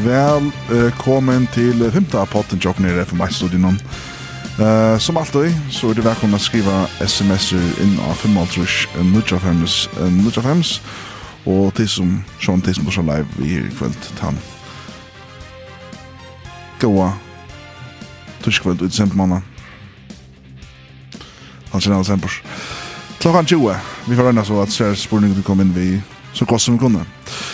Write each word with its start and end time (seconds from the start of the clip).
Velkommen 0.00 1.44
til 1.52 1.82
femte 1.92 2.20
potten 2.32 2.60
jokken 2.62 2.86
i 2.88 2.92
FMI-studien. 3.04 3.76
Uh, 4.56 4.96
som 4.98 5.16
alltid 5.16 5.52
så 5.70 5.90
er 5.90 5.98
det 5.98 6.04
velkommen 6.06 6.38
å 6.38 6.40
skrive 6.40 6.72
sms'er 7.04 7.82
inn 7.84 7.98
av 8.06 8.16
5.5 8.22 9.04
Nudjafems 9.10 9.76
Nudjafems 10.14 10.72
og 11.44 11.74
til 11.76 11.88
som 11.88 12.16
sånn 12.40 12.64
til 12.64 12.78
som 12.78 12.88
på 12.88 12.96
sånn 12.96 13.10
live 13.10 13.28
vi 13.36 13.58
er 13.58 13.68
i 13.68 13.74
kveld 13.76 13.96
til 14.06 14.24
han 14.24 14.40
Gåa 16.80 17.12
Torskveld 18.44 18.82
ut 18.82 18.96
sent 18.96 19.16
måned 19.16 19.44
Han 21.72 21.80
kjenner 21.80 22.00
alle 22.00 22.08
sempers 22.08 22.40
Klokkan 23.20 23.48
20 23.48 23.76
Vi 24.08 24.16
får 24.16 24.30
rønne 24.30 24.48
så 24.48 24.60
at 24.64 24.76
sær 24.76 24.96
spurningen 24.96 25.36
du 25.36 25.44
kom 25.44 25.60
inn 25.60 25.76
vi 25.76 25.92
så 26.32 26.48
godt 26.48 26.64
som 26.64 26.76
vi 26.76 26.86
kunne 26.86 27.04
Klokkan 27.04 27.49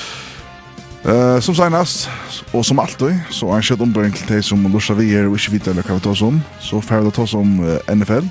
Uh, 1.06 1.41
som 1.41 1.55
senast, 1.55 2.10
og 2.51 2.65
som 2.66 2.80
alltid, 2.83 3.12
så 3.30 3.47
er 3.47 3.60
jeg 3.60 3.69
kjøtt 3.69 3.83
ombrøring 3.84 4.14
til 4.16 4.27
de 4.27 4.41
som 4.42 4.64
lurer 4.66 4.97
vi 4.98 5.12
er 5.14 5.28
og 5.28 5.37
ikke 5.38 5.52
vet 5.52 5.69
eller 5.70 5.87
hva 5.87 5.95
vi 5.95 6.02
tar 6.02 6.16
oss 6.16 6.23
om. 6.27 6.41
Så 6.59 6.80
får 6.83 7.05
vi 7.05 7.12
ta 7.14 7.23
oss 7.23 7.34
om 7.38 7.60
uh, 7.62 7.77
NFL, 7.95 8.27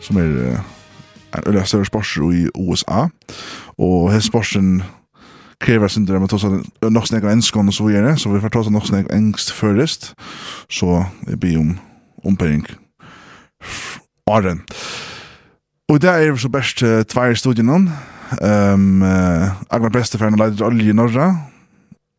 som 0.00 0.16
er 0.22 0.30
uh, 0.30 0.62
en 1.36 1.50
øyla 1.50 1.66
større 1.68 1.84
sports 1.84 2.14
i 2.16 2.46
USA. 2.56 3.10
Og 3.76 4.08
hele 4.08 4.24
sportsen 4.24 4.80
krever 5.60 5.92
sin 5.92 6.08
drøm 6.08 6.24
å 6.24 6.30
ta 6.32 6.40
oss 6.40 6.48
nok 6.80 7.10
snakk 7.10 7.28
av 7.28 7.34
enskån 7.34 7.68
og 7.68 7.76
så 7.76 7.84
videre, 7.90 8.16
så 8.16 8.32
vi 8.32 8.40
får 8.40 8.56
ta 8.56 8.64
oss 8.64 8.72
nok 8.72 8.88
snakk 8.88 9.12
av 9.12 9.16
engst 9.18 9.52
først. 9.52 10.14
Så 10.72 11.04
jeg 11.28 11.40
blir 11.44 11.60
om 11.60 11.76
ombrøring. 12.24 12.64
Åren. 14.32 14.64
Og 15.92 16.00
det 16.00 16.08
er 16.08 16.36
så 16.40 16.48
best 16.48 16.80
uh, 16.80 17.02
tvær 17.04 17.36
studien 17.36 17.68
nå. 17.68 17.84
Um, 18.40 19.02
uh, 19.04 19.52
Agnar 19.68 19.92
Beste 19.92 20.16
for 20.16 20.32
en 20.32 20.40
leider 20.40 20.64
olje 20.64 20.88
i 20.88 20.96
Norra, 20.96 21.34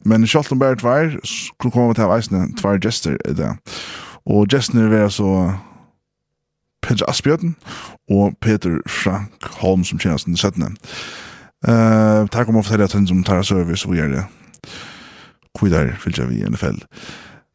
Men 0.05 0.27
selv 0.27 0.51
om 0.51 0.59
bare 0.59 0.75
tvær, 0.75 1.17
så 1.23 1.53
kommer 1.59 1.87
vi 1.87 1.99
til 1.99 2.15
eisene 2.15 2.47
tvær 2.59 2.79
gester 2.81 3.17
i 3.29 3.33
det. 3.33 3.51
Og 4.25 4.47
gestene 4.51 4.89
vil 4.89 5.11
så 5.11 5.53
Peter 6.83 7.05
Asbjørn 7.09 7.55
og 8.09 8.37
Peter 8.41 8.79
Frank 8.87 9.45
Holm 9.61 9.83
som 9.83 9.99
tjener 9.99 10.17
den 10.25 10.37
17. 10.37 10.77
Uh, 11.63 12.27
takk 12.27 12.49
om 12.51 12.59
å 12.59 12.63
fortelle 12.63 12.89
at 12.89 12.95
hun 12.95 13.07
som 13.07 13.23
tar 13.23 13.43
service 13.47 13.87
og 13.87 13.95
gjør 13.95 14.17
det. 14.17 14.23
Hvor 15.53 15.67
Kvidar 15.69 15.93
fylgjer 16.01 16.27
vi 16.27 16.41
i 16.41 16.49
NFL. 16.49 16.81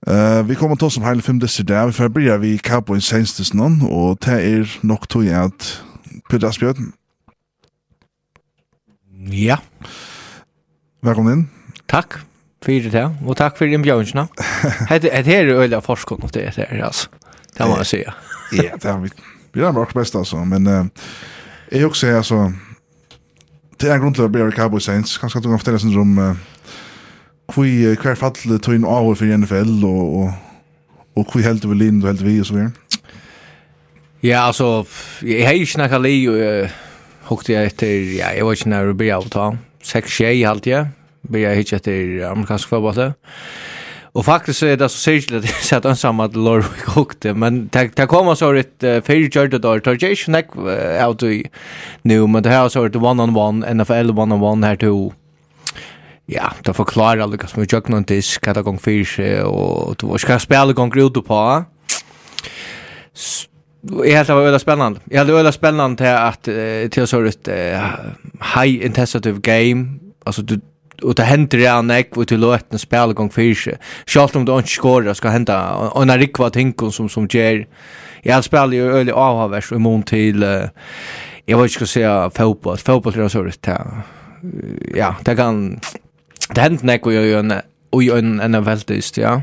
Uh, 0.09 0.41
vi 0.49 0.57
kommer 0.57 0.79
til 0.79 0.89
oss 0.89 0.97
om 0.97 1.05
hele 1.05 1.23
fem 1.23 1.41
disse 1.43 1.65
der. 1.67 1.91
Vi 1.91 1.97
får 1.99 2.13
begynne 2.15 2.41
vi 2.41 2.55
Cowboys 2.63 3.11
senest 3.11 3.55
noen, 3.55 3.83
og 3.85 4.21
det 4.25 4.39
er 4.39 4.79
nok 4.87 5.09
tog 5.09 5.27
jeg 5.27 5.51
at 5.51 5.69
Peter 6.31 6.49
Asbjørn. 6.49 6.93
Ja. 9.35 9.59
Velkommen 11.05 11.35
inn. 11.35 11.47
Takk 11.91 12.21
fyrir 12.69 12.93
det, 12.93 13.07
og 13.25 13.37
takk 13.41 13.57
fyrir 13.57 13.79
innbjørnsna. 13.79 14.27
Det 15.01 15.13
er 15.17 15.53
øyla 15.55 15.81
forskon, 15.81 16.21
forskånd, 16.21 16.37
det 16.37 16.67
er 16.69 16.77
det, 16.77 16.85
altså. 16.85 17.09
Det 17.57 17.67
må 17.67 17.81
jeg 17.81 17.91
si. 17.91 18.03
Ja, 18.59 18.77
det 18.77 18.91
er 18.93 18.99
vi. 19.03 19.11
Vi 19.55 19.65
er 19.65 19.73
nok 19.73 19.95
best, 19.97 20.17
altså, 20.17 20.45
men 20.45 20.67
uh, 20.67 20.85
jeg 21.73 21.87
også 21.87 22.07
er, 22.07 22.17
altså, 22.17 22.53
det 23.81 23.89
er 23.89 23.97
en 23.97 24.03
grunn 24.03 24.15
til 24.15 24.27
å 24.27 24.33
bli 24.33 24.45
Cowboy 24.53 24.81
Saints. 24.81 25.17
Kanskje 25.19 25.41
at 25.41 25.47
du 25.47 25.51
kan 25.51 25.61
fortelle 25.63 25.81
oss 25.81 25.97
om 25.97 26.19
uh, 26.21 26.35
hver 27.57 28.19
fall 28.21 28.37
tog 28.61 28.77
inn 28.77 28.85
av 28.85 29.09
for 29.17 29.39
NFL, 29.39 29.79
og, 29.89 30.19
og, 30.19 31.01
og 31.17 31.33
hvor 31.33 31.47
helt 31.47 31.65
du 31.65 31.73
vil 31.73 31.89
inn, 31.89 32.03
du 32.03 32.11
helt 32.11 32.25
vi, 32.25 32.37
og 32.43 32.51
så 32.51 32.59
videre. 32.59 33.03
Ja, 34.23 34.47
altså, 34.47 34.85
jeg 35.23 35.47
har 35.47 35.57
ikke 35.57 35.73
snakket 35.79 36.05
li, 36.05 36.15
og 36.29 36.39
jeg 36.39 36.71
hukte 37.31 37.55
jeg 37.55 37.73
etter, 37.73 38.15
ja, 38.19 38.33
jeg 38.37 38.45
var 38.45 38.59
ikke 38.59 38.73
nær 38.75 38.93
å 38.93 38.97
bli 38.99 39.11
av 39.15 39.27
å 39.27 39.33
ta. 39.33 39.51
6-6 39.89 40.43
halte 40.43 40.73
jeg, 40.73 40.89
började 41.29 41.55
hitcha 41.55 41.77
efter 41.77 42.25
amerikansk 42.31 42.69
fotboll. 42.69 43.13
Och 44.13 44.25
faktiskt 44.25 44.59
så 44.59 44.67
är 44.67 44.77
det 44.77 44.89
så 44.89 44.99
särskilt 44.99 45.49
så 45.49 45.77
att 45.77 45.83
satt 45.85 45.99
samma 45.99 46.25
att 46.25 46.37
Lorvik 46.37 46.89
hukte, 46.97 47.35
men 47.35 47.69
det 47.69 48.09
kommer 48.09 48.35
så 48.35 48.53
ett 48.53 49.05
fyrtjörd 49.05 49.61
då, 49.61 49.79
det 49.79 50.03
är 50.03 50.09
ju 50.09 50.17
snack 50.17 50.47
out 51.07 51.23
i 51.23 51.51
nu, 52.03 52.27
men 52.27 52.43
det 52.43 52.51
här 52.51 52.69
så 52.69 52.85
ett 52.85 52.97
one-on-one, 52.97 53.75
NFL 53.75 54.11
one-on-one 54.11 54.67
här 54.67 54.77
till 54.77 55.13
Ja, 56.31 56.53
det 56.65 56.75
forklarar 56.75 57.23
alle 57.25 57.39
hva 57.41 57.47
som 57.49 57.63
er 57.63 57.71
jøkken 57.73 57.95
og 57.97 58.09
disk, 58.09 58.45
hva 58.45 58.53
det 58.53 58.63
gong 58.67 58.77
fyrir 58.77 59.07
seg, 59.09 59.47
og 59.49 59.95
du 59.97 60.11
ska 60.21 60.37
spille 60.39 60.75
gong 60.77 60.91
grud 60.93 61.17
på. 61.25 61.65
Jag 64.05 64.17
helt 64.17 64.29
det 64.29 64.35
var 64.35 64.45
veldig 64.45 64.61
spennende. 64.61 65.01
Jeg 65.11 65.19
helt 65.19 65.29
det 65.29 65.35
var 65.35 65.43
veldig 65.43 65.55
till 65.55 65.97
til 66.91 67.07
till 67.07 67.07
til 67.07 67.07
så 67.07 67.31
high 68.55 68.85
intensive 68.85 69.41
game, 69.41 70.01
Alltså 70.27 70.43
du 70.43 70.61
och 71.03 71.15
det 71.15 71.23
händer 71.23 71.59
ja 71.59 71.83
näck 71.83 72.17
och 72.17 72.29
till 72.29 72.41
låten 72.41 72.79
spela 72.79 73.13
gång 73.13 73.31
för 73.31 73.55
sig. 73.55 73.79
Schalt 74.07 74.37
om 74.37 74.45
det 74.45 74.53
inte 74.53 74.69
skorar 74.69 75.15
ska 75.15 75.29
hända 75.29 75.75
och 75.75 76.07
rikva 76.19 76.51
ting 76.51 76.75
som 76.93 77.09
som 77.09 77.29
ger. 77.31 77.67
Jag 78.23 78.45
spelar 78.45 78.73
ju 78.73 78.93
öle 78.93 79.13
avhavers 79.13 79.73
och 79.73 79.77
imorgon 79.77 80.03
till 80.03 80.43
jag 81.45 81.59
vet 81.59 81.65
inte 81.65 81.75
ska 81.75 81.87
säga 81.87 82.31
fotboll. 82.35 82.77
Fotboll 82.77 83.19
är 83.19 83.29
så 83.29 83.43
det 83.43 83.83
ja, 84.95 85.17
det 85.25 85.37
kan 85.37 85.81
det 86.55 86.61
händer 86.61 86.85
näck 86.85 87.07
och 87.07 87.13
ju 87.13 87.39
en 87.39 87.53
och 87.91 88.03
jag 88.03 88.19
en 88.19 88.41
en 88.41 88.65
väldigt 88.65 89.17
ja. 89.17 89.43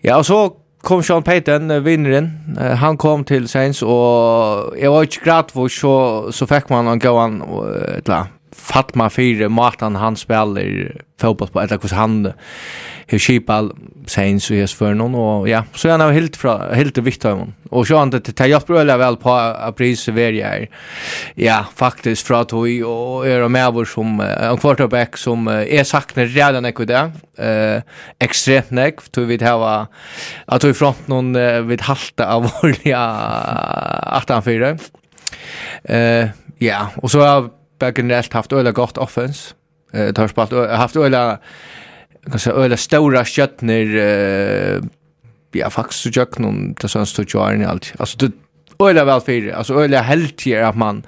Ja, 0.00 0.22
så 0.22 0.52
kom 0.82 1.02
Sean 1.02 1.22
Payton, 1.22 1.84
vinneren. 1.84 2.58
Han 2.76 2.96
kom 2.96 3.24
till 3.24 3.48
Saints 3.48 3.82
och 3.82 4.78
jag 4.78 4.90
var 4.90 5.02
inte 5.02 5.16
glad 5.24 5.50
för 5.50 5.68
så, 5.68 6.32
så 6.32 6.46
fick 6.46 6.68
man 6.68 6.86
en 6.86 6.98
gåan 6.98 7.42
och 7.42 7.66
fatma 8.58 9.04
man 9.04 9.10
fyra 9.10 9.48
matan 9.48 9.96
han 9.96 10.16
spelar 10.16 10.92
fotboll 11.20 11.48
på 11.48 11.60
eller 11.60 11.78
hur 11.82 11.96
han 11.96 12.32
hur 13.06 13.18
skipal 13.18 13.72
sen 14.06 14.40
så 14.40 14.54
hes 14.54 14.74
för 14.74 14.94
någon 14.94 15.14
och 15.14 15.48
ja 15.48 15.64
så 15.74 15.90
han 15.90 16.00
har 16.00 16.12
helt 16.12 16.36
från 16.36 16.74
helt 16.74 16.98
viktigt 16.98 17.32
och 17.70 17.86
så 17.86 17.96
han 17.96 18.10
det 18.10 18.20
tar 18.20 18.46
jag 18.46 18.62
spelar 18.62 18.98
väl 18.98 19.16
på 19.16 19.30
apris 19.30 20.00
Sverige 20.00 20.68
ja 21.34 21.64
faktiskt 21.74 22.26
fra 22.26 22.44
toy 22.44 22.84
och 22.84 23.26
är 23.26 23.48
med 23.48 23.72
vår 23.72 23.84
som 23.84 24.20
en 24.20 24.56
quarterback 24.56 25.16
som 25.16 25.48
är 25.48 25.84
saknar 25.84 26.26
redan 26.26 26.66
i 26.66 26.72
det 26.72 27.12
eh 27.38 27.82
extremt 28.18 28.70
näck 28.70 29.00
to 29.10 29.20
vi 29.20 29.44
ha 29.44 29.86
att 30.46 30.64
vi 30.64 30.74
front 30.74 31.08
någon 31.08 31.68
vid 31.68 31.80
halta 31.80 32.26
av 32.34 32.50
olja 32.62 32.76
ja 32.84 34.20
8 34.22 34.42
4 34.42 34.78
eh 35.84 36.28
ja 36.58 36.90
och 36.96 37.10
så 37.10 37.50
bara 37.78 37.92
generellt 37.96 38.32
haft 38.32 38.52
öliga 38.52 38.72
gott 38.72 38.98
offens. 38.98 39.54
Eh, 39.92 40.12
tar 40.12 40.28
spalt 40.28 40.52
haft 40.70 40.96
öliga 40.96 41.38
kan 42.30 42.38
säga 42.38 42.56
öliga 42.56 42.76
stora 42.76 43.24
stjärnor 43.24 43.96
eh 43.96 44.80
ja 45.52 45.70
faktiskt 45.70 46.00
så 46.00 46.10
jag 46.12 46.40
någon 46.40 46.74
det 46.80 46.88
sån 46.88 47.06
stod 47.06 47.34
ju 47.34 47.62
i 47.62 47.64
allt. 47.64 47.92
Alltså 47.98 48.18
det 48.18 48.32
öliga 48.78 49.04
väl 49.04 49.20
för 49.20 49.52
alltså 49.52 49.74
öliga 49.74 50.02
helt 50.02 50.46
ger 50.46 50.62
att 50.62 50.76
man 50.76 51.02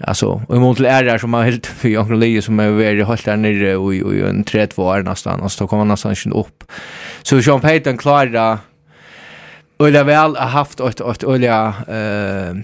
alltså 0.00 0.42
i 0.50 0.54
mån 0.54 0.74
till 0.74 0.84
är 0.84 1.18
som 1.18 1.30
man 1.30 1.44
helt 1.44 1.66
för 1.66 1.88
jag 1.88 2.10
lägger 2.10 2.40
som 2.40 2.60
är 2.60 2.70
väldigt 2.70 3.06
hårt 3.06 3.24
där 3.24 3.36
nere 3.36 3.76
och 3.76 3.84
och 3.84 4.14
en 4.14 4.44
3-2 4.44 4.96
är 4.96 5.02
nästan 5.02 5.40
och 5.40 5.52
så 5.52 5.66
kommer 5.66 5.84
nästan 5.84 6.14
inte 6.26 6.38
upp. 6.38 6.64
Så 7.22 7.38
Jean 7.38 7.60
Payton 7.60 7.98
klarar 7.98 8.58
öliga 9.78 10.04
väl 10.04 10.36
har 10.36 10.48
haft 10.48 10.80
ett 10.80 11.00
ett 11.00 11.24
öliga 11.24 11.74
eh 11.88 12.56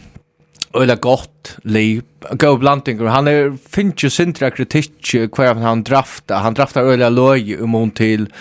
Öla 0.75 0.95
gott 0.95 1.57
liv. 1.63 2.03
Go 2.31 2.57
blanting 2.57 3.07
han 3.07 3.29
är 3.29 3.57
finch 3.69 4.05
ju 4.05 4.11
sintra 4.11 4.51
kritik 4.51 5.15
kvar 5.33 5.55
han 5.55 5.83
drafta. 5.83 6.35
Han 6.35 6.55
draftar 6.55 6.83
öla 6.83 7.09
loj 7.09 7.57
um 7.57 7.73
hon 7.73 7.91
till 7.91 8.33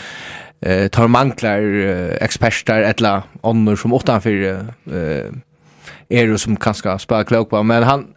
eh 0.60 0.88
tar 0.88 1.08
manklar 1.08 1.62
eh, 1.62 2.24
experter 2.24 2.82
eller 2.82 3.22
annor 3.44 3.76
som 3.76 3.94
utanför 3.94 4.44
eh 4.92 5.32
är 6.10 6.28
det 6.28 6.38
som 6.38 6.56
kanske 6.56 7.00
spela 7.00 7.24
klok 7.24 7.50
på 7.50 7.64
men 7.64 7.84
han 7.84 8.08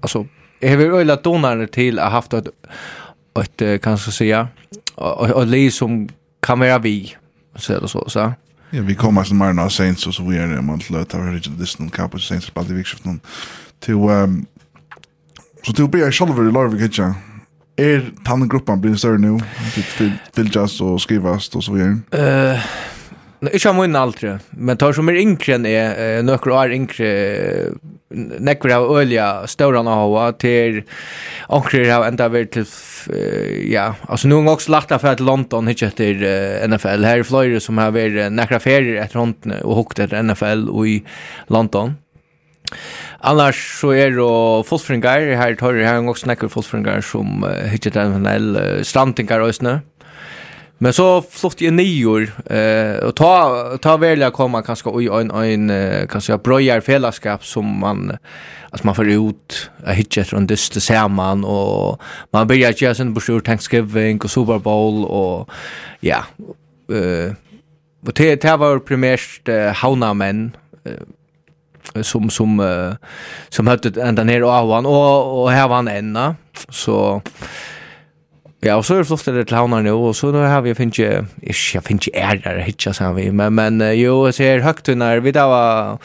alltså 0.00 0.26
är 0.60 0.76
väl 0.76 0.90
öla 0.90 1.16
donar 1.16 1.66
till 1.66 1.98
att 1.98 2.12
haft 2.12 2.32
ett 2.32 2.48
ett 3.40 3.82
kanske 3.82 4.12
säga 4.12 4.48
och, 4.94 5.20
och, 5.20 5.30
och, 5.30 5.42
och 5.42 5.72
som 5.72 6.08
kan 6.42 6.58
vara 6.60 6.78
vi 6.78 7.16
så 7.56 7.72
eller 7.72 7.86
så 7.86 8.08
så 8.08 8.32
Ja, 8.76 8.82
vi 8.82 8.94
kommer 8.94 9.24
som 9.24 9.36
Marna 9.36 9.70
Saints 9.70 10.06
och 10.06 10.14
så 10.14 10.22
vi 10.22 10.36
är 10.36 10.46
det 10.46 10.62
man 10.62 10.80
låt 10.90 11.08
ta 11.08 11.18
det 11.18 11.58
Disney 11.58 11.88
Cup 11.88 11.96
kapus 11.96 12.26
Saints 12.26 12.50
på 12.50 12.62
det 12.62 12.74
vikskift 12.74 13.04
någon 13.04 13.20
till 13.80 13.94
ehm 13.94 14.46
så 15.62 15.72
till 15.72 15.88
blir 15.88 16.10
själva 16.10 16.48
i 16.48 16.52
Larvik 16.52 16.80
hitcha. 16.80 17.14
Är 17.76 18.10
tann 18.24 18.48
gruppen 18.48 18.80
blir 18.80 18.94
större 18.94 19.18
nu. 19.18 19.38
Det 20.34 20.42
vill 20.42 20.54
just 20.54 20.80
och 20.80 21.02
skrivas 21.02 21.48
och 21.54 21.64
så 21.64 21.72
vidare. 21.72 21.98
Eh 22.10 22.60
Nej, 23.40 23.54
ikke 23.54 23.72
har 23.72 23.84
inte 23.84 23.98
alltid. 23.98 24.38
Men 24.50 24.76
tar 24.76 24.92
som 24.92 25.08
är 25.08 25.14
yngre 25.14 25.54
än 25.54 25.66
är, 25.66 26.22
några 26.22 26.64
er 26.64 26.70
yngre, 26.70 27.08
nekker 28.40 28.74
av 28.74 28.90
olja, 28.90 29.46
stora 29.46 29.80
av 29.80 29.86
hava, 29.86 30.32
till 30.32 30.82
ångre 31.48 31.90
har 31.90 32.06
enda 32.06 32.28
varit 32.28 32.52
till 32.52 32.66
uh, 33.12 33.72
ja, 33.72 33.94
alltså 34.08 34.28
nu 34.28 34.34
har 34.34 34.52
också 34.52 34.70
lagt 34.70 34.92
affär 34.92 35.14
till 35.14 35.24
London 35.24 35.66
hit 35.66 35.82
efter 35.82 36.22
uh, 36.22 36.68
NFL 36.68 37.04
här 37.04 37.18
i 37.18 37.24
Florida 37.24 37.60
som 37.60 37.78
har 37.78 37.90
varit 37.90 38.32
några 38.32 38.60
ferier 38.60 39.02
efter 39.02 39.18
hon 39.18 39.34
och 39.62 39.76
hukt 39.76 39.98
efter 39.98 40.22
NFL 40.22 40.68
och 40.68 40.88
i 40.88 41.04
London. 41.46 41.94
Annars 43.18 43.80
så 43.80 43.90
är 43.90 44.10
det 44.10 44.64
fotfringar 44.68 45.36
här 45.36 45.54
tar 45.54 45.72
det 45.72 45.86
här 45.86 46.08
också 46.08 46.24
snackar 46.24 46.48
fotfringar 46.48 47.00
som 47.00 47.44
uh, 47.44 47.50
hit 47.50 47.86
efter 47.86 48.08
NFL 48.08 48.56
uh, 48.56 48.82
strantingar 48.82 49.40
och 49.40 49.54
snö. 49.54 49.78
Men 50.78 50.92
så 50.92 51.22
flott 51.22 51.60
jag 51.60 51.74
nior 51.74 52.32
eh 52.46 53.04
och 53.04 53.16
ta 53.16 53.78
ta 53.82 53.96
välja 53.96 54.30
komma 54.30 54.62
kanske 54.62 54.90
oj 54.90 55.06
en 55.06 55.30
en 55.30 56.08
kanske 56.08 56.32
jag 56.32 56.42
brojar 56.42 56.80
fällskap 56.80 57.44
som 57.44 57.80
man 57.80 58.16
alltså 58.70 58.86
man 58.86 58.94
får 58.94 59.08
ut 59.08 59.70
a 59.86 59.92
hitch 59.92 60.18
efter 60.18 60.36
en 60.36 60.46
dyst 60.46 60.90
man 61.10 61.44
och 61.44 62.00
man 62.32 62.46
börjar 62.46 62.74
göra 62.82 62.94
sin 62.94 63.14
brochure 63.14 63.40
Thanksgiving 63.40 64.20
och 64.20 64.30
Super 64.30 64.58
Bowl 64.58 65.04
och 65.04 65.50
ja 66.00 66.24
eh 66.92 67.32
och 68.06 68.12
det 68.14 68.42
det 68.42 68.56
var 68.56 68.78
primärt 68.78 69.48
eh, 69.48 69.72
haunamän 69.72 70.56
eh, 70.84 72.02
som 72.02 72.30
som 72.30 72.60
uh, 72.60 72.94
som 73.48 73.66
hade 73.66 74.02
ända 74.02 74.24
ner 74.24 74.40
av 74.42 74.72
han 74.72 74.86
och 74.86 75.42
och 75.42 75.50
här 75.50 75.68
var 75.68 75.76
han 75.76 75.88
ända 75.88 76.36
så 76.68 77.22
Ja, 78.64 78.78
og 78.78 78.86
så 78.88 78.94
er 78.94 79.02
det 79.02 79.06
flott 79.10 79.26
det 79.28 79.42
till 79.48 79.56
havnar 79.56 79.82
nu 79.84 79.92
og 80.08 80.14
så 80.16 80.30
har 80.32 80.62
vi 80.64 80.72
finns 80.74 80.98
ikke, 80.98 81.26
jeg 81.74 81.82
finns 81.84 82.06
ikke 82.08 82.18
er 82.18 82.38
der, 82.40 82.62
hitcha 82.64 82.92
sa 82.96 83.10
vi 83.12 83.30
men 83.30 83.52
men 83.54 83.80
jo 83.98 84.32
så 84.32 84.42
är 84.42 84.60
högt 84.60 84.88
när 84.88 85.20
vi 85.20 85.30
da 85.30 85.46
var 85.46 85.98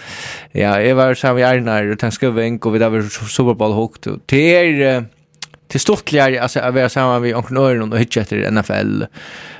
ja, 0.53 0.75
jeg 0.79 0.95
var 0.95 1.13
så 1.13 1.33
vi 1.33 1.41
är 1.41 1.61
og 1.61 1.91
och 1.91 1.99
tänker 1.99 2.31
vi 2.31 2.59
och 2.61 2.73
vi 2.73 2.79
där 2.79 2.89
var 2.89 3.01
superboll 3.27 3.71
er, 3.71 3.77
och 3.77 4.27
till 4.27 5.05
till 5.69 5.79
stortligare 5.79 6.41
alltså 6.41 6.59
att 6.59 6.73
vara 6.73 6.89
samman 6.89 7.21
vid 7.21 7.35
onkel 7.35 7.81
og 7.81 7.97
hitcha 7.97 8.21
etter 8.21 8.51
NFL. 8.51 9.05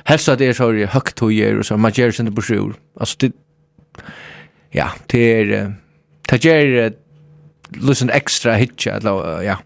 Helst 0.04 0.28
at 0.28 0.38
det 0.38 0.48
er 0.48 0.52
så 0.52 0.72
högt 0.72 1.20
höjer 1.20 1.58
og 1.58 1.64
så 1.64 1.76
man 1.76 1.92
gör 1.92 2.20
inte 2.20 2.32
på 2.32 2.42
sjur. 2.42 2.74
Alltså 3.00 3.16
det 3.20 3.32
ja, 4.74 4.88
det 5.06 5.18
är 5.18 5.74
det 6.28 6.44
ger 6.44 6.92
listen 7.70 8.10
ekstra 8.10 8.54
hitja, 8.54 8.96
eller 8.96 9.42
ja 9.42 9.56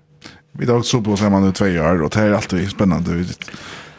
Vi 0.58 0.67
har 0.67 0.79
också 0.79 1.03
på 1.03 1.17
samman 1.17 1.44
nu 1.44 1.53
två 1.53 1.64
år 1.64 2.03
och 2.03 2.11
det 2.11 2.20
är 2.20 2.32
alltid 2.32 2.70
spännande. 2.70 3.14
Vi 3.14 3.26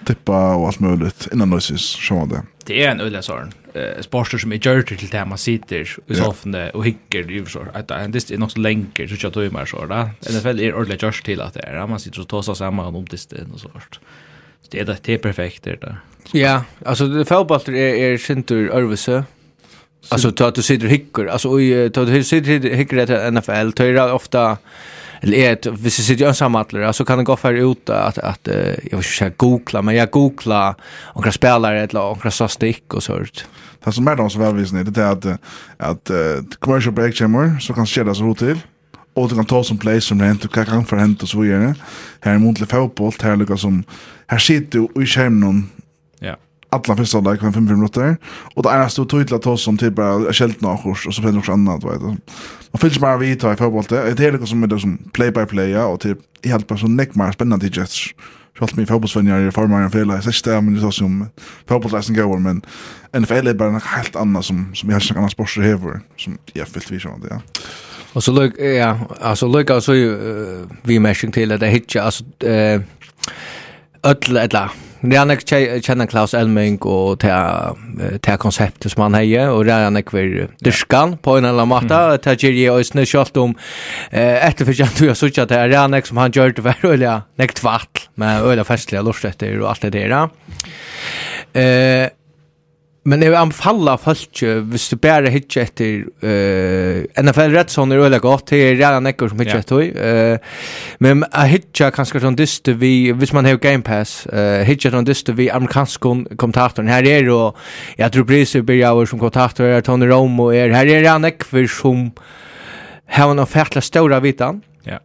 tippa 0.07 0.55
och 0.55 0.67
allt 0.67 0.79
möjligt 0.79 1.27
innan 1.33 1.49
noises 1.49 1.81
så 1.81 2.25
det. 2.25 2.41
Det 2.65 2.83
är 2.83 2.91
en 2.91 3.01
ödla 3.01 3.21
sån. 3.21 3.53
Eh 3.73 4.01
sporter 4.01 4.37
som 4.37 4.51
är 4.51 4.55
gjort 4.55 4.87
till 4.87 5.07
det 5.07 5.25
man 5.25 5.37
sitter 5.37 5.97
i 6.07 6.15
soffan 6.15 6.55
och 6.73 6.85
hickar 6.85 7.19
ju 7.19 7.45
så 7.45 7.59
att 7.73 7.87
det 7.87 8.07
det 8.27 8.31
är 8.31 8.43
också 8.43 8.59
länge 8.59 9.07
så 9.07 9.15
jag 9.19 9.33
tror 9.33 9.49
mer 9.49 9.65
så 9.65 9.85
där. 9.85 10.09
NFL 10.21 10.59
är 10.59 10.73
ordentligt 10.73 11.01
just 11.01 11.25
till 11.25 11.41
att 11.41 11.53
det 11.53 11.59
är 11.59 11.87
man 11.87 11.99
sitter 11.99 12.21
och 12.21 12.27
tar 12.27 12.41
sig 12.41 12.55
samman 12.55 12.95
om 12.95 13.05
det 13.09 13.17
stället 13.17 13.53
och 13.53 13.59
sånt. 13.59 13.99
Det 14.69 14.79
är 14.79 14.97
det 15.03 15.13
är 15.13 15.17
perfekt 15.17 15.63
det 15.63 15.75
där. 15.75 15.99
Ja, 16.31 16.63
alltså 16.85 17.07
det 17.07 17.25
fotboll 17.25 17.61
är 17.67 17.95
är 18.13 18.17
syntur 18.17 18.69
Örvesö. 18.69 19.23
Alltså 20.09 20.43
att 20.43 20.55
du 20.55 20.61
sitter 20.61 20.87
hickar, 20.87 21.25
alltså 21.25 21.49
oj, 21.49 21.85
att 21.85 21.93
du 21.93 22.23
sitter 22.23 22.75
hickar 22.75 22.97
det 22.97 23.31
NFL, 23.31 23.71
tar 23.71 24.13
ofta 24.13 24.57
eller 25.21 25.37
är 25.37 25.53
ett 25.53 25.65
hvis 25.65 25.99
jag 25.99 26.05
sitter 26.05 26.27
ensam 26.27 26.93
så 26.93 27.05
kan 27.05 27.17
det 27.17 27.23
gå 27.23 27.35
för 27.35 27.53
ut 27.53 27.89
att 27.89 28.17
att 28.17 28.47
jag 28.91 28.97
vill 28.97 29.03
säga 29.03 29.31
googla 29.37 29.81
men 29.81 29.95
jag 29.95 30.11
googla 30.11 30.75
och 31.15 31.23
kan 31.23 31.33
spela 31.33 31.71
det 31.71 31.79
eller 31.79 32.01
och 32.01 32.21
kan 32.21 32.31
så 32.31 32.47
stick 32.47 32.93
och 32.93 33.03
sånt. 33.03 33.45
Det 33.83 33.91
som 33.91 34.07
är 34.07 34.15
som 34.17 34.29
så 34.29 34.39
välvisning 34.39 34.83
det 34.83 35.01
är 35.01 35.11
att 35.11 35.25
att 35.77 36.11
commercial 36.59 36.93
break 36.93 37.15
chamber 37.15 37.59
så 37.59 37.73
kan 37.73 37.85
skälla 37.85 38.13
så 38.13 38.35
till 38.35 38.59
och 39.13 39.29
du 39.29 39.35
kan 39.35 39.45
ta 39.45 39.63
som 39.63 39.77
play 39.77 40.01
som 40.01 40.21
rent 40.21 40.45
och 40.45 40.53
kan 40.53 40.85
för 40.85 40.97
hänt 40.97 41.23
och 41.23 41.29
så 41.29 41.39
vidare. 41.39 41.75
Här 42.19 42.33
är 42.33 42.39
muntlig 42.39 42.69
fotboll 42.69 43.13
här 43.21 43.35
liksom 43.35 43.57
som 43.57 43.83
här 44.27 44.37
sitter 44.37 44.79
du 44.79 45.03
i 45.03 45.05
skärmen 45.05 45.69
alla 46.69 46.95
första 46.95 47.21
där 47.21 47.35
kan 47.35 47.53
5 47.53 47.65
minuter 47.65 48.17
och 48.55 48.63
det 48.63 48.69
ena 48.69 48.89
stod 48.89 49.09
tydligt 49.09 49.31
att 49.31 49.47
oss 49.47 49.63
som 49.63 49.77
typ 49.77 49.95
bara 49.95 50.33
skällt 50.33 50.61
några 50.61 50.75
och 50.75 50.97
så 50.97 51.21
finns 51.21 51.37
också 51.37 51.51
annat 51.51 51.83
vet 51.83 51.99
du. 51.99 52.05
Man 52.71 52.79
fylls 52.79 52.99
bara 52.99 53.17
vid 53.17 53.37
i 53.37 53.39
fotboll 53.39 53.83
det 53.89 54.01
är 54.01 54.15
det 54.15 54.23
hela 54.23 54.45
som 54.45 54.63
är 54.63 54.67
det 54.67 54.79
som 54.79 54.97
play 54.97 55.31
by 55.31 55.45
play 55.45 55.69
ja 55.69 55.85
och 55.85 55.99
typ 55.99 56.17
helt 56.43 56.67
bara 56.67 56.79
så 56.79 56.87
neck 56.87 57.15
mer 57.15 57.31
spännande 57.31 57.67
just 57.67 57.97
Sjalt 58.59 58.75
mig 58.75 58.85
fotbollsvänner 58.85 59.47
i 59.47 59.51
form 59.51 59.73
av 59.73 59.81
en 59.81 59.91
fel. 59.91 60.09
Jag 60.09 60.23
ser 60.23 60.61
men 60.61 60.73
det 60.73 60.91
som 60.91 61.29
fotbollsläsen 61.67 62.15
går 62.15 62.39
men 62.39 62.61
NFL 63.21 63.47
är 63.47 63.53
bara 63.53 63.69
en 63.69 63.81
helt 63.81 64.15
annan 64.15 64.43
som 64.43 64.75
som 64.75 64.89
jag 64.89 65.01
kan 65.01 65.17
annan 65.17 65.29
sportser 65.29 65.61
hever 65.61 65.99
som 66.17 66.37
jag 66.53 66.67
fyllt 66.67 66.91
vi 66.91 66.99
sånt 66.99 67.25
ja. 67.29 67.41
Och 68.13 68.23
så 68.23 68.31
look 68.31 68.59
ja, 68.59 68.99
alltså 69.21 69.47
look 69.47 69.69
alltså 69.69 69.91
vi 70.83 70.99
meshing 70.99 71.31
till 71.31 71.49
det 71.49 71.67
hitcha 71.67 72.01
alltså 72.01 72.23
eh 72.45 72.81
öll 74.03 74.37
eller 74.37 74.71
det 75.01 75.17
er 75.19 75.27
nok 75.29 75.43
kjenner 75.85 76.09
Klaus 76.09 76.33
Elming 76.37 76.79
og 76.89 77.21
til 77.21 78.39
konseptet 78.41 78.93
som 78.93 79.05
han 79.05 79.17
heier, 79.19 79.51
og 79.53 79.67
det 79.67 79.75
er 79.75 79.93
nok 79.93 80.13
for 80.13 80.37
dyrskan 80.65 81.17
på 81.21 81.37
en 81.37 81.45
eller 81.45 81.65
annen 81.65 81.73
måte, 81.73 81.97
og 81.97 82.23
det 82.25 82.37
gjør 82.41 82.57
jeg 82.57 82.73
også 82.73 83.05
kjølt 83.13 83.41
om 83.43 83.55
etterfyrkjent 84.11 85.01
du 85.01 85.07
har 85.11 85.19
suttet 85.19 85.45
at 85.45 85.53
det 85.71 85.77
er 85.77 85.91
nok 85.91 86.09
som 86.09 86.21
han 86.21 86.33
gjør 86.33 86.57
det 86.57 86.65
for 86.65 86.91
øyla, 86.91 87.19
nek 87.37 87.55
tvart, 87.59 88.07
med 88.17 88.45
øyla 88.47 88.65
festlige 88.67 89.05
lortsetter 89.05 89.59
og 89.61 89.71
alt 89.75 89.87
det 89.87 89.93
der. 89.97 90.29
Eh, 91.57 92.09
Men 93.07 93.23
jeg 93.23 93.35
anfalla 93.39 93.93
folk, 94.01 94.41
hvis 94.67 94.89
du 94.91 94.97
bare 94.99 95.31
hittar 95.31 95.63
etter 95.63 96.07
uh, 96.25 97.05
NFL 97.21 97.53
Redson 97.55 97.93
er 97.95 98.01
øyla 98.03 98.19
godt, 98.23 98.49
det 98.51 98.59
er 98.65 98.73
redan 98.75 99.07
ekkur 99.07 99.31
som 99.31 99.39
hittar 99.39 99.63
etter 99.63 99.93
uh, 99.95 100.57
Men 101.03 101.23
jeg 101.23 101.53
hittar 101.53 101.93
kanskje 101.95 102.19
sånn 102.25 102.35
dyste 102.35 102.75
vi, 102.81 103.13
hvis 103.15 103.31
man 103.35 103.47
har 103.47 103.61
Game 103.63 103.85
Pass, 103.87 104.25
uh, 104.27 104.59
hittar 104.67 104.91
sånn 104.91 105.07
dyste 105.07 105.37
vi 105.37 105.47
amerikanskon 105.53 106.25
kommentatoren. 106.35 106.91
Her 106.91 107.07
er 107.07 107.31
jo, 107.31 107.39
jeg 107.95 108.11
tror 108.11 108.27
Brise 108.27 108.63
Birjauer 108.67 109.07
som 109.07 109.21
kommentator, 109.21 109.71
er 109.77 109.87
Tony 109.87 110.09
Romo 110.11 110.49
er, 110.51 110.75
her 110.75 110.91
er 110.91 111.05
redan 111.05 111.31
ekkur 111.31 111.69
som 111.71 112.09
har 113.15 113.31
en 113.31 113.45
fætla 113.47 113.81
stora 113.81 114.19
vitan. 114.19 114.59
Ja. 114.83 114.99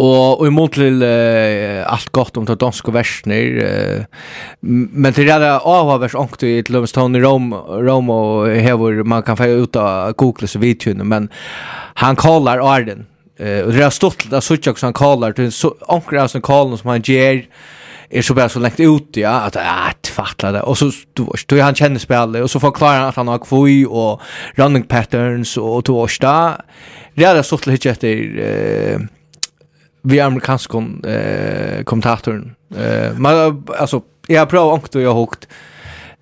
Og, 0.00 0.40
og 0.40 0.46
imot 0.48 0.72
til 0.78 1.02
uh, 1.04 1.82
alt 1.84 2.08
godt 2.16 2.38
om 2.40 2.46
det 2.48 2.58
danske 2.60 2.94
versner, 2.94 3.58
uh, 3.60 4.22
men 4.62 5.14
til 5.14 5.28
det 5.28 5.50
av 5.52 5.92
vers 6.00 6.16
ångte 6.18 6.48
i 6.48 6.62
til 6.64 6.78
Løvenstånd 6.78 7.18
i 7.18 7.22
Rom, 7.22 7.52
Rom 7.52 8.08
og 8.10 8.48
hever, 8.50 9.02
man 9.04 9.22
kan 9.26 9.38
feie 9.38 9.60
ut 9.60 9.76
av 9.76 10.16
Google 10.16 10.48
så 10.48 10.62
vidtjene, 10.62 11.04
men 11.04 11.28
han 12.00 12.16
kallar 12.16 12.64
Arden, 12.64 13.04
uh, 13.36 13.60
og 13.66 13.76
det 13.76 13.84
er 13.84 13.94
stått 13.94 14.24
til 14.24 14.32
det 14.32 14.42
suttjak 14.42 14.80
som 14.80 14.90
han 14.90 14.98
kallar, 14.98 15.36
til 15.36 15.52
ångre 15.92 16.24
av 16.24 16.32
sin 16.32 16.44
kallar 16.46 16.80
som 16.80 16.94
han 16.94 17.06
gjer, 17.06 17.44
är 18.12 18.22
så 18.22 18.34
bara 18.34 18.48
så 18.48 18.60
längt 18.60 18.80
ut 18.80 19.16
ja 19.16 19.30
att 19.30 19.56
att 19.56 20.06
fatta 20.06 20.52
det 20.52 20.60
och 20.60 20.78
så 20.78 20.90
du 21.14 21.26
du 21.46 21.60
han 21.62 21.74
känner 21.74 21.98
spelet 21.98 22.42
och 22.42 22.50
så 22.50 22.60
förklarar 22.60 22.98
han 22.98 23.08
att 23.08 23.16
han 23.16 23.28
har 23.28 23.38
kvoi 23.38 23.86
och 23.86 24.20
running 24.54 24.82
patterns 24.82 25.56
och 25.56 25.82
då 25.82 26.00
och 26.00 26.10
det 27.14 27.24
är 27.24 27.42
så 27.42 27.58
till 27.58 27.90
efter 27.90 28.38
eh 28.38 29.00
vi 30.02 30.20
amerikansk 30.20 30.70
eh 30.74 31.84
kommentatorn. 31.84 32.54
Eh 32.76 33.18
men 33.18 33.64
alltså 33.78 34.02
jag 34.26 34.40
har 34.40 34.46
provat 34.46 34.78
också 34.78 35.00
jag 35.00 35.14
hukt. 35.14 35.48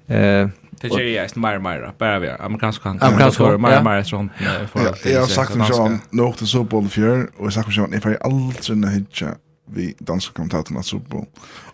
Eh 0.06 0.48
Det 0.80 0.88
är 0.88 1.00
ju 1.00 1.22
just 1.22 1.36
mer 1.36 1.58
mer 1.58 1.92
bara 1.98 2.18
vi 2.18 2.28
amerikansk 2.28 2.82
kan 2.82 2.98
amerikansk 3.00 3.40
mer 3.40 3.82
mer 3.82 4.02
sånt 4.02 4.32
för 4.72 5.10
jag 5.10 5.20
har 5.20 5.26
sagt 5.26 5.56
att 5.56 5.68
jag 5.68 5.98
nog 6.10 6.36
till 6.36 6.46
så 6.46 6.64
på 6.64 6.82
fjör 6.82 7.30
och 7.36 7.46
jag 7.46 7.52
sagt 7.52 7.68
att 7.68 7.76
jag 7.76 7.94
ifall 7.94 8.12
jag 8.12 8.22
aldrig 8.22 8.76
när 8.76 8.88
hitcha 8.88 9.26
vi 9.72 9.94
danska 9.98 10.32
kommentatorn 10.32 10.76
att 10.76 10.86
så 10.86 11.00
på 11.00 11.26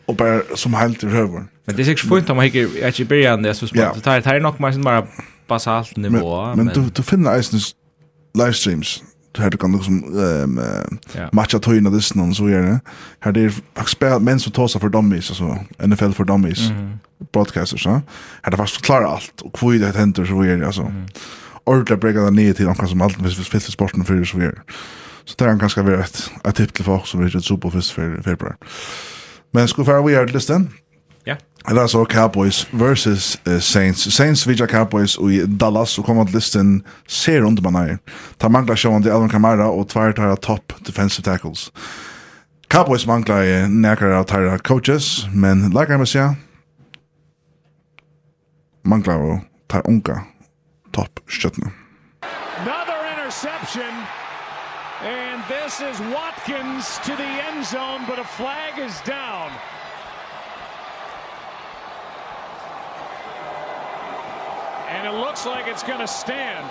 och 0.07 0.15
bara 0.15 0.41
som 0.55 0.75
helt 0.75 1.05
i 1.05 1.07
över. 1.07 1.45
Men 1.65 1.77
det 1.77 1.83
är 1.83 1.85
säkert 1.85 2.09
fint 2.09 2.31
om 2.31 2.37
man 2.37 2.45
hickar 2.45 2.89
att 2.89 3.01
i 3.01 3.05
början 3.05 3.43
det 3.43 3.55
så 3.55 3.67
smart. 3.67 4.05
Det 4.05 4.11
här 4.11 4.35
är 4.35 4.41
nog 4.41 4.61
mer 4.61 4.73
sån 4.73 4.83
bara 4.83 5.07
basalt 5.47 5.97
nivå 5.97 6.47
men 6.47 6.65
men 6.65 6.75
du 6.75 6.91
du 6.95 7.03
finner 7.03 7.37
ju 7.37 7.43
livestreams 8.35 9.03
här 9.39 9.51
du 9.51 9.57
kan 9.57 9.73
liksom 9.73 10.19
ehm 10.19 10.61
yeah. 11.15 11.29
matcha 11.33 11.59
tojna 11.59 11.91
this 11.91 12.15
någon 12.15 12.35
så 12.35 12.49
gör 12.49 12.63
det. 12.63 12.81
Här 13.21 13.33
det 13.33 13.41
är 13.41 13.51
faktiskt 13.75 14.23
män 14.23 14.41
som 14.41 14.53
tar 14.53 14.79
för 14.79 14.89
dummies 14.89 15.31
alltså 15.31 15.59
NFL 15.87 16.11
för 16.11 16.25
dummies 16.25 16.71
mm. 16.71 16.99
broadcasters 17.33 17.83
så. 17.83 17.91
Här 18.43 18.51
det 18.51 18.57
faktiskt 18.57 18.77
förklarar 18.77 19.07
allt 19.07 19.41
och 19.41 19.61
hur 19.61 19.81
det 19.81 19.97
händer 19.97 20.25
så 20.25 20.45
gör 20.45 20.57
det 20.57 20.67
alltså. 20.67 20.83
Mm. 20.83 21.07
Ordentligt 21.65 22.01
bräcka 22.01 22.21
det 22.21 22.31
ner 22.31 22.53
till 22.53 22.65
någon 22.65 22.89
som 22.89 23.01
allt 23.01 23.17
finns 23.17 23.65
för 23.65 23.73
sporten 23.73 24.05
för 24.05 24.25
så 24.25 24.39
gör. 24.39 24.63
Så 25.25 25.35
det 25.39 25.45
kan 25.45 25.59
ganska 25.59 25.83
vara 25.83 26.05
ett, 26.05 26.31
ett 26.45 26.57
tips 26.57 26.73
till 26.73 26.85
folk 26.85 27.07
som 27.07 27.21
vill 27.21 27.31
köra 27.31 27.43
superfisk 27.43 27.95
för 27.95 28.23
februari. 28.23 28.55
Men 29.51 29.69
ska 29.69 29.83
vi 29.83 29.87
få 29.87 30.03
vi 30.03 30.15
är 30.15 30.27
listan. 30.27 30.71
Det 31.69 31.79
er 31.79 31.87
så 31.87 32.05
Cowboys 32.05 32.69
versus 32.73 33.41
uh, 33.47 33.61
Saints. 33.61 34.15
Saints 34.15 34.49
vidja 34.49 34.67
Cowboys 34.67 35.17
i 35.17 35.47
Dallas 35.61 35.99
og 35.99 36.05
kommer 36.05 36.25
til 36.25 36.35
listen 36.35 36.85
ser 37.09 37.43
under 37.43 37.63
man 37.63 37.75
er. 37.75 37.97
Ta 38.39 38.49
mangla 38.49 38.77
sjåan 38.77 39.03
til 39.03 39.11
Alvin 39.11 39.29
Kamara 39.29 39.67
og 39.67 39.89
tvær 39.91 40.13
tar 40.13 40.35
top 40.37 40.73
defensive 40.87 41.25
tackles. 41.25 41.73
Cowboys 42.71 43.07
mangla 43.07 43.43
i 43.43 43.69
nekker 43.69 44.15
av 44.15 44.29
tar 44.31 44.59
coaches, 44.59 45.27
men 45.35 45.73
like 45.75 45.91
jeg 45.91 45.99
må 45.99 46.07
si, 46.07 46.23
mangler 48.85 49.15
og 49.15 49.41
tar 49.69 49.83
unga 49.91 50.21
top 50.95 51.21
skjøttene. 51.27 51.73
Another 52.63 52.99
interception 53.11 53.91
and 55.03 55.43
this 55.51 55.81
is 55.83 55.99
Watkins 56.15 56.99
to 57.03 57.17
the 57.17 57.33
end 57.49 57.67
zone 57.67 58.07
but 58.07 58.21
a 58.21 58.25
flag 58.39 58.79
is 58.79 58.95
down. 59.03 59.51
And 64.89 65.07
it 65.07 65.15
looks 65.19 65.45
like 65.47 65.67
it's 65.67 65.83
going 65.83 65.99
to 65.99 66.07
stand. 66.07 66.67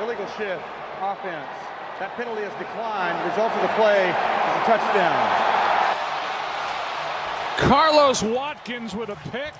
Illegal 0.00 0.26
shift, 0.36 0.64
offense. 1.00 1.52
That 2.00 2.10
penalty 2.16 2.42
has 2.42 2.54
declined. 2.58 3.16
Result 3.30 3.52
of 3.52 3.62
the 3.62 3.74
play 3.76 4.10
is 4.10 4.54
a 4.60 4.64
touchdown. 4.66 5.54
Carlos 7.58 8.22
Watkins 8.22 8.94
with 8.94 9.10
a 9.10 9.16
pick. 9.30 9.54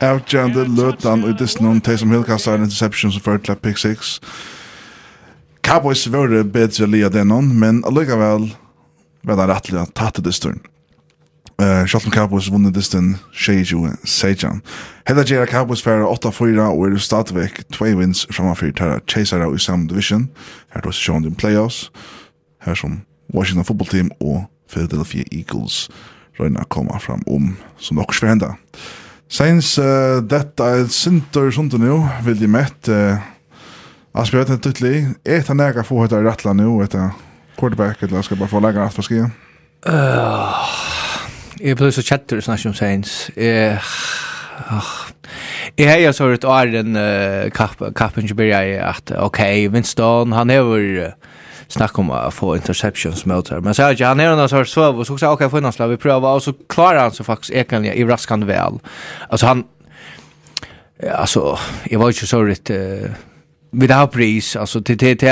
Outjande 0.00 0.64
Lutan 0.64 1.24
i 1.24 1.32
Disney 1.32 1.80
Taysom 1.80 2.12
som 2.12 2.24
kastar 2.24 2.54
en 2.54 2.62
interception 2.62 3.12
som 3.12 3.22
fører 3.22 3.38
til 3.38 3.56
pick 3.56 3.78
6. 3.78 4.20
Cowboys 5.62 6.06
var 6.06 6.26
det 6.26 6.52
bedre 6.52 6.86
lia 6.86 7.08
denon, 7.08 7.48
men 7.58 7.84
allikevel 7.84 8.56
var 9.22 9.36
det 9.36 9.48
rettelig 9.48 9.80
at 9.80 9.94
tatt 9.94 10.18
i 10.18 10.22
disturn. 10.22 10.60
Uh, 11.58 11.84
Charlton 11.86 12.12
Cowboys 12.12 12.52
vunnet 12.52 12.74
distan 12.74 13.16
22-16. 13.34 14.60
Hedda 15.08 15.24
gjerra 15.26 15.46
Cowboys 15.46 15.82
færa 15.82 16.06
8-4 16.06 16.60
og 16.60 16.84
er 16.86 16.98
stadigvæk 16.98 17.64
2 17.72 17.84
wins 17.84 18.26
framafyrir 18.30 18.72
tæra 18.72 18.98
Chasera 19.08 19.54
i 19.54 19.58
samme 19.58 19.88
Division. 19.88 20.28
Her 20.74 20.80
tås 20.80 20.94
sjånd 20.94 21.26
i 21.26 21.30
playoffs. 21.34 21.90
Her 22.62 22.74
som 22.74 23.00
Washington 23.34 23.64
Football 23.64 23.90
Team 23.90 24.10
og 24.20 24.44
Philadelphia 24.70 25.24
Eagles 25.32 25.88
røyna 26.40 26.62
koma 26.68 26.98
fram 26.98 27.22
om 27.26 27.56
som 27.76 27.96
nokkur 27.96 28.14
svenda. 28.14 28.52
Seins 29.28 29.78
uh, 29.78 30.22
detta 30.22 30.70
er 30.78 30.86
sinter 30.86 31.50
sundur 31.50 31.82
nu, 31.82 32.08
vil 32.24 32.38
de 32.40 32.48
mett 32.48 32.88
uh, 32.88 33.18
Asbjørn 34.14 34.54
er 34.54 34.62
tyttelig. 34.62 35.06
Er 35.24 35.42
det 35.42 35.56
nægge 35.56 35.84
få 35.84 35.98
høyta 36.04 36.22
i 36.22 36.24
rattla 36.24 36.54
nu, 36.54 36.78
etter 36.82 37.10
quarterback, 37.58 38.02
eller 38.02 38.22
skal 38.22 38.36
jeg 38.36 38.46
bare 38.46 38.54
få 38.54 38.62
leggere 38.62 38.86
at 38.86 38.94
for 38.94 39.02
skia? 39.02 39.28
Uh, 39.86 40.87
Jeg 41.60 41.76
ble 41.76 41.90
så 41.92 42.02
kjetter 42.06 42.40
snakk 42.40 42.66
om 42.66 42.74
Saints. 42.74 43.30
Jeg... 43.36 43.78
Jeg 45.78 46.04
har 46.04 46.12
så 46.12 46.26
rett 46.30 46.44
år 46.44 46.70
den 46.72 46.96
kappen 47.54 48.28
som 48.28 48.36
blir 48.36 48.50
jeg 48.50 48.78
at, 48.82 49.12
ok, 49.14 49.38
Winston, 49.72 50.32
han 50.34 50.50
er 50.50 50.62
jo 50.62 51.10
snack 51.68 51.98
om 51.98 52.10
att 52.10 52.34
få 52.34 52.56
interceptions 52.56 53.26
mot 53.26 53.48
här. 53.48 53.60
Men 53.60 53.74
så 53.74 53.82
att 53.82 54.00
han 54.00 54.20
är 54.20 54.36
någon 54.36 54.48
sorts 54.48 54.72
sov 54.72 54.98
och 54.98 55.06
så 55.06 55.12
också 55.12 55.26
okej 55.26 55.50
för 55.50 55.60
någon 55.60 55.72
slag 55.72 55.88
vi 55.88 55.96
prövar 55.96 56.34
och 56.34 56.42
så 56.42 56.52
klarar 56.68 57.00
han 57.00 57.12
så 57.12 57.24
faktiskt 57.24 57.50
ekanliga 57.50 57.94
i 57.94 58.04
raskande 58.04 58.46
väl. 58.46 58.78
Alltså 59.28 59.46
han 59.46 59.64
alltså 61.12 61.58
jag 61.84 61.98
var 61.98 62.08
ju 62.08 62.12
så 62.12 62.42
rätt 62.42 62.70
vid 63.70 63.90
har 63.90 64.06
pris 64.06 64.56
alltså 64.56 64.82
till 64.82 64.98
till 64.98 65.18
till 65.18 65.28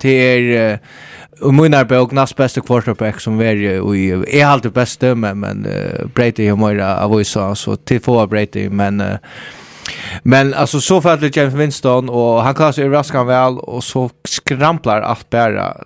till 0.00 0.78
och 1.40 1.54
munnar 1.54 1.84
på 1.84 2.08
näst 2.12 2.36
bästa 2.36 2.60
quarterback 2.60 3.20
som 3.20 3.40
är 3.40 3.54
ju 3.54 4.24
är 4.28 4.46
alltid 4.46 4.72
bästa 4.72 5.14
men 5.14 5.40
men 5.40 5.66
Brady 6.14 6.48
har 6.48 6.56
mer 6.56 6.78
av 6.78 7.22
så 7.22 7.54
så 7.54 7.76
till 7.76 8.00
få 8.00 8.26
Brady 8.26 8.68
men 8.68 9.02
Men 10.22 10.54
alltså 10.54 10.80
så 10.80 11.00
fattade 11.00 11.30
James 11.34 11.54
Winston 11.54 12.08
och 12.08 12.42
han 12.42 12.54
klarar 12.54 12.72
sig 12.72 12.88
raskan 12.88 13.26
väl 13.26 13.58
och 13.58 13.84
så 13.84 14.10
skramplar 14.24 15.00
allt 15.00 15.30
bara. 15.30 15.76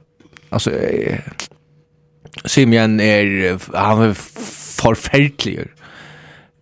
Alltså 0.49 0.71
Simian 2.45 3.01
är 3.01 3.59
han 3.77 4.03
är 4.03 4.15
förfärlig. 4.83 5.69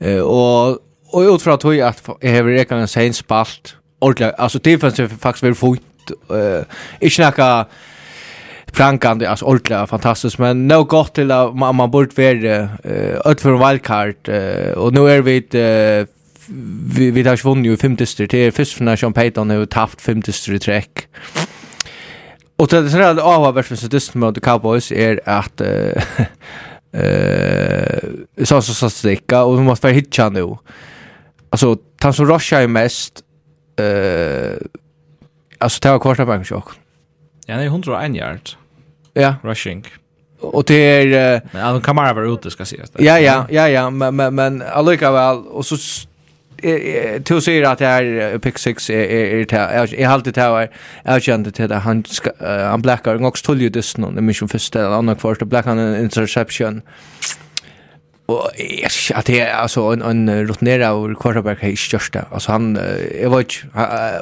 uh, 0.04 0.20
och 0.20 0.78
och 1.12 1.20
utifrån 1.20 1.54
att 1.54 1.64
jag 1.64 2.32
har 2.32 2.44
räknat 2.44 2.80
en 2.80 2.88
sen 2.88 3.14
spalt 3.14 3.76
ordentligt. 4.00 4.35
Alltså 4.38 4.59
defensivt 4.59 5.21
faktiskt 5.21 5.42
väldigt 5.42 5.61
fint. 5.61 5.83
Eh, 6.30 6.64
inte 7.00 7.23
några 7.23 7.66
prankande 8.73 9.26
alltså 9.26 9.45
ordentligt 9.45 9.90
fantastiskt 9.90 10.38
men 10.38 10.69
no 10.69 10.85
gott 10.85 11.14
till 11.14 11.30
att 11.30 11.57
man, 11.57 11.75
man 11.76 11.90
borde 11.90 12.11
vara 12.16 12.69
eh 12.85 13.30
ut 13.30 13.40
för 13.40 13.69
wildcard 13.69 14.28
uh, 14.28 14.73
och 14.73 14.92
nu 14.92 15.11
är 15.11 15.23
vi 15.23 15.37
ett 15.37 15.54
vi 16.95 17.11
vi 17.11 17.23
har 17.23 17.45
vunnit 17.45 17.73
ju 17.73 17.76
fem 17.76 17.97
dyster 17.97 18.35
är 18.35 18.50
först 18.50 18.76
för 18.76 18.85
när 18.85 18.97
Sean 18.97 19.12
Payton 19.12 19.50
har 19.50 19.66
tappat 19.66 20.00
fem 20.00 20.21
dyster 20.21 20.52
i 20.52 20.59
träck. 20.59 21.09
Och 22.57 22.69
det 22.69 22.76
är 22.76 23.14
det 23.14 23.23
av 23.23 23.54
värst 23.54 23.69
för 23.69 23.88
dyster 23.88 24.19
mot 24.19 24.40
Cowboys 24.40 24.92
är 24.92 25.21
att 25.25 25.61
eh 25.61 26.02
eh 27.02 28.45
så 28.45 28.62
så 28.62 28.75
så 28.75 28.90
sticka 28.90 29.42
och 29.42 29.59
vi 29.59 29.62
måste 29.62 29.87
vara 29.87 29.95
hitcha 29.95 30.28
nu. 30.28 30.57
Alltså 31.50 31.76
han 32.00 32.12
som 32.12 32.26
rushar 32.26 32.66
mest 32.66 33.25
eh 33.80 34.56
alltså 35.58 35.80
det 35.82 35.90
var 35.90 35.99
quarterback 35.99 36.46
chock. 36.46 36.68
Ja, 37.46 37.56
det 37.56 37.62
är 37.62 37.66
101 37.66 38.16
yard. 38.16 38.50
Ja. 39.14 39.34
Rushing. 39.42 39.84
Och 40.40 40.64
det 40.64 40.75
är 40.75 41.34
uh, 41.34 41.40
men 41.52 41.62
han 41.62 41.80
Kamara 41.80 42.12
var 42.12 42.34
ute 42.34 42.50
ska 42.50 42.64
sägas. 42.64 42.90
Ja, 42.99 43.18
ja, 43.18 43.46
ja, 43.50 43.68
ja, 43.68 43.90
men 43.90 44.16
men, 44.16 44.34
men 44.34 44.62
allika 44.62 45.12
väl 45.12 45.37
och 45.37 45.66
så 45.66 45.76
to 47.25 47.40
säger 47.40 47.62
att 47.62 47.78
det 47.78 47.87
är 47.87 48.38
pick 48.38 48.58
6 48.58 48.90
är 48.90 48.94
är 48.94 49.54
är 49.54 49.94
är 49.94 50.08
alltid 50.08 50.34
det 50.34 50.40
här 50.40 50.70
jag 51.04 51.22
kände 51.22 51.50
till 51.50 51.72
att 51.72 51.82
han 51.82 52.04
han 52.40 52.82
blackar 52.82 53.14
och 53.14 53.26
också 53.26 53.46
tog 53.46 53.62
ju 53.62 53.68
det 53.68 53.82
snön 53.82 54.14
Det 54.14 54.20
mission 54.20 54.49
första 54.49 54.88
andra 54.88 55.14
kvarta 55.14 55.44
blackar 55.44 55.76
en 55.76 56.04
interception. 56.04 56.82
Och 58.30 58.50
jag 58.58 59.18
att 59.18 59.26
det 59.26 59.50
alltså 59.50 59.80
en 59.80 60.02
en 60.02 60.46
rutnera 60.46 60.92
och 60.92 61.22
quarterback 61.22 61.62
är 61.62 61.76
största. 61.76 62.25
Alltså 62.32 62.52
han 62.52 62.78
jag 63.22 63.37
vet 63.37 63.46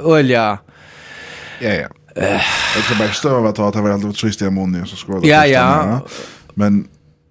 olja. 0.03 0.59
Ja 1.61 1.71
ja. 1.71 1.89
Eh, 2.17 2.41
det 2.91 2.99
bara 2.99 3.13
stöva 3.13 3.41
vad 3.41 3.61
att 3.61 3.75
han 3.75 3.85
var 3.85 3.91
alltid 3.91 4.15
trist 4.15 4.43
i 4.43 4.47
Ammonia 4.47 4.87
så 4.87 4.97
skulle. 4.97 5.29
Ja 5.29 5.47
ja. 5.47 6.01
Men 6.55 6.89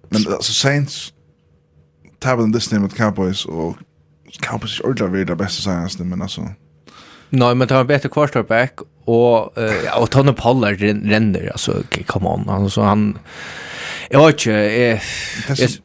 men 0.08 0.32
alltså 0.32 0.52
Saints 0.52 1.12
tabellen 2.18 2.44
en 2.44 2.52
Disney 2.52 2.80
mot 2.80 2.96
Cowboys 2.96 3.44
och 3.44 3.76
Cowboys 4.40 4.80
är 4.80 4.86
ordentligt 4.86 5.26
det 5.26 5.36
bästa 5.36 5.62
science 5.62 6.04
men 6.04 6.22
alltså 6.22 6.48
Nej, 7.30 7.54
men 7.54 7.68
det 7.68 7.74
var 7.74 7.80
en 7.80 7.86
bättre 7.86 8.08
quarterback 8.08 8.78
och 9.04 9.58
uh, 9.58 10.00
och 10.02 10.10
Tony 10.10 10.32
Pollard 10.32 10.80
ränner 10.80 11.48
alltså 11.52 11.82
come 12.06 12.28
on 12.28 12.48
alltså 12.48 12.80
han 12.82 13.18
Jag 14.10 14.26
vet 14.26 14.46
inte. 14.46 14.50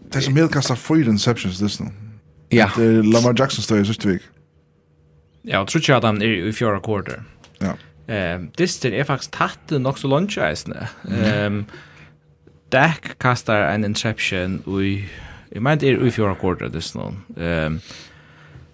Det 0.09 0.17
är 0.17 0.21
som 0.21 0.35
helt 0.35 0.53
kastar 0.53 0.75
fyra 0.75 1.09
interceptions, 1.09 1.61
just 1.61 1.79
nu. 1.79 1.87
Ja. 2.49 2.71
Det 2.75 2.83
är 2.83 3.03
Lamar 3.03 3.35
Jackson 3.39 3.63
står 3.63 3.79
i 3.79 3.85
sista 3.85 4.09
vik. 4.09 4.21
Ja, 5.41 5.57
jag 5.57 5.67
tror 5.67 5.81
inte 5.81 5.97
att 5.97 6.03
han 6.03 6.21
är 6.21 6.25
i 6.25 6.53
fjärde 6.53 6.79
quarter. 6.79 7.23
Ja. 7.59 7.73
Ehm, 8.13 8.51
dyster 8.57 8.91
är 8.91 9.03
faktiskt 9.03 9.31
tatt 9.31 9.69
nog 9.69 9.99
så 9.99 10.07
långt 10.07 10.35
jag 10.35 10.57
Ehm, 11.11 11.65
Dak 12.69 13.17
kastar 13.19 13.61
en 13.61 13.85
interception 13.85 14.81
i 14.81 15.05
Jeg 15.53 15.79
det 15.81 15.89
er 15.89 16.01
i 16.01 16.09
fjorda 16.09 16.33
kortet 16.33 16.73
dess 16.73 16.95
nå. 16.95 17.11
Um, 17.37 17.81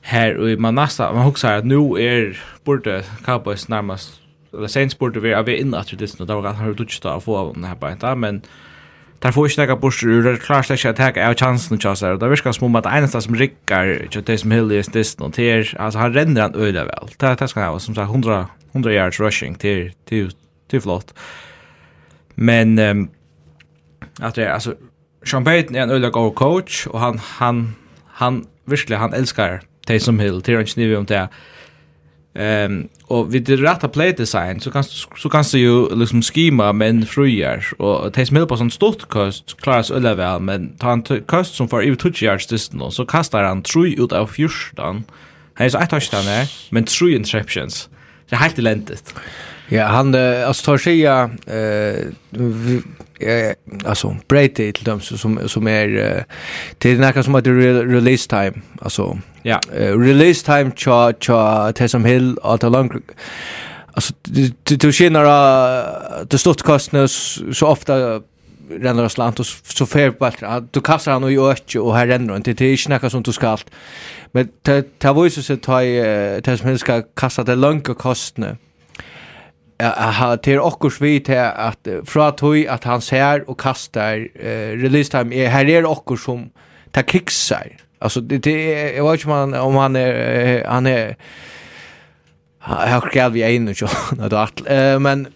her 0.02 0.38
man 0.40 0.62
Manasta, 0.62 1.12
man 1.12 1.26
husker 1.28 1.50
at 1.50 1.66
nå 1.66 1.98
er 2.00 2.38
borte 2.66 3.04
Cowboys 3.26 3.70
nærmest, 3.70 4.22
eller 4.54 4.68
Saints 4.68 4.96
borte 4.96 5.20
vi 5.22 5.30
er 5.30 5.44
inne 5.44 5.58
inn 5.60 5.74
at 5.76 5.92
dess 6.00 6.20
nå, 6.20 6.26
det 6.26 6.36
var 6.36 6.42
ganske 6.48 6.64
hørt 6.64 6.80
utstå 6.80 7.18
å 7.18 7.24
få 7.24 7.36
av 7.36 7.54
denne 7.54 7.68
her 7.68 7.76
beinta, 7.76 8.16
men 8.16 8.42
Där 9.20 9.32
får 9.32 9.48
ju 9.48 9.54
snäcka 9.54 9.76
bort 9.76 10.04
ur 10.04 10.24
det 10.24 10.38
klart 10.38 10.66
släcks 10.66 10.86
att 10.86 10.96
ta 10.96 11.28
av 11.30 11.36
chansen 11.36 11.78
och 11.78 11.84
chanser. 11.84 12.18
Det 12.18 12.28
verkar 12.28 12.52
som 12.52 12.76
att 12.76 12.86
ena 12.86 13.08
som 13.08 13.36
rickar 13.36 14.08
till 14.12 14.24
det 14.24 14.38
som 14.38 14.52
Hill 14.52 14.72
är 14.72 14.92
det. 14.94 15.20
någon 15.20 15.32
till 15.32 15.76
alltså 15.80 16.00
han 16.00 16.14
ränner 16.14 16.42
han 16.42 16.56
öde 16.56 16.84
väl. 16.84 17.08
Det 17.18 17.36
det 17.40 17.48
ska 17.48 17.66
ha 17.66 17.80
som 17.80 17.96
sagt 17.96 18.10
100 18.10 18.48
100 18.72 18.94
yards 18.94 19.20
rushing 19.20 19.56
till 19.56 19.92
till 20.06 20.32
till 20.70 20.82
flott. 20.82 21.14
Men 22.36 22.80
um, 22.80 23.10
att 24.20 24.36
det 24.36 24.54
alltså 24.54 24.76
Sean 25.26 25.44
Payton 25.44 25.76
är 25.76 25.80
en 25.80 25.90
öde 25.90 26.10
god 26.10 26.36
coach 26.36 26.88
och 26.88 27.00
han 27.00 27.18
han 27.24 27.76
han 28.08 28.46
verkligen 28.66 29.02
han 29.02 29.14
älskar 29.14 29.62
Taysom 29.88 30.20
Hill 30.20 30.42
till 30.42 30.56
han 30.56 30.66
knivar 30.66 31.00
om 31.00 31.06
det. 31.06 31.30
Ehm 32.34 32.88
och 33.10 33.34
vid 33.34 33.44
det 33.44 33.56
rätta 33.56 33.88
play 33.88 34.14
design 34.14 34.60
så 34.62 34.72
kan 34.72 34.84
så 35.18 35.30
kan 35.30 35.44
du 35.52 35.60
ju 35.60 35.96
liksom 35.96 36.22
skema 36.22 36.74
men 36.74 37.06
fruar 37.06 37.66
och 37.78 38.12
det 38.12 38.26
smäller 38.26 38.46
på 38.46 38.58
sån 38.58 38.72
stort 38.72 39.08
kost 39.08 39.62
klaras 39.62 39.92
ölla 39.92 40.16
väl 40.16 40.40
men 40.40 40.78
ta 40.78 40.92
en 40.92 41.04
kost 41.26 41.56
som 41.56 41.68
för 41.68 41.82
över 41.82 41.96
20 41.96 42.26
yards 42.26 42.48
distan 42.48 42.92
så 42.92 43.06
kastar 43.06 43.44
han 43.44 43.64
tre 43.64 43.96
ut 43.96 44.12
av 44.12 44.28
14. 44.28 45.04
Han 45.54 45.66
är 45.66 45.70
så 45.70 45.78
ett 45.78 45.90
touchdown 45.90 46.26
där 46.26 46.48
men 46.70 46.84
tre 46.84 47.16
interceptions. 47.16 47.90
Det 48.30 48.36
är 48.36 48.40
helt 48.40 48.60
eländigt. 48.60 49.16
Ja, 49.70 49.86
han 49.86 50.16
alltså 50.16 50.66
tar 50.66 50.78
sig 50.78 51.06
eh 51.06 51.28
eh, 53.20 53.54
alltså 53.86 54.16
Brady 54.28 54.72
till 54.72 54.84
dem 54.84 55.02
som 55.02 55.48
som 55.48 55.68
är 55.68 56.26
till 56.78 57.00
näka 57.00 57.24
som 57.24 57.36
att 57.36 57.48
release 57.48 58.30
time 58.30 58.54
alltså 58.82 59.18
ja 59.44 59.60
yeah. 59.72 60.00
release 60.00 60.46
time 60.46 60.72
cha 60.76 61.14
cha 61.20 61.72
Taysom 61.72 62.06
Hill 62.06 62.38
att 62.44 62.64
lång 62.64 63.02
alltså 63.94 64.14
du 64.24 64.52
du 64.78 64.92
känner 64.94 65.24
att 65.24 66.30
det 66.30 66.38
stort 66.38 66.62
kostnas 66.62 67.40
så 67.54 67.68
ofta 67.68 68.22
renner 68.70 69.04
av 69.04 69.10
slant 69.10 69.40
og 69.42 69.46
så 69.46 69.86
fer 69.86 70.12
bättre. 70.12 70.60
Du 70.74 70.82
kastar 70.82 71.14
han 71.18 71.24
og 71.24 71.34
i 71.34 71.40
øtje 71.42 71.82
og 71.82 71.96
her 71.98 72.10
renner 72.14 72.34
han. 72.34 72.46
Det 72.46 72.62
er 72.62 72.76
ikke 72.76 72.94
nekka 72.94 73.10
som 73.10 73.24
du 73.24 73.32
skalt. 73.32 73.70
Men 74.34 74.50
det 74.66 75.16
viser 75.18 75.46
seg 75.46 75.62
til 75.66 76.00
at 76.06 76.46
det 76.46 76.60
som 76.60 76.70
helst 76.70 76.86
skal 76.86 77.08
kasta 77.18 77.44
det 77.44 77.58
langt 77.58 77.90
kostene 77.98 78.58
aha 79.80 80.36
det 80.36 80.60
okkurs 80.60 81.02
vi 81.02 81.20
svårt 81.20 81.36
att 81.56 81.88
fra 82.06 82.32
tog 82.32 82.68
att 82.68 82.84
han 82.84 83.02
ser 83.02 83.50
och 83.50 83.60
kastar 83.60 84.18
uh, 84.18 84.78
release 84.82 85.12
time 85.12 85.36
är 85.36 85.50
här 85.50 85.70
är 85.70 85.86
okkurs 85.86 86.24
som 86.24 86.50
tar 86.92 87.04
kicksar 87.04 87.78
Alltså 88.02 88.22
det, 88.22 88.38
det 88.38 88.94
jag 88.96 89.12
vet 89.12 89.20
inte 89.20 89.28
man 89.28 89.54
om 89.54 89.76
han 89.76 89.96
är 89.96 90.66
han 90.66 90.86
är 90.86 91.16
jag 92.62 93.08
skrev 93.08 93.32
vi 93.32 93.56
en 93.56 93.68
och 93.68 93.78
så 93.78 93.88
eh 94.66 95.00
men 95.00 95.28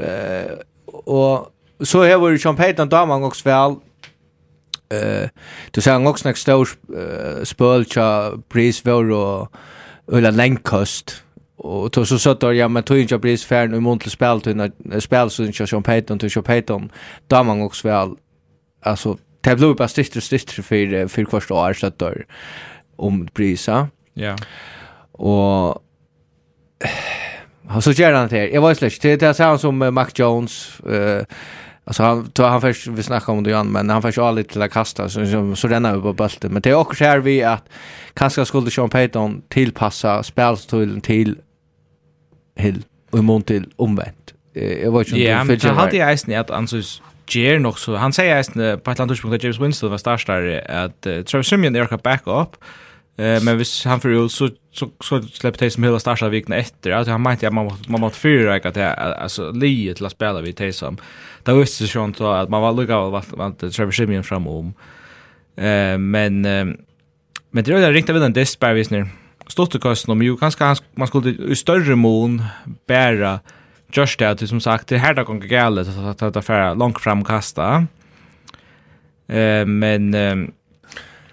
eh 0.00 0.52
och 0.86 1.52
så 1.80 2.04
här 2.04 2.16
var 2.16 2.30
ju 2.30 2.38
champagne 2.38 2.84
då 2.84 3.06
man 3.06 3.24
också 3.24 3.48
väl 3.48 3.70
eh 4.90 5.28
du 5.70 5.80
säger 5.80 6.06
också 6.06 6.28
nästa 6.28 6.42
stor 6.42 6.68
spölcha 7.44 8.32
pris 8.48 8.84
var 8.84 9.10
och 9.10 9.48
eller 10.12 10.32
Längkost 10.32 11.25
och 11.56 11.90
då 11.90 12.04
så 12.04 12.18
satt 12.18 12.40
där 12.40 12.52
ja 12.52 12.68
men 12.68 12.82
tog 12.82 12.98
inte 12.98 13.18
pris 13.18 13.44
färn 13.44 13.86
och 13.86 14.00
till 14.00 14.10
spel 14.10 14.40
till 14.40 14.56
när 14.56 15.00
spel 15.00 15.30
så 15.30 15.44
inte 15.44 15.66
som 15.66 15.82
Peyton 15.82 16.18
till 16.18 16.42
Peyton 16.42 16.92
där 17.26 17.42
man 17.42 17.62
också 17.62 17.88
väl 17.88 18.10
alltså 18.82 19.18
det 19.40 19.56
blev 19.56 19.76
bara 19.76 19.88
stitter 19.88 20.20
stitter 20.20 20.62
för 20.62 21.08
för 21.08 21.24
första 21.24 21.54
år 21.54 21.72
så 21.72 21.90
där 21.96 22.26
om 22.96 23.26
prisa. 23.26 23.88
Ja. 24.14 24.36
Och 25.12 25.82
han 27.68 27.82
så 27.82 27.90
gör 27.90 28.12
han 28.12 28.28
det. 28.28 28.48
Jag 28.48 28.60
var 28.60 28.74
släkt 28.74 29.02
det 29.02 29.16
det 29.16 29.40
är 29.40 29.56
som 29.56 29.78
Mac 29.78 30.08
Jones 30.14 30.80
eh 30.80 31.24
Alltså 31.88 32.02
han 32.02 32.26
tog 32.30 32.46
han 32.46 32.60
först 32.60 32.86
vi 32.86 33.02
snackar 33.02 33.32
om 33.32 33.44
det 33.44 33.50
igen 33.50 33.72
men 33.72 33.90
han 33.90 34.02
först 34.02 34.18
all 34.18 34.34
lite 34.34 34.52
till 34.52 34.70
kasta 34.70 35.08
så 35.08 35.26
så, 35.26 35.56
så 35.56 35.68
renna 35.68 35.96
vi 35.96 36.02
på 36.02 36.12
bulten 36.12 36.52
men 36.52 36.62
det 36.62 36.70
är 36.70 36.74
också 36.74 37.04
här 37.04 37.18
vi 37.18 37.42
att 37.42 37.68
kanske 38.14 38.44
skulle 38.46 38.70
Sean 38.70 38.90
Payton 38.90 39.42
tillpassa 39.48 40.22
spelstolen 40.22 41.00
till 41.00 41.36
hill 42.56 42.84
og 43.12 43.18
imon 43.18 43.42
til 43.42 43.66
omvendt. 43.78 44.34
Jeg 44.54 44.92
var 44.92 45.00
ikke 45.00 45.12
om 45.12 45.18
yeah, 45.18 45.40
du 45.42 45.52
fyllt 45.52 45.64
Ja, 45.64 45.68
men 45.68 45.76
han 45.76 45.84
hadde 45.84 45.96
ju 45.96 46.10
eisen 46.10 46.32
i 46.32 46.34
at 46.34 46.50
han 46.50 46.66
synes 46.66 47.02
ger 47.30 47.58
nog 47.58 47.78
så 47.78 47.96
han 47.96 48.12
säger 48.12 48.36
eisen 48.36 48.54
på 48.54 48.60
ett 48.60 48.86
annat 48.86 48.98
landtidspunkt 48.98 49.34
att 49.34 49.42
James 49.42 49.60
Winston 49.60 49.90
var 49.90 49.98
starstare 49.98 50.60
att 50.60 51.06
uh, 51.06 51.22
Travis 51.22 51.46
Simeon 51.46 51.76
är 51.76 51.82
också 51.82 51.96
backup 51.96 52.56
Eh 53.18 53.42
men 53.42 53.56
hvis 53.56 53.84
han 53.84 54.00
för 54.00 54.08
ut 54.08 54.32
så 54.32 54.50
så 54.72 54.90
så 55.00 55.22
släppte 55.22 55.64
det 55.64 55.70
som 55.70 55.84
hela 55.84 55.98
starta 55.98 56.28
vikna 56.28 56.56
efter. 56.56 56.90
Alltså 56.90 57.12
han 57.12 57.22
menade 57.22 57.46
att 57.46 57.54
man 57.54 57.64
måste 57.64 57.90
man 57.90 58.00
måste 58.00 58.18
fyra 58.18 58.54
att 58.54 58.74
det 58.74 58.94
alltså 58.94 59.52
lije 59.52 59.94
till 59.94 60.06
att 60.06 60.12
spela 60.12 60.40
vid 60.40 60.54
det 60.56 60.72
som. 60.72 60.96
Då 61.42 61.54
visste 61.54 61.84
ju 61.84 61.88
sånt 61.88 62.20
att 62.20 62.48
man 62.48 62.62
var 62.62 62.72
lugga 62.72 62.96
av 62.96 63.14
att 63.14 63.32
vart 63.32 63.58
Trevor 63.58 63.92
Simeon 63.92 64.24
fram 64.24 64.46
om. 64.46 64.74
Eh 65.56 65.98
men 65.98 66.40
men 67.50 67.64
det 67.64 67.68
är 67.68 67.92
ringt 67.92 68.10
av 68.10 68.20
den 68.20 68.32
dispärvis 68.32 68.90
nu 68.90 69.06
stottekosten 69.48 70.12
om 70.12 70.22
ju 70.22 70.36
ganska 70.36 70.76
man 70.94 71.08
skulle 71.08 71.30
i 71.30 71.56
större 71.56 71.96
mån 71.96 72.42
bära 72.86 73.40
just 73.92 74.18
det 74.18 74.30
att 74.30 74.48
som 74.48 74.60
sagt 74.60 74.88
det 74.88 74.98
här 74.98 75.14
där 75.14 75.24
gånger 75.24 75.46
galet 75.46 75.88
att 75.88 76.22
att 76.22 76.36
affära 76.36 76.74
långt 76.74 77.00
fram 77.00 77.24
kasta. 77.24 77.86
Eh 79.28 79.66
men 79.66 80.14
eh 80.14 80.36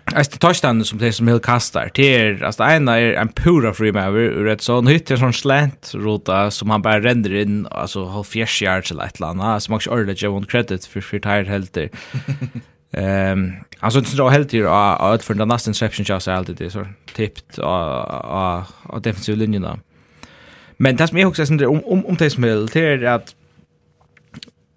Alltså 0.05 0.37
touchdown 0.37 0.85
som 0.85 0.97
det 0.97 1.13
som 1.13 1.27
helt 1.27 1.45
kastar. 1.45 1.91
Det 1.93 2.15
är 2.15 2.43
alltså 2.43 2.63
ena 2.63 2.99
är 2.99 3.13
en 3.13 3.27
pura 3.27 3.73
free 3.73 3.91
man 3.91 4.15
ur 4.15 4.43
rätt 4.43 4.61
sån 4.61 4.87
hytt 4.87 5.11
en 5.11 5.17
sån 5.17 5.33
slant 5.33 5.91
rota 5.93 6.51
som 6.51 6.69
han 6.69 6.81
bara 6.81 6.99
render 6.99 7.35
in 7.35 7.67
alltså 7.71 8.05
halv 8.05 8.23
fjärs 8.23 8.61
yards 8.61 8.91
eller 8.91 9.03
ett 9.03 9.17
eller 9.17 9.27
annat. 9.27 9.45
Alltså 9.45 9.71
man 9.71 9.79
jag 10.17 10.31
want 10.31 10.51
credit 10.51 10.85
för 10.85 11.01
för 11.01 11.19
tired 11.19 11.47
helt. 11.47 11.77
Ehm 12.93 13.53
alltså 13.83 14.01
det 14.01 14.15
drar 14.15 14.29
helt 14.29 14.49
till 14.49 14.67
att 14.67 15.23
för 15.23 15.33
den 15.33 15.47
nästa 15.47 15.69
interception 15.69 16.05
just 16.09 16.27
alltid 16.27 16.55
det 16.55 16.69
så 16.69 16.85
tippt 17.15 17.57
och 17.57 18.63
och 18.83 19.01
defensiv 19.01 19.37
linjen 19.37 19.61
där. 19.61 19.79
Men 20.77 20.95
det 20.95 21.07
som 21.07 21.17
jag 21.17 21.29
också 21.29 21.45
syns 21.45 21.61
om 21.61 21.83
om 21.83 22.05
om 22.05 22.15
det 22.15 22.29
som 22.29 22.43
är 22.43 22.73
det 22.73 22.79
är 22.79 23.03
att 23.03 23.35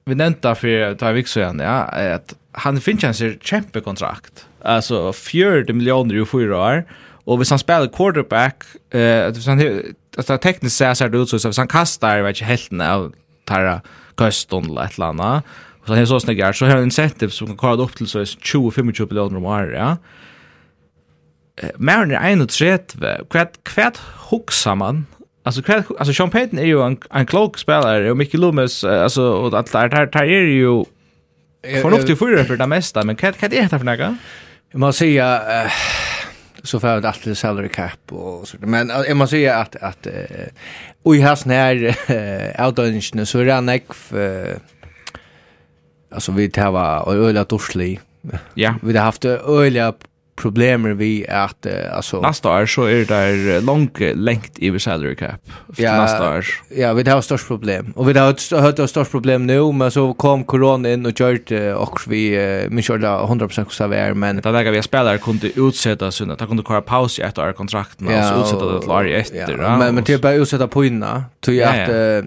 vi 0.05 0.15
nämnde 0.15 0.55
för 0.55 0.95
ta 0.95 1.13
vik 1.13 1.29
så 1.29 1.41
igen 1.41 1.61
ja 1.61 2.15
att 2.15 2.35
han 2.53 2.81
finns 2.81 3.05
en 3.05 3.15
sig 3.15 3.39
kämpe 3.41 3.81
kontrakt. 3.81 4.47
Alltså 4.63 5.13
40 5.13 5.73
miljoner 5.73 6.23
i 6.23 6.27
fyra 6.27 6.59
år 6.59 6.85
och 7.27 7.39
hvis 7.39 7.51
han 7.51 7.59
spelar 7.59 7.87
quarterback 7.87 8.65
eh 8.91 9.27
att 9.27 9.47
han 9.47 9.83
alltså 10.17 10.39
tekniskt 10.39 10.77
ser 10.77 10.95
så 10.95 11.07
ut 11.07 11.29
så 11.29 11.49
hvis 11.49 11.59
han 11.59 11.69
kastar 11.69 12.23
vet 12.23 12.37
inte 12.37 12.45
helt 12.45 12.73
av 12.73 13.13
tarra 13.45 13.81
Koston 14.15 14.71
eller 14.71 14.85
ett 14.85 14.97
eller 14.97 15.07
annat 15.07 15.45
så 15.87 15.93
han 15.93 15.99
har 15.99 16.07
så 16.07 16.21
snäggar 16.21 16.53
så 16.53 16.67
har 16.67 16.75
han 16.75 16.85
incentive 16.85 17.31
som 17.31 17.47
kan 17.47 17.57
kalla 17.57 17.83
upp 17.83 17.97
till 17.97 18.07
så 18.07 18.19
20-25 18.19 18.83
miljoner 18.83 19.37
om 19.37 19.45
året, 19.45 19.75
ja. 19.75 19.97
Mer 21.77 22.13
än 22.13 22.47
31, 22.47 22.97
kvärt 23.31 23.65
kvärt 23.65 23.99
huxar 24.31 24.75
man. 24.75 25.07
Alltså 25.45 25.63
kvärt 25.63 25.85
alltså 25.99 26.15
Sean 26.15 26.31
Payton 26.31 26.59
är 26.59 26.65
ju 26.65 26.83
en 26.83 26.99
en 27.11 27.27
klok 27.27 27.59
spelare 27.59 28.11
och 28.11 28.17
Mickey 28.17 28.39
Loomis 28.39 28.85
alltså 28.85 29.23
och 29.23 29.59
allt 29.59 29.73
där 29.73 29.89
där 29.89 30.07
där 30.07 30.23
är 30.23 30.47
ju 30.47 30.85
förnuftig 31.83 32.19
förare 32.19 32.45
för 32.45 32.57
det 32.57 32.67
mesta, 32.67 33.05
men 33.05 33.17
kvärt 33.17 33.39
kvärt 33.39 33.53
är 33.53 33.63
det 33.63 33.69
för 33.69 33.85
några. 33.85 34.17
Man 34.75 34.93
säger 34.93 35.65
uh, 35.65 35.71
så 36.63 36.81
får 36.81 36.89
det 37.01 37.09
alltid 37.09 37.39
salary 37.39 37.69
cap 37.69 38.13
och 38.13 38.49
så 38.49 38.57
men 38.61 38.91
uh, 38.91 38.97
jag 39.09 39.17
måste 39.17 39.37
säga 39.37 39.57
att 39.57 39.77
att 39.77 40.07
uh, 40.07 40.13
och 41.03 41.17
i 41.17 41.21
hans 41.21 41.41
snär 41.41 41.97
uh, 42.11 42.67
outdoingen 42.67 43.27
så 43.27 43.39
är 43.39 43.45
det 43.45 43.53
en 43.53 43.69
alltså 46.11 46.33
vi 46.33 46.51
tar 46.51 46.71
var 46.71 47.15
öliga 47.15 47.45
dorslig. 47.45 48.01
Ja. 48.55 48.75
Vi 48.83 48.97
har 48.97 49.05
haft 49.05 49.25
öliga 49.25 49.93
problem 50.37 50.97
vi 50.97 51.29
att 51.29 51.67
uh, 51.67 51.97
alltså 51.97 52.21
nästa 52.21 52.51
år 52.51 52.67
så 52.67 52.85
är 52.85 52.95
det 52.95 53.05
där 53.05 53.61
långt 53.61 54.01
längt 54.01 54.59
i 54.59 54.79
salary 54.79 55.17
cap 55.17 55.41
ja, 55.77 56.03
nästa 56.03 56.37
år. 56.37 56.47
Ja, 56.77 56.93
vi 56.93 57.11
har 57.11 57.21
störst 57.21 57.47
problem. 57.47 57.93
Och 57.97 58.09
vi 58.09 58.19
har 58.19 58.61
hört 58.61 58.77
det 58.77 58.89
störst 58.89 59.11
problem 59.11 59.47
nu 59.47 59.73
men 59.73 59.91
så 59.91 60.15
kom 60.15 60.45
corona 60.45 60.93
in 60.93 61.07
och 61.07 61.21
gjorde 61.21 61.71
uh, 61.71 61.75
och 61.75 62.01
vi 62.07 62.39
uh, 62.39 62.71
men 62.71 62.83
körde 62.83 63.07
100% 63.07 63.65
konserver 63.65 64.15
men 64.15 64.37
det 64.37 64.53
där 64.53 64.71
vi 64.71 64.83
spelare 64.83 65.19
kunde 65.19 65.61
utsätta 65.61 66.11
sig 66.11 66.31
att 66.31 66.39
kunde 66.39 66.63
köra 66.63 66.83
paus 66.83 67.19
i 67.19 67.23
ett 67.23 67.39
år 67.39 67.53
kontrakten 67.53 68.07
ja, 68.11 68.19
och 68.19 68.47
så 68.47 68.57
utsätta 68.57 68.73
det 68.73 68.81
till 68.81 68.91
år 68.91 69.09
efter. 69.09 69.59
Ja, 69.63 69.79
men 69.79 69.95
men 69.95 70.05
det 70.05 70.19
bara 70.23 70.33
utsätta 70.33 70.69
på 70.69 70.85
innan. 70.85 71.23
Tror 71.41 71.57
jag 71.57 71.83
att 71.83 72.25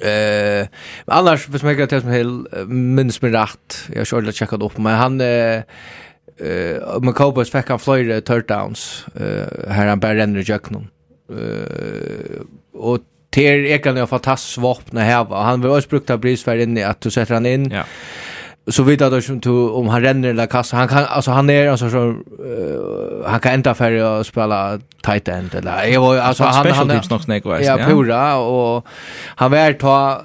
Eh, 0.00 0.66
annars 1.06 1.48
hvis 1.48 1.62
man 1.62 1.78
gör 1.78 2.00
som 2.00 2.10
hel 2.10 2.46
minns 2.68 3.22
mig 3.22 3.32
rätt. 3.32 3.88
Jag 3.92 3.98
har 3.98 4.04
checka 4.04 4.32
checkat 4.32 4.62
upp 4.62 4.78
men 4.78 4.94
han 4.94 5.20
eh 5.20 5.62
uh, 6.40 7.00
med 7.00 7.14
Cowboys 7.14 7.50
fick 7.50 7.68
han 7.68 7.78
flera 7.78 8.20
downs 8.48 9.06
eh 9.14 9.70
här 9.70 9.86
han 9.86 10.00
bara 10.00 10.14
ränner 10.14 10.50
jöknon. 10.50 10.88
Eh 11.30 12.40
och 12.72 13.00
Ter 13.30 13.64
Ekan 13.64 13.96
är 13.96 14.06
fantastiskt 14.06 14.58
vapen 14.58 14.98
här 14.98 15.24
va. 15.24 15.42
Han 15.42 15.60
vill 15.60 15.70
också 15.70 15.88
brukt 15.88 16.10
av 16.10 16.18
brisfärd 16.18 16.60
inne 16.60 16.86
att 16.86 17.00
du 17.00 17.10
sätter 17.10 17.34
han 17.34 17.46
in. 17.46 17.70
Ja 17.70 17.84
så 18.68 18.82
vet 18.82 19.00
jag 19.00 19.12
då 19.12 19.18
inte 19.18 19.50
om 19.50 19.88
han 19.88 20.02
ränner 20.02 20.28
eller 20.28 20.46
kassa. 20.46 20.76
Han 20.76 20.88
kan 20.88 21.04
alltså 21.04 21.30
han 21.30 21.50
är 21.50 21.68
alltså 21.68 21.90
så 21.90 21.98
uh, 21.98 23.26
han 23.26 23.40
kan 23.40 23.52
ända 23.52 23.74
för 23.74 23.92
att 23.92 24.26
spela 24.26 24.78
tight 25.02 25.28
end 25.28 25.54
eller 25.54 25.84
jag 25.84 26.00
var 26.00 26.16
alltså 26.16 26.44
han 26.44 26.54
han 26.54 26.64
special 26.64 27.02
nog 27.10 27.22
snack 27.22 27.46
wise. 27.46 27.64
Ja, 27.64 27.76
pura 27.76 28.36
och 28.36 28.86
han 29.26 29.50
var 29.50 29.72
ta 29.72 30.22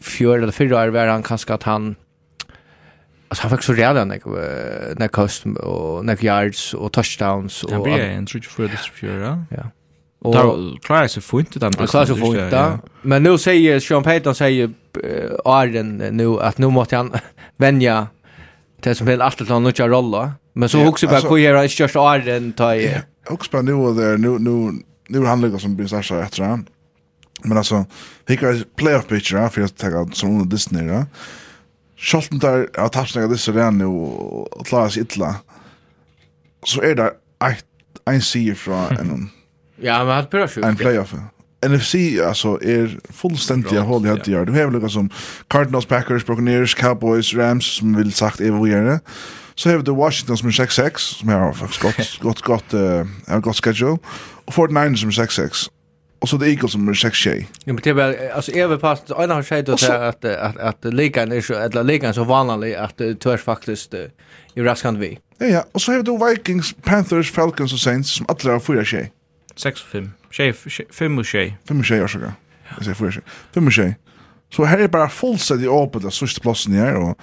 fjör 0.00 0.38
eller 0.38 0.52
fyra 0.52 0.82
år 0.82 0.88
var 0.88 1.06
han 1.06 1.22
kanske 1.22 1.54
att 1.54 1.62
han 1.62 1.96
Alltså 3.30 3.48
han 3.48 3.58
fick 3.58 3.62
så 3.62 3.72
rejäla 3.72 4.04
när 4.04 4.20
när 4.98 5.08
kost 5.08 5.46
och 5.46 6.04
när 6.04 6.24
yards 6.24 6.74
och 6.74 6.92
touchdowns 6.92 7.64
och 7.64 7.72
han 7.72 7.82
det 7.82 7.90
är 7.90 8.26
tror 8.26 8.42
jag 8.42 8.44
för 8.44 8.62
det 8.62 8.76
fjör, 8.94 9.44
ja. 9.50 9.70
Och 10.20 10.34
då 10.34 10.76
klarar 10.82 11.06
sig 11.06 11.22
fint 11.22 11.56
utan 11.56 11.72
det. 11.72 11.86
Klarar 11.86 12.06
sig 12.06 12.16
fint. 12.16 12.82
Men 13.02 13.22
nu 13.22 13.38
säger 13.38 13.80
Sean 13.80 14.02
Payton 14.02 14.34
säger 14.34 14.70
Arden 15.44 15.96
nu 15.96 16.40
att 16.40 16.58
nu 16.58 16.66
måste 16.66 16.96
han 16.96 17.12
vänja 17.58 18.06
det 18.80 18.94
som 18.94 19.06
helt 19.06 19.22
alltid 19.22 19.48
har 19.48 19.60
några 19.60 19.88
rolla. 19.88 20.32
Men 20.52 20.68
så 20.68 20.86
också 20.86 21.06
bara 21.06 21.20
hur 21.20 21.38
jag 21.38 21.66
just 21.66 21.96
åren 21.96 22.52
tar 22.52 22.74
ju. 22.74 22.90
Också 23.28 23.50
bara 23.52 23.62
nu 23.62 23.72
och 23.72 23.94
där 23.94 24.18
nu 24.18 24.38
nu 24.38 24.82
nu 25.08 25.18
är 25.18 25.26
han 25.26 25.40
lika 25.40 25.58
som 25.58 25.76
blir 25.76 26.02
så 26.02 26.14
efter 26.14 26.42
han. 26.42 26.66
Men 27.42 27.58
alltså 27.58 27.84
vilka 28.26 28.54
playoff 28.76 29.06
pitcher 29.06 29.48
för 29.48 29.62
att 29.62 29.76
ta 29.76 30.08
som 30.12 30.30
under 30.30 30.44
Disney 30.44 30.88
då. 30.88 31.04
Schalten 31.96 32.38
där 32.38 32.68
har 32.74 32.88
tapsnäga 32.88 33.26
det 33.26 33.38
så 33.38 33.52
där 33.52 33.70
nu 33.70 33.84
och 33.84 34.66
klarar 34.66 34.88
sig 34.88 35.02
illa. 35.02 35.34
Så 36.64 36.82
är 36.82 36.94
det 36.94 37.12
ett 37.44 37.64
en 38.04 38.22
sier 38.22 38.54
från 38.54 38.96
en 39.00 39.30
Ja, 39.80 40.04
men 40.04 40.14
han 40.14 40.24
spelar 40.24 40.48
sjukt. 40.48 40.66
En 40.66 40.76
playoff. 40.76 41.14
NFC 41.66 41.94
alltså 42.26 42.62
är 42.62 43.12
fullständigt 43.12 43.72
jag 43.72 43.82
håller 43.82 44.08
jag 44.08 44.28
gör. 44.28 44.44
Du 44.44 44.52
har 44.52 44.70
lika 44.70 44.88
som 44.88 45.10
Cardinals, 45.48 45.86
Packers, 45.86 46.26
Buccaneers, 46.26 46.74
Cowboys, 46.74 47.34
Rams 47.34 47.76
som 47.76 47.96
vill 47.96 48.12
sagt 48.12 48.40
är 48.40 48.64
vidare. 48.64 49.00
Så 49.54 49.70
har 49.70 49.82
the 49.82 49.90
Washington 49.90 50.36
som 50.38 50.48
är 50.48 50.52
6-6 50.52 50.98
som 50.98 51.28
har 51.28 51.52
faktiskt 51.52 52.18
gott 52.22 52.40
gott 52.42 52.72
gott 52.72 52.74
eh 53.28 53.38
gott 53.40 53.64
schedule 53.64 53.98
och 54.44 54.52
49ers 54.52 54.96
som 54.96 55.08
är 55.08 55.12
6-6. 55.12 55.68
Och 56.20 56.28
så 56.28 56.38
The 56.38 56.46
Eagles 56.46 56.72
som 56.72 56.88
är 56.88 56.92
6-6. 56.92 57.44
Ja, 57.64 57.72
men 57.72 57.80
det 57.82 57.90
är 57.90 58.32
alltså 58.34 58.52
är 58.52 58.66
väl 58.66 58.78
fast 58.78 59.10
en 59.10 59.30
har 59.30 59.42
skett 59.42 59.68
att 59.68 59.90
att 59.90 60.24
att 60.24 60.56
att 60.56 60.94
ligan 60.94 61.32
är 61.32 61.40
så 61.40 61.54
eller 61.54 61.84
ligan 61.84 62.14
så 62.14 62.24
vanlig 62.24 62.74
att 62.74 63.00
törs 63.20 63.40
faktiskt 63.40 63.94
i 64.54 64.62
raskant 64.62 64.98
vi. 64.98 65.18
Ja 65.38 65.46
ja, 65.46 65.64
och 65.72 65.82
så 65.82 65.92
har 65.92 66.02
du 66.02 66.26
Vikings, 66.26 66.74
Panthers, 66.82 67.32
Falcons 67.32 67.72
och 67.72 67.78
Saints 67.78 68.10
som 68.10 68.26
alla 68.28 68.52
har 68.52 68.60
4-6. 68.60 69.06
6 69.56 69.82
och 69.82 69.88
5. 69.88 70.10
Tjej, 70.30 70.52
fem 70.90 71.18
och 71.18 71.24
tjej. 71.24 71.58
Fem 71.68 71.78
och 71.78 71.84
tjej, 71.84 71.98
jag 71.98 72.10
ska. 72.10 72.18
Jag 72.74 72.84
säger 72.84 72.94
fyra 72.94 73.12
tjej. 73.12 73.22
Fem 73.54 73.66
och 73.66 73.72
tjej. 73.72 73.96
Så 74.52 74.64
här 74.64 74.78
är 74.78 74.88
bara 74.88 75.08
fullständigt 75.08 75.68
öppet 75.68 75.96
åpet 75.96 76.04
av 76.04 76.10
sista 76.10 76.40
platsen 76.40 76.72
här 76.72 76.94
och 76.94 77.18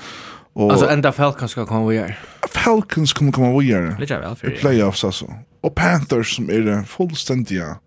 Och 0.53 0.71
alltså 0.71 0.89
ända 0.89 1.11
Falcons 1.11 1.51
ska 1.51 1.65
komma 1.65 1.85
och 1.85 1.93
göra. 1.93 2.13
Falcons 2.53 3.13
kommer 3.13 3.31
komma 3.31 3.59
vidare. 3.59 3.97
Lite 3.99 4.19
väl 4.19 4.35
för. 4.35 4.53
I 4.53 4.57
playoffs 4.57 5.03
alltså. 5.03 5.33
Och 5.61 5.75
Panthers 5.75 6.35
som 6.35 6.49
är 6.49 6.59
det 6.59 6.83
fullständiga 6.83 7.77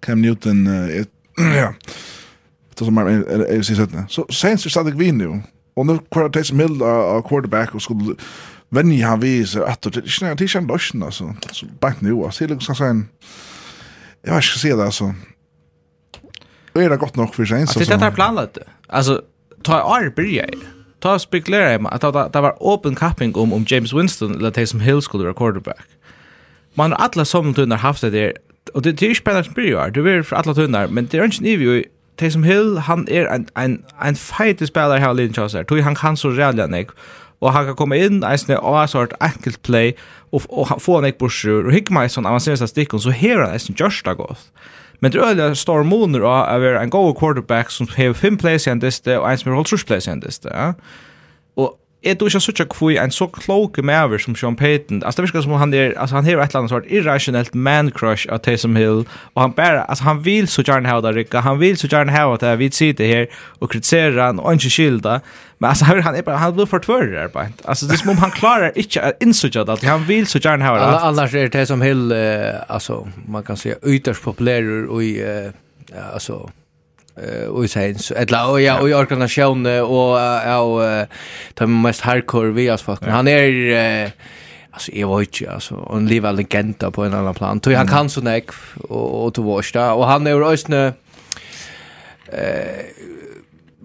Cam 0.00 0.22
Newton 0.22 0.66
är 0.66 1.06
ja. 1.56 1.74
Det 2.74 2.84
som 2.84 2.98
är 2.98 3.62
så 3.62 3.74
sätt. 3.74 3.90
Så 4.08 4.26
Saints 4.30 4.66
är 4.66 4.70
stadigt 4.70 5.14
nu. 5.14 5.42
Och 5.74 5.86
nu 5.86 5.98
kvar 6.10 6.42
som 6.42 6.56
mill 6.56 6.82
av 6.82 7.22
quarterback 7.28 7.74
och 7.74 7.82
skulle 7.82 8.14
vänja 8.68 9.06
han 9.06 9.20
vid 9.20 9.56
att 9.56 9.82
det 9.82 9.96
är 9.96 10.30
inte 10.30 10.58
en 10.58 10.66
lösning 10.66 11.02
alltså. 11.02 11.34
Så 11.52 11.66
back 11.80 12.00
nu. 12.00 12.24
alltså. 12.24 12.44
det 12.44 12.52
är 12.52 12.54
liksom 12.54 12.74
så 12.74 12.84
en 12.84 13.08
jag 14.22 14.34
vet 14.34 14.44
inte 14.44 14.58
se 14.58 14.74
det 14.74 14.84
alltså. 14.84 15.14
Är 16.74 16.90
det 16.90 16.96
gott 16.96 17.16
nog 17.16 17.34
för 17.34 17.44
sig. 17.44 17.60
Alltså, 17.60 17.78
det 17.78 18.06
är 18.06 18.10
planlagt. 18.10 18.58
Alltså, 18.86 19.22
ta 19.62 19.84
år 19.84 20.12
börja. 20.16 20.46
jag. 20.46 20.54
Ta 21.00 21.18
spekulera 21.18 21.74
i 21.74 21.78
att 21.84 22.32
det 22.32 22.40
var 22.40 22.56
open 22.60 22.94
capping 22.94 23.34
om, 23.34 23.52
om 23.52 23.64
James 23.68 23.92
Winston 23.92 24.34
eller 24.34 24.50
Taysom 24.50 24.80
Hill 24.80 25.02
skulle 25.02 25.24
vara 25.24 25.34
quarterback. 25.34 25.86
Man 26.74 26.92
har 26.92 26.98
alla 26.98 27.24
som 27.24 27.54
tunnar 27.54 27.76
haft 27.76 28.00
det 28.00 28.10
där. 28.10 28.32
Och 28.74 28.82
det, 28.82 28.92
det 28.92 29.06
är 29.06 29.08
ju 29.08 29.14
spännande 29.14 29.44
som 29.44 29.54
börjar. 29.54 29.90
Du 29.90 30.18
är 30.18 30.22
för 30.22 30.36
alla 30.36 30.54
tunnar. 30.54 30.86
Men 30.88 31.06
det 31.06 31.18
är 31.18 31.24
inte 31.24 31.42
nivå 31.42 31.82
Taysom 32.16 32.44
Hill, 32.44 32.78
han 32.78 33.08
är 33.08 33.24
en, 33.26 33.46
en, 33.54 33.84
en 34.02 34.14
fighter 34.14 34.66
spelare 34.66 34.98
här 34.98 35.10
i 35.10 35.14
linjen. 35.14 35.48
Tror 35.66 35.80
han 35.82 35.94
kan 35.94 36.16
så 36.16 36.28
rädda 36.30 36.66
nek 36.66 36.88
og 37.42 37.52
han 37.56 37.66
kan 37.68 37.78
komme 37.78 37.98
inn 37.98 38.22
eisne 38.26 38.58
og 38.60 38.78
ha 38.78 38.86
sort 38.90 39.16
enkelt 39.22 39.60
play 39.66 39.92
og, 40.30 40.46
og 40.48 40.70
få 40.82 41.00
en 41.00 41.08
ekborsur 41.10 41.66
og 41.66 41.74
hygge 41.74 41.94
meg 41.94 42.12
sånn 42.14 42.28
avancerende 42.28 42.70
stikken 42.70 43.02
så 43.02 43.14
her 43.14 43.42
han 43.42 43.56
eisne 43.56 43.76
gjørst 43.78 44.06
det 44.06 44.16
godt 44.20 44.50
Men 45.02 45.10
det 45.10 45.18
er 45.18 45.32
øyelig 45.32 45.58
stor 45.58 45.82
måneder 45.82 46.22
av 46.22 46.44
å 46.46 46.58
være 46.62 46.82
en 46.84 46.92
god 46.94 47.16
quarterback 47.18 47.72
som 47.74 47.88
har 47.96 48.14
fem 48.14 48.38
plays 48.38 48.68
i 48.68 48.70
en 48.70 48.82
diste 48.82 49.18
og 49.18 49.26
en 49.26 49.40
som 49.40 49.50
har 49.50 49.58
holdt 49.58 49.72
trus 49.74 49.84
plays 49.84 50.06
i 50.06 50.12
en 50.14 50.22
diste, 50.22 50.46
ja 50.54 50.76
är 52.02 52.14
du 52.14 52.24
ikke 52.26 52.40
så 52.40 52.52
tjock 52.52 52.74
för 52.74 52.90
en 52.90 53.10
så 53.10 53.26
klok 53.26 53.78
maver 53.78 54.18
som 54.18 54.34
Sean 54.36 54.56
Payton. 54.56 55.02
altså 55.04 55.22
det 55.22 55.28
virker 55.28 55.42
som 55.42 55.52
han 55.52 55.74
er, 55.74 55.92
altså 55.96 56.16
han 56.16 56.24
har 56.24 56.32
et 56.32 56.48
eller 56.48 56.58
annet 56.58 56.70
sort 56.70 56.84
irrationellt 56.86 57.54
man 57.54 57.90
crush 57.90 58.26
av 58.32 58.38
Taysom 58.38 58.76
Hill 58.76 59.06
og 59.34 59.42
han 59.42 59.52
bare, 59.52 59.90
altså 59.90 60.04
han 60.04 60.24
vil 60.24 60.48
så 60.48 60.62
gjerne 60.62 60.88
ha 60.88 61.00
det 61.00 61.14
Rikka, 61.16 61.40
Han 61.40 61.60
vil 61.60 61.76
så 61.76 61.88
gjerne 61.88 62.12
ha 62.12 62.36
det 62.36 62.58
vi 62.58 62.70
ser 62.70 62.92
det 62.92 63.06
här 63.06 63.26
och 63.58 63.70
kritisera 63.70 64.26
han 64.26 64.40
og 64.40 64.54
ikke 64.54 64.70
skilda. 64.70 65.20
Men 65.58 65.68
altså 65.68 65.84
han 65.84 66.02
han 66.02 66.14
er 66.14 66.22
bare, 66.22 66.38
han 66.38 66.52
blir 66.54 66.66
for 66.66 66.78
förtvärrad 66.78 67.30
bare, 67.30 67.52
altså 67.64 67.86
det 67.86 67.92
er 67.92 67.98
som 67.98 68.10
om 68.10 68.18
han 68.18 68.30
klarar 68.30 68.72
inte 68.76 69.00
att 69.00 69.22
inse 69.22 69.60
att 69.60 69.84
han 69.84 70.08
vil 70.08 70.26
så 70.26 70.38
gjerne 70.38 70.64
ha 70.64 70.74
det. 70.74 70.80
Alla 70.80 70.98
annars 70.98 71.34
är 71.34 71.48
Taysom 71.48 71.82
Hill 71.82 72.12
eh, 72.12 72.18
alltså 72.68 73.08
man 73.28 73.42
kan 73.42 73.56
säga 73.56 73.74
ytterst 73.86 74.22
populär 74.22 74.86
och 74.86 75.04
i 75.04 75.22
eh, 75.22 75.52
alltså 76.14 76.50
och 77.48 77.70
sen 77.70 77.98
så 77.98 78.14
eller 78.14 78.50
och 78.50 78.60
ja 78.60 78.80
och 78.80 78.88
jag 78.88 79.08
kan 79.08 79.28
sjönne 79.28 79.80
och 79.80 80.18
ja 80.18 81.06
de 81.54 81.82
mest 81.82 82.00
hardcore 82.00 82.50
vi 82.50 82.70
as 82.70 82.82
fuck. 82.82 82.98
Han 83.06 83.28
är 83.28 84.12
alltså 84.70 84.92
jag 84.92 85.08
var 85.08 85.26
ju 85.32 85.48
alltså 85.48 85.88
en 85.92 86.06
leva 86.06 86.32
legenda 86.32 86.90
på 86.90 87.04
en 87.04 87.14
annan 87.14 87.34
plan. 87.34 87.60
Tror 87.60 87.74
han 87.74 87.88
kan 87.88 88.10
så 88.10 88.20
näck 88.20 88.50
och 88.88 89.24
och 89.24 89.32
då 89.32 89.60
där 89.72 89.92
och 89.92 90.06
han 90.06 90.26
är 90.26 90.30
ju 90.30 90.74
eh 90.76 90.92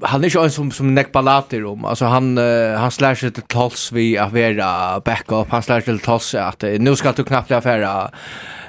han 0.02 0.24
är 0.24 0.30
ju 0.30 0.44
en 0.44 0.52
som 0.52 0.72
som 0.72 0.96
näck 0.96 1.12
ballater 1.12 1.66
om. 1.66 1.86
Alltså 1.86 2.06
han 2.06 2.38
han 2.78 2.92
slår 2.92 3.16
sig 3.16 3.32
till 3.32 3.44
tals 3.44 3.92
vi 3.92 4.18
att 4.18 4.34
vara 4.34 5.00
backup. 5.00 5.48
Han 5.50 5.64
slår 5.64 5.80
sig 5.80 5.84
till 5.84 6.00
tals 6.00 6.36
att 6.36 6.62
nu 6.62 6.96
ska 6.96 7.12
du 7.12 7.24
knappt 7.24 7.52
affära 7.52 8.12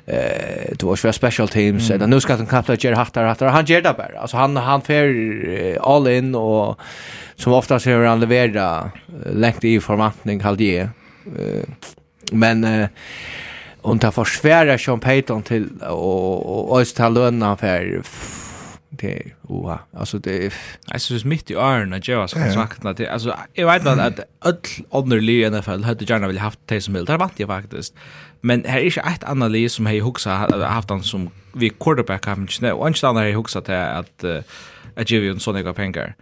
eh 0.08 0.76
det 0.78 0.82
var 0.82 0.98
ju 1.04 1.12
special 1.12 1.48
teams 1.48 1.90
mm. 1.90 2.10
nu 2.10 2.20
ska 2.20 2.36
han 2.36 2.46
kapta 2.46 2.74
ger 2.74 2.92
Hattar 2.92 3.24
Hattar 3.24 3.46
han 3.46 3.64
ger 3.64 3.82
det 3.82 3.94
bara 3.96 4.20
alltså 4.20 4.36
han 4.36 4.56
han 4.56 4.82
fer 4.82 5.78
all 5.80 6.08
in 6.08 6.34
och 6.34 6.80
som 7.36 7.52
ofta 7.52 7.78
ser 7.78 8.04
han 8.04 8.20
leverera 8.20 8.90
längt 9.32 9.64
i 9.64 9.80
förmattning 9.80 10.40
kallt 10.40 10.58
det 10.58 10.88
men 12.32 12.64
eh, 12.64 12.88
och 13.82 14.00
ta 14.00 14.10
försvära 14.10 14.78
Sean 14.78 15.00
Payton 15.00 15.42
till 15.42 15.68
och 15.82 16.78
och 16.78 16.86
ta 16.96 17.08
löna 17.08 17.56
för 17.56 18.02
det 18.90 19.22
oha 19.42 19.78
alltså 19.92 20.18
det 20.18 20.52
alltså 20.86 21.14
det 21.14 21.24
mitt 21.24 21.50
i 21.50 21.54
örn 21.54 21.92
att 21.92 22.08
jag 22.08 22.30
ska 22.30 22.52
sakna 22.52 22.92
det. 22.92 23.08
Alltså 23.08 23.36
jag 23.54 23.72
vet 23.72 23.86
inte 23.86 24.04
att 24.04 24.20
öll 24.44 24.56
andra 24.90 25.16
ligan 25.16 25.52
i 25.52 25.56
alla 25.56 25.62
fall 25.62 25.84
hade 25.84 26.04
gärna 26.04 26.26
vill 26.26 26.38
haft 26.38 26.66
Taysom 26.66 26.94
Hill. 26.94 27.00
Vill 27.00 27.06
där 27.06 27.18
vart 27.18 27.40
jag 27.40 27.48
faktiskt 27.48 27.94
Men 28.42 28.64
her 28.66 28.78
er 28.78 28.86
ikke 28.86 29.02
et 29.06 29.24
annet 29.26 29.50
liv 29.50 29.68
som 29.68 29.86
har 29.86 30.00
huxat 30.00 30.54
haft 30.62 30.90
han 30.90 31.02
som 31.02 31.28
vi 31.54 31.72
quarterback 31.84 32.24
har 32.24 32.36
ikke 32.36 32.60
det, 32.60 32.72
og 32.72 32.88
ikke 32.88 33.06
annet 33.06 33.20
har 33.20 33.26
jeg 33.26 33.36
huxat 33.36 33.64
till 33.64 33.72
at 33.72 34.24
uh, 34.24 34.42
att 34.96 35.10
ge 35.10 35.28
en 35.28 35.38
sånn 35.38 35.62
sån 35.62 35.74
penger. 35.74 36.14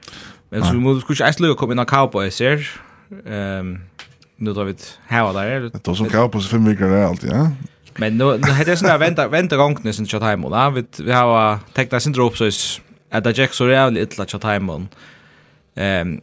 Men 0.51 0.65
så 0.65 0.73
vi 0.73 0.79
ikke 0.79 1.07
kanske 1.07 1.25
ens 1.25 1.59
komme 1.59 1.73
inn 1.73 1.81
av 1.81 1.87
Cowboys 1.87 2.39
her, 2.39 2.65
Ehm 3.27 3.79
nu 4.39 4.53
tar 4.53 4.65
vi 4.65 4.71
et 4.71 4.99
hava 5.09 5.33
der. 5.33 5.61
Det 5.71 5.89
är 5.89 5.95
som 5.95 6.09
Cowboys 6.11 6.49
fem 6.49 6.65
veckor 6.65 6.91
där 6.91 7.05
alltid, 7.05 7.31
ja. 7.31 7.51
Men 7.99 8.19
nu 8.19 8.25
nu 8.25 8.51
hade 8.51 8.71
jag 8.71 8.79
såna 8.79 8.99
vänta 8.99 9.29
vänta 9.29 9.57
gång 9.57 9.79
nu 9.83 9.93
sen 9.93 10.07
chatta 10.07 10.27
hemma. 10.27 10.49
Ja, 10.51 10.71
vi 10.71 10.85
vi 10.99 11.13
har 11.13 11.59
tekna 11.75 12.01
sin 12.01 12.13
drop 12.13 12.37
så 12.37 12.51
att 13.11 13.25
det 13.25 13.39
Jack 13.39 13.55
så 13.55 13.69
jävligt 13.69 14.13
illa 14.13 14.27
chatta 14.27 14.49
hemma. 14.49 14.87
Ehm 15.75 16.21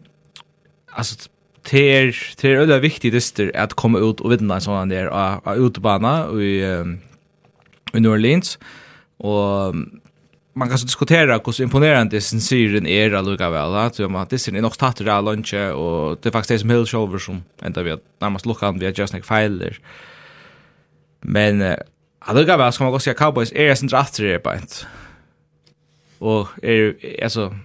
alltså 0.91 1.29
det 1.71 1.83
er, 1.95 2.11
det 2.41 2.49
er 2.51 2.61
veldig 2.63 2.81
viktig 2.83 3.11
dyster 3.13 3.51
at 3.55 3.75
komme 3.79 4.01
ut 4.03 4.21
og 4.21 4.33
vinne 4.33 4.57
en 4.57 4.63
sånn 4.63 4.91
der 4.91 5.09
av, 5.11 5.41
av 5.47 5.59
utebana 5.59 6.13
i, 6.35 6.53
um, 6.67 6.97
i 7.93 8.01
New 8.03 8.11
Orleans. 8.11 8.57
Og 9.23 9.77
man 10.53 10.69
kan 10.69 10.77
så 10.77 10.85
diskutera 10.85 11.39
hur 11.45 11.61
imponerande 11.61 12.21
sin 12.21 12.41
syren 12.41 12.87
är 12.87 13.13
alluga 13.13 13.49
väl 13.49 13.75
att 13.75 13.99
jag 13.99 14.11
menar 14.11 14.27
det 14.29 14.47
är 14.47 14.61
nog 14.61 14.75
startar 14.75 15.05
alla 15.05 15.31
lunch 15.31 15.53
och 15.53 16.17
det 16.21 16.29
är 16.29 16.31
faktiskt 16.31 16.49
det 16.49 16.59
som 16.59 16.69
helt 16.69 16.89
shower 16.89 17.17
som 17.17 17.43
ända 17.61 17.83
vi 17.83 17.91
att 17.91 18.03
närmast 18.19 18.45
lucka 18.45 18.71
vi 18.71 18.85
har 18.85 18.93
just 18.97 19.13
like 19.13 19.25
failer 19.25 19.79
men 21.21 21.75
alluga 22.19 22.57
väl 22.57 22.71
ska 22.73 22.83
man 22.83 22.93
gå 22.93 22.99
se 22.99 23.13
Cowboys 23.13 23.51
är 23.51 23.75
sin 23.75 23.87
drafter 23.87 24.39
på 24.39 24.51
ett 24.51 24.85
och 26.19 26.47
är 26.63 26.95
alltså 27.23 27.55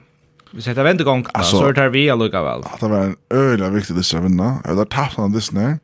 Vi 0.51 0.63
sätter 0.63 0.83
vänta 0.83 1.05
gång 1.05 1.27
alltså 1.35 1.59
så 1.59 1.73
tar 1.73 1.89
vi 1.89 2.11
alluga 2.11 2.43
väl. 2.43 2.63
Det 2.81 2.89
var 2.89 2.99
en 2.99 3.17
öliga 3.31 3.71
viktig 3.71 3.97
det 3.97 4.03
ska 4.03 4.21
vinna. 4.21 4.59
Jag 4.65 4.75
har 4.75 4.85
tappat 4.85 5.17
den 5.17 5.33
this 5.33 5.53
när. 5.53 5.79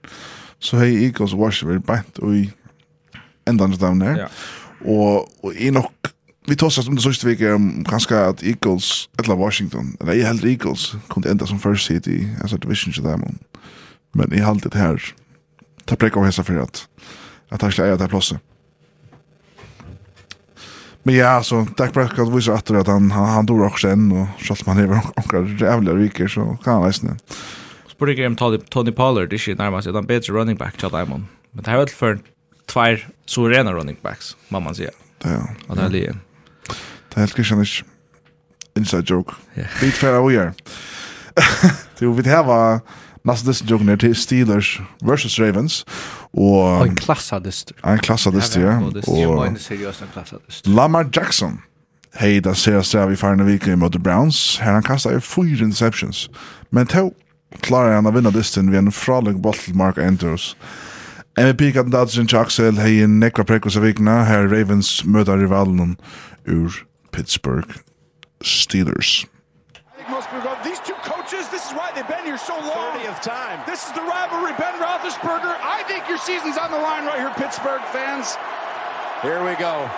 Så 0.59 0.77
hej 0.77 1.05
Eagles 1.05 1.33
Wash 1.33 1.67
vi 1.67 1.79
bant 1.79 2.19
och 2.19 2.35
i 2.35 2.53
ändan 3.49 3.71
down 3.71 3.99
där. 3.99 4.17
Ja. 4.19 4.29
Och 4.91 5.45
och 5.45 5.55
i 5.55 5.71
nok 5.71 5.93
vi 6.47 6.57
tar 6.57 6.67
oss 6.67 6.89
om 6.89 6.95
det 6.97 7.03
sista 7.03 7.29
veckan 7.29 7.55
om 7.55 7.85
kanske 7.89 8.19
att 8.19 8.43
Eagles 8.43 9.09
eller 9.19 9.37
Washington 9.37 9.97
eller 10.01 10.13
jag 10.13 10.27
helt 10.27 10.45
Eagles 10.45 10.93
kunde 11.09 11.31
ända 11.31 11.47
som 11.47 11.59
first 11.59 11.87
seed 11.87 12.09
i 12.09 12.37
alltså 12.41 12.57
division 12.57 12.93
så 12.95 13.03
dem. 13.03 13.21
men. 13.21 13.39
Men 14.13 14.39
i 14.39 14.41
haltet 14.41 14.75
här. 14.75 15.03
Ta 15.85 15.97
präck 15.97 16.17
av 16.17 16.25
häsa 16.25 16.45
för 16.45 16.57
att 16.57 16.89
att 17.49 17.63
han 17.63 17.73
ska 17.73 17.85
äga 17.85 17.97
det 17.97 18.13
här. 18.13 18.39
Men 21.07 21.15
ja, 21.15 21.43
så 21.43 21.67
Dak 21.77 21.93
Prescott 21.93 22.35
visar 22.35 22.53
att 22.53 22.71
att 22.71 22.87
han 22.87 23.11
han, 23.11 23.29
han 23.29 23.47
dog 23.47 23.61
också 23.61 23.89
än 23.89 24.13
och 24.13 24.27
så 24.43 24.53
att 24.53 24.67
man 24.67 24.77
lever 24.77 25.01
några 25.33 25.49
jävla 25.67 25.93
viker 25.93 26.29
så 26.29 26.59
kan 26.65 26.75
han 26.75 26.87
läsna. 26.87 27.17
Spår 27.89 28.07
det 28.07 28.15
game 28.15 28.37
Tony 28.37 28.59
Tony 28.59 28.93
Pollard 28.93 29.31
det 29.31 29.39
shit 29.39 29.59
närmast 29.59 29.87
utan 29.87 30.07
bättre 30.07 30.33
running 30.33 30.57
back 30.57 30.77
till 30.77 30.89
Diamond. 30.89 31.25
Men 31.51 31.65
det 31.65 31.71
har 31.71 31.79
väl 31.79 31.89
för 31.89 32.19
två 32.67 32.97
suveräna 33.27 33.73
running 33.73 33.97
backs, 34.03 34.37
må 34.49 34.61
man 34.61 34.75
säger. 34.75 34.93
Ja. 35.23 35.49
Och 35.67 35.77
det 35.77 35.83
är 35.83 35.89
det. 35.89 36.17
här 37.15 37.23
är 37.23 37.27
kristian 37.27 37.61
en 37.61 37.67
inside 38.77 39.11
joke. 39.11 39.35
Bit 39.81 39.95
för 39.95 40.21
vad 40.21 40.33
gör. 40.33 40.53
Det 41.99 42.07
vill 42.07 42.25
det 42.25 42.31
här 42.31 42.45
var 42.45 42.81
Nästa 43.25 43.47
dist 43.47 43.71
jogen 43.71 43.87
ner 43.87 43.97
till 43.97 44.15
Steelers 44.15 44.81
versus 45.01 45.39
Ravens. 45.39 45.87
Och 46.31 46.87
en 46.87 46.97
klassadist. 46.97 47.73
En 47.83 47.99
klassadist, 47.99 48.57
ja. 48.57 48.81
Och 49.07 49.47
en 49.47 49.59
seriös 49.59 50.03
klassadist. 50.13 50.67
Lamar 50.67 51.09
Jackson. 51.13 51.59
Hej, 52.15 52.41
där 52.41 52.55
ser 52.55 52.73
jag 52.73 52.87
sig 52.87 53.13
i 53.13 53.17
förra 53.17 53.45
veckan 53.45 53.79
mot 53.79 53.97
Browns. 53.97 54.59
Här 54.61 54.73
han 54.73 54.83
kastade 54.83 55.21
fyra 55.21 55.65
interceptions. 55.65 56.31
Men 56.71 56.87
då 56.87 57.13
klarar 57.61 57.95
han 57.95 58.07
att 58.07 58.15
vinna 58.15 58.31
disten 58.31 58.71
vid 58.71 58.79
en 58.79 58.93
fralig 58.93 59.41
boll 59.41 59.55
till 59.55 59.75
Mark 59.75 59.99
Andrews. 59.99 60.57
MVP-kandidat 61.37 62.11
sin 62.11 62.29
Axel 62.33 62.79
hei 62.79 63.03
en 63.03 63.21
nekra 63.21 63.45
prekos 63.45 63.77
av 63.77 63.83
vikna, 63.83 64.25
her 64.25 64.47
Ravens 64.47 65.05
møter 65.05 65.39
rivalen 65.39 65.97
ur 66.47 66.85
Pittsburgh 67.11 67.69
Steelers. 68.45 69.27
They've 71.95 72.09
been 72.11 72.27
here 72.27 72.39
so 72.39 72.59
long. 72.59 72.99
30th 72.99 73.23
time. 73.23 73.63
This 73.67 73.87
is 73.87 73.93
the 73.95 74.03
rivalry, 74.03 74.53
Ben 74.59 74.75
Roethlisberger. 74.83 75.55
I 75.63 75.87
think 75.87 76.09
your 76.11 76.19
season's 76.19 76.59
on 76.59 76.71
the 76.71 76.79
line 76.79 77.07
right 77.07 77.19
here, 77.19 77.33
Pittsburgh 77.39 77.83
fans. 77.95 78.35
Here 79.23 79.41
we 79.47 79.55
go. 79.57 79.89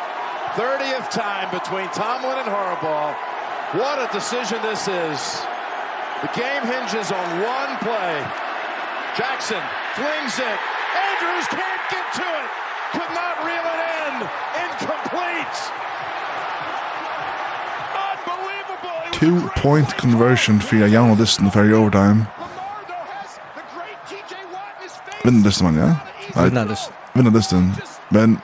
30th 0.61 1.11
time 1.11 1.49
between 1.51 1.89
Tomlin 1.97 2.37
and 2.41 2.49
Harbaugh. 2.49 3.17
What 3.77 3.99
a 3.99 4.09
decision 4.13 4.61
this 4.63 4.89
is. 4.89 5.21
The 6.23 6.33
game 6.33 6.65
hinges 6.65 7.13
on 7.13 7.27
one 7.45 7.73
play. 7.85 8.15
Jackson 9.17 9.61
flings 9.97 10.37
it. 10.39 10.59
Andrews 10.97 11.49
can't 11.53 11.85
get 11.93 12.07
to 12.21 12.25
it. 12.25 12.49
Could 12.93 13.13
not 13.13 13.41
reel 13.45 13.65
it 13.65 13.81
in. 14.01 14.13
Incomplete. 14.65 15.57
two-point 19.19 19.97
conversion 19.97 20.61
for 20.61 20.77
a 20.77 20.89
young 20.89 21.17
listen 21.19 21.51
for 21.51 21.65
your 21.65 21.79
overtime. 21.79 22.27
Vinner 25.25 25.43
listen 25.45 25.65
man, 25.65 25.77
ja? 25.77 25.97
Vinner 26.45 26.65
listen. 26.65 26.93
Vinner 27.15 27.31
listen. 27.31 27.75
Men 28.11 28.39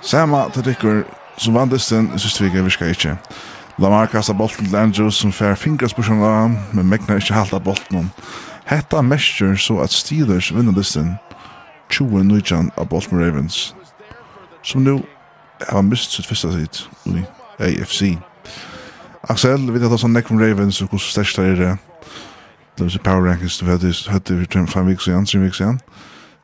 samma 0.00 0.42
Sama 0.42 0.50
Tadikur 0.50 1.04
som 1.36 1.54
vann 1.54 1.70
listen 1.70 2.10
i 2.14 2.18
siste 2.18 2.44
vike 2.44 2.62
virka 2.62 2.86
ikke. 2.86 3.16
Lamar 3.78 4.06
kastar 4.06 4.34
bolten 4.34 4.66
til 4.66 4.76
Andrews 4.76 5.14
som 5.14 5.32
fær 5.32 5.54
fingerspørsmål 5.54 6.24
av 6.24 6.34
ham, 6.40 6.58
men 6.72 6.88
mekna 6.88 7.16
ikke 7.16 7.34
halta 7.34 7.58
bolten. 7.58 8.10
Hetta 8.66 9.02
mestur 9.02 9.54
så 9.56 9.78
at 9.78 9.92
Steelers 9.92 10.54
vinner 10.54 10.72
listen 10.72 11.18
20-19 11.92 12.70
av 12.76 12.88
Baltimore 12.88 13.26
Ravens, 13.26 13.74
som 14.62 14.82
nu 14.82 15.02
har 15.68 15.82
mist 15.82 16.12
sitt 16.12 16.26
fyrsta 16.26 16.52
sitt 16.52 16.88
i 17.06 17.22
AFC. 17.58 18.16
Axel, 19.28 19.70
vi 19.70 19.78
vet 19.78 19.92
att 19.92 20.02
han 20.02 20.16
är 20.16 20.22
från 20.22 20.40
Ravens 20.40 20.82
och 20.82 20.90
hur 20.90 20.98
störst 20.98 21.38
är 21.38 21.56
det. 21.56 21.78
Det 22.76 22.84
är 22.84 22.98
power 22.98 23.22
rankings 23.22 23.58
du 23.58 23.66
hade 23.66 23.92
hade 24.08 24.34
vi 24.34 24.46
trim 24.46 24.66
fem 24.66 24.86
veckor 24.86 25.00
sedan, 25.00 25.26
tre 25.26 25.40
veckor 25.40 25.54
sedan. 25.54 25.80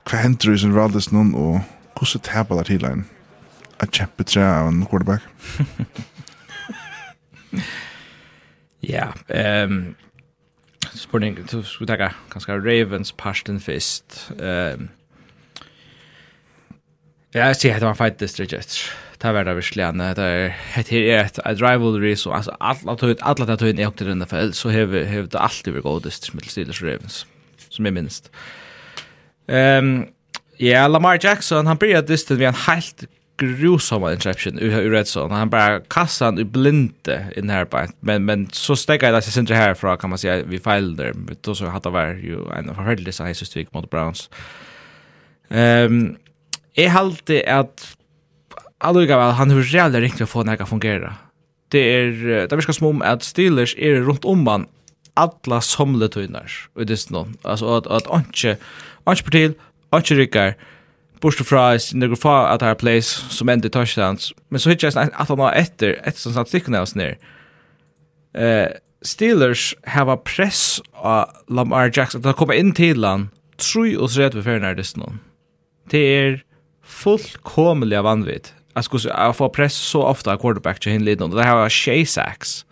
Kventer 0.04 0.54
is 0.54 0.64
in 0.64 0.74
Raldes 0.74 1.10
någon 1.10 1.34
och 1.34 1.60
hur 2.00 2.06
så 2.06 2.18
tappar 2.18 2.64
det 2.64 2.72
hela 2.72 2.92
in. 2.92 3.04
Att 3.76 3.96
chappa 3.96 4.24
tre 4.24 4.42
av 4.42 4.68
en 4.68 4.86
quarterback. 4.86 5.22
Ja, 8.84 9.12
ehm 9.28 9.94
spurning 10.94 11.38
du 11.50 11.62
skulle 11.62 11.96
ta 11.96 12.10
ganska 12.32 12.56
Ravens 12.56 13.12
Paston 13.12 13.60
Fist. 13.60 14.30
Ehm 14.40 14.88
Ja, 17.34 17.46
jeg 17.46 17.56
sier 17.56 17.74
at 17.74 17.80
det 17.80 17.88
var 17.88 17.94
fight 17.96 18.20
district 18.20 18.52
det 19.22 19.34
var 19.34 19.44
det 19.44 19.56
virkelig. 19.56 19.86
Det 19.94 20.24
er 20.24 20.52
et 20.78 20.88
her 20.88 21.20
et, 21.20 21.38
et 21.46 21.62
rivalry, 21.62 22.14
så 22.14 22.30
altså, 22.30 22.56
alla 22.60 22.96
tøyt, 22.98 23.22
alla 23.22 23.46
det 23.46 23.68
inn 23.70 23.78
i 23.78 23.86
opp 23.86 24.00
i 24.00 24.14
NFL, 24.14 24.52
så 24.52 24.70
har 24.70 24.90
det 24.90 25.38
alltid 25.38 25.76
vært 25.76 25.86
godest 25.86 26.32
med 26.34 26.48
Steelers 26.50 26.82
og 26.82 26.88
Ravens, 26.88 27.26
som 27.70 27.86
jeg 27.86 27.94
minst. 27.94 28.30
Um, 29.48 30.08
ja, 30.60 30.86
Lamar 30.88 31.18
Jackson, 31.22 31.66
han 31.66 31.78
blir 31.78 32.00
distant 32.00 32.40
ved 32.40 32.48
en 32.50 32.62
helt 32.66 33.06
grusamma 33.38 34.12
interception 34.12 34.58
ur, 34.58 34.74
ur 34.74 34.90
red 34.92 35.06
zone. 35.06 35.34
Han 35.34 35.50
bara 35.50 35.80
kastar 35.90 36.26
han 36.26 36.38
i 36.38 36.44
blinde 36.44 37.32
in 37.36 37.50
här 37.50 37.64
bara. 37.64 37.88
Men, 38.00 38.24
men 38.24 38.48
så 38.52 38.76
stäcker 38.76 39.12
jag 39.12 39.24
sig 39.24 39.40
inte 39.40 39.54
härifrån 39.54 39.98
kan 39.98 40.10
man 40.10 40.18
säga 40.18 40.42
vi 40.42 40.58
failade. 40.58 41.12
Men 41.14 41.36
då 41.40 41.54
så 41.54 41.66
hade 41.66 41.88
det 41.88 41.92
varit 41.92 42.24
ju 42.24 42.38
en 42.56 42.74
förhördelse 42.74 43.22
han 43.22 43.30
i 43.30 43.34
Sustvik 43.34 43.72
mot 43.72 43.90
Browns. 43.90 44.30
Um, 45.48 46.16
Jeg 46.74 46.92
halte 46.92 47.42
att 47.46 47.96
Allikevel, 48.82 49.36
han 49.38 49.52
har 49.54 49.68
reellig 49.70 50.02
ringt 50.02 50.18
til 50.18 50.26
å 50.26 50.30
få 50.30 50.42
den 50.46 50.66
fungera. 50.66 51.14
Det 51.72 51.80
er, 51.80 52.46
det 52.50 52.56
virker 52.58 52.74
som 52.76 52.90
om 52.90 53.02
at 53.06 53.24
Steelers 53.24 53.74
er 53.78 54.02
rundt 54.04 54.26
om 54.28 54.42
han 54.48 54.66
alla 55.16 55.60
somletøyner 55.62 56.52
i 56.80 56.86
disse 56.88 57.12
noen. 57.12 57.36
Altså 57.44 57.78
at, 57.78 57.88
at 57.92 58.08
anki, 58.12 58.56
anki 59.06 59.26
partil, 59.26 59.56
anki 59.94 60.16
rykker, 60.18 60.54
bortsett 61.22 61.48
fra 61.48 61.66
nekker 61.94 62.18
fa 62.18 62.36
at 62.50 62.64
her 62.64 62.78
place, 62.78 63.22
som 63.30 63.50
ender 63.52 63.70
touchdowns. 63.72 64.32
Men 64.50 64.62
så 64.62 64.72
hittar 64.72 64.90
jeg 64.90 65.12
at 65.12 65.28
han 65.30 65.44
har 65.44 65.58
etter, 65.58 65.98
etter 66.02 66.18
som 66.18 66.34
statistikken 66.34 66.74
er 66.74 66.86
oss 66.86 66.96
ned. 66.98 67.20
Uh, 68.34 68.72
Steelers 69.02 69.72
har 69.86 70.10
press 70.26 70.80
av 70.94 71.30
Lamar 71.48 71.90
Jackson. 71.90 72.20
at 72.22 72.32
han 72.32 72.38
kommer 72.38 72.58
inn 72.58 72.72
til 72.74 73.04
han, 73.04 73.30
tru 73.58 73.94
og 73.98 74.10
sred 74.10 74.34
ved 74.34 74.46
ferien 74.46 74.66
er 74.66 74.78
disse 74.78 74.98
noen. 74.98 75.20
Det 75.90 76.02
er 76.02 76.42
fullkomelig 76.82 78.02
vanvitt 78.06 78.52
jag 78.74 78.84
skulle 78.84 79.14
jag 79.14 79.36
får 79.36 79.48
press 79.48 79.74
så 79.74 80.02
ofta 80.02 80.32
av 80.32 80.36
quarterback 80.36 80.80
till 80.80 80.92
hin 80.92 81.04
Lidon. 81.04 81.30
Det 81.30 81.42
här 81.42 81.56
var 81.56 81.68
Shay 81.68 82.06
sacks. 82.06 82.64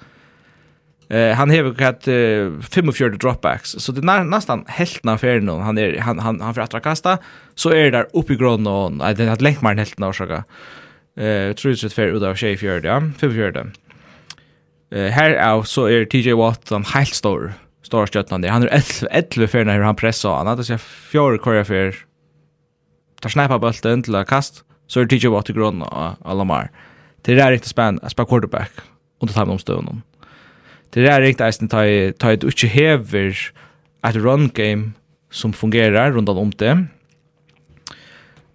Eh 1.09 1.35
han 1.35 1.51
har 1.51 1.75
kat 1.75 2.09
uh, 2.09 2.61
45 2.61 3.19
dropbacks. 3.19 3.71
Så 3.71 3.93
det 3.93 4.13
är 4.13 4.25
nästan 4.25 4.65
helt 4.69 5.05
när 5.05 5.17
för 5.17 5.41
någon 5.41 5.63
han 5.63 5.79
är 5.79 5.99
han 5.99 6.19
han 6.19 6.41
han 6.41 6.55
för 6.55 6.63
att 6.63 6.83
kasta 6.83 7.19
så 7.55 7.71
är 7.71 7.85
det 7.85 7.91
där 7.91 8.07
uppe 8.13 8.33
i 8.33 8.37
grunden 8.37 8.73
och 8.73 8.93
nej 8.93 9.15
det 9.15 9.27
har 9.27 9.37
längt 9.37 9.63
mer 9.63 9.75
helt 9.75 9.99
när 9.99 10.13
så. 10.13 10.25
Eh 10.25 11.53
tror 11.55 11.83
det 11.83 11.95
för 11.95 12.07
ut 12.07 12.23
av 12.23 12.37
Shay 12.37 12.57
fjärde, 12.57 12.89
ja. 12.89 13.03
54. 13.19 13.67
Eh 14.93 15.11
här 15.11 15.31
är 15.31 15.63
så 15.63 15.87
är 15.87 16.05
TJ 16.05 16.33
Watt 16.33 16.69
som 16.69 16.85
helt 16.85 17.15
stor. 17.15 17.53
Stor 17.83 18.07
stjärnan 18.07 18.41
där. 18.41 18.49
Han 18.49 18.63
är 18.63 18.67
11 18.67 19.09
11 19.11 19.49
för 19.49 19.65
när 19.65 19.81
han 19.81 19.97
pressar. 19.97 20.37
Han 20.37 20.47
hade 20.47 20.65
så 20.65 20.79
fjärde 20.79 21.39
kvar 21.39 21.65
för 21.65 21.95
tar 23.21 23.31
snappa 23.31 23.59
bulten 23.59 24.03
til 24.03 24.17
å 24.17 24.25
kast 24.25 24.63
så 24.91 25.01
är 25.01 25.05
det 25.05 25.19
TJ 25.19 25.29
Watt 25.29 25.51
i 25.51 25.53
grunden 25.53 25.83
av 25.83 26.37
Lamar. 26.37 26.71
Det 27.23 27.41
är 27.41 27.51
riktigt 27.51 27.71
spännande 27.71 28.07
att 28.07 28.13
spela 28.13 28.27
quarterback 28.27 28.71
under 29.21 29.35
time 29.35 29.53
omstånden. 29.53 30.03
Det 30.91 31.07
är 31.07 31.21
riktigt 31.21 31.41
eisen 31.41 31.69
ta 31.69 31.85
i 31.87 32.13
ta 32.13 32.33
ett 32.33 32.45
uche 32.45 32.67
hever 32.67 33.53
ett 34.03 34.17
run 34.17 34.49
game 34.49 34.91
som 35.31 35.53
fungerar 35.53 36.13
runt 36.13 36.29
om 36.29 36.51
det. 36.57 36.87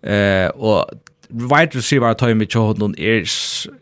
Eh 0.02 0.50
och 0.50 0.90
wide 1.30 1.72
receiver 1.78 2.14
tar 2.14 2.28
ju 2.28 2.36
med 2.36 2.56
Jordan 2.56 2.96
är 2.98 3.24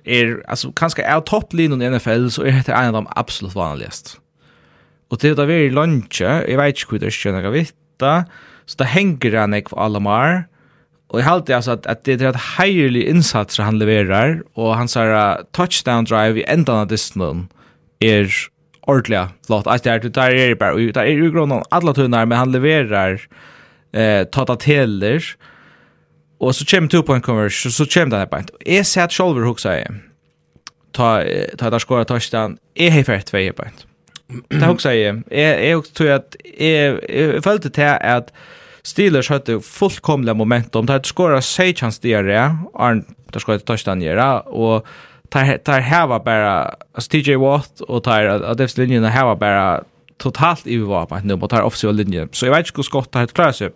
är 0.03 0.43
alltså 0.47 0.71
kanske 0.71 1.03
är 1.03 1.21
topplinjen 1.21 1.81
i 1.81 1.89
NFL 1.89 2.29
så 2.29 2.43
är 2.43 2.63
det 2.65 2.73
en 2.73 2.87
av 2.87 2.93
de 2.93 3.07
absolut 3.15 3.55
vanligaste. 3.55 4.19
Og 5.09 5.19
til 5.19 5.35
det 5.35 5.47
var 5.47 5.53
i 5.53 5.69
lunge, 5.69 6.25
jeg 6.47 6.57
vet 6.57 6.77
ikke 6.77 6.91
hva 6.91 6.99
det 6.99 7.07
er 7.07 7.13
skjønner 7.13 7.43
jeg 7.43 7.53
vitt, 7.53 8.05
så 8.65 8.75
det 8.79 8.87
henger 8.87 9.39
han 9.39 9.53
ikke 9.53 9.69
for 9.69 9.79
Alamar, 9.79 10.31
mer, 10.33 10.52
Och 11.13 11.19
jeg 11.19 11.25
halte 11.25 11.55
alltså 11.55 11.71
att, 11.71 11.85
at 11.85 12.05
det 12.05 12.21
är 12.21 12.29
et 12.29 12.35
heierlig 12.57 13.03
insats 13.03 13.57
han 13.57 13.79
levererar 13.79 14.41
och 14.55 14.75
hans 14.75 14.97
uh, 14.97 15.35
touchdown 15.53 16.05
drive 16.05 16.39
i 16.39 16.43
ändan 16.47 16.75
av 16.75 16.87
distan 16.87 17.49
er 18.01 18.33
ordentlig 18.81 19.27
flott. 19.45 19.67
Alltså 19.67 19.89
där 19.89 19.99
där 19.99 20.31
är 20.31 20.49
det 20.49 20.55
bara 20.55 20.75
där 20.75 21.03
är 21.03 21.11
ju 21.11 21.31
grunden 21.31 21.63
alle 21.69 21.93
tunnar 21.93 22.25
men 22.25 22.37
han 22.37 22.51
levererar 22.51 23.21
eh 23.93 24.23
tata 24.23 24.55
teler, 24.55 25.23
och 26.39 26.55
så 26.55 26.65
kommer 26.65 26.87
two 26.87 27.03
point 27.03 27.25
conversion 27.25 27.71
så 27.71 27.85
kommer 27.85 28.17
den 28.17 28.27
bare. 28.31 28.43
Jeg 28.65 28.85
ser 28.85 29.03
at 29.03 29.11
shoulder 29.11 29.45
hook 29.45 29.59
säger. 29.59 29.93
Ta 30.93 31.23
ta 31.57 31.69
der 31.69 31.79
skåret 31.79 32.07
touchdown 32.07 32.57
är 32.75 32.89
helt 32.89 33.09
rätt 33.09 33.25
två 33.25 33.51
bare. 33.57 33.71
Det 34.49 34.65
hook 34.65 34.81
säger 34.81 35.23
är 35.31 35.53
är 35.53 35.75
också 35.75 35.93
tror 35.93 36.09
jag 36.09 36.15
att 36.15 36.35
är 36.59 37.41
følte 37.41 37.69
til 37.69 37.97
att 38.01 38.33
Steelers 38.83 39.29
hade 39.29 39.61
fullkomliga 39.61 40.33
momentum. 40.33 40.85
De 40.85 40.91
hade 40.93 41.07
skorat 41.07 41.45
sig 41.45 41.75
chans 41.75 41.99
där. 41.99 42.57
Arn 42.73 43.05
De 43.31 43.39
skorat 43.39 43.61
ett 43.61 43.67
touchdown 43.67 44.01
göra 44.01 44.39
och 44.39 44.87
tar 45.29 45.57
tar 45.57 45.79
hava 45.79 46.19
bara 46.19 46.75
alltså 46.93 47.09
TJ 47.09 47.35
Watt 47.35 47.81
och 47.81 48.03
tar 48.03 48.25
att 48.25 48.57
det 48.57 48.77
linjen 48.77 49.03
hava 49.03 49.35
bara 49.35 49.83
totalt 50.17 50.67
i 50.67 50.77
var 50.77 51.05
på 51.05 51.19
nu 51.23 51.37
på 51.37 51.47
tar 51.47 51.61
offensiva 51.61 51.91
linjen. 51.91 52.29
Så 52.31 52.45
jag 52.45 52.51
vet 52.51 52.67
inte 52.67 52.77
hur 52.77 52.83
skott 52.83 53.11
tar 53.11 53.27
klarat 53.27 53.55
sig. 53.55 53.69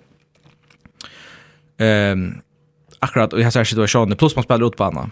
Ehm 1.78 2.12
um, 2.12 2.42
akkurat 3.00 3.34
och 3.34 3.42
jag 3.42 3.54
ser 3.54 3.64
situationen 3.64 4.18
plus 4.18 4.36
man 4.36 4.44
spelar 4.44 4.68
ut 4.68 4.78
på 4.78 4.84
annan. 4.84 5.12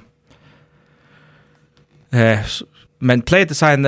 Eh 2.11 2.39
men 2.99 3.21
play 3.21 3.45
design 3.45 3.85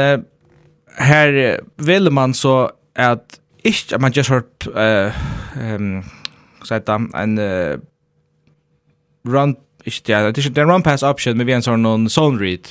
här 0.96 1.62
vill 1.76 2.12
man 2.12 2.34
så 2.34 2.72
att 2.96 3.39
ich 3.67 3.99
man 3.99 4.12
just 4.12 4.30
hört 4.30 4.67
äh 4.75 5.12
ähm 5.60 6.03
seit 6.63 6.88
da 6.88 6.99
ein 7.13 7.39
run 9.25 9.58
ich 9.84 10.03
ja 10.08 10.32
det 10.32 10.45
är 10.58 10.60
en 10.60 10.69
run 10.69 10.84
pass 10.84 11.03
option 11.03 11.38
med 11.38 11.49
en 11.49 11.62
sån 11.62 11.82
någon 11.82 12.10
zone 12.10 12.39
read. 12.39 12.67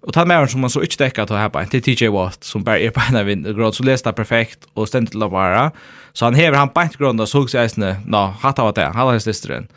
Och 0.00 0.14
ta 0.14 0.24
med 0.24 0.50
som 0.50 0.60
man 0.60 0.70
så 0.70 0.82
inte 0.82 0.96
täcka 0.96 1.22
att 1.22 1.30
ha 1.30 1.48
på 1.48 1.64
till 1.64 1.82
TJ 1.82 2.08
Watt 2.08 2.44
som 2.44 2.64
bara 2.64 2.78
är 2.78 2.90
på 2.90 3.00
en 3.16 3.26
vind 3.26 3.56
grad 3.56 3.74
så 3.74 3.82
lästa 3.82 4.12
perfekt 4.12 4.58
och 4.74 4.88
ständigt 4.88 5.14
lavara. 5.14 5.72
Så 6.12 6.24
han 6.24 6.34
häver 6.34 6.58
han 6.58 6.68
på 6.68 6.88
grund 6.98 7.20
och 7.20 7.28
såg 7.28 7.50
sig 7.50 7.62
nästan. 7.62 7.94
Nå, 8.06 8.34
hatta 8.40 8.62
vad 8.62 8.74
det. 8.74 8.84
Han 8.84 9.06
har 9.06 9.12
hästestren. 9.12 9.68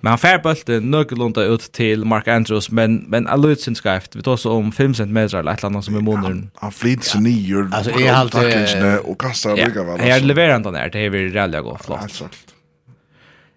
Men 0.00 0.14
han 0.14 0.20
fær 0.20 0.38
bulten 0.40 0.86
nøkkelunda 0.92 1.44
ut 1.52 1.66
til 1.76 2.06
Mark 2.08 2.28
Andrews, 2.28 2.70
men, 2.72 3.02
men 3.12 3.26
a 3.28 3.36
sin 3.54 3.74
skrift, 3.76 4.16
Vi 4.16 4.22
tar 4.22 4.36
så 4.36 4.50
om 4.56 4.72
5 4.72 4.94
cm 4.94 5.16
eller 5.16 5.52
et 5.52 5.58
eller 5.58 5.68
annet 5.68 5.84
som 5.84 5.96
er 5.96 6.00
måneden. 6.00 6.38
Han, 6.54 6.62
han 6.62 6.72
flyter 6.72 7.04
seg 7.04 7.22
nyer, 7.22 7.68
altså, 7.72 7.92
jeg 7.98 8.14
har 8.14 8.20
alltid... 8.20 9.04
og 9.04 9.18
kastar 9.18 9.56
ja, 9.56 9.68
lykka 9.68 9.84
vel. 9.84 10.00
Jeg 10.00 10.16
er 10.16 10.26
leverant 10.26 10.66
han 10.66 10.74
her, 10.74 10.88
det 10.88 11.04
er 11.04 11.10
vi 11.10 11.26
rally 11.36 11.60
gå, 11.60 11.76
flott. 11.84 12.44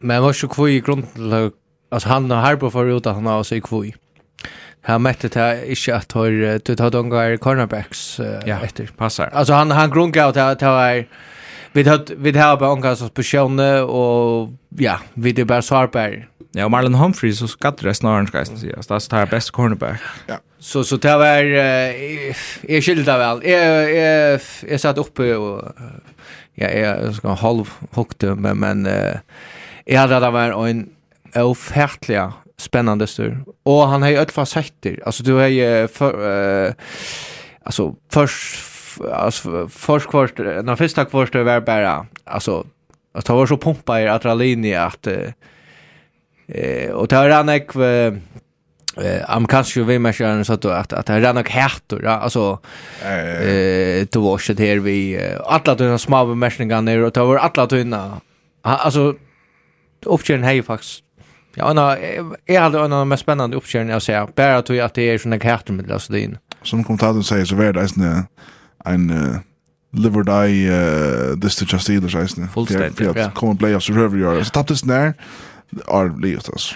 Men 0.04 0.24
var 0.24 0.36
ikke 0.36 0.52
kvui 0.52 0.78
i 0.78 0.84
grunn 0.84 1.06
til 1.16 1.52
altså 1.94 2.10
han 2.10 2.32
har 2.32 2.42
Harbo 2.42 2.70
for 2.74 2.90
ut 2.90 3.06
at 3.08 3.16
han 3.16 3.26
har 3.30 3.44
også 3.44 3.56
i 3.56 3.64
kvui. 3.64 3.94
Han 4.90 5.04
mette 5.06 5.30
til 5.32 5.62
ikke 5.72 5.94
at 5.96 6.14
hör 6.14 6.58
du 6.60 6.76
tar 6.76 6.90
de 6.90 7.38
cornerbacks 7.38 8.20
uh, 8.20 8.42
ja, 8.48 8.58
etter. 8.64 8.90
Passar. 8.98 9.30
Alltså 9.32 9.54
han 9.54 9.72
han 9.72 9.90
grundgav 9.90 10.30
att 10.30 10.60
det 10.60 10.66
var 10.66 11.06
Vi 11.74 11.84
har 11.84 12.06
vi 12.18 12.40
har 12.40 12.58
bara 12.58 12.76
några 12.76 12.96
som 12.96 13.10
och 13.84 14.50
ja, 14.78 15.00
vi 15.14 15.32
det 15.32 15.46
bara 15.46 15.62
sårbär. 15.62 16.28
Ja, 16.52 16.66
och 16.66 16.72
Marlon 16.72 16.94
Humphreys 16.94 17.40
så 17.40 17.48
skattar 17.48 17.88
det 17.88 17.94
snarare 17.94 18.28
ska 18.28 18.38
jag 18.38 18.48
säga. 18.48 18.76
Det 18.88 18.94
är 18.96 19.00
tar 19.10 19.26
bäst 19.26 19.52
cornerback. 19.52 20.00
Ja. 20.28 20.36
Så 20.60 20.84
så 20.84 20.98
det 20.98 21.18
var 21.18 21.28
är 21.28 22.82
skilda 22.82 23.18
väl. 23.18 23.50
Jag 23.50 23.92
jag 23.92 24.42
jag 24.70 24.80
satt 24.80 24.98
uppe 24.98 25.36
och 25.36 25.72
ja, 26.54 26.70
jag 26.70 27.16
ska 27.16 27.34
halv 27.34 27.70
hukte 27.92 28.36
men 28.36 28.58
men 28.58 28.88
jag 29.86 30.00
hade 30.00 30.20
det 30.20 30.30
var 30.30 30.68
en 30.68 30.90
ofärtliga 31.36 32.34
spännande 32.58 33.08
stur. 33.08 33.44
Och 33.64 33.88
han 33.88 34.02
har 34.02 34.10
ju 34.10 34.18
öll 34.18 34.30
fast 34.30 34.56
hettir. 34.56 35.04
Alltså 35.06 35.24
du 35.24 35.34
har 35.34 35.48
ju 35.48 35.88
för 35.88 36.68
eh 36.68 36.74
alltså 37.64 37.96
först 38.12 38.73
alltså 39.14 39.68
först 39.68 40.10
kvart 40.10 40.38
när 40.38 40.76
första 40.76 41.06
kvart 41.06 41.36
var 41.36 41.62
bara 41.62 42.06
alltså 42.24 42.66
att 43.14 43.26
det 43.26 43.34
var 43.34 43.46
så 43.46 43.58
pumpa 43.58 44.02
i 44.02 44.08
adrenalin 44.08 44.78
att 44.78 45.08
eh 45.08 46.92
och 46.92 47.08
det 47.08 47.30
rann 47.30 47.50
ek 47.50 47.76
eh 47.76 48.14
amerikanska 49.28 49.84
VM-matchen 49.84 50.46
så 50.46 50.54
att 50.54 50.66
att 50.66 50.94
att 50.94 51.06
det 51.06 51.14
är 51.14 51.38
ek 51.38 51.50
härtor 51.50 52.04
ja 52.04 52.12
alltså 52.12 52.60
eh 53.02 54.08
det 54.12 54.16
var 54.16 54.54
det 54.54 54.64
här 54.64 54.80
vi 54.80 55.20
alla 55.46 55.76
de 55.76 56.00
små 56.00 56.36
matchningar 56.36 56.82
ner 56.82 57.04
och 57.04 57.14
ta 57.14 57.26
var 57.26 57.38
alla 57.38 57.68
tunna 57.68 58.22
alltså 58.62 59.16
uppkörn 60.06 60.44
hej 60.44 60.64
faktiskt 60.64 61.04
Ja, 61.56 61.74
och 61.74 61.98
är 62.46 62.60
hade 62.60 62.78
en 62.78 62.84
av 62.94 63.00
de 63.00 63.10
mest 63.10 63.24
spännande 63.24 63.58
uppkörningarna 63.58 63.94
jag 63.94 64.02
ser. 64.02 64.28
Bara 64.36 64.62
att 64.82 64.94
det 64.94 65.10
är 65.10 65.18
såna 65.18 65.38
härtor 65.38 65.74
med 65.74 65.90
Laslin. 65.90 66.38
Som 66.64 66.84
kommentatorn 66.84 67.24
säger 67.24 67.46
så 67.46 67.62
är 67.62 67.74
det 67.74 67.82
en 67.82 68.24
en 68.86 69.10
uh, 69.12 69.36
liver 69.94 70.24
die 70.24 70.70
uh, 70.70 71.40
this 71.42 71.56
to 71.56 71.66
just 71.66 71.90
either 71.90 72.10
size 72.10 72.42
nu. 72.42 72.48
Fullständigt, 72.48 73.16
ja. 73.16 73.32
Kommer 73.32 73.56
playoffs 73.56 73.90
och 73.90 73.98
över 73.98 74.18
gör. 74.18 74.44
Så 74.44 74.50
tapptes 74.50 74.86
när 74.86 75.14
är 75.88 76.22
livet 76.22 76.50
alltså. 76.50 76.76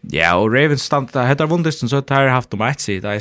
Ja, 0.00 0.34
og 0.34 0.54
Ravens 0.54 0.82
stand 0.82 1.08
där. 1.12 1.26
Heter 1.26 1.46
vunnit 1.46 1.74
så 1.74 2.02
har 2.08 2.28
haft 2.28 2.50
dem 2.50 2.60
ett 2.60 2.80
sida 2.80 3.16
i 3.16 3.20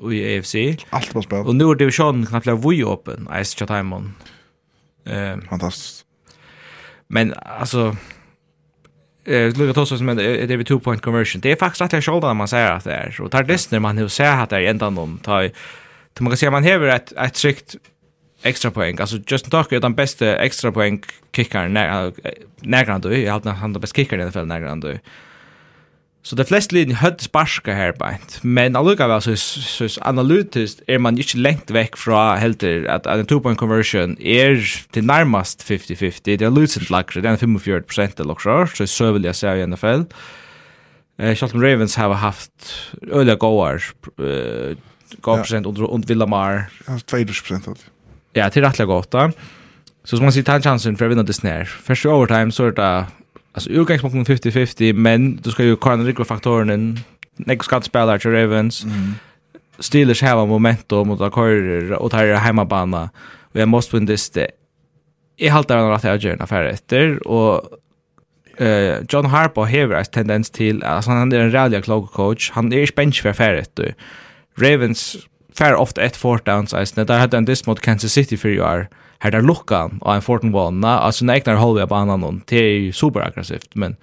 Och 0.00 0.14
i 0.14 0.38
AFC. 0.38 0.54
Allt 0.90 1.14
var 1.14 1.22
spel. 1.22 1.46
Och 1.46 1.54
nu 1.54 1.64
är 1.64 1.74
divisionen 1.74 2.26
knappt 2.26 2.44
blev 2.44 2.68
vi 2.68 2.84
öppen. 2.84 3.28
Ice 3.44 3.54
chat 3.54 3.68
Timon. 3.68 4.14
Ehm 5.06 5.40
fantastiskt. 5.48 6.04
Men 7.08 7.34
alltså 7.58 7.96
eh 9.26 9.56
lukar 9.56 9.72
tossa 9.72 9.98
som 9.98 10.08
en 10.08 10.16
det 10.16 10.64
two 10.64 10.78
point 10.78 11.02
conversion. 11.02 11.40
Det 11.40 11.52
är 11.52 11.56
faktiskt 11.56 11.82
att 11.82 11.92
jag 11.92 12.02
skaldar 12.02 12.34
man 12.34 12.48
säger 12.48 12.72
att 12.72 12.84
det 12.84 12.92
är. 12.92 13.20
Och 13.20 13.30
tar 13.30 13.42
det 13.42 13.70
när 13.70 13.80
man 13.80 13.98
hur 13.98 14.08
ser 14.08 14.42
att 14.42 14.50
det 14.50 14.56
är 14.56 14.70
ändan 14.70 14.94
någon 14.94 15.18
tar 15.18 15.50
man 16.20 16.30
kan 16.30 16.36
säga 16.36 16.50
man 16.50 16.64
häver 16.64 16.88
ett 16.88 17.12
ett 17.12 17.36
strikt 17.36 17.76
extra 18.42 18.70
poäng. 18.70 18.96
Alltså 19.00 19.16
Justin 19.16 19.50
Tucker 19.50 19.76
är 19.76 19.80
den 19.80 19.94
bästa 19.94 20.36
extra 20.36 20.72
poäng 20.72 21.02
kickaren 21.36 21.72
när 21.72 22.12
när 22.60 22.84
han 22.84 23.00
då. 23.00 23.14
Jag 23.14 23.32
hade 23.32 23.50
han 23.50 23.72
den 23.72 23.80
bästa 23.80 23.96
kickaren 23.96 24.20
i 24.20 24.22
alla 24.22 24.32
fall 24.32 24.46
när 24.46 24.60
han 24.60 24.80
då. 24.80 24.92
Så 26.24 26.36
de 26.36 26.44
flesta 26.44 26.74
linjer 26.74 26.96
hade 26.96 27.18
sparska 27.18 27.74
här 27.74 27.92
på 27.92 28.04
ett. 28.04 28.38
Men 28.42 28.76
alluga 28.76 29.08
väl 29.08 29.22
så, 29.22 29.36
så, 29.36 29.88
så 29.88 30.00
analytiskt 30.02 30.82
är 30.86 30.98
man 30.98 31.18
inte 31.18 31.38
längt 31.38 31.70
väck 31.70 31.96
från 31.96 32.38
helter 32.38 32.84
att, 32.84 33.06
att 33.06 33.18
en 33.18 33.26
two-point 33.26 33.56
conversion 33.56 34.16
är 34.20 34.84
till 34.90 35.04
närmast 35.06 35.70
50-50. 35.70 36.20
Det 36.24 36.42
är 36.42 36.50
lucent 36.50 36.90
lagre, 36.90 37.20
det 37.20 37.28
är 37.28 37.36
45 37.36 37.82
procent 37.82 38.20
eller 38.20 38.34
så. 38.34 38.66
Så 38.74 38.86
så 38.86 39.12
vill 39.12 39.24
jag 39.24 39.36
säga 39.36 39.56
i 39.56 39.66
NFL. 39.66 40.02
Eh, 41.18 41.34
Charlton 41.34 41.62
Ravens 41.62 41.96
har 41.96 42.14
haft 42.14 42.74
öliga 43.10 43.34
goar 43.34 43.82
eh, 44.18 44.76
gav 45.22 45.36
procent 45.36 45.66
under, 45.66 45.90
under 45.90 46.08
Villa 46.08 46.26
Ja, 46.86 46.92
2%. 46.92 47.68
av 47.68 47.74
det. 47.74 48.40
Ja, 48.40 48.50
till 48.50 48.62
rättliga 48.62 48.86
gott. 48.86 49.14
Så 50.04 50.16
som 50.16 50.24
man 50.24 50.32
ser 50.32 50.42
ta 50.42 50.60
chansen 50.60 50.96
för 50.96 51.04
att 51.04 51.10
vinna 51.10 51.22
det 51.22 51.32
snär. 51.32 51.64
Första 51.64 52.08
overtime 52.08 52.52
så 52.52 52.66
är 52.66 52.72
det 52.72 53.06
alltså 53.52 53.70
utgångspunkten 53.70 54.36
50-50, 54.36 54.92
men 54.92 55.36
du 55.36 55.50
ska 55.50 55.64
ju 55.64 55.76
kalla 55.76 55.96
den 55.96 56.06
riktiga 56.06 56.24
faktorn 56.24 56.70
in. 56.70 57.00
Nick 57.36 57.64
Scott 57.64 57.84
spelar 57.84 58.18
till 58.18 58.30
Ravens. 58.30 58.84
Mm. 58.84 59.14
Steelers 59.78 60.22
har 60.22 60.46
momentum 60.46 61.08
mot 61.08 61.20
Akarier 61.20 61.92
och 61.92 62.10
tar 62.10 62.34
hemmabana. 62.34 63.10
Och 63.52 63.60
jag 63.60 63.68
måste 63.68 63.96
vinna 63.96 64.16
det. 64.34 64.50
Jag 65.36 65.52
haltar 65.52 65.76
den 65.76 65.90
rätt 65.90 66.04
jag 66.04 66.16
gör 66.16 66.32
en 66.32 66.40
affär 66.40 66.64
efter 66.64 67.28
och 67.28 67.62
eh 68.58 68.98
John 69.08 69.26
Harbaugh 69.26 69.70
har 69.70 69.94
en 69.94 70.04
tendens 70.04 70.50
till 70.50 70.82
alltså 70.82 71.10
han 71.10 71.32
är 71.32 71.38
en 71.38 71.52
rally 71.52 71.82
klok 71.82 72.12
coach. 72.12 72.50
Han 72.50 72.72
är 72.72 72.90
bench 72.96 73.22
för 73.22 73.28
affärer 73.28 73.64
du. 73.74 73.92
Ravens 74.60 75.16
fær 75.54 75.74
ofta 75.78 76.02
ett 76.02 76.16
fourth 76.16 76.44
downs 76.46 76.74
eisne. 76.74 77.04
Der 77.06 77.18
hadde 77.18 77.36
han 77.36 77.46
dist 77.46 77.66
mot 77.66 77.80
Kansas 77.80 78.12
City 78.12 78.36
for 78.36 78.48
fyrir 78.48 78.62
år. 78.62 78.86
Her 79.22 79.30
der 79.30 79.42
lukka 79.42 79.88
og 80.00 80.14
en 80.14 80.22
fourth 80.22 80.44
and 80.44 80.54
one. 80.54 80.86
Altså, 80.86 81.24
når 81.24 81.34
egnar 81.34 81.56
holder 81.56 81.82
jeg 81.82 81.88
på 81.88 81.94
annan 81.94 82.20
noen. 82.20 82.42
Det 82.50 82.60
er 82.60 82.86
jo 82.86 82.92
superaggressivt, 82.92 83.76
men 83.76 83.96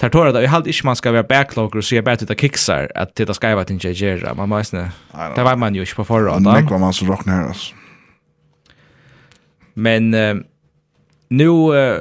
tar 0.00 0.08
tåret 0.08 0.34
det. 0.34 0.42
jeg 0.42 0.50
halte 0.50 0.70
ikke 0.72 0.86
man 0.88 0.96
skal 0.96 1.12
være 1.12 1.24
backlogger 1.24 1.78
och 1.78 1.84
se 1.84 2.00
bare 2.00 2.12
att 2.12 2.28
det 2.28 2.40
kicksar 2.40 2.88
att 2.94 3.16
det 3.16 3.28
være 3.42 3.64
til 3.64 3.74
inte 3.74 3.94
gera. 3.94 4.34
Man 4.34 4.48
må 4.48 4.58
eisne, 4.58 4.92
Det 5.36 5.44
var 5.44 5.56
man 5.56 5.74
jo 5.74 5.82
ikke 5.82 5.94
på 5.94 6.04
förra. 6.04 6.38
Det 6.38 6.70
var 6.70 6.78
man 6.78 6.92
så 6.92 7.06
rock 7.06 7.26
ner 7.26 7.48
oss. 7.50 7.74
Men 9.74 10.14
uh, 10.14 10.36
nu 11.30 11.72
uh, 11.72 12.00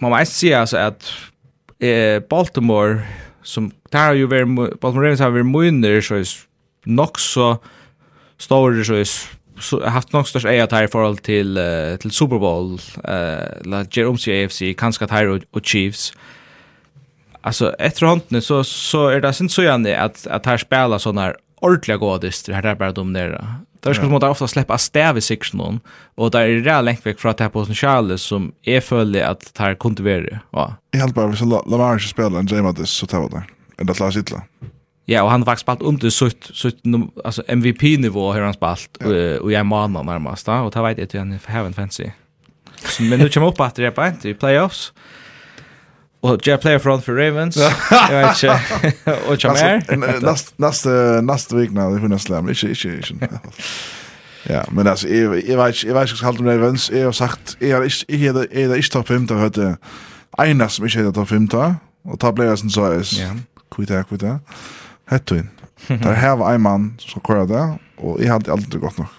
man 0.00 0.10
må 0.10 0.16
eisne 0.18 0.34
si, 0.34 0.50
altså, 0.50 0.78
at 0.78 1.30
uh, 1.82 2.22
Baltimore 2.30 3.02
som 3.42 3.72
tar 3.92 4.12
ju 4.12 4.26
väl 4.26 4.46
Baltimore 4.80 5.04
Ravens 5.04 5.20
har 5.20 5.30
vært 5.30 5.46
munner, 5.46 6.00
så 6.00 6.14
är 6.14 6.24
nok 6.86 7.18
så 7.18 7.56
står 8.38 8.82
så 8.82 9.28
så 9.60 9.80
haft 9.84 10.12
nok 10.12 10.28
størst 10.28 10.46
eia 10.46 10.66
här 10.70 10.84
i 10.84 10.88
förhåll 10.88 11.16
till 11.18 11.58
uh, 11.58 11.96
till 11.96 12.10
Super 12.10 12.38
Bowl 12.38 12.80
eh 13.04 13.64
la 13.64 13.84
Jerome 13.90 14.44
AFC 14.44 14.62
kanskje 14.78 15.04
att 15.04 15.12
og, 15.12 15.42
og 15.52 15.62
Chiefs 15.64 16.12
alltså 17.42 17.74
efter 17.78 18.06
handen 18.06 18.42
så 18.42 18.64
så 18.64 19.08
är 19.08 19.20
det 19.20 19.32
sen 19.32 19.48
så 19.48 19.62
gärna 19.62 19.96
att 20.04 20.26
att 20.26 20.46
här 20.46 20.58
spela 20.58 20.98
såna 20.98 21.20
här 21.20 21.36
ordentliga 21.60 21.98
det 22.18 22.54
här 22.54 22.62
där 22.62 22.74
bara 22.74 22.92
de 22.92 23.12
där 23.12 23.44
Där 23.82 23.94
ska 23.94 24.08
man 24.08 24.22
ofta 24.22 24.48
släppa 24.48 24.78
stäv 24.78 25.18
i 25.18 25.20
sektionen 25.20 25.80
och 26.14 26.30
där 26.30 26.40
är 26.40 26.54
det 26.54 26.60
där 26.60 26.82
längt 26.82 27.06
väck 27.06 27.20
från 27.20 27.30
att 27.30 27.38
det 27.38 27.44
här 27.44 27.74
Charles 27.74 28.22
som 28.22 28.52
är 28.62 28.80
följde 28.80 29.28
att 29.28 29.54
det 29.54 29.62
här 29.62 29.74
kunde 29.74 30.02
vara. 30.02 30.40
Ja. 30.50 30.74
Jag 30.90 31.00
hade 31.00 31.12
bara 31.12 31.36
så 31.36 31.44
Lamar 31.44 31.98
ska 31.98 32.08
spela 32.08 32.38
en 32.38 32.46
James 32.46 32.90
så 32.90 33.06
tar 33.06 33.28
det. 33.28 33.42
Ända 33.78 33.94
klarar 33.94 34.10
sitta. 34.10 34.42
Ja, 35.04 35.22
och 35.22 35.30
han 35.30 35.40
har 35.40 35.46
faktiskt 35.46 35.62
spalt 35.62 35.82
under 35.82 36.00
till 36.00 36.12
sitt 36.12 36.50
sitt 36.54 36.82
alltså 37.24 37.42
MVP 37.46 37.82
nivå 37.82 38.32
har 38.32 38.40
han 38.40 38.54
spalt 38.54 38.96
och 39.40 39.52
jag 39.52 39.66
manar 39.66 40.02
närmast 40.02 40.46
då 40.46 40.52
och 40.52 40.72
ta 40.72 40.82
vet 40.82 41.14
jag 41.14 41.20
han 41.20 41.30
har 41.32 41.52
heaven 41.52 41.74
fancy. 41.74 42.10
Så 42.84 43.02
men 43.02 43.18
nu 43.18 43.28
kommer 43.28 43.48
upp 43.48 43.60
att 43.60 43.74
det 43.76 43.86
är 43.86 43.90
på 43.90 44.06
inte 44.06 44.28
i 44.28 44.34
playoffs. 44.34 44.92
Och 46.20 46.46
jag 46.46 46.60
player 46.60 46.78
front 46.78 47.04
för 47.04 47.12
Ravens. 47.14 47.56
Jag 47.90 48.22
vet 48.22 48.42
inte. 48.42 49.18
Och 49.28 49.44
jag 49.44 49.52
mer. 49.54 50.20
Näst 50.20 50.58
näst 50.58 50.86
näst 51.22 51.52
vecka 51.52 51.72
när 51.72 51.90
vi 51.90 51.98
hunnas 51.98 52.22
slam. 52.22 52.48
Inte 52.48 52.66
inte 52.68 52.88
inte. 53.10 53.40
Ja, 54.42 54.64
men 54.70 54.86
alltså 54.86 55.08
jag 55.08 55.48
jag 55.48 55.64
vet 55.64 55.84
jag 55.84 55.94
vet 55.94 56.10
jag 56.20 56.26
håller 56.26 56.42
med 56.42 56.60
Ravens. 56.60 56.90
Jag 56.90 57.04
har 57.04 57.12
sagt 57.12 57.56
jag 57.58 57.70
är 57.70 57.84
inte 57.84 58.46
jag 58.52 58.70
är 58.70 58.76
inte 58.76 58.90
topp 58.90 59.08
5 59.08 59.28
hade 59.28 59.76
Einar 60.38 60.68
som 60.68 60.86
ikke 60.86 60.98
heter 60.98 61.12
topp 61.12 61.28
5 61.28 61.48
og 62.04 62.18
ta 62.20 62.30
player 62.32 62.50
jeg 62.50 62.70
så 62.70 62.84
er 62.84 63.02
Ja. 63.20 63.30
kvita 63.70 64.02
kvita. 64.02 64.26
her. 64.26 64.38
Hettuin. 65.10 65.50
Der 65.88 66.14
heva 66.14 66.54
en 66.54 66.60
mann 66.60 66.94
som 66.98 67.22
kører 67.24 67.46
det, 67.46 67.78
og 67.98 68.20
jeg 68.20 68.30
hadde 68.32 68.52
aldri 68.52 68.78
gått 68.78 68.98
nok. 68.98 69.16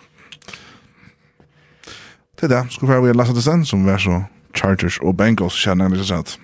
Det 2.39 2.47
er 2.47 2.53
det. 2.53 2.73
Skulle 2.73 2.93
være 2.93 3.07
vi 3.07 3.13
lasa 3.17 3.33
det 3.33 3.43
sen, 3.43 3.65
som 3.65 3.85
var 3.85 3.97
så 3.97 4.23
Chargers 4.55 4.99
og 5.01 5.17
Bengals, 5.17 5.57
kjenner 5.57 5.89
jeg 5.89 5.99
ikke 5.99 6.07
sett. 6.07 6.39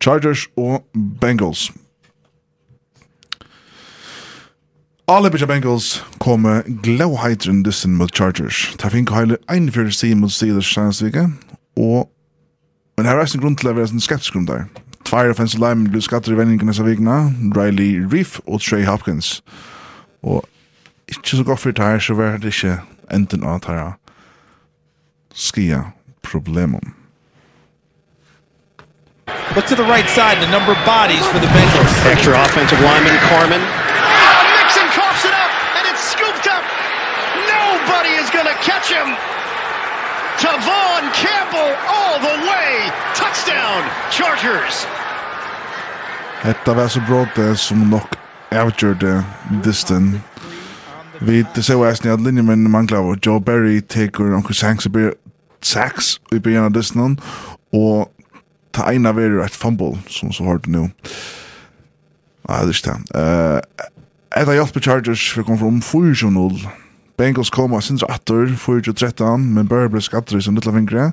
Chargers 0.00 0.46
og 0.56 0.84
Bengals. 1.20 1.70
Alle 5.08 5.30
bitja 5.30 5.46
Bengals 5.46 6.04
kom 6.20 6.44
glowheiter 6.84 7.50
in 7.50 7.62
dissen 7.62 7.96
mot 7.96 8.12
Chargers. 8.14 8.74
Ta 8.78 8.88
fink 8.92 9.10
heile 9.10 9.38
41 9.48 9.92
siden 9.96 10.20
mot 10.20 10.32
Steelers 10.32 10.68
senest 10.68 11.04
vike, 11.04 11.28
og 11.76 12.08
men 12.98 13.06
her 13.06 13.14
er 13.14 13.28
en 13.30 13.40
grunn 13.40 13.54
til 13.56 13.70
å 13.70 13.76
være 13.76 13.94
en 13.94 14.02
skeptisk 14.02 14.34
grunn 14.34 14.48
der. 14.48 14.64
Tvær 15.08 15.30
offensive 15.32 15.62
linemen 15.64 15.88
blir 15.88 16.02
skatter 16.04 16.34
i 16.34 16.36
vendingen 16.36 16.68
disse 16.68 16.84
vikene, 16.84 17.32
Riley 17.56 18.02
Reef 18.12 18.42
og 18.44 18.60
Trey 18.60 18.84
Hopkins. 18.84 19.38
Og 20.20 20.44
ikke 21.08 21.38
så 21.38 21.44
godt 21.44 21.60
for 21.60 21.70
det 21.70 21.84
her, 21.84 21.98
så 21.98 22.14
var 22.14 22.36
det 22.36 22.52
ikke 22.52 22.74
enden 23.08 23.44
av 23.44 23.62
det 23.64 23.72
her 23.72 23.96
skia 25.32 25.80
problemen. 26.22 26.92
Look 29.56 29.64
to 29.72 29.76
the 29.80 29.88
right 29.94 30.10
side, 30.12 30.36
the 30.44 30.52
number 30.52 30.72
of 30.76 30.80
bodies 30.84 31.24
for 31.32 31.40
the 31.40 31.50
Bengals. 31.56 31.92
Extra 32.12 32.36
offensive 32.44 32.80
lineman 32.84 33.16
Carmen. 33.32 33.62
Mixon 34.60 34.88
coughs 34.92 35.24
it 35.24 35.32
up, 35.44 35.52
and 35.76 35.84
it's 35.88 36.04
scooped 36.12 36.46
up. 36.56 36.64
Nobody 37.56 38.12
is 38.20 38.28
going 38.36 38.48
to 38.52 38.58
catch 38.60 38.92
him. 38.92 39.08
Tavon 40.36 41.02
Campbell 41.16 41.72
all 41.96 42.20
the 42.20 42.36
way. 42.44 42.92
Touchdown, 43.16 43.80
Chargers. 44.12 44.86
Hetta 46.38 46.74
var 46.74 46.86
så 46.88 47.00
brått 47.02 47.34
det 47.34 47.56
som 47.58 47.80
nok 47.90 48.14
avgjørte 48.54 49.24
distan. 49.64 50.20
Vi 51.20 51.42
det 51.54 51.64
så 51.66 51.80
var 51.80 51.96
snart 51.98 52.22
linje 52.22 52.44
men 52.46 52.70
manglar 52.70 53.02
og 53.02 53.18
Joe 53.26 53.40
Berry 53.42 53.80
tekur 53.80 54.36
onkel 54.36 54.54
sangs 54.54 54.86
a 54.86 54.92
bit 54.94 55.18
sax 55.62 56.20
i 56.32 56.38
byrjan 56.38 56.68
av 56.68 56.76
distan 56.76 57.18
og 57.74 58.06
ta 58.72 58.86
eina 58.86 59.10
verur 59.16 59.42
et 59.42 59.56
fumble 59.56 59.98
som 60.06 60.30
så 60.32 60.46
hardt 60.46 60.70
nu. 60.70 60.86
Ja, 62.48 62.62
det 62.62 62.70
er 62.70 62.78
ikke 62.78 62.94
det. 62.94 63.90
Etta 64.38 64.54
hjelp 64.54 64.78
Chargers 64.80 65.32
for 65.32 65.42
vi 65.42 65.46
kom 65.48 65.58
from 65.58 65.82
4-0. 65.82 66.62
Bengals 67.18 67.50
koma 67.50 67.80
sinns 67.82 68.06
atter 68.06 68.46
4-13 68.54 69.50
men 69.58 69.66
bare 69.66 69.90
ble 69.90 70.00
skatter 70.00 70.38
i 70.38 70.42
sin 70.46 70.54
lilla 70.54 70.72
fingre. 70.72 71.10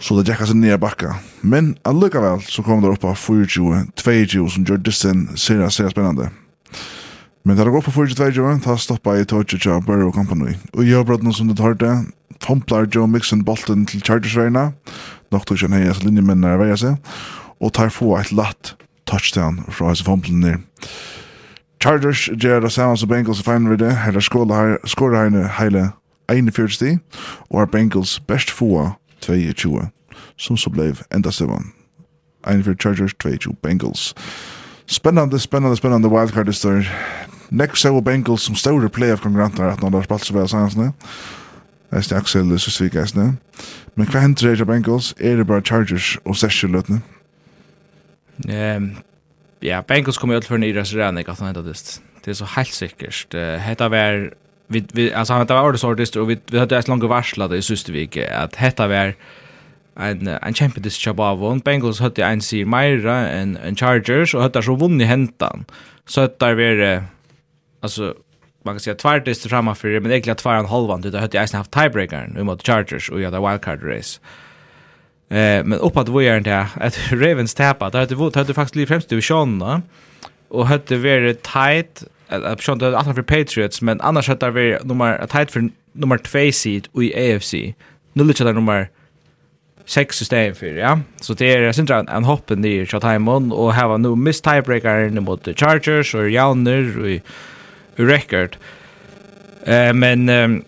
Så 0.00 0.14
det 0.14 0.28
jackas 0.28 0.54
ner 0.54 0.76
bakka. 0.78 1.14
Men 1.40 1.76
allikevel 1.82 2.42
så 2.42 2.62
kom 2.62 2.82
det 2.82 2.88
upp 2.88 3.00
på 3.00 3.14
24, 3.14 3.86
22 3.96 4.48
som 4.48 4.64
gör 4.64 4.76
dissen 4.76 5.36
ser 5.36 5.68
ser 5.68 5.88
spännande. 5.88 6.30
Men 7.44 7.56
det 7.56 7.64
går 7.64 7.82
på 7.82 7.90
422, 7.90 8.58
ta 8.64 8.78
stoppa 8.78 9.18
i 9.18 9.24
Tocha 9.24 9.58
Cha 9.58 9.80
Burrow 9.80 10.12
Company. 10.12 10.54
Och 10.72 10.84
jag 10.84 11.06
bröt 11.06 11.22
någon 11.22 11.34
som 11.34 11.54
det 11.54 11.62
hörde. 11.62 12.04
Tomplar 12.38 12.88
Joe 12.92 13.06
Mixon 13.06 13.44
bolten 13.44 13.86
till 13.86 14.02
Chargers 14.02 14.36
Reina. 14.36 14.72
nok 15.30 15.44
tog 15.44 15.58
han 15.58 15.72
hejas 15.72 16.02
linjemännen 16.02 16.40
när 16.40 16.56
värja 16.56 16.76
seg, 16.76 16.96
Och 17.60 17.72
tar 17.72 17.88
få 17.88 18.16
ett 18.18 18.32
latt 18.32 18.74
touchdown 19.04 19.64
från 19.68 19.86
hans 19.86 20.02
fomplen 20.02 20.40
ner. 20.40 20.58
Chargers 21.82 22.28
gjør 22.28 22.60
det 22.60 22.70
samme 22.70 22.96
som 22.96 23.08
Bengals 23.08 23.40
i 23.40 23.42
final 23.42 23.68
vid 23.68 23.78
det. 23.78 23.90
Här 23.90 24.20
skåret 24.20 25.32
her 25.32 25.62
hela 25.64 25.92
41 26.28 27.00
och 27.50 27.62
er 27.62 27.66
Bengals 27.66 28.26
best 28.26 28.50
få 28.50 28.92
22, 29.20 29.88
som 30.36 30.56
så 30.56 30.70
blev 30.70 31.02
enda 31.14 31.30
sevan. 31.30 31.72
Ein 32.46 32.64
for 32.64 32.74
Chargers, 32.74 33.14
22 33.14 33.56
Bengals. 33.62 34.14
Spennande, 34.86 35.38
spennande, 35.38 35.76
spennande 35.76 36.08
wildcard-lister. 36.08 36.86
Nekk 37.50 37.76
så 37.76 38.00
Bengals 38.00 38.42
som 38.42 38.54
store 38.54 38.88
playoff-konkurrenter 38.88 39.72
at 39.72 39.82
når 39.82 39.90
det 39.90 39.98
har 39.98 40.08
spalt 40.08 40.24
så 40.24 40.34
vel 40.34 40.48
sansene. 40.48 40.92
Jeg 41.92 42.04
snak 42.04 42.28
selv 42.28 42.50
det 42.52 42.60
sysvik 42.60 42.94
jeg 42.94 43.08
snak. 43.08 43.36
Men 43.96 44.06
hva 44.06 44.20
henter 44.20 44.54
det 44.54 44.66
Bengals? 44.66 45.14
Er 45.20 45.36
det 45.36 45.46
bare 45.46 45.64
Chargers 45.64 46.16
og 46.24 46.36
Session 46.36 46.72
løtene? 46.72 47.00
Um, 48.48 48.96
ja, 49.62 49.80
Bengals 49.80 50.18
kommer 50.18 50.34
jo 50.34 50.42
alt 50.42 50.46
for 50.46 50.56
nere 50.56 50.84
så 50.84 51.00
rannig 51.00 51.28
at 51.28 51.38
han 51.38 51.48
hentet 51.50 51.64
det. 51.64 52.00
Det 52.24 52.30
er 52.30 52.38
så 52.38 52.48
helt 52.56 52.74
sikkert. 52.74 53.26
Uh, 53.34 53.56
Hetta 53.60 53.88
var 53.88 54.28
vi, 54.68 54.84
vi 54.92 55.12
alltså 55.12 55.34
han 55.34 55.46
var 55.46 55.62
ordentligt 55.62 55.84
artist 55.84 56.16
och 56.16 56.30
vi, 56.30 56.38
vi 56.46 56.58
hade 56.58 56.78
ett 56.78 56.88
långt 56.88 57.04
varsla 57.04 57.56
i 57.56 57.62
sista 57.62 57.92
veckan 57.92 58.24
att 58.34 58.56
hetta 58.56 58.88
var 58.88 59.14
en 59.96 60.28
en 60.28 60.54
champion 60.54 60.82
this 60.82 61.06
job 61.06 61.20
av 61.20 61.44
och 61.44 61.60
Bengals 61.60 62.00
hade 62.00 62.24
en 62.24 62.40
sig 62.40 62.64
Myra 62.64 63.28
en 63.28 63.56
en 63.56 63.76
Chargers 63.76 64.34
och 64.34 64.42
hade 64.42 64.62
så 64.62 64.74
vunnit 64.74 65.08
hentan. 65.08 65.64
Så 66.06 66.20
att 66.20 66.38
där 66.38 66.54
var 66.54 67.02
alltså 67.80 68.14
man 68.64 68.74
kan 68.74 68.80
säga 68.80 68.94
tvär 68.94 69.20
det 69.20 69.34
för 69.78 70.00
men 70.00 70.10
egentligen 70.10 70.36
tvär 70.36 70.54
en 70.54 70.66
halvan 70.66 71.00
det 71.00 71.20
hade 71.20 71.38
jag 71.38 71.48
haft 71.48 71.70
tiebreakern 71.70 72.46
mot 72.46 72.66
Chargers 72.66 73.10
och 73.10 73.20
jag 73.20 73.30
hade 73.30 73.48
wildcard 73.48 73.82
race. 73.82 74.20
Eh 75.30 75.64
men 75.64 75.72
uppåt 75.72 76.08
vad 76.08 76.24
är 76.24 76.38
inte 76.38 76.66
att 76.74 77.12
Ravens 77.12 77.54
tappa 77.54 77.90
Det 77.90 77.98
hade 77.98 78.14
det 78.14 78.36
hade 78.36 78.54
faktiskt 78.54 78.72
blivit 78.72 78.88
främst 78.88 79.08
divisionen 79.08 79.82
och 80.48 80.66
hade 80.66 80.96
varit 80.96 81.42
tight 81.42 82.04
jag 82.28 82.58
förstår 82.58 82.72
inte 82.72 82.98
att 82.98 83.14
för 83.14 83.22
Patriots 83.22 83.82
men 83.82 84.00
annars 84.00 84.28
hade 84.28 84.50
vi 84.50 84.78
nummer 84.84 85.26
tight 85.26 85.50
för 85.50 85.68
nummer 85.92 86.18
2 86.18 86.52
seed 86.52 86.88
i 87.00 87.34
AFC. 87.34 87.54
Nu 88.12 88.24
lite 88.24 88.44
där 88.44 88.52
nummer 88.52 88.88
6 89.84 90.16
system 90.16 90.54
för 90.54 90.66
ja. 90.66 91.00
Så 91.20 91.34
det 91.34 91.54
är 91.54 91.72
synd 91.72 91.90
att 91.90 92.08
hoppen 92.08 92.24
hoppar 92.24 92.56
ner 92.56 92.86
så 92.86 93.00
timon 93.00 93.52
och 93.52 93.74
här 93.74 93.98
nu 93.98 94.16
miss 94.16 94.40
tiebreaker 94.40 95.06
in 95.06 95.22
mot 95.22 95.44
the 95.44 95.54
Chargers 95.54 96.14
och 96.14 96.30
Jauner 96.30 97.06
i 97.06 97.22
record. 97.96 98.56
Eh 99.64 99.92
men 99.92 100.28
um, 100.28 100.64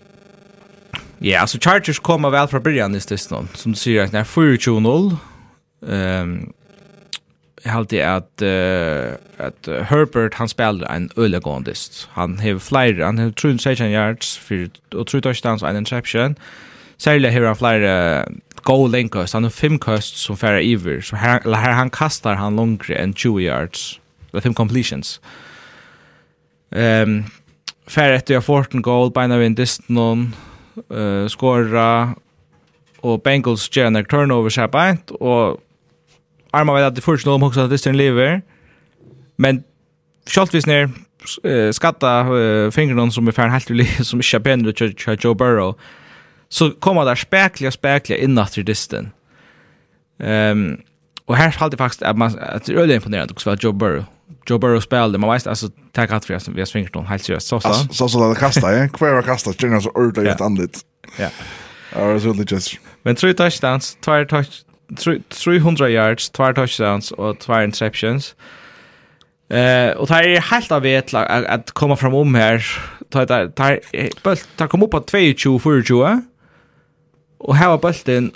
Ja, 1.23 1.27
yeah, 1.27 1.41
alltså 1.41 1.57
Chargers 1.61 1.99
kommer 1.99 2.29
väl 2.29 2.47
från 2.47 2.63
början 2.63 2.95
i 2.95 2.99
stället 2.99 3.21
Som 3.53 3.71
du 3.71 3.75
säger, 3.75 4.03
att 4.03 4.11
när 4.11 4.23
4-2-0. 4.23 5.15
Ehm 5.87 6.21
um, 6.21 6.53
jag 7.63 7.73
alltid 7.75 8.01
att 8.01 8.41
uh, 8.41 9.13
att 9.37 9.67
Herbert 9.67 10.33
han 10.33 10.49
spelar 10.49 10.95
en 10.95 11.09
ölegondist. 11.15 12.09
Han 12.11 12.39
har 12.39 12.59
flyer 12.59 13.05
han 13.05 13.17
har 13.17 13.31
trun 13.31 13.59
section 13.59 13.91
yards 13.91 14.37
för 14.37 14.69
och 14.95 15.07
tror 15.07 15.21
touchdowns 15.21 15.63
och 15.63 15.69
en 15.69 15.77
interception. 15.77 16.35
Särskilt 16.97 17.33
har 17.33 17.45
han 17.45 17.55
flyer 17.55 18.19
uh, 18.19 18.25
goal 18.63 18.91
linkers 18.91 19.33
han 19.33 19.43
har 19.43 19.49
fem 19.49 19.79
kast 19.79 20.17
som 20.17 20.37
färre 20.37 20.63
iver 20.63 21.01
så 21.01 21.15
här, 21.15 21.53
här 21.53 21.71
han 21.71 21.89
kastar 21.89 22.35
han 22.35 22.55
långre 22.55 22.95
än 22.95 23.13
20 23.13 23.39
yards. 23.39 24.01
with 24.31 24.43
fem 24.43 24.53
completions. 24.53 25.19
Ehm 26.71 27.09
um, 27.09 27.23
färre 27.87 28.15
efter 28.15 28.33
jag 28.33 28.45
fort 28.45 28.73
en 28.73 28.81
goal 28.81 29.11
by 29.11 29.27
now 29.27 29.41
in 29.41 29.55
this 29.55 29.81
non 29.87 30.35
uh, 30.93 31.27
skora 31.27 32.15
och 32.99 33.21
Bengals 33.21 33.75
gör 33.75 33.85
en 33.85 34.05
turnover 34.05 34.49
så 34.49 34.61
här 34.61 34.97
och 35.11 35.57
Arma 36.51 36.73
vet 36.73 36.83
att 36.83 36.95
det 36.95 37.01
först 37.01 37.27
om 37.27 37.43
också 37.43 37.59
att 37.59 37.69
det 37.69 37.85
är 37.85 37.89
en 37.89 37.97
lever. 37.97 38.41
Men 39.35 39.63
Schaltvis 40.29 40.65
ner 40.65 40.89
uh, 41.45 41.71
skatta 41.71 42.23
uh, 42.23 42.71
fingrarna 42.71 43.11
som 43.11 43.27
är 43.27 43.31
färn 43.31 43.51
helt 43.51 43.71
uli 43.71 43.85
som 43.85 44.19
inte 44.19 44.37
är 44.37 44.39
bättre 44.39 44.73
till 44.73 45.17
Joe 45.19 45.33
Burrow. 45.33 45.79
Så 46.49 46.71
kommer 46.71 47.05
där 47.05 47.15
späkliga 47.15 47.67
och 47.67 47.73
späkliga 47.73 48.19
inåt 48.19 48.57
i 48.57 48.63
disten. 48.63 49.11
Um, 50.19 50.77
och 51.25 51.35
här 51.35 51.55
håller 51.59 51.77
faktiskt 51.77 52.01
att, 52.01 52.17
man, 52.17 52.39
att 52.39 52.65
det 52.65 52.73
är 52.73 52.77
öliga 52.77 52.95
imponerande 52.95 53.33
också 53.33 53.49
för 53.49 53.57
Joe 53.65 53.71
Burrow. 53.71 54.05
Joe 54.45 54.57
Burrow 54.57 54.79
spelade, 54.79 55.17
man 55.17 55.33
visste 55.33 55.49
alltså 55.49 55.69
tack 55.91 56.11
att 56.11 56.29
vi 56.29 56.33
har 56.33 56.65
svingat 56.65 56.95
honom 56.95 57.09
helt 57.09 57.23
seriöst. 57.23 57.47
Så 57.47 57.59
så. 57.59 57.73
Så 57.73 58.09
så 58.09 58.27
där 58.27 58.35
kasta, 58.35 58.77
ja. 58.77 58.87
Kvar 58.87 59.21
kasta, 59.21 59.53
tjänar 59.53 59.79
så 59.79 59.89
ordentligt 59.89 60.27
ett 60.27 60.41
andet. 60.41 60.79
Ja. 61.19 61.29
Ja, 61.95 62.05
det 62.05 62.13
är 62.13 62.19
så 62.19 62.55
just. 62.55 62.77
Men 63.03 63.15
tre 63.15 63.33
touchdowns, 63.33 63.97
två 64.01 64.25
touch 64.25 64.63
300 65.29 65.89
yards, 65.89 66.29
2 66.29 66.51
touchdowns 66.53 67.11
og 67.11 67.39
2 67.39 67.59
interceptions. 67.63 68.35
Eh 69.49 69.91
och 69.97 70.07
det 70.07 70.13
är 70.13 70.41
helt 70.41 70.71
av 70.71 70.81
vet 70.81 71.13
att 71.13 71.45
at 71.45 71.71
komma 71.71 71.95
fram 71.95 72.13
om 72.13 72.35
här. 72.35 72.65
Tar 73.09 73.25
tar 73.25 74.57
ta 74.57 74.67
kom 74.67 74.83
upp 74.83 74.91
på 74.91 75.03
22 75.37 75.59
24 75.83 76.21
och 77.39 77.55
här 77.55 77.67
var 77.67 77.77
bulten 77.77 78.31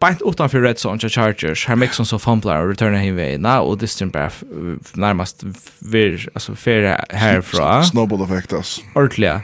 bant 0.00 0.22
utanför 0.24 0.60
red 0.60 0.76
zone 0.76 0.98
till 0.98 1.10
Chargers. 1.10 1.66
Här 1.66 1.76
Mixon 1.76 2.06
så 2.06 2.18
fumblar 2.18 2.60
och 2.60 2.68
returnar 2.68 2.98
him 2.98 3.16
vägen. 3.16 3.42
Nå 3.42 3.60
och 3.60 3.78
distant 3.78 4.12
bara 4.12 4.30
närmast 4.94 5.44
vir 5.78 6.28
alltså 6.34 6.54
färre 6.54 7.04
härifrån. 7.10 7.84
Snowball 7.84 8.22
effect 8.22 8.52
alltså. 8.52 8.80
Ordliga. 8.94 9.42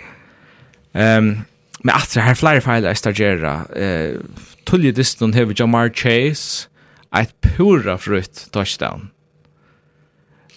Ehm 0.94 1.28
um, 1.28 1.42
Men 1.82 1.94
att 1.94 2.14
det 2.14 2.20
här 2.20 2.34
flera 2.34 2.60
fejl 2.60 2.84
är 2.84 2.94
stagjera. 2.94 3.64
Uh, 3.76 4.20
Tulli 4.64 4.92
Diston 4.92 5.32
har 5.32 5.60
Jamar 5.60 5.88
Chase. 5.88 6.68
Ett 7.16 7.40
pura 7.40 7.98
frutt 7.98 8.48
touchdown. 8.50 9.10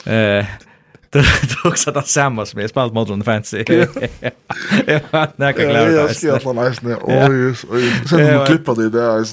Eh, 0.06 0.46
det 1.10 1.20
är 1.20 1.68
också 1.68 1.92
det 1.92 2.04
samma 2.04 2.46
som 2.46 2.62
jag 2.62 2.70
spelat 2.70 2.94
Modern 2.94 3.24
Fantasy. 3.24 3.64
Jag 4.86 5.02
har 5.12 5.28
näka 5.36 5.66
glad. 5.66 5.94
Jag 5.94 6.16
ska 6.16 6.36
att 6.36 6.44
nice 6.54 6.82
är. 6.92 6.98
Oj, 7.02 7.56
oj. 7.70 7.92
Sen 8.10 8.38
man 8.38 8.46
klippa 8.46 8.74
det 8.74 8.90
där 8.90 9.20
är. 9.20 9.26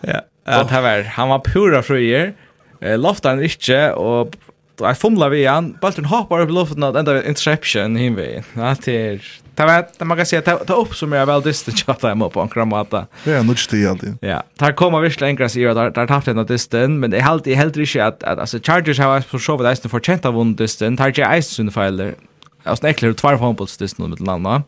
Ja. 0.00 0.20
Att 0.44 0.70
han 0.70 0.82
var 0.82 1.02
han 1.02 1.28
var 1.28 1.38
pura 1.38 1.82
fröjer. 1.82 2.34
Eh, 2.80 2.98
han 3.24 3.42
inte 3.42 3.92
och 3.92 4.36
Jag 4.78 4.98
fumlar 4.98 5.28
vi 5.28 5.38
igen. 5.38 5.78
Baltun 5.80 6.04
hoppar 6.04 6.40
upp 6.40 6.50
luften 6.50 6.82
att 6.82 6.96
ända 6.96 7.26
interception 7.26 7.96
hinvei. 7.96 8.42
Ja, 8.54 8.76
det 8.84 9.08
är 9.08 9.22
Ta 9.54 9.66
vet, 9.66 9.98
det 9.98 10.04
man 10.04 10.16
kan 10.16 10.26
säga 10.26 10.42
ta 10.42 10.56
ta 10.58 10.74
upp 10.74 10.94
som 10.94 11.12
jag 11.12 11.26
väl 11.26 11.42
dist 11.42 11.66
det 11.66 11.72
chatta 11.72 12.08
hem 12.08 12.30
på 12.30 12.40
en 12.40 12.48
kramata. 12.48 13.06
Ja, 13.24 13.42
nu 13.42 13.48
just 13.48 13.70
det 13.70 13.86
alltid. 13.86 14.16
Ja, 14.20 14.42
där 14.58 14.72
kommer 14.72 15.00
visst 15.00 15.20
längre 15.20 15.48
så 15.48 15.58
där 15.58 15.90
där 15.90 16.08
haft 16.08 16.26
den 16.26 16.46
disten, 16.46 17.00
men 17.00 17.10
det 17.10 17.20
helt 17.20 17.46
i 17.46 17.54
helt 17.54 17.76
inte 17.76 18.06
att 18.06 18.22
att 18.22 18.38
alltså 18.38 18.58
Chargers 18.62 18.98
har 18.98 19.20
på 19.20 19.38
show 19.38 19.62
där 19.62 19.72
istället 19.72 19.90
för 19.90 20.00
chenta 20.00 20.30
vund 20.30 20.56
disten, 20.56 20.96
tar 20.96 21.12
jag 21.16 21.42
ice 21.42 21.46
sun 21.46 21.70
filer. 21.70 22.14
Alltså 22.62 22.86
näcklar 22.86 23.10
och 23.10 23.16
två 23.16 23.38
fotbolls 23.38 23.76
disten 23.76 24.10
med 24.10 24.20
landa. 24.20 24.62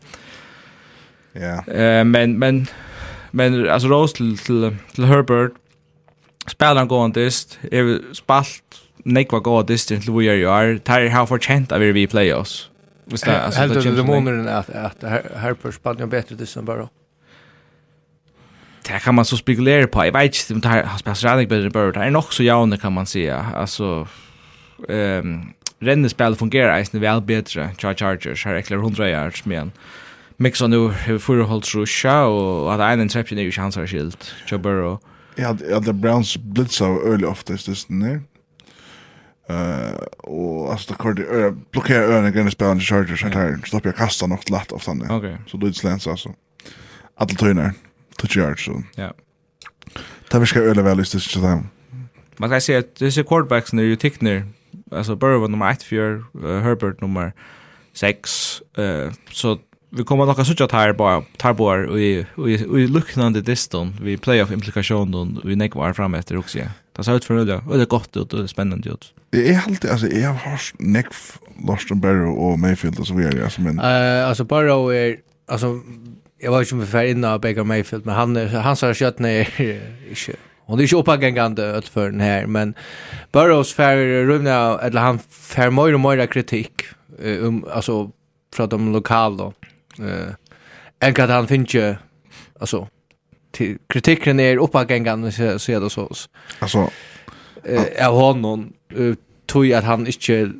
Ja. 1.33 1.73
Eh 1.73 2.03
men 2.03 2.39
men 2.39 2.67
men 3.31 3.69
alltså 3.69 3.87
Rose 3.87 4.15
till 4.15 4.37
till, 4.37 4.75
till 4.95 5.05
Herbert 5.05 5.51
spelar 6.47 6.75
han 6.75 6.87
gående 6.87 7.23
dist, 7.23 7.59
är 7.71 8.13
spalt 8.13 8.63
nekva 9.05 9.39
gåa 9.39 9.63
dist 9.63 9.87
till 9.87 10.11
vi 10.11 10.27
er 10.27 10.35
jo 10.35 10.49
er, 10.49 10.77
tar 10.77 11.09
har 11.09 11.25
fortjent 11.25 11.71
av 11.71 11.79
vi 11.79 12.07
playoffs. 12.07 12.69
Visst 13.09 13.25
det 13.25 13.41
alltså 13.41 13.67
det 13.67 13.81
känns 13.81 13.97
demonen 13.97 14.47
att 14.47 14.69
att 14.69 15.03
Harper 15.35 15.71
spelade 15.71 16.03
ju 16.03 16.09
bättre 16.09 16.35
det 16.35 16.45
som 16.45 16.65
bara. 16.65 16.89
Det 18.87 18.99
kan 18.99 19.15
man 19.15 19.25
så 19.25 19.37
spekulera 19.37 19.87
på. 19.87 20.05
Jag 20.05 20.11
vet 20.11 20.49
inte 20.49 20.53
om 20.53 20.59
det 20.59 20.87
har 20.87 20.97
spelat 20.97 21.17
så 21.17 21.35
mycket 21.35 21.49
bättre 21.49 21.69
bara. 21.69 21.91
Det 21.91 21.99
är 21.99 22.11
nog 22.11 22.33
så 22.33 22.43
jämnt 22.43 22.81
kan 22.81 22.93
man 22.93 23.05
säga. 23.05 23.45
Alltså 23.55 24.07
um, 24.87 25.53
Renne 25.79 26.09
spel 26.09 26.35
fungerar 26.35 26.77
eisen 26.77 27.01
väl 27.01 27.21
bättre. 27.21 27.69
Char 27.77 27.93
Chargers 27.93 28.45
har 28.45 28.55
eklar 28.55 28.77
100 28.77 29.09
yards 29.09 29.45
men 29.45 29.71
Mixon 30.37 30.69
nu 30.69 30.77
har 30.77 31.17
förhållt 31.17 31.73
håll 31.73 32.31
och 32.31 32.73
att 32.73 32.79
en 32.79 33.01
interception 33.01 33.37
är 33.37 33.43
ju 33.43 33.51
chanser 33.51 33.87
skilt. 33.87 34.33
Joe 34.47 34.59
Burrow. 34.59 34.99
Ja, 35.35 35.57
ja, 35.69 35.81
the 35.81 35.93
Browns 35.93 36.37
blitzar 36.37 37.13
öle 37.13 37.27
oftast 37.27 37.67
just 37.67 37.89
nu. 37.89 38.21
Eh 39.49 39.93
och 40.17 40.71
alltså 40.71 40.93
det 40.93 40.97
kort 40.97 41.17
blockera 41.71 42.03
öarna 42.03 42.31
grejen 42.31 42.51
spela 42.51 42.71
en 42.71 42.79
charger 42.79 43.15
så 43.15 43.27
här 43.27 43.59
stopp 43.65 43.85
jag 43.85 43.95
kasta 43.95 44.27
något 44.27 44.49
lätt 44.49 44.71
av 44.71 44.79
sånt. 44.79 45.03
Okej. 45.09 45.37
Så 45.47 45.57
det 45.57 45.73
sländs 45.73 46.07
alltså. 46.07 46.33
Alla 47.15 47.29
tönar. 47.29 47.73
Touch 48.17 48.37
yards 48.37 48.65
så. 48.65 48.83
Ja. 48.95 49.13
Det 50.31 50.39
viskar 50.39 50.61
öle 50.61 50.81
väl 50.81 50.97
just 50.97 51.13
det 51.13 51.19
så 51.19 51.39
där. 51.39 51.63
Man 52.37 52.49
kan 52.49 52.61
säga 52.61 52.79
att 52.79 52.95
det 52.95 53.17
är 53.17 53.23
quarterbacks 53.23 53.73
när 53.73 53.83
ju 53.83 53.95
tickner. 53.95 54.45
Alltså 54.91 55.15
Burrow 55.15 55.49
nummer 55.49 55.71
1 55.71 55.83
för 55.83 56.23
Herbert 56.61 57.01
nummer 57.01 57.33
6 57.93 58.61
uh, 58.79 59.11
så 59.31 59.59
vi 59.89 60.03
kommer 60.03 60.25
nok 60.25 60.39
at 60.39 60.47
søkja 60.47 60.67
tar 60.67 60.93
bara 60.93 61.21
tar 61.39 61.53
bara 61.53 61.87
og 61.87 61.99
i 62.01 62.25
og 62.37 62.79
i 62.79 62.87
luknande 62.87 63.41
distan 63.41 63.95
vi 64.01 64.17
playoff 64.17 64.51
implikationen 64.51 65.37
vi 65.43 65.55
nekvar 65.55 65.95
fram 65.95 66.15
etter 66.15 66.37
også 66.37 66.59
ja 66.59 66.67
Det 66.97 67.03
ser 67.03 67.15
ut 67.15 67.25
för 67.25 67.45
det. 67.45 67.61
Och 67.67 67.77
det 67.77 67.81
är 67.81 67.85
gott 67.85 68.17
ut 68.17 68.33
och 68.33 68.39
det 68.39 68.45
är 68.45 68.47
spännande 68.47 68.89
ut. 68.89 69.13
Det 69.29 69.53
är 69.53 69.61
alltid, 69.67 69.91
alltså 69.91 70.07
jag 70.07 70.29
har 70.29 70.51
hört 70.51 70.73
Nick 70.79 71.05
Barrow 71.95 72.37
och 72.37 72.59
Mayfield 72.59 72.99
och 72.99 73.07
så 73.07 73.13
vidare 73.13 73.43
alltså 73.43 73.61
men 73.61 73.79
eh 73.79 74.27
alltså 74.27 74.43
Barrow 74.43 74.93
är 74.93 75.17
alltså 75.47 75.79
jag 76.39 76.51
var 76.51 76.59
ju 76.59 76.65
som 76.65 76.87
för 76.87 77.03
inne 77.03 77.29
av 77.29 77.41
Baker 77.41 77.63
Mayfield 77.63 78.05
men 78.05 78.15
han 78.15 78.35
han 78.47 78.75
sa 78.75 78.93
skött 78.93 79.19
ner 79.19 79.61
inte 80.09 80.37
Och 80.67 80.77
det 80.77 80.83
är 80.83 80.87
ju 80.87 80.97
uppagängande 80.97 81.63
öll 81.63 81.81
för 81.81 82.11
den 82.11 82.19
här, 82.19 82.45
men 82.45 82.73
Burrows 83.31 83.73
färger 83.73 84.27
rymna, 84.27 84.79
eller 84.79 85.01
han 85.01 85.19
färger 85.29 85.71
mer 85.71 85.93
och 85.93 85.99
mer 85.99 86.25
kritik, 86.25 86.83
um, 87.19 87.65
alltså, 87.71 88.11
från 88.53 88.69
de 88.69 88.93
lokala. 88.93 89.53
Uh, 89.99 90.29
än 90.99 91.21
att 91.21 91.29
han 91.29 91.47
finns 91.47 91.73
ju, 91.73 91.95
alltså, 92.59 92.87
kritikken 93.89 94.39
är 94.39 94.57
uppagängan 94.57 95.31
så 95.31 95.59
så 95.59 95.79
det 95.79 95.89
så. 95.89 96.11
Alltså 96.59 96.91
eh 97.63 98.07
av 98.07 98.15
honom 98.15 98.73
tror 99.51 99.73
att 99.73 99.83
han 99.83 100.07
inte 100.07 100.51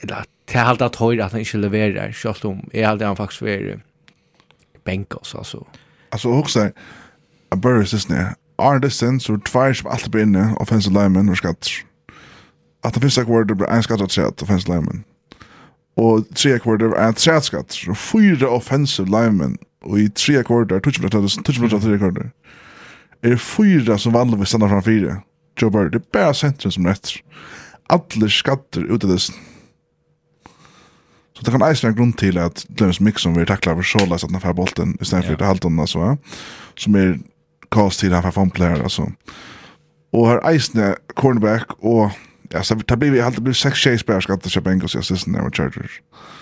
eller 0.00 0.24
till 0.46 0.58
allt 0.58 0.82
att 0.82 0.96
höra 0.96 1.24
att 1.24 1.32
han 1.32 1.40
inte 1.40 1.56
levererar 1.56 2.12
självt 2.12 2.44
om 2.44 2.70
är 2.72 2.86
alltid 2.86 3.06
han 3.06 3.16
faktiskt 3.16 3.42
är 3.42 3.80
så 5.22 5.38
alltså. 5.38 5.66
Alltså 6.10 6.28
också 6.28 6.70
a 7.48 7.56
Burris 7.56 7.94
is 7.94 8.08
ne. 8.08 8.34
Are 8.58 8.80
the 8.80 8.90
sense 8.90 9.32
or 9.32 9.38
twice 9.38 9.74
som 9.74 9.90
alltid 9.90 10.10
blir 10.10 10.22
inne 10.22 10.54
offensive 10.56 10.94
linemen 10.94 11.28
och 11.28 11.36
skatt. 11.36 11.66
Att 12.82 12.94
det 12.94 13.00
finns 13.00 13.18
ett 13.18 13.28
word 13.28 13.62
en 13.68 13.82
skatt 13.82 14.00
att 14.00 14.12
säga 14.12 14.26
att 14.26 14.42
offensive 14.42 14.74
linemen. 14.74 15.04
Och 15.96 16.28
tre 16.34 16.58
kvarter 16.58 16.96
är 16.96 17.08
en 17.08 17.14
sätt 17.14 17.44
skatt. 17.44 17.76
Fyra 17.96 18.48
offensive 18.50 19.08
linemen 19.08 19.58
og 19.86 20.00
i 20.00 20.08
tre 20.08 20.42
kvarter, 20.46 20.80
tutsi 20.82 21.00
minutter, 21.00 21.24
tutsi 21.42 21.60
minutter, 21.60 21.80
tre 21.82 21.98
kvarter, 22.00 22.30
er 23.22 23.34
det 23.34 23.40
fyra 23.40 23.98
som 23.98 24.14
vanligvis 24.14 24.52
stannar 24.52 24.72
fram 24.72 24.84
fyra. 24.84 25.20
Joe 25.56 25.70
Burrow, 25.70 25.90
det 25.90 26.02
er 26.02 26.10
bare 26.12 26.34
sentrum 26.36 26.72
som 26.74 26.86
rett. 26.86 27.14
Alle 27.90 28.28
skatter 28.30 28.84
ut 28.90 29.04
av 29.04 29.10
dessen. 29.10 29.38
Så 31.36 31.44
det 31.44 31.52
kan 31.52 31.64
eisen 31.66 31.90
en 31.90 31.96
grunn 31.96 32.12
til 32.16 32.38
at 32.40 32.64
Glennis 32.76 33.00
Mixon 33.00 33.36
vil 33.36 33.48
takla 33.48 33.74
for 33.76 33.84
så 33.84 34.04
løs 34.08 34.24
at 34.24 34.32
han 34.32 34.40
får 34.40 34.56
bolten 34.56 34.94
i 35.00 35.04
stedet 35.04 35.26
for 35.26 35.36
det 35.36 35.48
halvdånden, 35.48 35.80
altså, 35.80 36.14
som 36.80 36.96
er 36.96 37.18
kast 37.72 38.00
til 38.00 38.14
han 38.14 38.24
får 38.24 38.36
fanplayer, 38.36 38.82
altså. 38.82 39.10
Og 40.16 40.30
her 40.30 40.40
eisen 40.48 40.80
er 40.80 40.96
cornerback 41.14 41.76
og 41.82 42.10
Ja, 42.54 42.60
så 42.62 42.76
det 42.78 42.98
blir 42.98 43.10
vi 43.10 43.18
alltid 43.20 43.42
blir 43.42 43.54
6 43.58 43.78
tjejspelare 43.78 44.22
ska 44.22 44.32
inte 44.32 44.48
til 44.48 44.62
Bengals 44.62 44.94
i 44.94 44.98
assisten 44.98 45.34
der 45.34 45.42
med 45.42 45.54
Chargers. 45.54 46.00
Mm. 46.00 46.35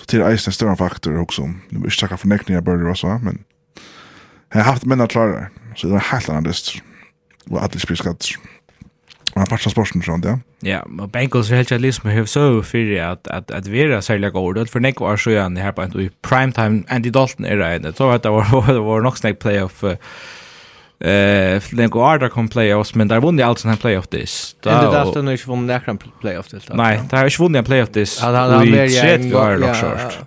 Så 0.00 0.06
till 0.08 0.22
eisen 0.24 0.50
er 0.50 0.56
større 0.56 0.76
faktor 0.76 1.18
också. 1.20 1.46
Nu 1.46 1.78
vill 1.78 1.90
ikke 1.92 2.00
tacka 2.00 2.16
för 2.16 2.28
näckningar 2.28 2.60
börjar 2.60 2.90
och 2.90 2.98
så, 2.98 3.18
men 3.22 3.44
jeg 4.54 4.62
har 4.62 4.72
haft 4.72 4.86
männa 4.86 5.06
klara. 5.06 5.46
Så 5.76 5.86
det 5.86 5.92
var 5.92 6.00
helt 6.00 6.28
annan 6.28 6.44
list. 6.44 6.82
og 7.50 7.64
att 7.64 7.72
det 7.72 7.80
spelar 7.80 7.96
skatt. 7.96 8.26
Man 9.36 9.46
patchar 9.46 9.70
sporten 9.70 10.02
sånt, 10.02 10.24
ja. 10.24 10.38
Ja, 10.62 10.80
og 10.98 11.10
Bengals 11.12 11.50
är 11.50 11.56
helt 11.56 11.68
klart 11.68 11.80
liksom 11.80 12.10
hur 12.10 12.26
så 12.26 12.62
för 12.62 13.00
att 13.00 13.50
att 13.50 13.66
vi 13.66 13.80
er 13.80 14.00
særlig 14.00 14.32
god 14.32 14.70
för 14.70 14.80
Nick 14.80 15.00
var 15.00 15.16
så 15.16 15.30
gjerne 15.30 15.60
här 15.60 15.72
på 15.72 16.00
i 16.00 16.10
primetime, 16.22 16.82
Andy 16.88 17.10
Dalton 17.10 17.46
er 17.46 17.56
det. 17.56 17.96
Så 17.96 18.10
att 18.10 18.22
det 18.22 18.30
var 18.30 18.72
det 18.72 18.80
var 18.80 19.00
nog 19.00 19.18
snakk 19.18 19.38
playoff 19.38 19.84
Eh, 21.04 21.60
för 21.60 21.76
den 21.76 21.90
går 21.90 22.18
där 22.18 22.28
kom 22.28 22.48
playoffs 22.48 22.94
men 22.94 23.08
där 23.08 23.20
vunnit 23.20 23.44
ju 23.44 23.48
alltså 23.48 23.68
en 23.68 23.76
playoff 23.76 24.06
this. 24.06 24.56
Då 24.60 24.70
det 24.70 24.76
där 24.76 25.04
inte 25.06 25.22
vunnit 25.46 25.66
näkran 25.66 25.98
playoff 26.20 26.48
till. 26.48 26.60
Nej, 26.72 27.00
där 27.10 27.18
har 27.18 27.24
ju 27.24 27.36
vunnit 27.38 27.58
en 27.58 27.64
playoff 27.64 27.88
this. 27.88 28.18
Ja, 28.22 28.26
han 28.36 28.50
har 28.52 28.64
mer 28.66 29.04
än 29.04 29.30
går 29.30 29.58
nog 29.58 29.76
short. 29.76 30.18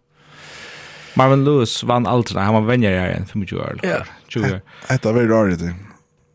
Marvin 1.13 1.43
Lewis 1.45 1.83
vann 1.83 2.07
alltså 2.07 2.39
han 2.39 2.53
var 2.53 2.61
vänjer 2.61 2.99
här 2.99 3.09
en 3.09 3.25
25 3.25 3.59
år. 3.59 3.79
Ja, 3.81 3.97
20 4.27 4.43
år. 4.43 4.61
Det 5.01 5.11
var 5.11 5.21
rart 5.21 5.59
det. 5.59 5.73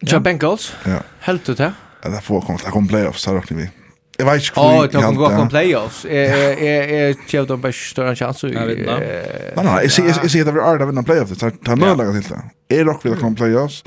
Ja, 0.00 0.18
Bengals. 0.20 0.74
Ja. 0.84 0.98
Helt 1.20 1.48
ut 1.48 1.58
här. 1.58 1.72
Ja, 2.02 2.08
där 2.08 2.20
får 2.20 2.40
komma, 2.40 2.58
där 2.64 2.70
kom 2.70 2.88
playoffs 2.88 3.26
här 3.26 3.34
också 3.34 3.54
vi. 3.54 3.70
Jeg 4.18 4.26
vet 4.26 4.48
ikke 4.48 4.54
hvor 4.60 4.82
jeg 4.82 4.90
kan 4.90 5.14
gå 5.14 5.28
på 5.30 5.44
playoffs. 5.50 6.04
Jeg 6.10 7.16
kjev 7.28 7.44
dem 7.48 7.60
bare 7.62 7.72
større 7.72 8.16
sjanse. 8.18 8.48
Nei, 8.50 9.62
nei, 9.62 9.76
jeg 9.84 9.92
sier 9.94 10.10
at 10.42 10.48
vi 10.48 10.56
blir 10.56 10.64
arda 10.66 10.88
vinna 10.88 11.04
playoffs. 11.06 11.38
Det 11.38 11.52
er 11.70 11.78
nødlaga 11.78 12.16
til 12.16 12.32
det. 12.32 12.40
Jeg 12.70 12.88
rock 12.88 13.04
vil 13.04 13.14
komme 13.20 13.38
playoffs. 13.38 13.84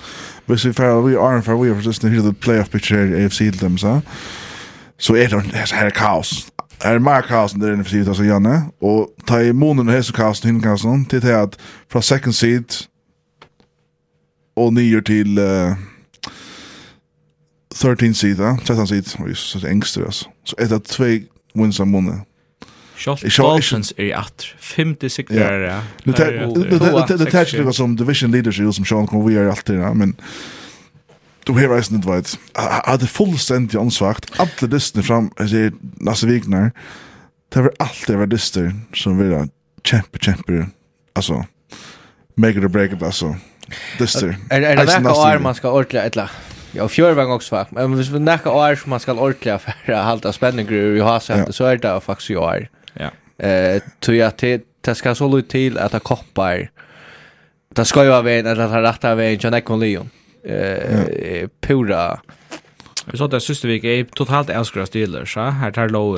Hvis 0.48 0.66
vi 0.66 0.74
fyrir, 0.74 1.02
vi 1.04 1.18
er 1.20 1.44
for 1.44 1.60
vi 1.60 1.70
er 1.70 1.76
for 1.76 1.90
sysne 1.90 2.14
hyrir 2.14 2.32
playoff 2.40 2.72
picture 2.72 3.02
her 3.02 3.18
i 3.18 3.26
AFC 3.26 3.38
til 3.38 3.60
dem, 3.62 3.78
så 3.78 4.00
så 5.02 5.16
er 5.16 5.28
det 5.28 5.44
her 5.52 5.86
er 5.86 5.90
kaos. 5.90 6.48
Her 6.84 6.96
er 6.96 7.00
mer 7.04 7.22
kaos 7.28 7.54
enn 7.54 7.62
det 7.62 7.70
er 7.70 7.76
enn 7.76 7.86
for 7.86 8.10
altså 8.14 8.24
Janne. 8.24 8.56
Og 8.82 9.10
ta 9.28 9.42
i 9.42 9.52
månen 9.52 9.90
og 9.90 9.96
hese 9.96 10.14
kaos 10.14 10.40
til 10.40 10.54
hinnkaosen 10.54 11.06
til 11.10 11.22
det 11.22 11.36
at 11.36 11.58
fra 11.92 12.02
second 12.02 12.34
seed 12.34 12.88
og 14.56 14.74
nyer 14.74 15.02
til 15.02 15.40
13 17.76 18.14
sida, 18.14 18.58
13 18.66 18.88
sida, 18.88 19.24
og 19.24 19.28
jeg 19.28 19.38
synes 19.38 19.66
engster, 19.66 20.06
altså. 20.06 20.26
Så 20.44 20.56
av 20.60 20.82
tvei 20.88 21.26
wins 21.56 21.80
av 21.80 21.88
måned. 21.88 22.22
Sjalt 23.02 23.24
Dolphins 23.38 23.94
er 23.98 24.04
i 24.04 24.12
atter. 24.14 24.54
Femte 24.62 25.10
sikrer, 25.10 25.64
ja. 25.66 25.78
Det 26.06 26.20
er 26.22 27.46
ikke 27.46 27.64
noe 27.64 27.74
som 27.74 27.96
division 27.98 28.32
leadership, 28.32 28.74
som 28.78 28.86
Sean 28.86 29.08
Convey 29.10 29.40
er 29.40 29.50
alltid, 29.50 29.80
ja, 29.82 29.94
men 29.94 30.16
du 31.48 31.54
har 31.58 31.72
reisen 31.72 31.96
inte 31.98 32.12
vet. 32.12 32.40
Jag 32.56 32.82
hade 32.86 33.08
fullständigt 33.08 33.80
ansvagt. 33.80 34.32
Alla 34.38 34.68
dyster 34.68 35.02
fram, 35.02 35.32
as 35.38 35.50
säger 35.50 35.74
Lasse 36.02 36.28
Wigner. 36.28 36.72
Det 37.54 37.62
var 37.62 37.72
alltid 37.80 38.18
var 38.18 38.26
dyster 38.26 38.74
som 38.94 39.18
vill 39.18 39.50
kämpa, 39.84 40.18
kämpa. 40.18 40.68
Alltså, 41.14 41.46
make 42.36 42.58
it 42.58 42.64
or 42.64 42.68
break 42.68 42.94
it, 42.94 43.04
alltså. 43.04 43.36
Dyster. 43.98 44.38
Är 44.50 44.62
det 44.62 44.86
där 44.86 45.36
och 45.36 45.42
man 45.42 45.56
ska 45.56 45.72
ordentligt 45.72 46.04
ett 46.04 46.16
Ja, 46.72 46.88
fjör 46.88 47.14
var 47.14 47.34
också 47.34 47.56
fakt. 47.56 47.72
Men 47.72 47.94
hvis 47.96 48.10
vi 48.10 48.20
näka 48.20 48.52
år 48.52 48.76
som 48.76 48.90
man 48.90 49.00
ska 49.00 49.14
ordentliga 49.14 49.60
för 49.60 49.94
att 49.94 50.04
halta 50.04 50.34
spänning 50.34 50.70
i 50.70 51.00
Hasselt 51.00 51.56
så 51.56 51.66
är 51.66 51.78
det 51.78 52.02
faktiskt 52.02 52.30
ju 52.30 52.38
år. 52.38 52.68
Ja. 52.94 53.46
Eh, 53.46 53.82
tror 54.00 54.18
jag 54.18 54.28
att 54.28 54.44
det 54.82 54.96
ska 54.96 55.16
så 55.16 55.38
lite 55.38 55.50
till 55.50 55.78
att 55.78 55.92
det 55.92 56.00
koppar. 56.00 56.70
Det 57.76 57.86
ska 57.86 58.04
ju 58.04 58.10
vara 58.10 58.22
vägen 58.22 58.48
att 58.48 58.70
ha 58.70 58.82
rätta 58.82 59.16
vägen 59.16 59.40
till 59.40 59.50
Nekon 59.50 59.80
Leon. 59.80 60.10
Eh, 60.44 61.48
pura. 61.62 62.20
Vi 63.06 63.18
sa 63.18 63.26
att 63.26 63.44
Systervik 63.44 63.84
är 63.84 64.04
totalt 64.04 64.50
älskar 64.50 64.86
Steelers. 64.86 65.36
Här 65.36 65.72
tar 65.72 65.90
låg, 65.90 66.18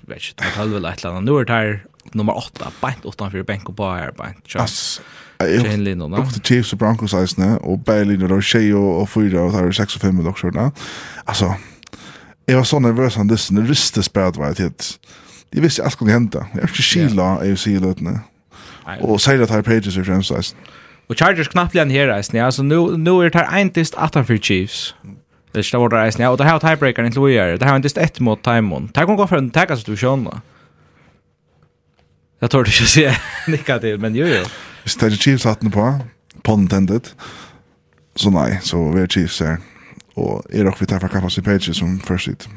vet 0.00 0.22
inte, 0.28 0.44
tar 0.56 0.64
väl 0.64 0.84
ett 0.84 1.04
eller 1.04 1.10
annat. 1.10 1.24
Nu 1.24 1.40
är 1.40 1.44
det 1.44 1.52
här 1.52 1.84
nummer 2.12 2.36
8, 2.36 2.72
bänt 2.80 3.04
utanför 3.04 3.42
bänk 3.42 3.68
och 3.68 3.74
bara 3.74 3.96
här 3.96 4.12
bänt. 4.12 4.56
Ass. 4.56 5.00
Jane 5.40 5.84
Lino, 5.84 6.08
no? 6.08 6.16
Upp 6.16 6.32
Chiefs 6.44 6.72
og 6.72 6.78
Broncos 6.78 7.14
eisne, 7.14 7.58
og 7.62 7.84
Berlin 7.86 8.22
og 8.22 8.42
Shea 8.42 8.74
og 8.74 9.08
Fyra, 9.08 9.44
og 9.46 9.52
der 9.52 9.68
er 9.68 9.70
6 9.72 9.94
og 9.96 10.00
5 10.02 10.26
og 10.26 10.38
sånn. 10.38 10.58
Altså, 11.26 11.52
jeg 12.48 12.56
var 12.56 12.64
så 12.64 12.78
nervøs 12.78 13.14
han 13.14 13.30
dysten, 13.30 13.56
det 13.56 13.68
ristes 13.70 14.08
bare 14.08 14.32
var 14.36 14.56
det 14.56 14.64
var 14.64 14.98
Jeg 15.54 15.62
visste 15.62 15.84
alt 15.84 15.96
kunne 15.96 16.12
hente. 16.12 16.42
Jeg 16.54 16.62
er 16.62 16.68
ikke 16.68 16.82
skila 16.82 17.28
AFC-løtene. 17.40 18.18
Og 19.00 19.20
sier 19.20 19.42
at 19.42 19.50
her 19.50 19.62
Pages 19.62 19.96
er 19.96 20.04
fremst 20.04 20.32
eisen. 20.32 20.58
Og 21.08 21.16
Chargers 21.16 21.48
knappt 21.48 21.74
igjen 21.74 21.90
her 21.90 22.12
eisen, 22.12 22.36
ja. 22.36 22.50
Så 22.50 22.62
nå 22.62 23.14
er 23.22 23.30
det 23.30 23.40
her 23.40 23.48
eintist 23.56 23.96
18 23.96 24.26
for 24.28 24.36
Chiefs. 24.36 24.94
Det 25.54 25.64
er 25.64 25.80
vårt 25.80 25.96
eisen, 25.96 26.20
ja. 26.20 26.28
Og 26.30 26.38
det 26.38 26.46
her 26.46 26.58
tiebreakeren 26.58 27.12
til 27.12 27.24
vi 27.24 27.36
er. 27.36 27.56
Det 27.56 27.64
her 27.68 27.78
eintist 27.78 27.98
ett 27.98 28.20
mot 28.20 28.42
Timon. 28.44 28.90
Det 28.92 28.96
her 28.96 29.06
kan 29.06 29.16
gå 29.16 29.26
for 29.26 29.40
en 29.40 29.50
tagga 29.50 29.76
situasjon, 29.76 30.24
da. 30.28 30.40
Jeg 32.42 32.50
tror 32.50 32.62
det 32.64 32.74
ikke 32.74 32.84
å 32.84 32.92
si 32.92 33.06
nikka 33.54 33.78
til, 33.82 33.96
men 34.00 34.16
jo 34.16 34.28
jo. 34.28 34.44
Hvis 34.82 34.96
det 34.96 35.20
Chiefs 35.20 35.44
hatten 35.44 35.70
på, 35.70 35.84
pun 36.44 36.60
intended, 36.60 37.12
så 38.16 38.30
nei, 38.30 38.58
så 38.62 38.80
vi 38.92 39.02
er 39.02 39.10
Chiefs 39.10 39.38
her. 39.38 39.58
Og 40.18 40.42
er 40.50 40.64
dere 40.64 40.74
vi 40.80 40.86
tar 40.86 41.02
fra 41.02 41.10
Kappas 41.12 41.38
i 41.38 41.44
Pages 41.46 41.76
som 41.78 42.00
først 42.00 42.26
hit. 42.26 42.48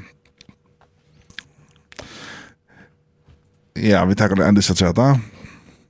Ja, 3.77 4.05
vi 4.05 4.15
tar 4.15 4.33
det 4.35 4.47
endelig 4.47 4.63
sett 4.63 4.95
da. 4.95 5.13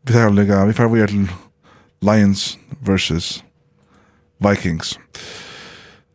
Vi 0.04 0.14
tar 0.14 0.30
det, 0.36 0.68
vi 0.68 0.74
får 0.74 0.90
vi 0.92 1.08
til 1.08 1.30
Lions 2.02 2.60
versus 2.82 3.44
Vikings. 4.40 5.00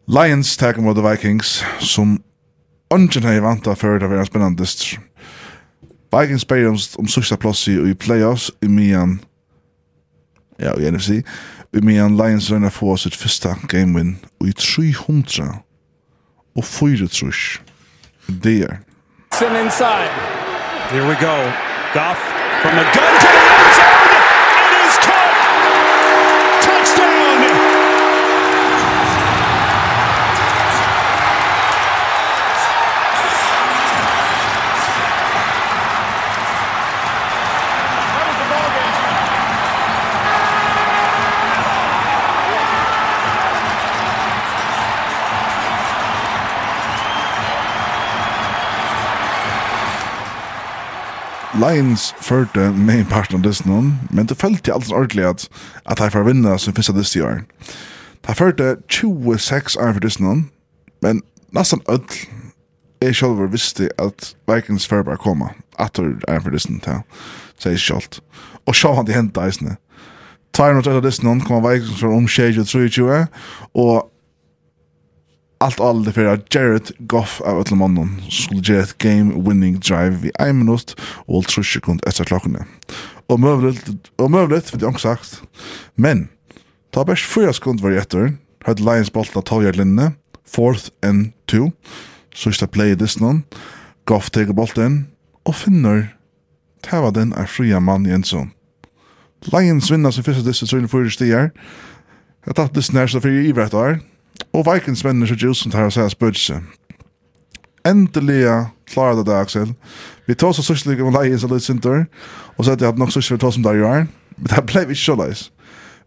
Lions 0.08 0.56
tar 0.56 0.80
mot 0.80 0.96
Vikings 0.96 1.64
som 1.80 2.18
ungen 2.90 3.22
har 3.22 3.40
vant 3.40 3.66
av 3.66 3.76
før 3.76 3.98
det 3.98 4.10
var 4.10 4.24
spennende. 4.24 4.66
Vikings 6.12 6.42
spiller 6.42 6.68
om 6.68 6.78
om 6.98 7.08
sørste 7.08 7.36
plass 7.36 7.68
i 7.68 7.94
playoffs 7.94 8.50
i 8.62 8.68
Mian 8.68 9.20
ja, 10.58 10.72
i 10.74 10.90
NFC, 10.90 11.22
vi 11.72 11.80
medan 11.80 12.16
Lions 12.16 12.50
røyna 12.52 12.68
få 12.68 12.96
sitt 12.96 13.16
første 13.16 13.54
game 13.68 13.94
win 13.96 14.16
i 14.44 14.52
300 14.52 15.62
og 16.56 16.64
4 16.64 17.08
trus. 17.08 17.62
Det 18.44 18.62
er. 18.62 18.76
It's 19.34 19.42
inside. 19.64 20.12
Here 20.90 21.06
we 21.08 21.14
go. 21.14 21.36
Goff 21.94 22.20
from 22.62 22.74
the 22.74 22.84
gun 22.94 23.12
to 23.20 23.26
the 23.26 23.55
Lions 51.56 52.14
førte 52.20 52.70
med 52.72 53.00
i 53.00 53.04
parten 53.08 53.38
av 53.38 53.44
dessen 53.46 53.70
hon, 53.72 53.86
men 54.10 54.26
det 54.28 54.36
følte 54.36 54.68
jeg 54.68 54.74
alltid 54.74 54.92
ordentlig 54.92 55.24
at, 55.24 55.44
at 55.88 56.00
jeg 56.00 56.12
får 56.12 56.26
vinne 56.26 56.56
som 56.60 56.74
finnes 56.76 56.90
av 56.92 56.98
disse 56.98 57.22
år. 57.24 57.38
Det 58.26 58.36
førte 58.36 58.74
26 58.92 59.78
år 59.80 59.94
for 59.96 60.04
Disney, 60.04 60.42
men 61.00 61.22
nesten 61.56 61.80
ødel 61.88 62.26
jeg 63.02 63.16
selv 63.16 63.40
visste 63.52 63.88
at 63.98 64.34
Vikings 64.50 64.86
før 64.88 65.02
bare 65.06 65.20
komme, 65.20 65.48
at 65.78 65.96
det 65.96 66.24
er 66.28 66.40
for 66.40 66.52
Disney 66.52 66.80
til, 66.84 67.00
sier 67.60 67.80
selv. 67.80 68.20
Og 68.66 68.76
så 68.76 68.92
han 68.96 69.06
de 69.06 69.16
hentet 69.16 69.40
eisene. 69.44 69.76
Tvær 70.52 70.76
mot 70.76 70.86
etter 70.86 71.04
dessen 71.04 71.28
hon 71.28 71.40
kom 71.44 71.64
Vikings 71.64 72.00
for 72.00 72.12
om 72.12 72.28
23 72.28 73.26
og 73.74 74.10
allt 75.58 75.80
all 75.80 76.04
det 76.04 76.12
för 76.12 76.24
att 76.24 76.54
Jared 76.54 76.90
Goff 76.98 77.40
av 77.40 77.58
alla 77.58 77.76
mannen 77.76 78.22
skulle 78.30 78.60
ge 78.60 78.76
ett 78.76 78.98
game 78.98 79.34
winning 79.48 79.80
drive 79.80 80.26
i 80.28 80.30
en 80.38 80.58
minut 80.58 80.96
och 81.00 81.36
allt 81.36 81.66
sekund 81.66 82.02
efter 82.06 82.24
klockan. 82.24 82.64
Och 83.26 83.40
möjligt 83.40 83.84
och 84.16 84.30
möjligt 84.30 84.70
för 84.70 84.78
det 84.78 84.86
också 84.86 85.08
sagt. 85.08 85.42
Men 85.94 86.28
ta 86.90 87.04
bäst 87.04 87.22
fyra 87.22 87.52
sekund 87.52 87.80
var 87.80 87.90
efter 87.90 88.36
hade 88.64 88.82
Lions 88.82 89.12
bollen 89.12 89.42
ta 89.42 89.62
yard 89.62 89.76
linne 89.76 90.12
fourth 90.48 90.88
and 91.02 91.32
two. 91.46 91.70
Så 92.34 92.52
ska 92.52 92.66
play 92.66 92.96
this 92.96 93.20
någon. 93.20 93.42
Goff 94.04 94.30
tar 94.30 94.44
bollen 94.44 95.06
och 95.42 95.56
finner 95.56 96.16
Tava 96.82 97.10
den 97.10 97.32
er 97.32 97.46
fria 97.46 97.80
mann 97.80 98.06
i 98.06 98.12
en 98.14 98.24
sånn. 98.24 98.52
Lions 99.50 99.90
vinner 99.90 100.12
sin 100.14 100.24
første 100.26 100.44
disse 100.46 100.66
34 100.68 101.10
stier. 101.16 101.48
Jeg 102.46 102.54
tatt 102.58 102.76
disse 102.76 102.94
nærmest 102.94 103.18
for 103.22 103.32
i 103.32 103.54
hvert 103.54 103.74
år. 103.74 103.98
Og 104.52 104.66
Vikings 104.66 105.04
mennene 105.04 105.28
så 105.28 105.52
som 105.54 105.72
tar 105.72 105.90
seg 105.90 106.10
spøtse. 106.10 106.60
Endelig 107.86 108.42
klarer 108.90 109.20
det 109.20 109.26
det, 109.26 109.34
Axel. 109.34 109.74
Vi 110.26 110.34
tar 110.34 110.52
så 110.52 110.62
sørste 110.62 110.90
like 110.90 111.04
om 111.04 111.14
leien 111.14 111.38
som 111.38 111.52
litt 111.52 111.62
sinter, 111.62 112.06
og 112.56 112.64
så 112.64 112.72
hadde 112.72 112.84
jeg 112.84 112.92
hatt 112.92 112.98
nok 112.98 113.12
sørste 113.14 113.36
for 113.36 113.48
å 113.48 113.52
som 113.54 113.66
der 113.66 113.78
jo 113.78 113.86
er. 113.86 114.08
Men 114.36 114.50
det 114.52 114.66
ble 114.66 114.86
vi 114.88 114.96
ikke 114.96 115.04
så 115.04 115.18
leis. 115.20 115.46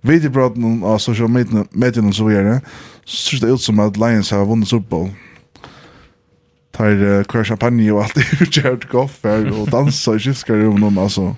Videobrotten 0.01 0.83
av 0.83 0.99
sosial 1.03 1.31
medier 1.31 2.05
og 2.05 2.15
så 2.15 2.27
videre, 2.27 2.59
så 3.05 3.23
sørst 3.23 3.43
det 3.43 3.55
ut 3.55 3.63
som 3.63 3.79
at 3.83 3.97
Lions 3.99 4.31
har 4.35 4.47
vunnet 4.47 4.69
Super 4.69 4.89
Bowl 4.89 5.09
tar 6.79 6.95
uh, 6.95 7.23
kvar 7.27 7.43
champagne 7.43 7.91
og 7.91 8.05
alt 8.05 8.19
i 8.21 8.47
Jared 8.55 8.87
Goff 8.91 9.19
her, 9.23 9.49
og 9.51 9.67
dansar 9.71 10.15
i 10.15 10.19
kyrkarummen 10.19 10.97
alltså. 10.97 11.35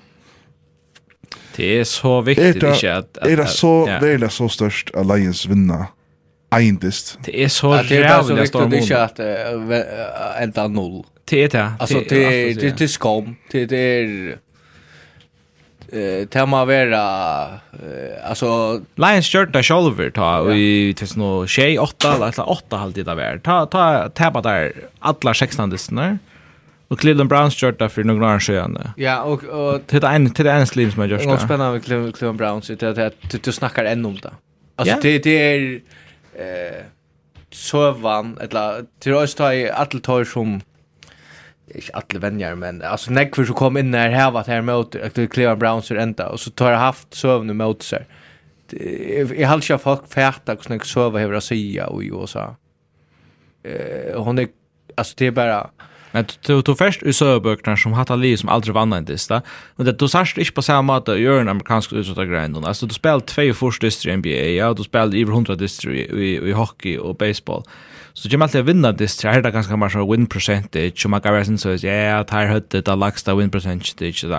Det 1.56 1.80
är 1.80 1.84
så 1.84 2.20
viktigt 2.20 2.54
inte 2.54 2.96
att... 2.96 3.16
Är 3.16 3.36
det 3.36 3.46
så, 3.46 3.86
det 3.86 4.12
är 4.12 4.28
så 4.28 4.48
størst 4.48 4.90
at 4.94 5.06
Lions 5.06 5.46
vinner 5.46 5.86
eindist. 6.52 7.18
Det 7.24 7.44
är 7.44 7.48
så 7.48 7.82
jävla 7.88 8.46
stor 8.46 8.60
mån. 8.60 8.70
Det 8.70 8.76
er 8.76 8.80
inte 8.80 9.02
att 9.02 9.20
uh, 9.20 10.42
ända 10.42 10.68
noll. 10.68 11.04
Det 11.24 11.44
är 11.44 11.48
det. 11.48 11.72
Alltså 11.78 12.02
det 12.08 12.50
är 12.50 12.54
det 12.54 12.80
är 12.80 12.86
skam. 12.86 13.36
Det 13.50 13.72
är 13.72 14.38
eh 15.92 16.26
tema 16.28 16.64
vera 16.64 17.00
alltså 18.24 18.80
Lions 18.94 19.26
shirt 19.26 19.52
där 19.52 19.62
shoulder 19.62 20.10
ta 20.10 20.52
i 20.52 20.94
tills 20.96 21.16
nå 21.16 21.46
tjej 21.46 21.78
8 21.78 22.14
eller 22.14 22.50
8 22.50 22.76
halvt 22.76 22.94
det 22.94 23.02
där. 23.02 23.38
Ta 23.38 23.66
ta 23.66 24.08
tappa 24.08 24.40
där 24.40 24.72
alla 24.98 25.34
16 25.34 25.70
distnar. 25.70 26.18
Och 26.92 26.98
Cleveland 26.98 27.28
Browns 27.28 27.54
kört 27.54 27.78
där 27.78 27.88
för 27.88 28.04
några 28.04 28.34
år 28.34 28.38
sedan. 28.38 28.78
Ja, 28.96 29.22
och 29.22 29.44
och 29.44 29.80
det 29.86 30.04
är 30.04 30.14
en 30.14 30.30
till 30.30 30.44
det 30.44 30.52
en 30.52 30.66
slim 30.66 30.92
som 30.92 31.02
jag 31.02 31.10
gör. 31.10 31.28
Något 31.28 31.40
spännande 31.40 31.72
med 31.72 31.84
Cleveland 31.84 32.38
Browns 32.38 32.66
det 32.66 33.06
att 33.06 33.42
du 33.44 33.52
snackar 33.52 33.84
ännu 33.84 34.08
om 34.08 34.18
det. 34.22 34.30
Alltså 34.76 34.96
det 35.02 35.18
det 35.18 35.30
är 35.30 35.80
eh 36.36 36.84
sövan 37.52 38.38
eller 38.40 38.86
till 38.98 39.14
oss 39.14 39.34
ta 39.34 39.54
i 39.54 39.70
alla 39.70 40.00
tar 40.00 40.24
som 40.24 40.60
ikke 41.74 41.92
alle 41.94 42.20
vänner 42.20 42.54
men 42.54 42.82
altså 42.82 43.12
nekver 43.12 43.44
som 43.44 43.56
kom 43.56 43.76
in 43.76 43.86
inn 43.86 43.94
här 43.94 44.10
hevat 44.10 44.46
här 44.46 44.62
mot 44.62 44.96
att 44.96 45.14
det 45.14 45.26
Cleveland 45.26 45.60
Browns 45.60 45.90
är 45.90 45.96
ända 45.96 46.28
och 46.28 46.40
så 46.40 46.50
tar 46.50 46.70
jag 46.70 46.78
haft 46.78 47.14
søvn 47.14 47.56
mot 47.56 47.82
sig. 47.82 48.06
Jeg 48.72 49.48
halde 49.48 49.64
ikke 49.64 49.74
at 49.74 49.80
folk 49.80 50.08
färta 50.08 50.54
hvordan 50.54 50.78
jeg 50.78 50.86
söva 50.88 51.18
hever 51.18 51.36
å 51.36 51.40
sige 51.40 51.84
og 51.84 52.04
jo, 52.04 52.20
og 52.20 52.28
så. 52.28 52.54
Hun 54.16 54.38
er, 54.38 54.48
altså 54.96 55.14
det 55.18 55.26
är 55.26 55.30
bara 55.30 55.70
Men 56.12 56.28
du 56.46 56.60
tog 56.60 56.76
først 56.78 57.04
i 57.08 57.14
søbøkene 57.16 57.76
som 57.80 57.94
hatt 57.96 58.12
liv 58.20 58.36
som 58.40 58.50
aldri 58.52 58.74
vann 58.76 58.92
en 58.92 59.06
dista, 59.08 59.40
men 59.76 59.88
det, 59.88 59.96
du 60.00 60.06
sørst 60.10 60.40
ikke 60.40 60.58
på 60.60 60.66
samme 60.66 60.90
måte 60.90 61.16
å 61.16 61.20
gjøre 61.20 61.46
en 61.46 61.52
amerikansk 61.54 61.94
utsatt 61.96 62.28
grein. 62.28 62.58
Altså, 62.60 62.88
du 62.88 62.94
spiller 62.96 63.24
tvei 63.28 63.48
første 63.56 63.88
distri 63.88 64.12
i 64.12 64.18
NBA, 64.20 64.44
ja, 64.58 64.72
du 64.76 64.84
spiller 64.84 65.16
i 65.16 65.24
100 65.24 65.56
distri 65.60 66.04
i, 66.04 66.34
i, 66.36 66.52
hockey 66.56 66.98
og 67.00 67.16
baseball. 67.22 67.64
Så 68.12 68.26
det 68.26 68.34
kommer 68.34 68.50
alltid 68.50 68.66
å 68.66 68.68
vinne 68.68 68.92
distri, 68.96 69.30
her 69.30 69.40
er 69.40 69.46
det 69.46 69.54
ganske 69.56 69.78
mye 69.80 70.04
win 70.08 70.28
percentage, 70.28 71.00
og 71.06 71.14
man 71.14 71.24
kan 71.24 71.36
være 71.36 71.48
sånn 71.48 71.62
så, 71.62 71.76
ja, 71.80 72.20
her 72.20 72.52
høyde 72.52 72.84
det 72.84 73.00
lagsta 73.00 73.36
win 73.38 73.52
percentage, 73.52 73.96
det 73.98 74.10
er 74.10 74.16
ikke 74.16 74.32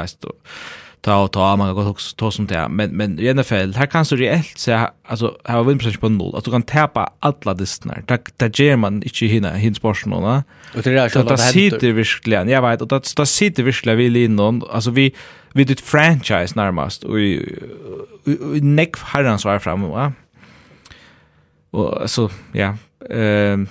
ta 1.03 1.23
och 1.23 1.31
ta 1.31 1.55
man 1.55 1.75
kan 1.75 1.87
också 1.87 2.15
ta 2.15 2.31
som 2.31 2.47
det 2.47 2.67
men 2.69 2.89
men 2.89 3.19
i 3.19 3.29
alla 3.29 3.43
fall 3.43 3.73
här 3.73 3.85
kan 3.85 4.05
så 4.05 4.15
reellt 4.15 4.57
så 4.57 4.89
alltså 5.07 5.37
har 5.43 5.63
vi 5.63 5.75
procent 5.75 5.99
på 6.01 6.09
noll 6.09 6.35
att 6.35 6.45
du 6.45 6.51
kan 6.51 6.63
tappa 6.63 7.09
alla 7.19 7.53
distnar 7.53 8.03
där 8.07 8.19
ta 8.37 8.47
ger 8.59 8.75
man 8.75 9.03
inte 9.03 9.25
hinna 9.25 9.51
hin 9.53 9.75
sporten 9.75 10.13
och 10.13 10.43
det 10.83 10.87
är 10.87 11.09
så 11.09 11.23
det 11.23 11.37
sitter 11.37 11.91
verkligen 11.91 12.49
jag 12.49 12.61
vet 12.61 12.81
och 12.81 12.87
det 12.87 13.15
det 13.15 13.25
sitter 13.25 13.63
verkligen 13.63 13.97
vi 13.97 14.23
innan 14.23 14.63
alltså 14.71 14.91
vi 14.91 15.13
vi 15.53 15.63
det 15.63 15.81
franchise 15.81 16.53
närmast 16.55 17.03
och 17.03 17.19
neck 18.61 18.95
herrans 18.97 19.45
var 19.45 19.59
framme 19.59 19.87
va 19.87 20.13
och 21.71 22.01
alltså 22.01 22.29
ja 22.53 22.77
ehm 23.09 23.67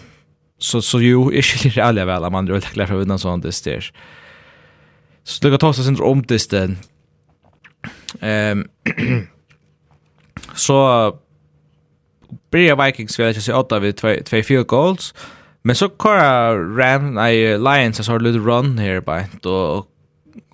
så 0.58 0.82
så 0.82 1.00
ju 1.00 1.16
är 1.38 1.42
skiljer 1.42 1.84
alla 1.84 2.04
väl 2.04 2.30
man 2.30 2.46
drar 2.46 2.60
klara 2.60 2.86
för 2.86 2.94
undan 2.94 3.18
sånt 3.18 3.42
det 3.42 3.52
styrs 3.52 3.92
Så 5.24 5.38
det 5.42 5.50
kan 5.50 5.58
ta 5.58 5.72
sig 5.72 5.84
sin 5.84 6.00
om 6.00 6.22
det 6.22 6.38
Ehm 8.20 8.68
så 10.54 11.12
Bria 12.50 12.84
Vikings 12.84 13.18
vill 13.18 13.26
jag 13.26 13.36
se 13.42 13.52
åtta 13.52 13.78
vid 13.78 13.96
två 13.96 14.14
två 14.24 14.42
fyra 14.42 14.62
goals. 14.62 15.14
Men 15.62 15.76
så 15.76 15.88
kör 15.88 16.76
ran 16.76 17.18
i 17.28 17.58
Lions 17.58 18.06
så 18.06 18.12
har 18.12 18.20
lite 18.20 18.38
run 18.38 18.78
här 18.78 19.00
by 19.00 19.38
då 19.40 19.86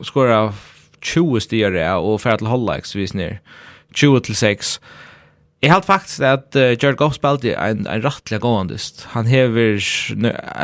skora 0.02 0.54
20 1.02 1.40
styre 1.40 1.94
och 1.94 2.20
för 2.20 2.30
att 2.30 2.40
hålla 2.40 2.80
vis 2.94 3.14
ner 3.14 3.40
20 3.94 4.20
till 4.20 4.36
6. 4.36 4.80
Jag 5.60 5.74
har 5.74 5.80
faktiskt 5.80 6.20
att 6.20 6.56
uh, 6.56 6.62
Jared 6.62 6.96
Goff 6.96 7.14
spelade 7.14 7.54
en 7.54 7.86
en 7.86 8.02
rättliga 8.02 8.38
gåendist. 8.40 9.06
Han 9.08 9.26
häver 9.26 9.80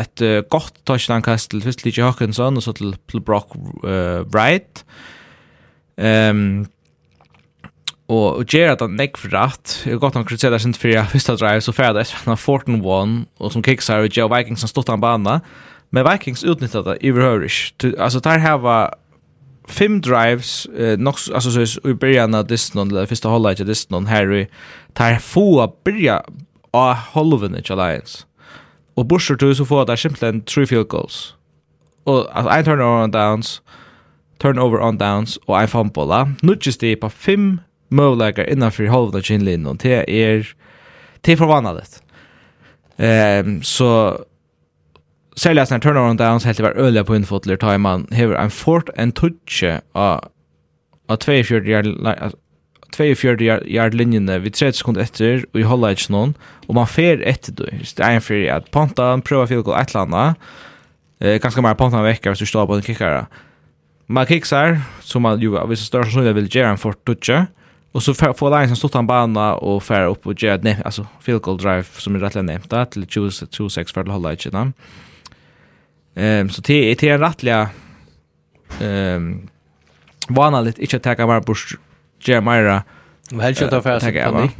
ett 0.00 0.22
uh, 0.22 0.40
gott 0.40 0.84
touchdown 0.84 1.22
kast 1.22 1.50
till 1.50 1.62
Fitzgerald 1.62 2.14
Hawkinson 2.14 2.56
och 2.56 2.62
så 2.62 2.72
till 2.72 2.96
Brock 3.12 3.52
uh, 3.84 4.20
Wright. 4.20 4.84
Uh, 4.84 5.13
Ehm 5.98 6.66
og 8.08 8.36
og 8.36 8.46
ger 8.46 8.72
at 8.72 8.80
han 8.80 8.90
neck 8.90 9.16
for 9.16 9.32
rat. 9.32 9.82
Jag 9.86 10.00
gott 10.00 10.14
han 10.14 10.24
kritiserar 10.24 10.58
sin 10.58 10.74
fyrir 10.74 10.94
jag 10.94 11.38
drive 11.38 11.60
så 11.60 11.72
fer 11.72 11.92
det 11.92 12.12
han 12.24 12.36
14-1 12.36 13.24
og 13.38 13.52
som 13.52 13.62
kicksar 13.62 13.98
och 13.98 14.16
Joe 14.16 14.36
Vikings 14.36 14.60
som 14.60 14.68
stått 14.68 14.88
han 14.88 15.00
bana. 15.00 15.40
Men 15.90 16.12
Vikings 16.12 16.44
utnyttjar 16.44 16.82
det 16.82 16.98
i 17.00 17.08
överhörish. 17.08 17.72
Alltså 17.98 18.20
där 18.20 18.38
här 18.38 18.58
var 18.58 18.94
fem 19.68 20.00
drives 20.00 20.66
eh, 20.66 20.98
nok 20.98 21.16
alltså 21.34 21.66
så 21.66 21.88
i 21.88 21.94
början 21.94 22.34
av 22.34 22.44
this 22.44 22.74
någon 22.74 22.90
eller 22.90 23.06
första 23.06 23.28
hållet 23.28 23.60
av 23.60 23.66
this 23.66 23.90
någon 23.90 24.06
Harry 24.06 24.46
tar 24.92 25.18
få 25.18 25.74
börja 25.84 26.22
av 26.70 26.94
Holven 26.94 27.62
Alliance. 27.70 28.24
Och 28.94 29.06
Busher 29.06 29.36
tog 29.36 29.56
så 29.56 29.64
får 29.64 29.82
att 29.82 29.86
det 29.86 29.96
simpelthen 29.96 30.40
three 30.40 30.66
field 30.66 30.88
goals. 30.88 31.34
Och 32.04 32.36
alltså 32.36 32.52
en 32.52 32.64
turnover 32.64 33.02
and 33.02 33.12
downs. 33.12 33.62
Eh 33.66 33.83
turnover 34.44 34.82
on 34.82 34.98
downs 35.00 35.38
og 35.46 35.56
ein 35.60 35.68
fumble. 35.68 36.36
Nudges 36.42 36.76
det 36.76 37.00
på 37.00 37.08
fem 37.08 37.60
möjligheter 37.88 38.50
innanför 38.52 38.86
halva 38.86 39.22
kinlinjen. 39.22 39.76
Det 39.76 40.10
är 40.10 40.54
det 41.20 41.32
är 41.32 41.36
förvånande. 41.36 41.82
Ehm 42.96 43.62
så 43.62 44.18
säljas 45.36 45.70
när 45.70 45.78
turnover 45.78 46.10
on 46.10 46.16
downs 46.16 46.44
helt 46.44 46.60
var 46.60 46.70
öliga 46.70 47.04
på 47.04 47.16
infotler 47.16 47.56
tar 47.56 47.78
man 47.78 48.06
hever 48.10 48.34
en 48.34 48.50
fort 48.50 48.88
en 48.96 49.12
touch 49.12 49.64
av 49.92 50.28
av 51.08 51.16
42 51.16 51.54
yard 51.54 51.86
42 52.96 53.28
yard 53.66 53.94
linjen 53.94 54.42
vid 54.42 54.54
30 54.54 54.78
sekunder 54.78 55.02
efter 55.02 55.44
och 55.52 55.60
i 55.60 55.62
hålla 55.62 55.90
inte 55.90 56.12
någon 56.12 56.34
och 56.66 56.74
man 56.74 56.86
fer 56.86 57.22
ett 57.22 57.48
då. 57.48 57.64
Det 57.96 58.02
är 58.02 58.14
en 58.14 58.20
för 58.20 58.48
att 58.48 58.70
ponta 58.70 59.20
prova 59.24 59.46
field 59.46 59.64
goal 59.64 59.80
ett 59.80 59.94
landa. 59.94 60.34
Eh 61.20 61.36
ganska 61.36 61.62
mer 61.62 61.74
ponta 61.74 62.02
veckor 62.02 62.34
så 62.34 62.46
står 62.46 62.66
på 62.66 62.72
den 62.72 62.82
kickare 62.82 63.26
man 64.06 64.26
kiksar, 64.26 64.80
som 65.00 65.22
man 65.22 65.40
ju 65.40 65.58
av 65.58 65.68
vissa 65.68 65.84
större 65.84 66.02
sannsynliga 66.02 66.32
vill 66.32 66.56
göra 66.56 66.68
en 66.68 66.78
fort 66.78 67.04
toucha. 67.04 67.46
Och 67.92 68.02
så 68.02 68.14
får 68.14 68.50
Lions 68.50 68.70
en 68.70 68.76
stort 68.76 69.06
bana 69.06 69.54
och 69.54 69.82
färra 69.82 70.06
upp 70.06 70.26
och 70.26 70.42
göra 70.42 70.58
nej 70.62 70.78
alltså 70.84 71.06
field 71.20 71.42
goal 71.42 71.58
drive 71.58 71.84
som 71.98 72.14
är 72.14 72.18
rättligen 72.18 72.46
nämnt 72.46 72.90
till 72.90 73.06
26 73.50 73.92
för 73.92 74.00
att 74.00 74.08
hålla 74.08 74.32
i 74.32 74.36
kina. 74.36 74.72
Ehm 76.14 76.50
så 76.50 76.62
det 76.62 77.02
är 77.02 77.04
en 77.04 77.20
rättliga 77.20 77.68
um, 78.82 79.48
vanligt 80.28 80.78
inte 80.78 80.96
att 80.96 81.02
tacka 81.02 81.26
bara 81.26 81.40
bort 81.40 81.68
göra 82.20 82.40
mera. 82.40 82.82
Men 83.30 83.40
helst 83.40 83.62
inte 83.62 83.76
att 83.76 83.82
färra 83.82 84.00
sig 84.00 84.24
panik. 84.24 84.56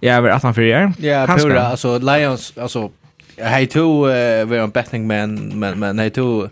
Ja, 0.00 0.12
jag 0.12 0.22
vet 0.22 0.34
att 0.34 0.42
han 0.42 0.54
fyra 0.54 0.92
Ja, 0.98 1.26
pura. 1.26 1.62
Alltså 1.62 1.98
Lions, 1.98 2.58
alltså 2.58 2.90
Hej 3.36 3.66
to 3.66 3.80
uh, 3.80 4.44
var 4.44 4.56
en 4.56 4.70
betting 4.70 5.06
man 5.06 5.34
men 5.58 5.78
men 5.78 5.98
hej 5.98 6.10
to 6.10 6.48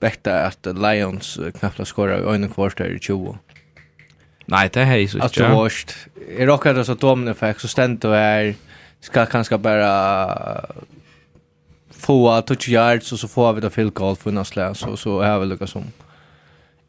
bekta 0.00 0.44
at 0.48 0.66
Lions 0.66 1.36
knappt 1.58 1.82
skora 1.88 2.18
i 2.20 2.24
øynene 2.24 2.52
kvart 2.52 2.80
i 2.80 2.98
20. 2.98 3.36
Nei, 4.52 4.68
det 4.68 4.82
er 4.82 4.98
jeg 4.98 5.10
så 5.10 5.18
ikke. 5.18 5.26
At 5.26 5.36
du 5.38 5.56
varst, 5.56 5.94
i 6.28 6.46
råkket 6.46 6.80
altså 6.82 6.94
domen 7.00 7.28
effekt, 7.28 7.62
så 7.64 7.68
stendt 7.68 8.02
du 8.02 8.10
her, 8.12 8.52
skal 9.04 9.28
kanskje 9.30 9.58
bare 9.58 9.92
få 12.04 12.18
touch 12.48 12.68
yards, 12.68 13.12
og 13.12 13.18
så 13.18 13.28
får 13.28 13.52
vi 13.52 13.64
det 13.64 13.72
field 13.72 13.94
goal 13.96 14.16
for 14.20 14.34
noe 14.34 14.44
slag, 14.44 14.76
så, 14.76 14.92
så 15.00 15.20
er 15.24 15.38
vi 15.40 15.48
lukket 15.52 15.72
som. 15.72 15.86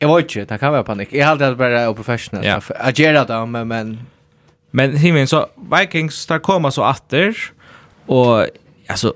Jeg 0.01 0.11
vet 0.11 0.27
ikke, 0.27 0.45
det 0.49 0.59
kan 0.59 0.73
være 0.75 0.83
panikk. 0.83 1.13
Jeg 1.15 1.23
har 1.23 1.37
alltid 1.37 1.55
bare 1.55 1.85
er 1.85 1.93
professional. 1.95 2.43
Ja. 2.43 2.59
Jeg 2.85 2.99
gjør 2.99 3.23
det, 3.23 3.39
men... 3.49 3.67
Men, 3.67 3.95
men 4.75 4.97
himmelen, 4.99 5.27
så 5.27 5.45
Vikings, 5.55 6.25
der 6.27 6.43
kommer 6.43 6.69
så 6.69 6.83
atter, 6.83 7.31
og 8.07 8.47
Alltså, 8.89 9.13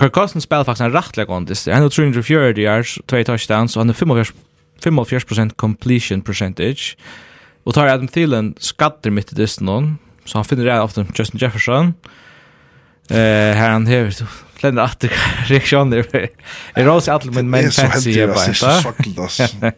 Kirk 0.00 0.12
Cousins 0.12 0.44
spelar 0.44 0.64
faktiskt 0.64 0.80
en 0.80 0.92
rättlig 0.92 1.26
kontest. 1.26 1.66
Han 1.66 1.82
har 1.82 1.88
340 1.88 2.62
yards, 2.62 2.98
två 3.06 3.24
touchdowns 3.24 3.76
och 3.76 3.80
han 3.80 3.88
har 3.88 4.26
45% 4.80 5.54
completion 5.56 6.20
percentage. 6.22 6.96
Och 7.64 7.74
tar 7.74 7.86
Adam 7.86 8.08
Thielen 8.08 8.54
skatter 8.58 9.10
mitt 9.10 9.32
i 9.32 9.36
dysten 9.36 9.66
någon. 9.66 9.98
Så 10.24 10.38
han 10.38 10.44
finner 10.44 10.64
det 10.64 10.80
ofta 10.80 11.06
Justin 11.14 11.38
Jefferson. 11.40 11.94
Eh 13.10 13.16
här 13.16 13.70
han 13.70 13.86
har 13.86 14.10
flera 14.54 14.82
att 14.82 15.04
reaktioner. 15.46 16.06
Är 16.74 16.84
rose 16.84 17.12
att 17.12 17.24
men 17.24 17.50
men 17.50 17.70
fancy 17.70 18.20
är 18.20 18.26
bara. 18.26 18.34
Det 18.34 18.50
är 18.50 18.52
så 18.52 18.92
sjukt 18.92 19.18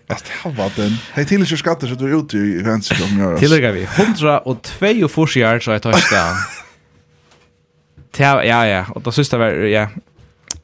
att 0.07 0.29
ha 0.29 0.71
den. 0.77 0.97
Hej 1.13 1.27
till 1.27 1.59
skatter 1.59 1.87
så 1.87 1.95
du 1.95 2.13
är 2.13 2.19
ute 2.19 2.37
i 2.37 2.65
fancy 2.65 2.95
om 3.05 3.21
jag. 3.21 3.39
Tillägger 3.39 3.73
vi 3.73 3.83
102 3.83 5.27
yards 5.37 5.69
och 5.69 5.83
touchdown. 5.83 6.35
Ja, 8.17 8.45
ja, 8.45 8.67
ja. 8.67 8.87
Och 8.95 9.03
då 9.03 9.13
sista 9.13 9.39
var 9.39 9.51
ja. 9.51 9.89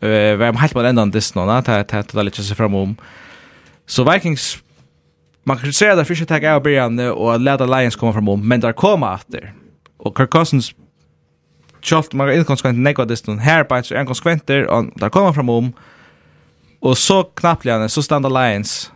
Eh, 0.00 0.36
var 0.36 0.52
helt 0.52 0.72
på 0.72 0.80
ändan 0.80 1.10
det 1.10 1.20
snarna, 1.20 1.62
ta 1.62 1.84
ta 1.84 2.02
ta 2.02 2.22
lite 2.22 2.42
så 2.42 2.54
fram 2.54 2.74
om. 2.74 2.96
Så 3.86 4.12
Vikings 4.12 4.58
man 5.44 5.58
kan 5.58 5.72
säga 5.72 6.00
att 6.00 6.08
Fisher 6.08 6.24
tag 6.24 6.44
out 6.44 6.62
början 6.62 6.98
och 6.98 7.34
att 7.34 7.60
Lions 7.60 7.96
komma 7.96 8.12
fram 8.12 8.28
om, 8.28 8.48
men 8.48 8.60
där 8.60 8.72
kommer 8.72 9.14
efter. 9.14 9.52
Och 9.96 10.18
Kirk 10.18 10.30
Cousins 10.30 10.74
Kjolt, 11.80 12.12
man 12.12 12.28
er 12.28 12.36
inkonsekvent 12.36 12.78
nekva 12.78 13.06
distan 13.08 13.38
her, 13.40 13.64
på 13.64 13.78
så 13.82 13.94
er 13.94 14.00
inkonsekventer, 14.00 14.66
och 14.66 14.90
där 15.00 15.08
kommer 15.08 15.32
fram 15.32 15.48
om, 15.48 15.72
og 16.80 16.96
så 16.98 17.22
knappliane, 17.24 17.88
så 17.88 18.02
stand 18.02 18.28
Lions 18.28 18.92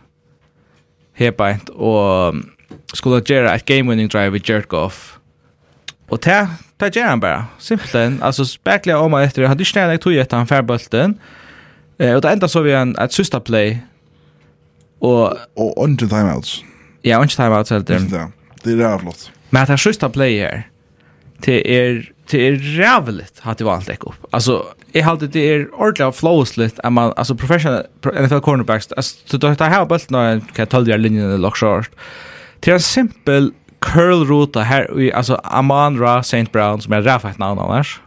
her 1.13 1.31
beint, 1.31 1.69
og 1.69 2.35
skulle 2.93 3.21
göra 3.25 3.55
ett 3.55 3.65
game-winning 3.65 4.07
drive 4.07 4.37
i 4.37 4.41
Jared 4.45 4.67
Goff. 4.67 5.17
Og 6.09 6.23
det 6.23 6.47
ta 6.77 6.95
ger 6.95 7.05
han 7.05 7.19
bara. 7.19 7.45
Simpelt. 7.59 8.21
alltså 8.21 8.45
spekla 8.45 8.99
om 8.99 9.13
efter 9.13 9.41
han 9.41 9.49
hade 9.49 9.65
snälla 9.65 9.91
jag 9.91 10.01
tog 10.01 10.15
ett 10.15 10.31
han 10.31 10.47
färbulten. 10.47 11.19
Eh 11.97 12.15
och 12.15 12.21
det 12.21 12.29
enda 12.29 12.47
så 12.47 12.61
vi 12.61 12.73
en 12.73 12.97
ett 12.97 13.13
sista 13.13 13.39
play. 13.39 13.85
Och 14.99 15.33
och 15.53 15.83
under 15.83 16.07
timeouts. 16.07 16.63
Ja, 17.01 17.17
under 17.17 17.35
timeouts 17.35 17.69
helt 17.69 17.87
det. 17.87 18.31
Det 18.63 18.71
är 18.71 18.77
jävligt. 18.77 19.31
Men 19.49 19.63
att 19.63 19.79
sista 19.79 20.09
play 20.09 20.39
här. 20.39 20.69
till 21.41 21.67
er 21.67 22.11
till 22.25 22.39
er 22.39 22.55
rävligt 22.77 23.39
hade 23.39 23.57
det 23.57 23.63
valt 23.63 23.89
upp. 23.89 24.25
Alltså 24.31 24.65
jag 24.91 25.03
hade 25.03 25.27
det 25.27 25.39
är 25.39 25.73
ordentligt 25.73 26.15
flowsligt 26.15 26.79
att 26.79 26.93
man 26.93 27.13
alltså 27.17 27.35
professional 27.35 27.83
NFL 28.03 28.39
cornerbacks 28.39 28.91
alltså 28.91 29.37
då 29.37 29.49
det 29.49 29.65
här 29.65 29.85
bulten 29.85 30.07
när 30.09 30.39
kan 30.53 30.67
ta 30.67 30.79
linjen 30.79 31.25
eller 31.25 31.37
lock 31.37 31.57
short. 31.57 31.89
Det 32.59 32.71
är 32.71 32.79
simpel 32.79 33.51
curl 33.85 34.25
ruta 34.25 34.61
här 34.61 34.99
i 35.01 35.13
alltså 35.13 35.35
Amandra 35.43 36.19
St. 36.19 36.45
Brown 36.51 36.81
som 36.81 36.93
är 36.93 37.01
rätt 37.01 37.37
namn 37.37 37.59
annars. 37.59 38.01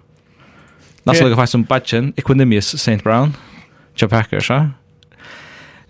Nästa 1.03 1.27
lag 1.27 1.37
fast 1.37 1.53
som 1.53 1.63
Batchen, 1.63 2.13
Equinemius 2.17 2.75
St. 2.75 2.97
Brown. 2.97 3.33
Joe 3.97 4.09
Packers 4.09 4.47
så. 4.47 4.69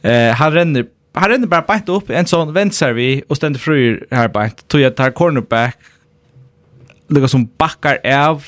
Eh 0.03 0.35
han 0.35 0.53
renner 0.53 0.87
han 1.15 1.31
renner 1.31 1.47
bara 1.47 1.63
bänt 1.63 1.89
upp 1.89 2.11
en 2.11 2.27
sån 2.27 2.53
vänster 2.53 2.93
vi 2.93 3.23
och 3.29 3.37
ständer 3.37 3.61
fryr 3.61 4.07
här 4.11 4.29
bänt. 4.29 4.69
Tog 4.69 4.81
jag 4.81 4.97
tar 4.97 5.11
cornerback. 5.11 5.77
Lukar 7.09 7.27
som 7.27 7.51
backar 7.59 7.99
av 8.05 8.45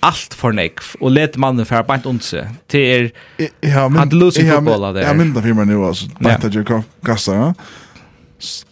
allt 0.00 0.34
för 0.34 0.52
nekv 0.52 0.82
och 1.00 1.10
let 1.10 1.36
mannen 1.36 1.66
för 1.66 1.82
bant 1.82 2.22
sig 2.22 2.48
till 2.66 2.80
er 2.80 3.10
ja 3.60 3.88
men 3.88 3.98
han 3.98 4.08
löser 4.08 4.52
fotbollen 4.52 4.94
där. 4.94 5.02
Ja 5.02 5.14
men 5.14 5.34
det 5.34 5.42
firman 5.42 5.68
nu 5.68 5.84
alltså. 5.84 6.06
Bant 6.20 6.44
att 6.44 6.54
jag 6.54 6.82
kastar. 7.04 7.54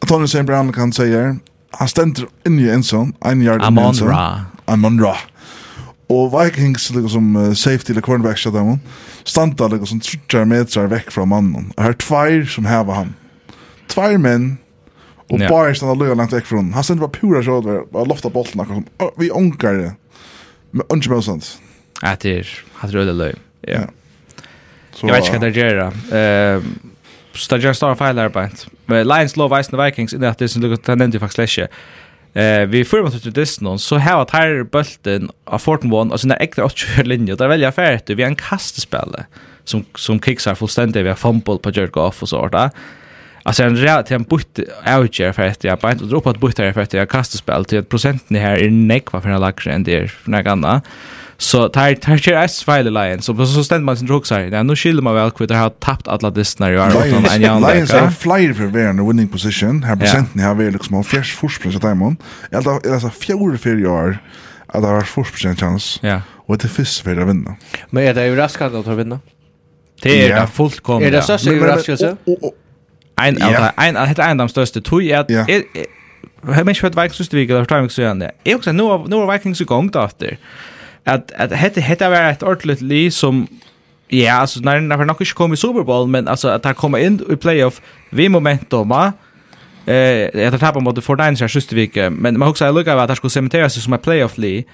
Tony 0.06 0.24
St. 0.24 0.42
Brown 0.42 0.72
kan 0.72 0.92
säga 0.92 1.36
han 1.78 1.90
stender 1.90 2.28
inn 2.46 2.58
i 2.62 2.68
ensam, 2.72 3.12
en 3.24 3.42
yard 3.44 3.64
in 3.64 3.78
i 3.78 3.86
ensam. 3.88 4.08
Amon 4.08 4.14
Ra. 4.14 4.26
Amon 4.72 5.00
Ra. 5.02 5.14
Og 6.12 6.28
Vikings, 6.34 6.90
liksom, 6.92 7.10
som 7.10 7.36
uh, 7.36 7.52
safety 7.56 7.94
eller 7.94 8.04
cornerback, 8.04 8.38
sier 8.40 8.52
dem, 8.54 8.76
standa 9.24 9.70
liksom 9.72 10.02
30 10.04 10.44
meter 10.50 10.90
vekk 10.92 11.10
fra 11.14 11.24
mannen. 11.28 11.72
Og 11.74 11.86
her 11.86 11.94
er 11.94 12.00
tveir 12.02 12.44
som 12.50 12.68
heva 12.68 13.00
han. 13.00 13.14
Tveir 13.92 14.20
menn, 14.20 14.54
og 15.32 15.40
ja. 15.40 15.48
bare 15.48 15.74
standa 15.76 15.96
løya 15.96 16.16
langt 16.18 16.34
vekk 16.36 16.48
fra 16.50 16.60
han. 16.60 16.72
Han 16.76 16.86
stender 16.86 17.06
bare 17.06 17.16
pura 17.16 17.42
sjådver, 17.44 17.86
og 17.88 18.10
lofta 18.12 18.32
bolten, 18.32 18.60
akkurat 18.60 18.84
som, 18.84 19.12
vi 19.20 19.32
onkar 19.32 19.80
det. 19.80 19.92
Men 20.74 20.88
unge 20.92 21.10
med 21.10 21.24
sånt. 21.24 21.52
Etter, 22.04 22.48
etter 22.82 23.00
øde 23.00 23.16
løy. 23.16 23.32
Ja. 23.64 23.84
ja. 23.86 24.44
Så, 24.94 25.08
jeg 25.08 25.14
vet 25.14 25.26
ikke 25.26 25.38
hva 25.38 25.44
det 25.46 25.54
gjør 25.56 25.80
da. 25.80 25.88
Uh, 26.12 26.92
så 27.34 27.56
det 27.56 27.64
gjør 27.64 27.78
større 27.78 27.98
feil 27.98 28.20
arbeid. 28.22 28.66
Men 28.86 29.08
Lions 29.08 29.36
lov 29.36 29.52
Eisen 29.52 29.84
Vikings 29.84 30.14
innan 30.14 30.30
att 30.30 30.38
det 30.38 30.48
som 30.48 30.62
lukar 30.62 30.76
tendent 30.76 31.14
i 31.14 31.18
faktisk 31.18 31.38
läsje. 31.38 31.68
Eh 32.34 32.66
vi 32.66 32.84
får 32.84 33.02
mot 33.02 33.24
det 33.24 33.30
dess 33.30 33.60
någon 33.60 33.78
så 33.78 33.96
här 33.96 34.22
att 34.22 34.30
här 34.30 34.62
bulten 34.62 35.30
av 35.44 35.58
Fortin 35.58 35.92
One 35.92 36.12
och 36.12 36.20
sina 36.20 36.36
äkta 36.36 36.64
8 36.64 37.02
linjer 37.02 37.36
där 37.36 37.48
välja 37.48 38.00
du 38.06 38.14
vi 38.14 38.22
en 38.22 38.36
kastespel 38.36 39.16
som 39.64 39.84
som 39.94 40.20
kicksar 40.20 40.54
fullständigt 40.54 41.04
vi 41.04 41.08
har 41.08 41.16
fumble 41.16 41.58
på 41.58 41.70
jerk 41.70 41.96
off 41.96 42.22
och 42.22 42.28
så 42.28 42.48
där. 42.48 42.70
Alltså 43.46 43.62
en 43.62 43.76
rätt 43.76 44.06
till 44.06 44.16
en 44.16 44.22
butt 44.22 44.58
outjer 44.98 45.32
för 45.32 45.42
att 45.42 45.64
jag 45.64 45.78
bara 45.78 45.92
inte 45.92 46.04
droppat 46.04 46.40
butt 46.40 46.58
här 46.58 46.72
för 46.72 46.80
att 46.80 46.92
jag 46.92 47.08
kastespel 47.08 47.64
till 47.64 47.78
att 47.78 47.88
procenten 47.88 48.36
här 48.36 48.56
är 48.56 48.70
nekva 48.70 49.20
för 49.20 49.28
en 49.28 49.40
lagre 49.40 49.72
än 49.72 49.84
det 49.84 49.94
är 49.94 50.06
för 50.06 50.30
några 50.30 50.52
andra. 50.52 50.82
Så 51.44 51.68
tar 51.68 51.94
tar 51.94 52.16
sig 52.16 52.32
är 52.32 52.46
svile 52.48 52.90
Lions 52.90 53.24
så 53.26 53.46
så 53.46 53.64
ständ 53.64 53.84
man 53.84 53.96
sin 53.96 54.06
drugs 54.06 54.30
här. 54.30 54.62
Nu 54.62 54.76
skiljer 54.76 55.02
man 55.02 55.14
väl 55.14 55.30
kvitt 55.30 55.50
har 55.50 55.70
tappat 55.70 56.08
alla 56.08 56.30
distnar 56.30 56.72
i 56.72 56.78
år 56.78 56.88
utan 56.88 57.24
en 57.24 57.40
jävla. 57.42 57.74
Lions 57.74 57.90
är 57.90 58.10
flyer 58.10 58.54
för 58.54 58.66
vem 58.66 58.96
the 58.98 59.02
winning 59.02 59.28
position. 59.28 59.82
Här 59.82 59.96
procenten 59.96 60.40
har 60.40 60.54
väl 60.54 60.72
liksom 60.72 60.96
en 60.96 61.04
fjärs 61.04 61.34
försprung 61.34 61.76
att 61.76 61.84
imon. 61.84 62.16
Eller 62.50 62.92
alltså 62.92 63.10
fjärde 63.10 63.58
för 63.58 63.80
i 63.80 63.86
år 63.86 64.18
att 64.66 64.82
det 64.82 64.88
har 64.88 65.00
försprung 65.00 65.56
chans. 65.56 65.98
Ja. 66.02 66.20
Och 66.46 66.58
det 66.58 66.68
finns 66.68 67.00
för 67.00 67.16
att 67.16 67.28
vinna. 67.28 67.56
Men 67.90 68.04
är 68.04 68.14
det 68.14 68.26
ju 68.26 68.36
raskt 68.36 68.62
att 68.62 68.84
ta 68.84 68.94
vinna? 68.94 69.20
Det 70.02 70.30
är 70.30 70.40
det 70.40 70.46
fullkomligt. 70.46 71.08
Är 71.08 71.12
det 71.12 71.22
så 71.22 71.38
så 71.38 71.50
raskat 71.50 71.98
så? 71.98 72.16
Ein 73.16 73.42
ein 73.42 73.72
ein 73.76 73.96
hetta 74.08 74.22
ein 74.22 74.40
av 74.40 74.48
største 74.48 74.80
tui 74.80 75.10
er 75.10 75.24
Jeg 75.28 76.54
har 76.54 76.68
ikke 76.68 76.82
hørt 76.82 76.96
Vikings 76.96 77.20
Østervik 77.20 77.50
eller 77.50 77.60
Vikings 77.60 77.98
Østervik. 77.98 78.30
Jeg 78.44 78.52
har 78.52 78.58
også, 78.58 78.72
nå 78.72 79.22
er 79.22 79.32
Vikings 79.32 79.60
i 79.60 79.64
gang 79.64 79.92
da 79.94 80.04
etter 80.04 80.36
at 81.04 81.32
at 81.36 81.52
hetta 81.52 81.80
hetta 81.80 82.10
var 82.10 82.30
ett 82.30 82.42
ordentligt 82.42 82.80
li 82.80 83.10
som 83.10 83.46
ja, 84.08 84.32
alltså 84.32 84.60
när 84.60 84.80
när 84.80 84.96
har 84.96 85.04
nog 85.04 85.20
inte 85.20 85.34
kommit 85.34 85.58
Super 85.58 85.82
Bowl 85.82 86.08
men 86.08 86.28
alltså 86.28 86.48
att 86.48 86.64
han 86.64 86.74
kommer 86.74 86.98
in 86.98 87.20
i 87.30 87.36
playoff 87.36 87.80
vid 88.10 88.30
momentum 88.30 88.92
eh 89.86 90.40
jag 90.40 90.52
tar 90.52 90.58
tappa 90.58 90.80
mot 90.80 91.04
för 91.04 91.16
Niners 91.16 91.52
sista 91.52 91.76
vecka 91.76 92.10
men 92.10 92.38
man 92.38 92.48
också 92.48 92.72
lucka 92.72 92.94
att 92.94 93.08
han 93.08 93.16
skulle 93.16 93.30
cementera 93.30 93.70
sig 93.70 93.82
som 93.82 93.92
ett 93.92 94.02
playoff 94.02 94.38
li 94.38 94.64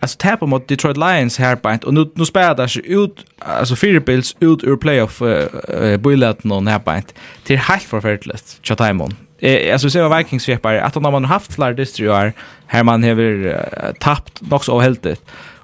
alltså 0.00 0.16
tappa 0.18 0.46
mot 0.46 0.68
Detroit 0.68 0.96
Lions 0.96 1.38
här 1.38 1.56
på 1.56 1.78
och 1.86 1.94
nu 1.94 2.10
nu 2.14 2.24
spelar 2.24 2.54
det 2.54 2.76
ut 2.76 3.24
alltså 3.38 3.76
fyra 3.76 4.00
Bills 4.00 4.36
ut 4.40 4.64
ur 4.64 4.76
playoff 4.76 5.22
eh 5.22 5.96
bullet 5.96 6.44
någon 6.44 6.66
här 6.66 6.78
på 6.78 7.00
till 7.44 7.58
helt 7.58 7.82
förfärligt 7.82 8.58
Chatimon 8.62 9.14
eh 9.38 9.72
alltså 9.72 9.90
ser 9.90 10.16
Vikings 10.16 10.42
svepar 10.42 10.74
att 10.74 10.94
de 10.94 11.04
har 11.04 11.12
man 11.12 11.24
haft 11.24 11.54
fler 11.54 11.74
distrikt 11.74 12.34
här 12.66 12.84
man 12.84 13.04
har 13.04 13.94
tapt 14.00 14.40
något 14.40 14.64
så 14.64 14.80
helt 14.80 15.06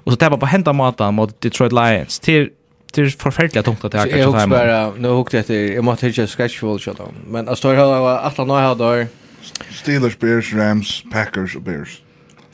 Och 0.07 0.13
så 0.13 0.17
tappar 0.17 0.37
på 0.37 0.45
hända 0.45 0.73
matan 0.73 1.13
mot 1.13 1.41
Detroit 1.41 1.71
Lions. 1.71 2.19
Till 2.19 2.49
till 2.91 3.11
förfärliga 3.11 3.63
tungt 3.63 3.85
att 3.85 3.93
jag 3.93 4.09
kanske 4.09 4.39
tar 4.39 4.47
bara 4.47 4.91
nu 4.97 5.07
hukte 5.07 5.39
efter 5.39 5.53
jag 5.53 5.83
måste 5.83 6.07
hitta 6.07 6.27
sketchful 6.27 6.79
shot 6.79 6.99
om. 6.99 7.13
Men 7.27 7.45
jag 7.45 7.57
står 7.57 7.75
här 7.75 7.85
var 7.85 8.19
att 8.19 8.37
han 8.37 8.49
har 8.49 8.75
där 8.75 9.07
Steelers, 9.71 10.19
Bears, 10.19 10.53
Rams, 10.53 11.03
Packers 11.11 11.55
och 11.55 11.61
Bears. 11.61 12.01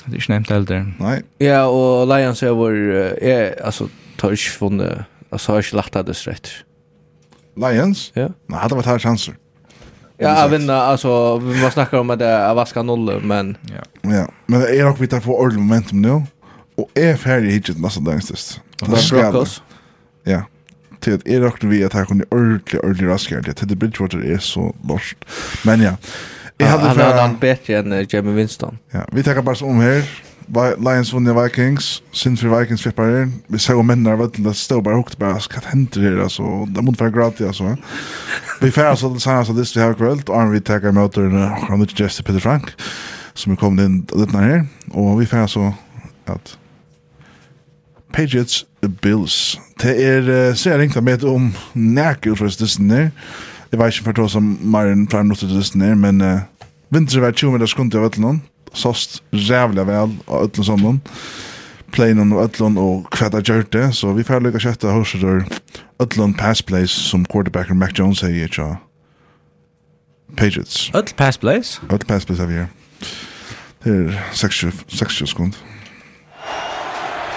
Det 0.06 0.18
är 0.18 0.22
snämt 0.22 0.52
äldre. 0.52 0.92
Nej. 1.00 1.22
Ja, 1.38 1.66
och 1.66 2.08
Lions 2.08 2.44
är 2.44 2.50
vår 2.50 2.74
är 3.24 3.66
alltså 3.66 3.90
tar 4.18 4.32
inte 4.32 4.44
från 4.44 4.82
alltså 5.30 5.52
har 5.52 5.60
inte 5.60 5.76
lagt 5.76 5.94
det 5.94 6.28
rätt. 6.28 6.50
Lions? 7.56 8.12
Ja. 8.14 8.30
Men 8.48 8.60
hade 8.60 8.76
varit 8.76 8.86
här 8.86 9.00
chanser. 9.00 9.36
Ja, 10.18 10.50
jag 10.50 10.70
alltså 10.70 11.38
vi 11.38 11.62
måste 11.62 11.72
snacka 11.72 12.00
om 12.00 12.10
att 12.10 12.20
det 12.20 12.26
är 12.26 12.54
vaska 12.54 12.84
noll 12.84 13.22
men 13.22 13.58
ja. 13.62 14.12
Ja, 14.12 14.28
men 14.46 14.62
är 14.62 14.84
nog 14.84 15.00
vi 15.00 15.08
tar 15.08 15.20
få 15.20 15.38
ordentlig 15.38 15.62
momentum 15.62 16.02
nu. 16.02 16.24
Og 16.78 16.90
jeg 16.96 17.14
er 17.14 17.22
ferdig 17.22 17.54
hit 17.54 17.70
til 17.70 17.80
nesten 17.82 18.06
dagstest. 18.08 18.58
Det 18.82 18.90
er 18.90 19.08
frokost? 19.10 19.64
Ja. 20.26 20.44
Til 21.04 21.18
at 21.20 21.26
jeg 21.28 21.44
rakte 21.44 21.68
vi 21.68 21.82
at 21.86 21.94
her 21.94 22.08
kunne 22.10 22.26
ordentlig, 22.32 22.80
ordentlig 22.84 23.10
raskere 23.12 23.42
til. 23.44 23.56
Til 23.56 23.70
det 23.70 23.80
Bridgewater 23.80 24.24
er 24.24 24.40
så 24.42 24.72
norsk. 24.88 25.18
Men 25.66 25.82
ja. 25.82 25.96
Jeg 26.60 26.70
hadde 26.70 26.94
fra... 26.94 27.10
Han 27.12 27.20
hadde 27.20 27.42
bedre 27.42 27.82
enn 27.82 28.08
Jamie 28.14 28.36
Winston. 28.36 28.80
Ja, 28.94 29.04
vi 29.14 29.26
tenker 29.26 29.46
bare 29.46 29.66
om 29.66 29.82
her. 29.84 30.06
Lions 30.54 31.14
vunnet 31.14 31.36
Vikings. 31.36 32.04
Sinfri 32.12 32.50
Vikings 32.52 32.84
flipper 32.84 33.10
her. 33.10 33.30
Vi 33.50 33.60
ser 33.60 33.78
jo 33.78 33.86
mennene 33.86 34.18
vet 34.20 34.36
til 34.36 34.48
det 34.48 34.56
stod 34.60 34.84
bare 34.84 35.00
hukte 35.00 35.20
bare. 35.20 35.42
Hva 35.44 35.64
hender 35.70 36.08
her, 36.08 36.22
altså? 36.26 36.68
Det 36.74 36.84
måtte 36.84 37.04
være 37.04 37.16
gratis, 37.16 37.46
altså. 37.48 37.76
Vi 38.62 38.72
færre 38.72 38.96
altså 38.96 39.12
til 39.14 39.24
sannsyn 39.24 39.56
av 39.56 39.60
disse 39.62 39.80
vi 39.80 39.86
har 39.86 39.98
kveld. 40.00 40.30
Og 40.30 40.54
vi 40.56 40.64
tenker 40.64 40.96
møter 40.96 41.30
han 41.30 41.80
er 41.80 41.86
ikke 41.88 42.06
Jesse 42.06 42.24
Peter 42.24 42.44
Frank 42.44 42.74
som 43.34 43.54
er 43.54 43.58
kommet 43.58 43.88
inn 43.88 44.02
litt 44.14 44.34
nær 44.34 44.46
her. 44.46 44.68
Og 44.94 45.18
vi 45.20 45.30
færre 45.30 45.48
altså 45.48 45.72
at 46.30 46.56
Patriots 48.14 48.66
Bills. 49.02 49.60
Det 49.82 49.94
er 50.06 50.22
uh, 50.22 50.56
så 50.56 50.70
jeg 50.70 50.80
ringte 50.80 51.02
med 51.02 51.24
om 51.24 51.54
nærke 51.74 52.32
utfrøstelsen 52.32 52.90
der. 52.90 53.10
Jeg 53.72 53.80
vet 53.80 53.94
ikke 53.94 54.04
for 54.04 54.12
to 54.12 54.28
som 54.28 54.58
Marin 54.62 55.08
prøver 55.08 55.24
noe 55.24 55.40
til 55.40 55.50
dessen 55.50 55.82
der, 55.82 55.96
men 55.96 56.22
uh, 56.22 56.46
vinter 56.94 57.24
var 57.24 57.32
20 57.32 57.56
meter 57.56 57.70
skundt 57.70 57.96
av 57.96 58.06
Øtlund. 58.06 58.44
Såst 58.74 59.24
rævlig 59.34 59.88
vel 59.88 60.14
av 60.28 60.46
Øtlund 60.46 60.66
sammen. 60.66 61.02
Planen 61.94 62.34
og 62.34 62.44
Øtlund 62.46 62.78
og 62.82 63.10
hva 63.18 63.30
det 63.34 63.44
gjør 63.50 63.66
det, 63.74 63.96
så 63.96 64.14
vi 64.14 64.26
får 64.26 64.42
lykke 64.46 64.62
kjøtte 64.62 64.94
hos 64.94 65.14
der 65.22 65.44
Øtlund 66.02 66.38
pass 66.38 66.62
plays 66.62 66.92
som 66.92 67.26
quarterbacker 67.26 67.74
Mac 67.74 67.98
Jones 68.00 68.22
sier 68.22 68.50
ikke 68.50 68.76
Patriots. 70.38 70.90
Øtlund 70.90 71.18
pass 71.18 71.38
plays? 71.38 71.80
Øtlund 71.84 72.08
pass 72.08 72.26
plays 72.26 72.42
av 72.42 72.50
her. 72.50 72.70
Det 73.84 73.94
er 73.94 74.20
6-20 74.32 75.26
skund. 75.26 75.54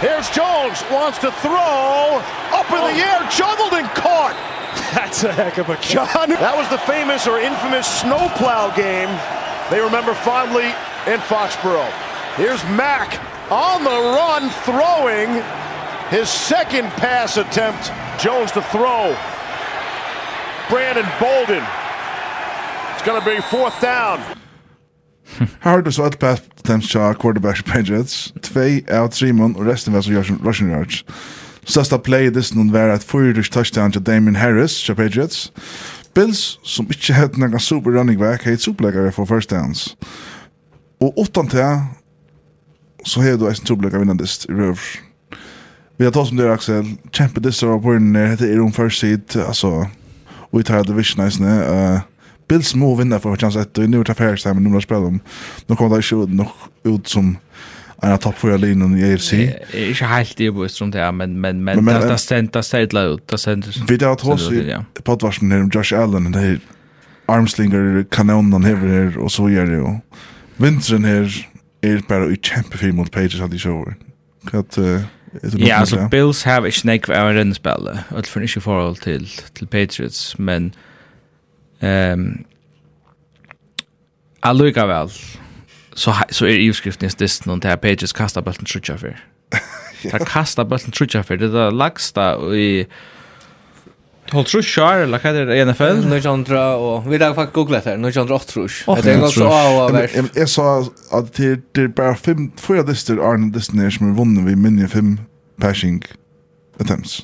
Here's 0.01 0.31
Jones! 0.37 0.56
Wants 0.91 1.19
to 1.19 1.31
throw, 1.41 2.21
up 2.53 2.69
in 2.71 2.83
the 2.83 2.97
oh. 2.97 3.09
air, 3.09 3.19
juggled 3.31 3.73
and 3.73 3.89
caught. 3.97 4.37
That's 4.95 5.25
a 5.25 5.33
heck 5.33 5.59
of 5.59 5.69
a 5.69 5.77
catch. 5.77 6.13
John, 6.13 6.31
that 6.31 6.57
was 6.57 6.69
the 6.69 6.79
famous 6.85 7.27
or 7.27 7.39
infamous 7.41 7.87
snowplow 7.87 8.75
game 8.77 9.09
they 9.71 9.81
remember 9.81 10.15
fondly 10.15 10.67
in 11.11 11.19
Foxborough. 11.27 11.91
Here's 12.37 12.63
Mack 12.77 13.19
on 13.51 13.83
the 13.83 13.91
run, 13.91 14.49
throwing 14.63 15.43
his 16.09 16.29
second 16.29 16.89
pass 16.93 17.37
attempt. 17.37 17.91
Jones 18.23 18.53
to 18.53 18.63
throw. 18.63 19.17
Brandon 20.69 21.07
Bolden. 21.19 21.65
It's 22.93 23.03
going 23.03 23.21
to 23.21 23.27
be 23.27 23.41
fourth 23.51 23.81
down. 23.81 24.36
Her 25.39 25.47
Har 25.61 25.81
du 25.81 25.93
så 25.93 26.07
ett 26.07 26.19
pass 26.19 26.41
attempts 26.59 26.89
tja 26.89 27.15
quarterback 27.15 27.65
Patriots, 27.65 28.33
tvei 28.43 28.85
av 28.91 29.09
Trimon 29.09 29.57
og 29.57 29.67
resten 29.67 29.93
var 29.93 30.03
så 30.03 30.23
rushing 30.45 30.71
yards. 30.71 31.05
Största 31.67 31.99
play 31.99 32.27
i 32.27 32.31
distan 32.31 32.73
var 32.73 32.91
at 32.95 33.05
fyrrys 33.05 33.51
touchdown 33.51 33.93
til 33.93 34.03
Damien 34.03 34.37
Harris 34.37 34.83
tja 34.83 34.95
Patriots. 34.95 35.53
Bills, 36.15 36.59
som 36.65 36.87
ikke 36.91 37.15
hett 37.15 37.37
nega 37.37 37.59
super 37.59 37.91
running 37.91 38.19
back, 38.19 38.45
heit 38.45 38.63
superleggare 38.63 39.13
for 39.13 39.25
first 39.25 39.51
downs. 39.51 39.97
Og 41.01 41.19
åttan 41.19 41.49
til 41.49 41.81
så 43.05 43.21
heit 43.21 43.41
du 43.41 43.49
eisen 43.49 43.67
superleggare 43.67 44.01
vinnandist 44.01 44.47
i 44.49 44.55
røvr. 44.55 44.87
Vi 45.99 46.05
har 46.05 46.13
tått 46.13 46.29
som 46.29 46.41
dere, 46.41 46.53
Axel, 46.53 46.97
kjempe 47.13 47.41
distar 47.41 47.73
av 47.73 47.83
på 47.85 47.95
henne, 47.97 48.27
hette 48.29 48.49
er 48.49 48.61
om 48.61 48.73
first 48.73 49.01
seed, 49.01 49.37
altså, 49.41 49.87
og 50.51 50.59
vi 50.59 50.65
tar 50.69 50.85
division 50.85 51.25
eisne, 51.25 51.53
uh, 51.65 52.01
Bills 52.49 52.75
må 52.75 52.95
vinna 52.95 53.21
för 53.21 53.37
chans 53.37 53.57
ett 53.57 53.79
och 53.79 53.91
nu 53.91 54.05
tar 54.05 54.15
Ferris 54.15 54.45
där 54.45 54.55
med 54.55 54.63
nummer 54.63 54.81
spel 54.81 54.97
om. 54.97 55.21
Nu 55.67 55.77
kommer 55.77 55.97
det 55.97 56.11
ju 56.11 56.27
nog 56.27 56.49
ut 56.85 57.09
som 57.09 57.37
en 58.03 58.13
av 58.13 58.17
topp 58.17 58.39
4 58.39 58.57
linjen 58.57 58.99
i 58.99 59.15
AFC. 59.15 59.33
Jag 59.33 59.41
är 59.73 59.89
Inte 59.89 60.05
helt 60.05 60.37
det 60.37 60.51
bäst 60.51 60.75
som 60.75 60.91
det 60.91 61.01
är 61.01 61.13
men 61.13 61.41
men 61.41 61.65
men 61.65 61.85
det 61.85 62.19
ständer 62.19 62.63
städla 62.63 63.03
ut. 63.03 63.29
Det 63.29 63.39
ständer. 63.39 63.85
Vi 63.89 63.97
det 63.97 64.07
har 64.07 64.15
trots 64.15 64.51
podvarsen 65.05 65.53
här 65.53 65.61
om 65.61 65.71
Josh 65.75 66.01
Allen 66.01 66.33
det 66.33 66.41
är 66.41 66.61
armslinger 67.27 68.07
kanonen 68.11 68.65
här 68.65 68.77
här 68.77 69.19
och 69.19 69.33
så 69.33 69.51
gör 69.51 69.67
det 69.67 69.77
ju. 69.77 69.99
Vintern 70.57 71.05
här 71.05 71.47
är 71.81 72.03
bara 72.09 72.27
i 72.27 72.37
kämpefilm 72.37 72.97
mot 72.97 73.11
Pages 73.11 73.41
hade 73.41 73.59
show. 73.59 73.93
Att 74.53 74.79
Ja, 75.43 75.77
alltså 75.77 76.09
Bills 76.11 76.45
have 76.45 76.69
a 76.69 76.71
snake 76.73 77.23
av 77.23 77.37
en 77.37 77.55
spelare. 77.55 77.99
Och 78.11 78.27
för 78.27 78.41
inte 78.41 78.61
förhåll 78.61 78.97
till 78.97 79.29
till 79.53 79.67
Patriots 79.67 80.39
men 80.39 80.73
Ehm 81.83 82.45
Alluga 84.47 84.87
vel. 84.87 85.11
Så 85.97 86.13
så 86.31 86.47
er 86.47 86.61
ivskriften 86.61 87.09
i 87.09 87.11
disten 87.19 87.51
og 87.51 87.63
der 87.63 87.77
pages 87.77 88.13
kasta 88.13 88.41
bulten 88.41 88.67
trutja 88.67 88.97
for. 89.01 89.17
Der 90.03 90.25
kasta 90.25 90.63
bulten 90.65 90.93
trutja 90.93 91.23
for 91.23 91.37
det 91.37 91.53
der 91.53 91.71
lagsta 91.71 92.35
i 92.55 92.87
Hold 94.33 94.49
trus 94.51 94.67
sjár, 94.67 95.05
eller 95.05 95.23
hva 95.23 95.31
er 95.31 95.47
det 95.47 95.67
NFL? 95.69 96.01
1900, 96.11 96.59
og 96.83 97.05
vi 97.07 97.19
har 97.23 97.35
faktisk 97.35 97.53
googlet 97.55 97.85
her, 97.87 97.95
1908 97.95 98.49
trus. 98.51 98.81
Det 99.05 99.13
er 99.13 99.21
ganske 99.23 99.45
av 99.47 99.79
av 99.85 99.93
hver. 99.95 100.17
Jeg 100.35 100.49
sa 100.51 100.65
at 101.15 101.31
det 101.39 101.85
er 101.85 101.93
bare 101.95 102.17
fem, 102.19 102.49
fyra 102.59 102.83
dister, 102.83 103.23
Arne 103.23 103.53
Disney 103.55 103.91
som 103.95 104.11
er 104.11 104.17
vunnet 104.19 104.49
vi 104.49 104.57
minne 104.59 104.89
fem 104.91 105.19
passing 105.63 106.03
attempts. 106.83 107.21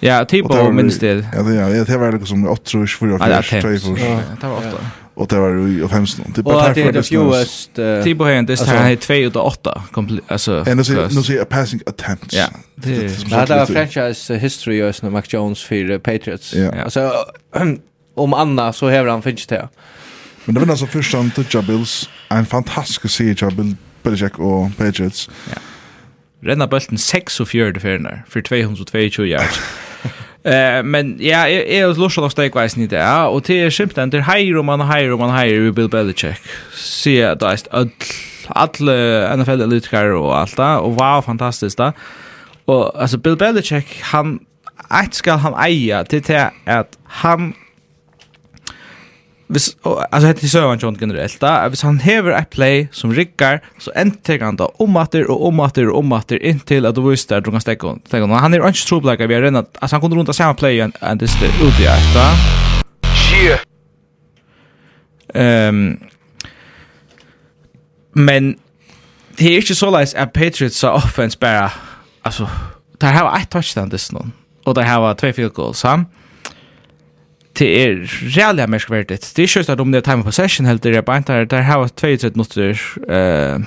Ja, 0.00 0.24
typo 0.24 0.70
minst 0.70 1.00
det. 1.00 1.26
Ja, 1.34 1.42
det 1.42 1.54
ja, 1.54 1.84
det 1.84 1.96
var 1.96 2.12
det 2.12 2.26
som 2.26 2.48
8 2.48 2.78
år 2.78 2.86
för 2.86 3.06
jag 3.06 3.44
för 3.44 3.60
tre 3.60 3.78
för. 3.78 3.98
Ja, 3.98 4.20
det 4.40 4.46
var 4.46 4.56
8. 4.56 4.68
Och 5.14 5.26
det 5.26 5.38
var 5.38 5.48
ju 5.48 5.88
15. 5.88 6.32
Det 6.34 6.42
bara 6.42 6.64
tack 6.64 6.74
för 6.74 6.92
det 6.92 7.02
fewest 7.02 7.74
typo 8.04 8.24
här 8.24 8.42
det 8.42 8.64
här 8.66 8.90
är 8.90 8.96
2 8.96 9.14
ut 9.14 9.36
8 9.36 9.82
alltså. 10.26 10.64
And 10.68 10.86
så 10.86 11.08
nu 11.08 11.22
ser 11.22 11.36
jag 11.36 11.48
passing 11.48 11.80
attempts. 11.86 12.34
Ja. 12.34 12.46
Det 12.74 13.48
var 13.48 13.66
franchise 13.66 14.34
history 14.36 14.76
just 14.76 15.02
när 15.02 15.10
Mac 15.10 15.22
Jones 15.28 15.62
för 15.62 15.98
Patriots. 15.98 16.54
Alltså 16.84 17.12
om 18.14 18.34
Anna 18.34 18.72
så 18.72 18.88
häver 18.88 19.10
han 19.10 19.22
finch 19.22 19.46
det. 19.48 19.68
Men 20.44 20.54
det 20.54 20.60
var 20.60 20.70
alltså 20.70 20.86
första 20.86 21.30
toucha 21.34 21.62
Bills, 21.62 22.10
en 22.28 22.46
fantastisk 22.46 23.10
seger 23.10 23.50
Bill 23.50 23.76
Belichick 24.02 24.38
och 24.38 24.76
Patriots. 24.76 25.30
Ja. 25.50 25.56
Renna 26.42 26.66
bulten 26.66 26.98
6 26.98 27.40
och 27.40 27.48
4 27.48 27.72
för 28.28 28.40
222 28.40 29.24
yards. 29.24 29.60
Eh 30.44 30.82
men 30.82 31.16
ja, 31.20 31.48
är 31.48 31.84
är 31.84 31.94
lustigt 31.94 32.24
att 32.24 32.32
stäcka 32.32 32.64
i 32.64 32.86
det. 32.86 32.96
Ja, 32.96 33.28
och 33.28 33.42
det 33.42 33.60
är 33.60 33.70
skimt 33.70 33.94
den 33.94 34.10
där 34.10 34.58
och 34.58 34.64
man 34.64 34.80
higher 34.80 35.12
och 35.12 35.18
man 35.18 35.38
higher 35.38 35.60
vi 35.60 35.72
Bill 35.72 35.88
Belichick. 35.88 36.40
Se 36.74 37.24
att 37.24 37.40
det 37.40 37.46
är 37.46 37.88
alla 38.46 39.36
NFL 39.36 39.60
elitkarriär 39.60 40.12
och 40.12 40.38
allt 40.38 40.56
det 40.56 40.76
och 40.76 40.94
var 40.94 41.22
fantastiskt 41.22 41.78
det. 41.78 41.92
Och 42.64 43.02
alltså 43.02 43.18
Bill 43.18 43.36
Belichick 43.36 44.00
han 44.02 44.40
ett 44.90 45.14
skal 45.14 45.38
han 45.38 45.54
eia 45.54 46.02
til 46.02 46.22
til 46.22 46.48
at 46.66 46.98
han 47.04 47.54
Hvis, 49.50 49.72
og, 49.82 49.98
altså 50.12 50.28
hette 50.30 50.48
Søvan 50.48 50.78
John 50.78 50.96
generelt 50.98 51.40
da, 51.42 51.66
hvis 51.68 51.82
han 51.82 51.98
hever 52.04 52.36
et 52.38 52.52
play 52.54 52.84
som 52.94 53.10
riggar, 53.10 53.58
så 53.82 53.90
enter 53.98 54.44
han 54.44 54.58
da 54.60 54.68
omater 54.78 55.26
og 55.26 55.42
omater 55.48 55.90
og 55.90 56.04
omater 56.04 56.38
inntil 56.38 56.86
at 56.86 56.94
du 56.94 57.02
visste 57.08 57.34
at 57.34 57.46
du 57.46 57.50
kan 57.50 57.62
stekke 57.62 57.88
hon. 57.88 57.98
Han 58.12 58.54
er 58.54 58.62
ikke 58.68 58.86
trobleika 58.86 59.26
vi 59.26 59.34
har 59.34 59.42
rennet, 59.48 59.66
altså 59.82 59.96
han 59.96 60.04
kunne 60.04 60.20
rundt 60.20 60.30
av 60.30 60.38
samme 60.38 60.54
play 60.54 60.78
enn 60.84 60.94
en 61.02 61.18
disse 61.18 61.50
ute 61.58 61.82
i 61.82 61.88
etta. 61.90 62.28
Shit! 63.10 63.66
Um, 65.34 65.98
men 68.14 68.54
det 69.38 69.50
er 69.50 69.64
ikke 69.64 69.78
så 69.78 69.90
leis 69.90 70.14
at 70.14 70.30
Patriots 70.34 70.80
har 70.86 70.94
offense 70.94 71.38
bare, 71.38 71.70
altså, 72.24 72.46
der 73.00 73.18
har 73.18 73.34
et 73.34 73.50
touchdown 73.50 73.90
disse 73.90 74.14
noen, 74.14 74.30
og 74.66 74.78
der 74.78 74.86
har 74.86 75.14
tve 75.18 75.32
field 75.32 75.54
goals, 75.58 75.82
sammen 75.82 76.06
det 77.60 77.68
er 77.82 77.96
reellig 78.36 78.68
merkverdigt. 78.70 79.32
Det 79.36 79.42
er 79.42 79.60
ikke 79.60 79.72
at 79.72 79.80
om 79.80 79.92
det 79.92 80.00
er 80.00 80.08
time 80.08 80.24
of 80.24 80.24
possession 80.24 80.66
helt 80.66 80.82
det 80.82 80.96
er 80.96 81.00
bare 81.00 81.22
der, 81.26 81.44
der 81.44 81.60
har 81.60 81.88
32 81.88 82.30
minutter 82.34 82.70
uh, 83.08 83.60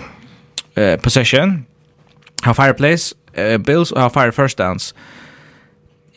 uh, 0.77 0.99
possession, 1.03 1.65
har 2.43 2.53
fireplace, 2.53 3.15
uh, 3.37 3.63
Bills 3.63 3.91
og 3.91 4.01
har 4.01 4.09
fire 4.09 4.31
first 4.31 4.57
downs. 4.57 4.93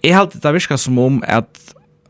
Jeg 0.04 0.16
held 0.16 0.40
det 0.42 0.54
virka 0.54 0.76
som 0.76 0.98
om 0.98 1.22
at 1.26 1.46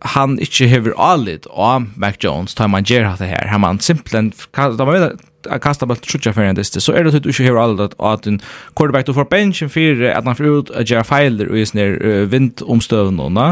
han 0.02 0.38
ikke 0.38 0.68
hever 0.68 0.92
allit 0.98 1.46
av 1.50 1.86
Mac 1.96 2.14
Jones, 2.24 2.54
tar 2.54 2.66
man 2.66 2.84
gjør 2.84 3.16
det 3.18 3.28
her, 3.28 3.48
har 3.48 3.58
man 3.58 3.80
simpelthen, 3.80 4.32
da 4.54 4.84
man 4.84 4.94
vet 4.94 5.24
at 5.50 5.62
kasta 5.62 5.86
bort 5.86 6.02
trutja 6.02 6.32
fyrir 6.34 6.50
en 6.50 6.58
diste, 6.58 6.80
så 6.80 6.92
er 6.92 7.06
det 7.06 7.14
at 7.14 7.24
du 7.24 7.28
ikke 7.28 7.46
hever 7.46 7.62
allit 7.62 7.94
at 8.02 8.26
en 8.26 8.40
quarterback 8.76 9.06
du 9.06 9.12
får 9.12 9.28
benchen 9.30 9.70
fyrir 9.70 10.10
at 10.10 10.24
han 10.24 10.36
får 10.36 10.46
ut 10.46 10.70
at 10.74 10.90
gjør 10.90 11.06
feiler 11.06 11.50
og 11.50 11.58
i 11.58 11.64
sånne 11.64 12.26
vindomstøvnåna, 12.30 13.48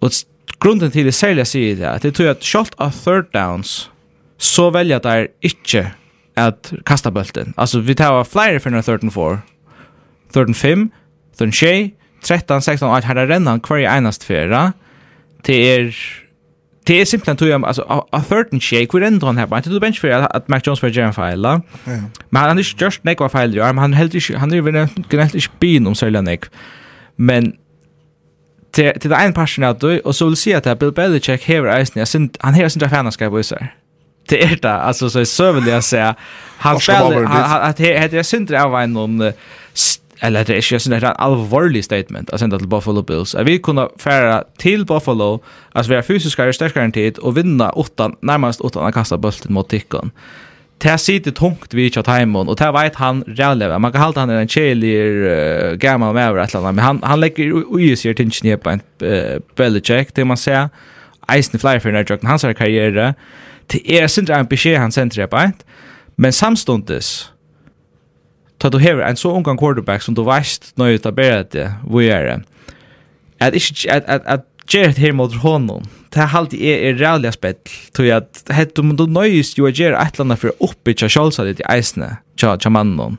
og 0.00 0.12
grunden 0.60 0.90
til 0.90 1.04
det 1.04 1.14
særlig 1.14 1.46
sier 1.46 1.76
det, 1.76 1.88
at 1.88 2.02
det 2.02 2.14
tror 2.14 2.30
at 2.34 2.44
selv 2.44 2.74
av 2.78 2.92
third 2.92 3.32
downs, 3.34 3.90
så 4.38 4.70
velger 4.70 4.98
der 4.98 5.26
ikke 5.42 5.92
at 6.36 6.72
kasta 6.86 7.10
bulten. 7.10 7.54
Altså, 7.58 7.80
vi 7.80 7.94
tar 7.94 8.22
flere 8.24 8.60
for 8.60 8.70
når 8.70 8.82
third 8.82 9.02
and 9.02 9.10
four, 9.10 9.42
third 10.32 10.48
and 10.48 10.54
fem, 10.54 10.92
third 11.36 11.48
and 11.48 11.52
tjej, 11.52 11.92
13, 12.22 12.60
16, 12.60 12.88
8, 12.88 13.06
her 13.06 13.14
er 13.14 13.26
rennan 13.26 13.60
hver 13.66 13.88
enast 13.88 14.24
fyrra, 14.24 14.70
til 15.44 15.64
er 15.64 15.92
Det 16.86 17.00
är 17.00 17.04
simpelt 17.04 17.38
tror 17.38 17.50
jag 17.50 17.64
alltså 17.64 18.04
a 18.12 18.22
third 18.28 18.46
and 18.52 18.62
shake 18.62 18.88
hur 18.92 19.02
ändrar 19.02 19.26
han 19.26 19.38
här 19.38 19.46
bara 19.46 19.62
the 19.62 19.80
bench 19.80 20.00
för 20.00 20.08
att 20.08 20.48
Mac 20.48 20.60
Jones 20.64 20.80
för 20.80 20.88
Jaren 20.88 21.14
File. 21.14 21.60
Men 22.30 22.42
han 22.42 22.58
är 22.58 22.82
just 22.82 23.04
näkva 23.04 23.28
file 23.28 23.54
ju. 23.54 23.62
Han 23.62 23.92
helt 23.92 24.36
han 24.36 24.52
är 24.52 24.60
väl 24.60 24.88
generellt 25.10 25.34
i 25.34 25.40
spin 25.40 25.86
om 25.86 25.94
sälja. 25.94 26.38
Men 27.16 27.52
til, 28.72 28.92
til 29.00 29.10
det 29.10 29.18
ene 29.18 29.34
passion 29.34 29.64
av 29.64 29.78
du 29.80 30.00
og 30.04 30.14
så 30.14 30.26
vil 30.28 30.36
si 30.36 30.52
at 30.52 30.64
det 30.64 30.70
er 30.70 30.74
Bill 30.74 30.92
Belichick 30.92 31.42
här 31.42 31.66
är 31.66 32.04
sen 32.04 32.30
han 32.40 32.54
hever 32.54 32.68
sin 32.68 32.88
fanskap 32.88 33.44
seg. 33.44 33.68
det 34.28 34.44
är 34.44 34.56
det 34.62 34.70
alltså 34.70 35.10
så 35.10 35.24
så 35.24 35.52
vill 35.52 35.66
jag 35.66 35.84
säga 35.84 36.14
han 36.58 36.80
spelar 36.80 37.24
att 37.68 37.76
det 37.76 38.14
är 38.14 38.22
synd 38.22 38.52
av 38.54 38.74
en 38.74 38.92
någon 38.92 39.32
eller 40.22 40.44
det 40.44 40.56
är 40.56 40.72
ju 40.72 40.78
sån 40.78 40.90
där 40.90 41.04
allvarlig 41.04 41.84
statement 41.84 42.30
att 42.30 42.40
sända 42.40 42.58
till 42.58 42.68
Buffalo 42.68 43.02
Bills. 43.02 43.34
Att 43.34 43.46
vi 43.46 43.58
kunde 43.58 43.88
färra 43.98 44.44
till 44.58 44.84
Buffalo, 44.86 45.40
alltså 45.72 45.90
vi 45.90 45.96
är 45.96 46.02
fysiska 46.02 46.44
är 46.44 46.52
starkare 46.52 46.84
än 46.84 46.92
tid 46.92 47.18
och 47.18 47.36
vinna 47.36 47.70
åtta, 47.70 48.12
närmast 48.20 48.60
åtta 48.60 48.80
att 48.80 48.94
kasta 48.94 49.18
bulten 49.18 49.52
mot 49.52 49.68
Tickon 49.68 50.10
det 50.80 50.96
sitter 51.00 51.34
tungt 51.36 51.74
vi 51.76 51.88
ikke 51.88 52.00
av 52.00 52.06
timen, 52.08 52.48
og 52.48 52.56
det 52.58 52.68
vet 52.72 52.96
han 53.00 53.22
reallega. 53.28 53.78
Man 53.78 53.92
kan 53.92 54.04
halte 54.04 54.22
han 54.22 54.32
er 54.32 54.44
en 54.44 54.50
kjelig 54.50 54.94
uh, 54.96 55.74
gammal 55.80 56.14
med 56.16 56.30
over 56.30 56.40
et 56.40 56.54
eller 56.54 56.70
annet, 56.70 56.78
men 56.78 56.84
han, 56.84 57.02
han 57.04 57.20
legger 57.20 57.52
ui 57.52 57.90
sier 57.96 58.16
tingene 58.16 58.54
her 58.54 58.62
på 58.62 58.76
en 58.76 58.84
uh, 59.04 59.36
Belichick, 59.58 60.14
det 60.16 60.26
man 60.26 60.40
ser, 60.40 60.70
eisen 61.30 61.60
flyer 61.60 61.82
flere 61.82 61.84
for 61.84 61.96
nærjøkken, 61.96 62.30
hans 62.30 62.46
karriere, 62.56 63.12
det 63.70 63.82
er 63.86 64.08
sindra 64.10 64.40
en 64.40 64.48
beskjed 64.50 64.80
han 64.80 64.92
sender 64.94 65.28
på 65.30 65.44
men 66.20 66.32
samstundes, 66.32 67.30
ta 68.60 68.68
du 68.68 68.78
hever 68.78 69.06
en 69.06 69.16
så 69.16 69.30
ungan 69.32 69.58
quarterback 69.58 70.02
som 70.02 70.14
du 70.14 70.24
veist 70.24 70.72
nøy 70.76 70.98
utaberet 70.98 71.52
det, 71.52 71.70
hvor 71.84 72.02
er 72.02 72.26
det, 72.26 72.42
at, 73.40 73.54
at, 73.54 73.62
at, 73.88 73.88
at, 73.88 74.10
at, 74.10 74.20
at, 74.26 74.40
at, 74.40 74.44
at, 75.48 75.60
at, 75.68 75.80
at, 75.86 75.99
det 76.10 76.22
er 76.24 76.34
alltid 76.34 76.62
er 76.66 76.98
rævlig 76.98 77.30
spett, 77.36 77.70
tror 77.94 78.08
jeg 78.08 78.24
at 78.24 78.52
hett 78.54 78.78
om 78.82 78.96
du 78.98 79.04
nøyest 79.06 79.60
jo 79.60 79.68
å 79.68 79.70
gjøre 79.70 79.98
et 80.00 80.16
eller 80.16 80.26
annet 80.26 80.42
for 80.42 80.50
å 80.50 80.70
oppbytja 80.70 81.10
kjølsa 81.12 81.46
ditt 81.46 81.62
i 81.62 81.68
eisene, 81.70 82.16
tja, 82.40 82.56
tja 82.58 82.72
mannen. 82.74 83.18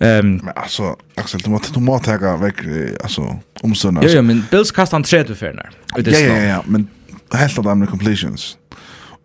Um, 0.00 0.36
men 0.40 0.52
altså, 0.54 0.94
Axel, 1.20 1.42
du 1.44 1.50
må, 1.52 1.60
du 1.60 1.80
må 1.84 1.98
tega 2.04 2.34
vekk, 2.40 2.62
altså, 3.04 3.26
omstående. 3.64 4.04
Jo, 4.06 4.18
jo, 4.18 4.24
men 4.24 4.44
Bills 4.52 4.72
kastet 4.72 4.96
han 4.96 5.04
tredje 5.04 5.36
ferner. 5.36 5.72
Ja, 5.96 6.04
ja, 6.16 6.38
ja, 6.54 6.60
men 6.68 6.88
helt 7.36 7.60
av 7.60 7.68
dem 7.68 7.84
med 7.84 7.92
completions. 7.92 8.54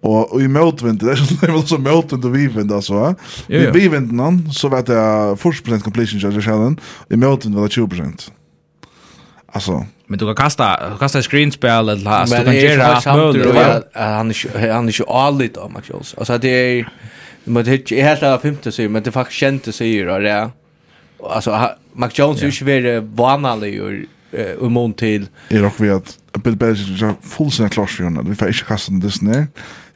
Og, 0.06 0.34
og 0.36 0.42
i 0.44 0.48
møtvind, 0.52 1.00
det 1.02 1.14
er 1.14 1.20
sånn 1.22 1.40
det 1.40 1.50
level 1.50 1.64
som 1.68 1.84
møtvind 1.84 2.28
og 2.28 2.36
vivind, 2.36 2.74
altså. 2.76 3.12
Jo, 3.50 3.64
I 3.64 3.70
vivinden, 3.74 4.42
så 4.54 4.70
vet 4.74 4.92
jeg 4.94 5.38
40% 5.42 5.86
completion, 5.86 6.22
jeg 6.22 6.46
kjenner, 6.46 6.76
i 7.10 7.20
møtvind 7.20 7.58
var 7.58 7.72
det 7.72 7.80
20%. 7.80 8.28
Alltså 9.56 9.86
men 10.08 10.20
du 10.20 10.26
kan 10.26 10.36
kasta 10.36 10.90
du 10.92 10.98
kasta 10.98 11.22
screenspel 11.22 11.90
eller 11.90 12.12
alltså 12.12 12.36
du 12.36 12.44
kan 12.44 12.56
göra 12.56 12.86
allt 12.86 13.06
möjligt. 13.06 13.56
Han 13.94 14.32
är 14.32 14.72
han 14.72 14.88
är 14.88 15.00
ju 15.00 15.06
allit 15.08 15.58
av 15.58 15.72
Max 15.72 15.90
Jones. 15.90 16.16
Alltså 16.18 16.38
det 16.38 16.50
är 16.50 16.90
men 17.44 17.66
det 17.66 17.92
är 17.92 18.04
helt 18.04 18.24
av 18.24 18.40
femte 18.40 18.72
sig 18.72 18.90
men 18.90 19.04
det 19.04 19.12
faktiskt 19.12 19.40
kände 19.40 19.72
sig 19.72 19.88
ju 19.88 20.06
det. 20.06 20.52
Alltså 21.30 21.70
Max 21.94 22.20
Jones 22.20 22.44
är 22.44 22.48
ju 22.48 22.66
väldigt 22.66 23.04
vanlig 23.04 23.84
och 23.84 23.92
och 24.60 24.72
mån 24.72 24.94
till 24.94 25.28
är 25.50 25.62
dock 25.62 25.80
vi 25.80 25.90
att 25.90 26.18
Bill 26.44 26.56
Belichick 26.56 27.02
är 27.02 27.16
fullständigt 27.22 27.74
klart 27.74 27.90
för 27.90 28.04
honom. 28.04 28.30
Vi 28.30 28.36
får 28.36 28.48
inte 28.48 28.64
kasta 28.64 28.92
den 28.92 29.00
dess 29.00 29.22
ner. 29.22 29.48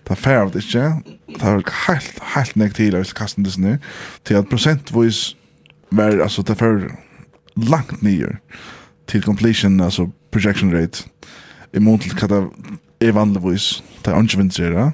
Det 0.10 0.16
er 0.16 0.22
færd 0.26 0.56
ikke. 0.58 0.84
Det 1.30 1.46
er 1.46 1.60
helt, 1.86 2.22
helt 2.34 2.56
nek 2.58 2.74
til 2.74 2.96
hvis 2.98 3.14
kasten 3.14 3.46
disse 3.46 3.62
ned. 3.62 3.78
Til 4.26 4.40
at 4.40 4.48
prosentvis 4.50 5.36
var, 5.92 6.16
altså, 6.24 6.42
det 6.42 6.62
er 6.62 6.88
langt 7.70 8.02
nye 8.04 8.32
til 9.10 9.24
completion, 9.24 9.80
altså 9.82 10.08
projection 10.32 10.74
rate, 10.74 11.06
i 11.74 11.82
mån 11.82 12.00
til 12.00 12.14
hva 12.18 12.30
det 12.30 12.42
er 13.02 13.16
vanligvis, 13.16 13.84
det 14.06 14.14
er 14.14 14.22
ikke 14.24 14.42
vinter, 14.42 14.78
ja. 14.78 14.90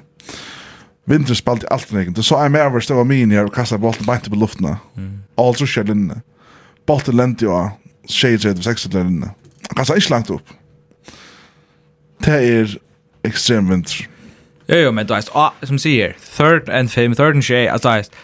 Vinter 1.06 1.38
spalt 1.38 1.62
i 1.62 1.70
alt 1.70 1.92
negen, 1.92 2.14
det 2.16 2.24
så 2.26 2.40
er 2.42 2.50
mer 2.50 2.66
overstå 2.66 2.98
av 2.98 3.06
min 3.06 3.30
her 3.30 3.46
og 3.46 3.54
kastet 3.54 3.80
bolten 3.80 4.06
beint 4.08 4.26
på 4.30 4.38
luftene. 4.38 4.74
Mm. 4.96 5.12
Altså 5.38 5.68
skjer 5.68 5.86
linne. 5.92 6.20
Bolten 6.86 7.16
lente 7.16 7.46
jo 7.46 7.54
av, 7.54 7.76
skjer 8.10 8.40
tredje 8.40 8.58
for 8.58 8.66
sekset 8.66 8.96
linne. 8.96 9.30
Han 9.68 9.78
kastet 9.78 10.02
ikke 10.02 10.14
langt 10.16 10.32
opp. 10.34 10.54
Det 12.26 12.40
er 12.42 12.76
ekstrem 13.26 13.70
vinter. 13.70 14.08
Jo, 14.66 14.80
jo, 14.88 14.90
men 14.90 15.06
du 15.06 15.14
veist, 15.14 15.30
ah, 15.38 15.54
som 15.62 15.78
sier, 15.78 16.16
third 16.18 16.68
and 16.68 16.90
fame, 16.90 17.14
third 17.14 17.38
and 17.38 17.46
shay, 17.46 17.68
altså, 17.70 17.88
du 17.88 17.94
veist, 18.00 18.18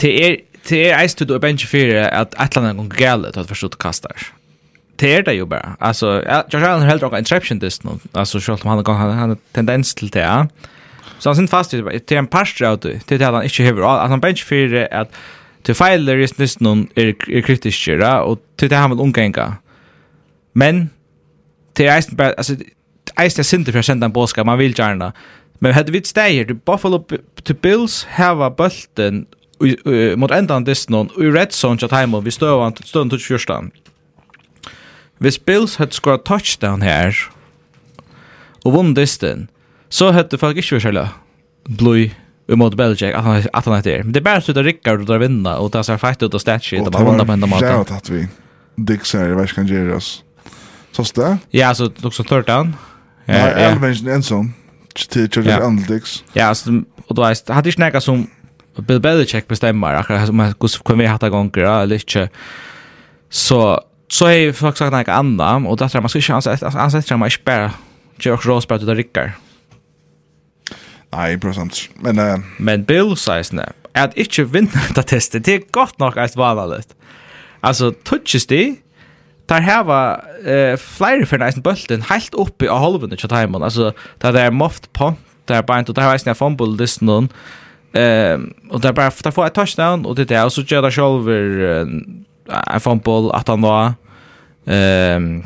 det 0.00 0.12
er, 0.24 0.36
det 0.68 0.80
er 0.88 0.98
eist 1.02 1.20
du 1.20 1.34
er 1.34 1.42
bench 1.42 1.68
fyrir 1.68 2.00
at 2.06 2.32
et 2.40 2.56
eller 2.56 2.70
annet 2.70 2.80
gong 2.80 2.92
gale 2.96 3.32
til 3.32 3.44
at 3.44 3.52
forstått 3.52 3.76
kastar 3.80 4.30
det 5.00 5.14
er 5.16 5.22
det 5.22 5.34
ju 5.34 5.46
bara. 5.46 5.76
Alltså, 5.80 6.22
Josh 6.52 6.64
Allen 6.64 6.82
har 6.82 6.88
helt 6.88 7.02
råkat 7.02 7.18
interception 7.18 7.58
dist 7.58 7.84
nu. 7.84 7.90
Alltså, 8.14 8.40
selv 8.40 8.58
om 8.64 8.84
han 8.86 8.96
har 8.96 9.24
en 9.24 9.36
tendens 9.52 9.94
till 9.94 10.08
det. 10.08 10.48
Så 11.18 11.28
han 11.28 11.36
sin 11.36 11.48
fast 11.48 11.74
i 11.74 11.98
till 11.98 12.16
en 12.16 12.26
parstre 12.26 12.68
av 12.68 12.78
det. 12.78 13.00
til 13.06 13.18
det 13.18 13.26
at 13.26 13.34
han 13.34 13.44
inte 13.44 13.62
hever. 13.62 13.82
Att 13.82 14.10
han 14.10 14.20
bench 14.20 14.44
för 14.44 14.88
att 14.92 15.08
till 15.62 15.74
feiler 15.74 16.16
i 16.16 16.26
nå 16.38 16.46
någon 16.60 16.88
är 16.96 17.40
kritisk 17.40 17.88
och 18.22 18.38
til 18.56 18.70
det 18.70 18.76
han 18.76 18.90
vil 18.90 19.00
omgänga. 19.00 19.52
Men 20.54 20.90
till 21.74 21.88
eisen 21.88 22.16
bare, 22.16 22.34
alltså 22.38 22.56
eisen 23.16 23.40
er 23.40 23.44
sinter 23.44 23.72
för 23.72 23.78
att 23.78 23.84
sende 23.84 24.04
en 24.06 24.12
båskap, 24.12 24.46
Man 24.46 24.58
vill 24.58 24.78
gjerne. 24.78 25.12
Men 25.58 25.72
hade 25.72 25.92
vi 25.92 25.98
ett 25.98 26.06
steg 26.06 26.46
till 26.46 26.56
Buffalo 26.56 27.04
till 27.44 27.54
Bills 27.54 28.04
hava 28.04 28.50
bulten 28.50 29.26
mot 30.16 30.30
ändan 30.30 30.64
dist 30.64 30.90
någon 30.90 31.10
i 31.22 31.30
red 31.30 31.52
zone 31.52 31.78
til 31.78 31.88
timen 31.88 32.24
vi 32.24 32.30
stövan 32.30 32.76
stövan 32.84 33.10
till 33.10 33.18
24 33.18 33.70
Hvis 35.18 35.38
Bills 35.38 35.76
hadde 35.76 35.92
skåret 35.92 36.24
touchdown 36.24 36.82
her, 36.82 37.14
og 38.64 38.72
vunnet 38.72 38.96
dysten, 38.96 39.48
så 39.88 40.10
hadde 40.12 40.38
folk 40.38 40.56
ikke 40.56 40.76
vært 40.76 40.82
særlig 40.82 41.08
blod 41.78 42.14
mot 42.54 42.76
Belichick 42.76 43.14
at 43.14 43.22
han 43.22 43.44
att 43.52 43.64
han 43.64 43.74
heter. 43.74 44.02
Men 44.02 44.14
det 44.14 44.20
er 44.20 44.24
bare 44.24 44.40
så 44.40 44.52
att 44.52 44.64
Rickard 44.64 45.00
och 45.00 45.06
drar 45.06 45.18
vinna 45.18 45.58
och 45.58 45.72
tar 45.72 45.82
sig 45.82 45.98
fight 45.98 46.22
ut 46.22 46.34
och 46.34 46.40
statue 46.40 46.84
det 46.84 46.90
bara 46.90 47.04
vända 47.04 47.24
på 47.24 47.32
ända 47.32 47.46
maten. 47.46 47.68
Jag 47.68 47.92
att 47.92 48.10
vi 48.10 48.28
Dixer 48.76 49.34
vad 49.34 49.48
kan 49.48 49.66
göras. 49.66 50.22
Så 50.92 51.02
det? 51.14 51.38
Ja, 51.50 51.74
så 51.74 51.90
också 52.02 52.24
third 52.24 52.46
down. 52.46 52.76
Ja, 53.24 53.34
Elvin 53.34 54.08
Enson 54.08 54.54
till 54.94 55.30
till 55.30 55.50
Andix. 55.50 56.24
Ja, 56.32 56.54
så 56.54 56.82
och 57.06 57.14
då 57.14 57.22
är 57.22 57.36
det 57.46 57.52
hade 57.52 57.70
ju 57.70 57.74
näka 57.78 58.00
som 58.00 58.26
Bill 58.76 59.00
Belichick 59.00 59.48
bestämmer 59.48 59.94
akkurat 59.94 60.26
som 60.26 60.40
hur 60.40 60.96
vi 60.96 61.06
har 61.06 61.18
tagit 61.18 61.32
gånger 61.32 61.82
eller 61.82 61.94
inte. 61.94 62.28
Så 63.30 63.80
så 64.08 64.26
är 64.26 64.52
folk 64.52 64.76
sagt 64.76 64.92
något 64.92 65.08
annat 65.08 65.66
och 65.66 65.76
där 65.76 65.88
tror 65.88 66.02
man 66.02 66.08
ska 66.08 66.20
chans 66.20 66.46
ansätta 66.46 66.78
han 66.78 66.90
sätter 66.90 67.16
mig 67.16 67.30
spärr. 67.30 67.70
Jock 68.18 68.46
Ross 68.46 68.68
bara 68.68 68.78
det 68.78 68.94
Rickard. 68.94 69.30
Nej, 71.10 71.40
procent. 71.40 71.88
Men 71.94 72.18
uh... 72.18 72.38
men 72.58 72.84
Bill 72.84 73.16
säger 73.16 73.54
nej. 73.54 73.68
Att 73.92 74.16
inte 74.16 74.44
vinna 74.44 74.70
det 74.94 75.02
testet. 75.02 75.44
Det 75.44 75.54
är 75.54 75.62
gott 75.70 75.98
nog 75.98 76.18
att 76.18 76.36
vara 76.36 76.66
lätt. 76.66 76.96
Alltså 77.60 77.92
touches 77.92 78.46
det 78.46 78.74
Tar 79.46 79.60
hava 79.60 80.20
eh 80.44 80.76
flyer 80.76 81.24
för 81.24 81.38
nästan 81.38 81.62
bulten 81.62 82.02
helt 82.02 82.34
uppe 82.34 82.70
av 82.70 82.78
halvan 82.78 83.10
till 83.10 83.28
timern. 83.28 83.62
Alltså 83.62 83.92
där 84.18 84.32
det 84.32 84.40
är 84.40 84.50
moft 84.50 84.92
på. 84.92 85.14
Där 85.44 85.62
bara 85.62 85.78
inte 85.78 85.92
där 85.92 86.02
har 86.02 86.20
jag 86.24 86.36
fumble 86.36 86.78
this 86.78 87.00
någon. 87.00 87.28
Ehm 87.92 88.54
och 88.70 88.80
där 88.80 88.92
bara 88.92 89.10
där 89.22 89.30
får 89.30 89.46
ett 89.46 89.54
touchdown 89.54 90.06
och 90.06 90.14
det 90.14 90.24
där 90.24 90.48
så 90.48 90.62
gör 90.62 90.82
det 90.82 90.90
själv 90.90 91.28
en 92.48 92.80
fumble 92.80 93.30
att 93.32 93.48
han 93.48 93.60
då 93.60 93.94
ehm 94.66 95.44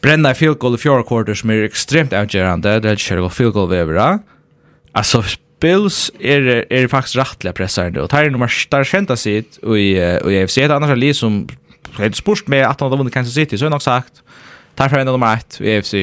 Brenda 0.00 0.34
field 0.34 0.58
goal 0.58 0.74
i 0.74 0.78
fjärde 0.78 1.02
quarter 1.02 1.34
som 1.34 1.50
är 1.50 1.62
extremt 1.62 2.12
avgörande. 2.12 2.80
Det 2.80 2.90
är 2.90 2.96
själva 2.96 3.30
field 3.30 3.52
goal 3.52 3.72
över. 3.72 4.18
Alltså 4.92 5.22
Bills 5.60 6.10
är 6.20 6.72
är 6.72 6.88
faktiskt 6.88 7.16
rättliga 7.16 7.52
pressande 7.52 8.00
och 8.00 8.10
tar 8.10 8.30
nummer 8.30 8.52
där 8.70 8.84
kända 8.84 9.16
sitt 9.16 9.56
och 9.56 9.78
i 9.78 10.20
och 10.24 10.32
i 10.32 10.42
AFC 10.42 10.58
ett 10.58 10.70
annars 10.70 10.98
lag 10.98 11.14
som 11.14 11.48
helt 11.98 12.16
spurst 12.16 12.48
med 12.48 12.66
att 12.66 12.80
han 12.80 12.90
vunnit 12.90 13.14
Kansas 13.14 13.34
City 13.34 13.58
så 13.58 13.66
är 13.66 13.70
nog 13.70 13.82
sagt. 13.82 14.12
Tar 14.74 14.88
för 14.88 14.98
en 14.98 15.06
nummer 15.06 15.34
1 15.34 15.60
i 15.60 15.78
AFC. 15.78 15.94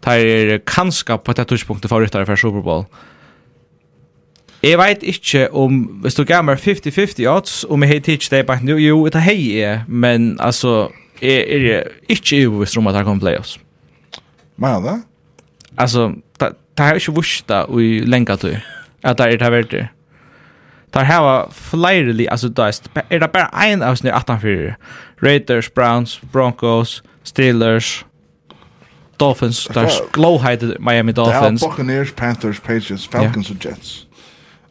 Tar 0.00 0.58
kanske 0.58 1.18
på 1.18 1.30
ett 1.30 1.48
touchpunkt 1.48 1.88
för 1.88 2.00
ryttare 2.00 2.26
för 2.26 2.36
Super 2.36 2.60
Bowl. 2.60 2.80
Eh 2.80 3.07
Jeg 4.62 4.78
vet 4.78 5.02
ikke 5.02 5.54
om, 5.54 5.72
hvis 6.02 6.14
du 6.14 6.24
gav 6.24 6.42
meg 6.44 6.58
50-50 6.58 7.26
odds, 7.30 7.64
om 7.70 7.82
jeg 7.82 7.88
hei 7.88 8.14
ikke 8.16 8.30
det 8.30 8.46
bare 8.46 8.64
nu, 8.66 8.74
jo, 8.76 9.04
det 9.06 9.22
hei 9.22 9.58
jeg, 9.58 9.84
men 9.86 10.36
altså, 10.40 10.88
jeg 11.22 11.44
er 11.48 11.82
ikke 12.08 12.48
uvisst 12.48 12.78
om 12.78 12.86
at 12.86 12.94
han 12.94 13.04
kommer 13.04 13.20
playoffs. 13.20 13.58
Men 14.56 14.82
det? 14.82 15.02
Altså, 15.78 16.12
det 16.40 16.52
har 16.78 16.94
ikke 16.94 17.12
vurst 17.12 17.48
det 17.48 17.64
i 17.70 18.00
lenge 18.06 18.36
til, 18.36 18.58
at 19.04 19.18
det 19.18 19.32
er 19.32 19.36
det 19.36 19.52
verdt 19.52 19.70
det. 19.70 19.86
Det 20.94 21.06
har 21.06 21.48
flere 21.52 22.12
li, 22.12 22.26
altså, 22.30 22.72
er 23.10 23.18
det 23.18 23.30
bare 23.30 23.72
en 23.72 23.82
av 23.82 23.96
sine 23.96 24.12
18-4? 24.12 24.74
Raiders, 25.22 25.70
Browns, 25.70 26.20
Broncos, 26.32 27.02
Steelers, 27.24 28.06
Dolphins, 29.20 29.66
det 29.66 29.76
er 29.76 29.90
glow-heighted 30.12 30.76
Miami 30.80 31.12
Dolphins. 31.12 31.60
Det 31.60 31.68
har 31.68 31.76
Buccaneers, 31.76 32.12
Panthers, 32.12 32.60
Patriots, 32.60 33.08
Falcons 33.08 33.50
og 33.50 33.56
Jets. 33.64 34.07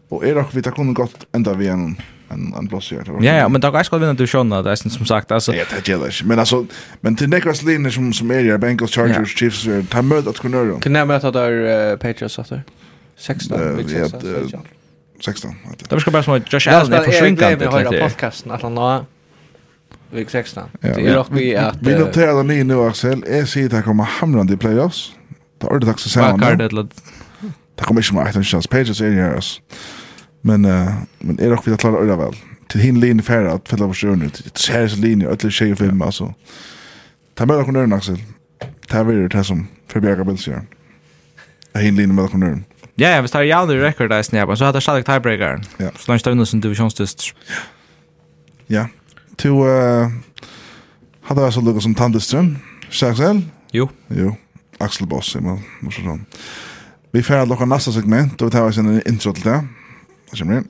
Och 0.09 0.25
är 0.25 0.35
dock 0.35 0.49
vi 0.55 0.61
tar 0.61 0.71
kunde 0.71 0.93
gott 0.93 1.27
ända 1.31 1.53
vi 1.53 1.67
en 1.67 2.01
en 2.29 2.53
en 2.57 2.65
blås 2.65 2.91
Ja, 2.91 3.35
ja, 3.35 3.49
men 3.49 3.61
då 3.61 3.71
guys 3.71 3.87
ska 3.87 3.97
vinna 3.97 4.13
du 4.13 4.27
sjön 4.27 4.49
där, 4.49 4.75
som 4.75 5.05
sagt 5.05 5.31
alltså. 5.31 5.55
Ja, 5.55 5.65
det 5.75 5.87
gäller. 5.87 6.21
Men 6.23 6.39
alltså 6.39 6.65
men 7.01 7.15
till 7.15 7.29
Nicholas 7.29 7.63
Lynn 7.63 7.91
som 7.91 8.13
som 8.13 8.31
är 8.31 8.43
där 8.43 8.57
Bengals 8.57 8.91
Chargers 8.91 9.37
Chiefs 9.37 9.63
tar 9.89 10.01
mötet 10.01 10.27
att 10.27 10.39
kunna 10.39 10.57
göra. 10.57 10.79
Kan 10.79 10.95
jag 10.95 11.07
möta 11.07 11.31
där 11.31 11.97
Patriots 11.97 12.39
efter? 12.39 12.63
16 13.17 13.75
veckan. 13.77 14.61
16. 15.25 15.55
Det 15.77 15.91
var 15.91 15.99
ska 15.99 16.11
bara 16.11 16.23
som 16.23 16.41
Josh 16.49 16.69
Allen 16.69 16.93
är 16.93 17.03
försvinkande. 17.03 17.65
Jag 17.65 17.71
har 17.71 18.01
podcasten 18.01 18.51
att 18.51 18.61
han 18.61 18.77
har 18.77 19.05
Vik 20.11 20.29
16. 20.29 20.63
Ja, 20.81 20.93
Det 20.95 21.07
är 21.07 21.15
dock 21.15 21.27
vi 21.31 21.55
att... 21.55 21.77
Vi 21.81 21.95
noterar 21.99 22.43
ni 22.43 22.63
nu 22.63 22.81
Axel. 22.81 23.23
Jag 23.29 23.47
säger 23.47 23.65
att 23.67 23.73
han 23.73 23.83
kommer 23.83 24.03
hamrande 24.03 24.53
i 24.53 24.57
playoffs. 24.57 25.11
Det 25.57 25.67
är 25.67 25.73
ordet 25.73 25.89
också 25.89 26.09
samman. 26.09 26.39
Vad 26.39 26.49
kan 26.49 26.57
det? 26.57 26.87
Det 27.75 27.83
kommer 27.83 28.01
ikke 28.01 28.13
med 28.13 28.27
18 28.27 28.43
chans. 28.43 28.67
Pages 28.67 29.01
er 29.01 29.05
ju 29.05 29.21
här 29.21 29.35
alltså. 29.35 29.61
Men 30.47 30.65
uh, 30.65 30.93
men 31.19 31.39
är 31.39 31.49
dock 31.49 31.67
vi 31.67 31.73
att 31.73 31.79
klara 31.79 31.97
öra 31.97 32.15
väl. 32.15 32.35
Till 32.67 32.81
hin 32.81 32.99
linje 32.99 33.23
färra 33.23 33.53
att 33.53 33.69
fylla 33.69 33.85
vår 33.85 33.93
sjön 33.93 34.21
ut. 34.21 34.41
Det 34.43 34.57
ser 34.57 34.87
så 34.87 34.97
linje 34.97 35.27
öll 35.27 35.51
tjejer 35.51 35.75
film 35.75 36.01
alltså. 36.01 36.33
Ta 37.35 37.45
med 37.45 37.57
dig 37.57 37.71
någon 37.71 37.93
Axel. 37.93 38.17
Ta 38.87 39.03
vidare 39.03 39.27
det 39.27 39.43
som 39.43 39.67
för 39.87 39.99
Bjärka 39.99 40.23
Bilsjö. 40.23 40.61
Hin 41.73 41.95
linje 41.95 42.13
med 42.13 42.25
dig 42.25 42.39
någon. 42.39 42.63
Ja, 42.95 43.09
ja, 43.09 43.21
vi 43.21 43.27
tar 43.27 43.41
ju 43.41 43.51
aldrig 43.51 43.81
rekord 43.81 44.09
där 44.09 44.23
snäpp. 44.23 44.57
Så 44.57 44.65
hade 44.65 44.81
jag 44.85 45.05
tiebreaker. 45.05 45.61
Ja. 45.77 45.89
Så 45.99 46.11
långt 46.11 46.21
stannar 46.21 46.45
sin 46.45 46.61
divisionstest. 46.61 47.23
Ja. 48.67 48.87
Till 49.35 49.51
uh, 49.51 50.09
hade 51.21 51.41
jag 51.41 51.53
så 51.53 51.61
lukket 51.61 51.83
som 51.83 51.95
Tandeström. 51.95 52.57
Axel? 52.89 53.41
Jo. 53.71 53.89
Jo. 54.07 54.35
Axel 54.77 55.07
Boss, 55.07 55.35
jag 55.35 55.43
måste 55.81 56.01
sånn. 56.01 56.25
Vi 57.11 57.23
färdig 57.23 57.49
lukket 57.49 57.67
nästa 57.67 57.91
segment, 57.91 58.41
og 58.41 58.47
vi 58.47 58.51
tar 58.51 58.67
oss 58.67 58.77
en 58.77 59.01
intro 59.07 59.33
til 59.33 59.43
det. 59.43 59.59
Vad 60.29 60.39
kommer 60.39 60.53
inn? 60.53 60.69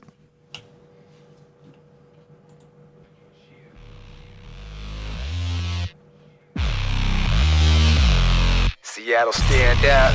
Seattle 8.82 9.32
stand 9.32 9.84
out. 9.84 10.14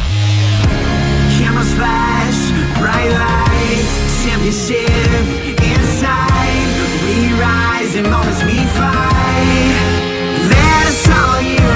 Cameras 1.38 1.74
flash, 1.74 2.52
bright 2.80 3.12
lights, 3.12 4.24
championship 4.24 5.60
inside. 5.62 6.70
We 7.04 7.34
rise 7.34 7.96
in 7.96 8.04
moments 8.10 8.44
we 8.44 8.66
fight. 8.80 9.76
Let 10.50 10.88
us 10.88 11.08
all 11.10 11.41
unite. 11.41 11.74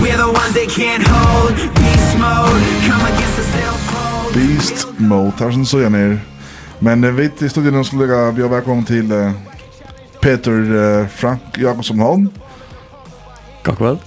We're 0.00 0.16
the 0.16 0.32
ones 0.32 0.52
they 0.54 0.66
can't 0.66 1.06
hold. 1.06 1.54
Beast 1.74 2.18
mode, 2.18 2.62
come 2.88 3.04
against 3.12 3.36
the 3.36 3.42
self-hold. 3.42 3.71
Beast 4.34 4.86
Mode. 4.98 5.32
Här 5.38 5.50
som 5.50 5.66
såg 5.66 5.80
jag 5.80 5.92
ner. 5.92 6.20
Men 6.78 7.04
uh, 7.04 7.10
vi 7.12 7.30
i 7.40 7.48
studion 7.48 7.84
skulle 7.84 8.06
lägga 8.06 8.16
har 8.16 8.48
välkommen 8.48 8.84
till 8.84 9.12
uh, 9.12 9.32
Peter 10.20 10.52
uh, 10.52 11.06
Frank 11.06 11.40
Jakobsson 11.58 11.98
Holm. 11.98 12.28
God 13.64 13.76
kväll. 13.76 13.98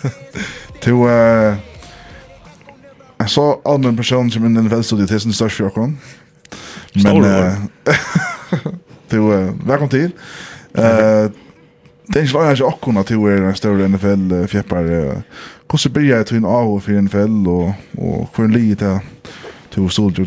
till 0.80 0.92
uh, 0.92 1.54
en 3.18 3.28
så 3.28 3.60
annan 3.64 3.96
person 3.96 4.30
som 4.30 4.42
är 4.42 4.60
en 4.60 4.68
välstudio 4.68 5.06
till 5.06 5.20
sin 5.20 5.32
största 5.32 5.56
fjockon. 5.56 5.98
Men 6.92 7.24
uh, 7.24 7.54
till 9.08 9.18
uh, 9.18 9.52
välkommen 9.66 9.90
till. 9.90 10.10
uh, 10.78 11.30
Det 12.10 12.18
är 12.18 12.22
inte 12.22 12.34
lagast 12.34 12.62
akkorna 12.62 13.04
till 13.04 13.16
er 13.16 13.42
en 13.42 13.54
större 13.54 13.88
NFL-fjäppar. 13.88 14.82
Hvordan 15.68 15.92
blir 15.92 16.08
jeg 16.08 16.26
til 16.26 16.36
en 16.36 16.44
av 16.44 16.80
for 16.80 17.00
NFL, 17.00 17.48
og, 17.48 17.74
og 17.98 18.28
hvor 18.32 18.46
ligger 18.46 18.76
det 18.80 19.00
to 19.70 19.88
soldier 19.88 20.24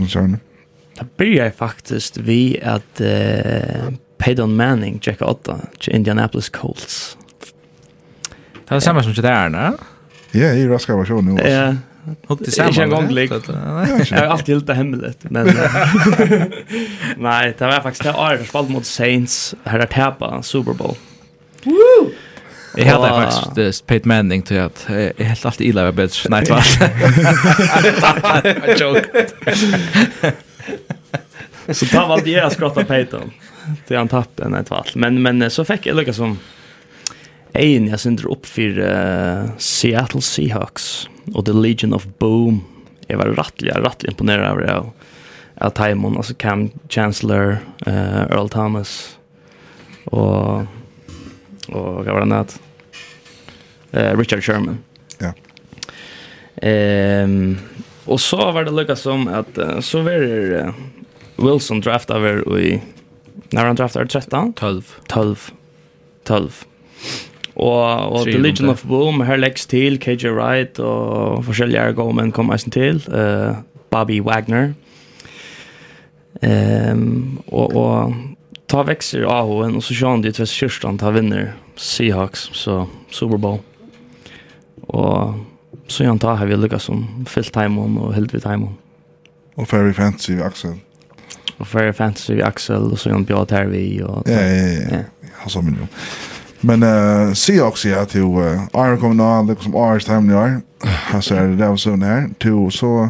Det 0.99 1.17
börjar 1.17 1.51
faktiskt 1.51 2.17
vi 2.17 2.61
att 2.63 3.01
uh, 3.01 3.93
Peyton 4.17 4.55
Manning 4.55 4.99
checka 5.01 5.25
åtta 5.25 5.59
till 5.79 5.93
Indianapolis 5.93 6.49
Colts. 6.49 7.17
Det 8.67 8.75
är 8.75 8.79
samma 8.79 9.03
som 9.03 9.13
till 9.13 9.23
där, 9.23 9.49
ne? 9.49 9.71
Ja, 10.31 10.45
i 10.45 10.67
raska 10.67 10.97
version 10.97 11.35
nu. 11.35 11.49
Ja. 11.49 11.75
Och 12.27 12.37
det 12.37 12.51
samma 12.51 12.85
gång 12.85 13.09
likt. 13.09 13.33
Jag 14.11 14.17
har 14.17 14.25
alltid 14.25 14.65
det 14.65 14.73
hemligt, 14.73 15.23
men 15.23 15.45
Nej, 17.17 17.55
det 17.57 17.65
var 17.65 17.81
faktiskt 17.81 18.03
det 18.03 18.15
Irish 18.33 18.51
fall 18.51 18.69
mot 18.69 18.85
Saints 18.85 19.55
här 19.63 19.79
att 19.79 19.89
tappa 19.89 20.43
Super 20.43 20.73
Bowl. 20.73 20.95
Woo! 21.63 22.11
Jag 22.75 22.85
hade 22.85 23.31
faktiskt 23.31 23.87
Peyton 23.87 24.07
Manning 24.07 24.41
till 24.41 24.59
att 24.59 24.87
jag 24.89 25.25
helt 25.25 25.45
alltid 25.45 25.67
illa 25.67 25.83
var 25.83 25.91
bättre. 25.91 26.29
Nej, 26.29 26.45
tvärtom. 26.45 26.87
Jag 28.67 28.79
joke. 28.79 29.27
Så 31.73 31.85
där 31.85 32.07
valde 32.07 32.29
jag 32.29 32.45
att 32.45 32.53
skratta 32.53 32.83
Peyton. 32.83 33.31
Det 33.87 33.95
han 33.95 34.07
tappade, 34.07 34.49
nej 34.49 34.63
tvärtom. 34.63 35.01
Men, 35.01 35.21
men 35.21 35.51
så 35.51 35.65
fick 35.65 35.85
jag 35.85 35.95
lyckas 35.95 36.15
som 36.15 36.37
en 37.53 37.87
jag 37.87 37.99
synder 37.99 38.31
upp 38.31 38.45
för 38.45 38.79
uh, 38.79 39.49
Seattle 39.57 40.21
Seahawks 40.21 41.09
och 41.33 41.45
The 41.45 41.53
Legion 41.53 41.93
of 41.93 42.05
Boom. 42.17 42.63
Jag 43.07 43.17
var 43.17 43.25
rättligt, 43.25 43.75
rättligt 43.75 44.11
imponerad 44.11 44.51
över 44.51 44.61
det. 44.61 44.83
Av 45.65 45.69
Timon, 45.69 46.17
alltså 46.17 46.33
Cam 46.33 46.69
Chancellor, 46.89 47.57
uh, 47.87 48.21
Earl 48.21 48.49
Thomas 48.49 49.17
och 50.03 50.61
och 51.71 51.95
vad 51.95 52.05
var 52.05 52.15
det 52.15 52.21
annat? 52.21 52.59
Eh, 53.91 54.17
Richard 54.17 54.43
Sherman. 54.43 54.77
Ja. 55.19 55.33
Ehm 56.61 57.57
och 58.05 58.21
så 58.21 58.51
var 58.51 58.63
det 58.63 58.71
lika 58.71 58.95
som 58.95 59.27
att 59.27 59.57
uh, 59.57 59.79
så 59.79 60.01
var 60.01 60.11
det 60.11 60.63
uh, 60.63 60.73
Wilson 61.35 61.81
draft 61.81 62.09
över 62.09 62.59
i 62.59 62.81
när 63.49 63.65
han 63.65 63.75
draftade 63.75 64.07
13 64.07 64.53
12 64.53 64.95
12 65.07 65.51
12 66.23 66.65
Og, 67.55 68.11
og 68.11 68.25
The 68.25 68.37
Legion 68.37 68.69
of 68.69 68.85
Boom, 68.87 69.21
her 69.21 69.35
leggs 69.35 69.65
til, 69.67 69.99
KJ 69.99 70.31
Wright 70.31 70.79
og 70.79 71.43
forskjellige 71.45 71.81
ergomen 71.91 72.31
kom 72.31 72.49
eisen 72.53 72.71
til, 72.71 73.03
uh, 73.11 73.59
Bobby 73.91 74.21
Wagner. 74.23 74.71
Um, 76.41 77.41
og, 77.51 77.75
og 77.75 78.13
ta 78.71 78.85
vekser 78.87 79.27
av 79.29 79.51
henne, 79.51 79.77
og 79.77 79.83
så 79.83 79.97
han 80.07 80.23
de 80.23 80.31
tvers 80.33 80.53
kjørstan 80.55 80.97
ta 81.01 81.11
vinner 81.13 81.51
Seahawks, 81.75 82.49
så 82.53 82.87
Super 83.09 83.37
Bowl. 83.37 83.59
Og 84.81 85.35
så 85.87 86.03
jag 86.03 86.21
tar 86.21 86.35
här 86.35 86.45
vi 86.45 86.55
lyckas 86.55 86.83
som 86.83 87.25
fyllt 87.25 87.53
timon 87.53 87.97
och 87.97 88.13
helt 88.13 88.33
vid 88.33 88.43
timon. 88.43 88.75
Och 89.55 89.69
Fairy 89.69 89.93
Fantasy 89.93 90.35
vid 90.35 90.43
Axel. 90.43 90.79
Och 91.57 91.67
Fairy 91.67 91.93
Fantasy 91.93 92.35
vi 92.35 92.43
Axel 92.43 92.91
och 92.91 92.99
så 92.99 93.09
jag 93.09 93.25
bjöd 93.25 93.51
här 93.51 93.65
vi. 93.65 94.03
Och, 94.03 94.23
ja, 94.25 94.41
ja, 94.41 94.67
ja. 94.67 94.81
ja. 94.91 94.97
Jag 95.43 95.51
sa 95.51 95.61
min 95.61 95.75
jobb. 95.75 95.87
Men 96.59 96.83
uh, 96.83 97.33
Seahawks 97.33 97.85
ja, 97.85 98.05
till 98.05 98.21
uh, 98.21 98.63
Iron 98.73 98.97
kommer 98.97 99.13
nå 99.13 99.43
det 99.43 99.63
som 99.63 99.75
Irish 99.75 100.05
time 100.05 100.33
i 100.33 100.35
år. 100.35 100.61
Alltså 101.13 101.35
är 101.35 101.47
det 101.47 101.55
där 101.55 101.69
och 101.69 101.79
sådana 101.79 102.05
här. 102.05 102.29
Till 102.39 102.71
så... 102.71 103.09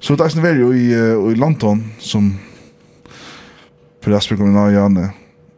Så 0.00 0.16
det 0.16 0.24
är 0.24 0.54
ju 0.54 0.76
i, 0.76 0.94
uh, 0.94 1.32
i 1.32 1.34
London 1.34 1.92
som... 1.98 2.38
För 4.04 4.10
Asper 4.12 4.36
kommer 4.36 4.50
nå 4.50 4.70
Janne. 4.70 5.10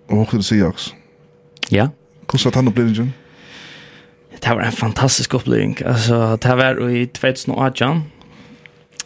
Och 0.06 0.18
åkte 0.18 0.36
till 0.36 0.44
Seahawks. 0.44 0.94
Ja. 1.68 1.76
Yeah. 1.76 1.88
Hvordan 2.34 2.54
var 2.54 2.60
den 2.60 2.68
opplevelsen? 2.68 3.14
Det 4.42 4.50
var 4.50 4.62
en 4.62 4.72
fantastisk 4.72 5.34
upplevelse. 5.34 5.86
Alltså 5.86 6.36
det 6.36 6.56
var 6.56 6.88
i 6.88 7.06
2018. 7.06 8.02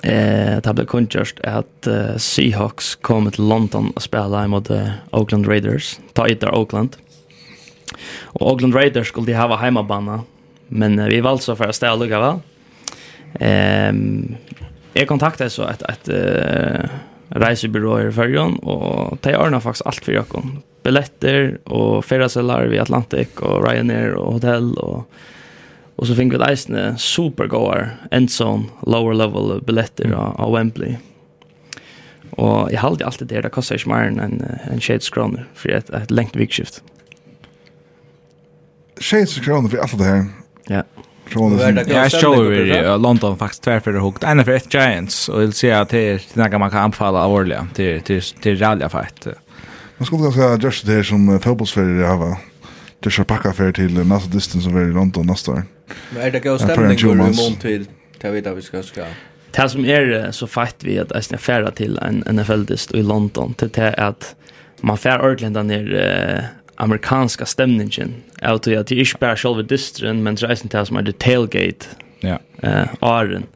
Eh, 0.02 0.56
det 0.62 0.74
blev 0.74 0.86
kunngjørst 0.86 1.40
att 1.40 1.86
uh, 1.86 2.16
Seahawks 2.16 2.94
kom 2.94 3.30
till 3.30 3.48
London 3.48 3.90
och 3.90 4.02
spille 4.02 4.48
mot 4.48 4.70
uh, 4.70 4.90
Oakland 5.10 5.46
Raiders. 5.46 5.98
Ta 6.12 6.28
ytter 6.28 6.54
Oakland. 6.54 6.96
Og 8.24 8.52
Oakland 8.52 8.74
Raiders 8.74 9.08
skulle 9.08 9.26
de 9.26 9.34
ha 9.34 9.56
heimabana. 9.56 10.20
Men 10.68 10.98
uh, 10.98 11.08
vi 11.08 11.20
valgte 11.20 11.44
så 11.44 11.56
for 11.56 11.68
å 11.68 11.76
stelle 11.76 11.98
lukka 11.98 12.18
va. 12.18 12.32
Ehm 13.40 14.36
jeg 14.94 15.06
kontaktet 15.06 15.52
så 15.52 15.68
et, 15.68 15.82
et 15.88 16.08
uh, 16.10 16.88
reisebyråer 17.36 18.08
i 18.08 18.14
Førjon, 18.14 18.58
og 18.62 19.18
de 19.24 19.34
ordner 19.36 19.62
faktisk 19.64 19.88
alt 19.88 20.04
for 20.04 20.16
Jakon. 20.16 20.58
Billetter 20.86 21.58
og 21.66 22.04
ferieseller 22.06 22.70
ved 22.70 22.84
Atlantic 22.84 23.42
og 23.42 23.60
Ryanair 23.66 24.16
og 24.16 24.38
hotell 24.38 24.72
og 24.78 25.04
Og 25.98 26.06
så 26.06 26.14
fikk 26.14 26.30
vi 26.30 26.38
eisne 26.46 26.92
supergåar, 27.02 27.88
endzone, 28.14 28.68
lower 28.86 29.16
level 29.18 29.56
billetter 29.66 30.12
av, 30.14 30.36
av 30.38 30.52
Wembley. 30.54 30.92
Og 32.38 32.70
jeg 32.70 32.78
halde 32.78 33.02
alltid 33.02 33.26
det, 33.32 33.42
det 33.42 33.50
kostar 33.50 33.80
ikke 33.80 33.90
mer 33.90 34.06
enn 34.06 34.20
en, 34.22 34.36
en 34.70 34.78
shades 34.78 35.10
kroner 35.10 35.48
for 35.58 35.74
et, 35.74 35.90
et 35.90 36.14
lengt 36.14 36.38
vikskift. 36.38 36.84
Shades 39.02 39.34
kroner 39.42 39.74
for 39.74 39.82
alt 39.82 39.98
det 39.98 40.06
her? 40.06 40.24
Ja. 40.68 40.84
Yeah. 40.84 40.97
Jag 41.86 42.10
tror 42.10 42.54
i 42.54 42.98
London 42.98 43.38
faktiskt 43.38 43.62
tvärför 43.62 43.92
det 43.92 44.00
hukt. 44.00 44.24
En 44.24 44.44
för 44.44 44.52
ett 44.52 44.74
Giants 44.74 45.28
och 45.28 45.42
vill 45.42 45.52
se 45.52 45.72
att 45.72 45.88
det 45.88 45.98
är 45.98 46.20
några 46.32 46.58
man 46.58 46.70
kan 46.70 46.82
anfalla 46.82 47.24
av 47.24 47.32
årliga 47.32 47.66
till, 47.74 48.00
till, 48.00 48.22
till 48.22 48.58
rallyfight. 48.58 49.26
Man 49.98 50.06
skulle 50.06 50.32
säga 50.32 50.58
just 50.62 50.86
det 50.86 50.92
här 50.92 51.02
som 51.02 51.40
fotbollsfärger 51.40 52.04
har 52.04 52.16
va? 52.16 52.36
Det 53.00 53.10
ska 53.10 53.24
packa 53.24 53.52
för 53.52 53.72
till 53.72 54.06
nästa 54.06 54.30
distance 54.30 54.70
är 54.70 54.88
i 54.88 54.92
London 54.92 55.26
nästa 55.26 55.52
år. 55.52 55.62
Men 56.10 56.22
är 56.22 56.30
det 56.30 56.40
god 56.40 56.60
stämning 56.60 56.98
går 57.02 57.14
i 57.14 57.16
mån 57.16 57.56
till 57.60 57.86
till 58.20 58.30
vi 58.30 58.40
där 58.40 58.54
vi 58.54 58.62
ska 58.62 58.82
ska? 58.82 59.04
Det 59.50 59.68
som 59.68 59.84
är 59.84 60.30
så 60.30 60.46
fight 60.46 60.76
vi 60.84 60.98
att 60.98 61.12
Asna 61.12 61.38
färra 61.38 61.70
till 61.70 61.98
en 61.98 62.24
NFL-dist 62.26 62.94
i 62.94 63.02
London 63.02 63.54
till 63.54 63.68
det 63.68 63.82
är 63.82 64.00
att 64.00 64.36
man 64.80 64.98
fär 64.98 65.20
ordentligt 65.20 65.54
där 65.54 65.62
ner 65.62 66.48
amerikanska 66.80 67.46
stämningen. 67.46 68.14
Jag 68.40 68.62
tror 68.62 68.76
att 68.76 68.86
det 68.86 68.94
är 68.94 68.98
inte 68.98 69.16
bara 69.20 69.36
själva 69.36 69.62
distren, 69.62 70.22
men 70.22 70.34
det 70.34 70.46
är 70.46 70.50
inte 70.50 70.78
det 70.78 70.86
som 70.86 70.96
är 70.96 71.02
det 71.02 71.18
tailgate. 71.18 71.86
Ja. 72.20 72.38
Eh, 72.62 72.88
Aren. 73.00 73.46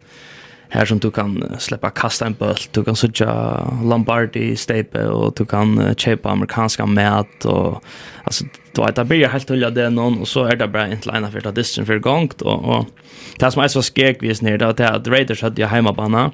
Här 0.69 0.85
som 0.85 0.99
du 0.99 1.11
kan 1.11 1.55
släppa 1.59 1.91
kasta 1.91 2.27
en 2.27 2.33
bult, 2.33 2.69
du 2.73 2.85
kan 2.85 2.97
söka 2.97 3.61
Lombardi 3.85 4.57
staple 4.57 5.07
och 5.07 5.35
du 5.37 5.45
kan 5.45 5.95
köpa 5.97 6.31
amerikanska 6.31 6.87
mat 6.87 7.45
och 7.45 7.85
alltså 8.25 8.45
då 8.73 8.85
är 8.85 8.93
det 8.93 9.05
blir 9.05 9.29
helt 9.29 9.47
tulla 9.47 9.71
det 9.71 9.91
någon 9.91 10.21
och 10.21 10.29
så 10.29 10.45
är 10.45 10.57
det 10.57 10.69
bara 10.69 10.89
inte 10.89 11.13
lina 11.13 11.31
för 11.31 11.47
att 11.47 11.55
distren 11.55 11.87
för 11.87 11.99
gångt 11.99 12.43
och, 12.43 12.65
och 12.65 12.87
det 13.39 13.51
som 13.51 13.63
är 13.63 13.69
så 13.69 13.83
skräckvis 13.83 14.43
ner 14.43 14.59
det 14.59 14.81
är 14.81 14.93
att 14.93 15.09
Raiders 15.09 15.43
hade 15.43 15.63
ju 15.63 15.69
hemmabana 15.69 16.31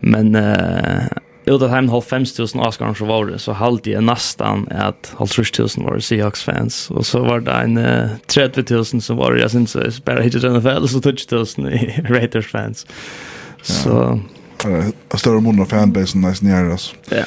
men 0.00 0.34
eh, 0.34 1.02
ut 1.46 1.62
av 1.62 1.68
hem 1.68 2.02
5000 2.02 2.60
Oscars 2.60 2.98
så 2.98 3.04
var 3.04 3.36
så 3.38 3.52
halt 3.52 3.86
jag 3.86 4.04
nästan 4.04 4.68
att 4.70 5.14
50000 5.18 5.84
var 5.84 5.98
Seahawks 5.98 6.42
fans 6.42 6.90
och 6.90 7.06
så 7.06 7.24
var 7.24 7.40
det 7.40 7.52
en 7.52 7.78
uh, 7.78 8.10
30000 8.26 9.00
som 9.00 9.16
var 9.16 9.34
jag 9.34 9.50
syns 9.50 10.04
bara 10.04 10.20
hit 10.20 10.34
hittat 10.34 10.52
NFL 10.52 10.86
så 10.86 11.00
20000 11.00 11.64
Raiders 12.04 12.50
fans. 12.50 12.86
Så 13.62 14.20
ja. 15.10 15.18
större 15.18 15.40
mun 15.40 15.60
av 15.60 15.64
fanbasen 15.64 16.20
nice 16.20 16.44
near 16.44 16.70
oss. 16.70 16.94
Ja. 17.08 17.24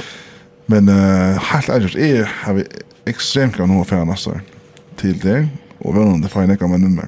Men 0.65 0.89
uh, 0.89 1.39
helt 1.39 1.69
ärligt 1.69 1.95
är 1.95 2.31
har 2.44 2.53
vi 2.53 2.64
extremt 3.06 3.56
kan 3.56 3.69
nog 3.69 3.88
fan 3.88 4.10
alltså 4.10 4.39
till 4.95 5.19
det 5.19 5.48
och 5.77 5.95
vi 5.95 5.99
om 5.99 6.22
det 6.22 6.30
fina 6.30 6.57
kan 6.57 6.69
man 6.69 6.81
nummer. 6.81 7.07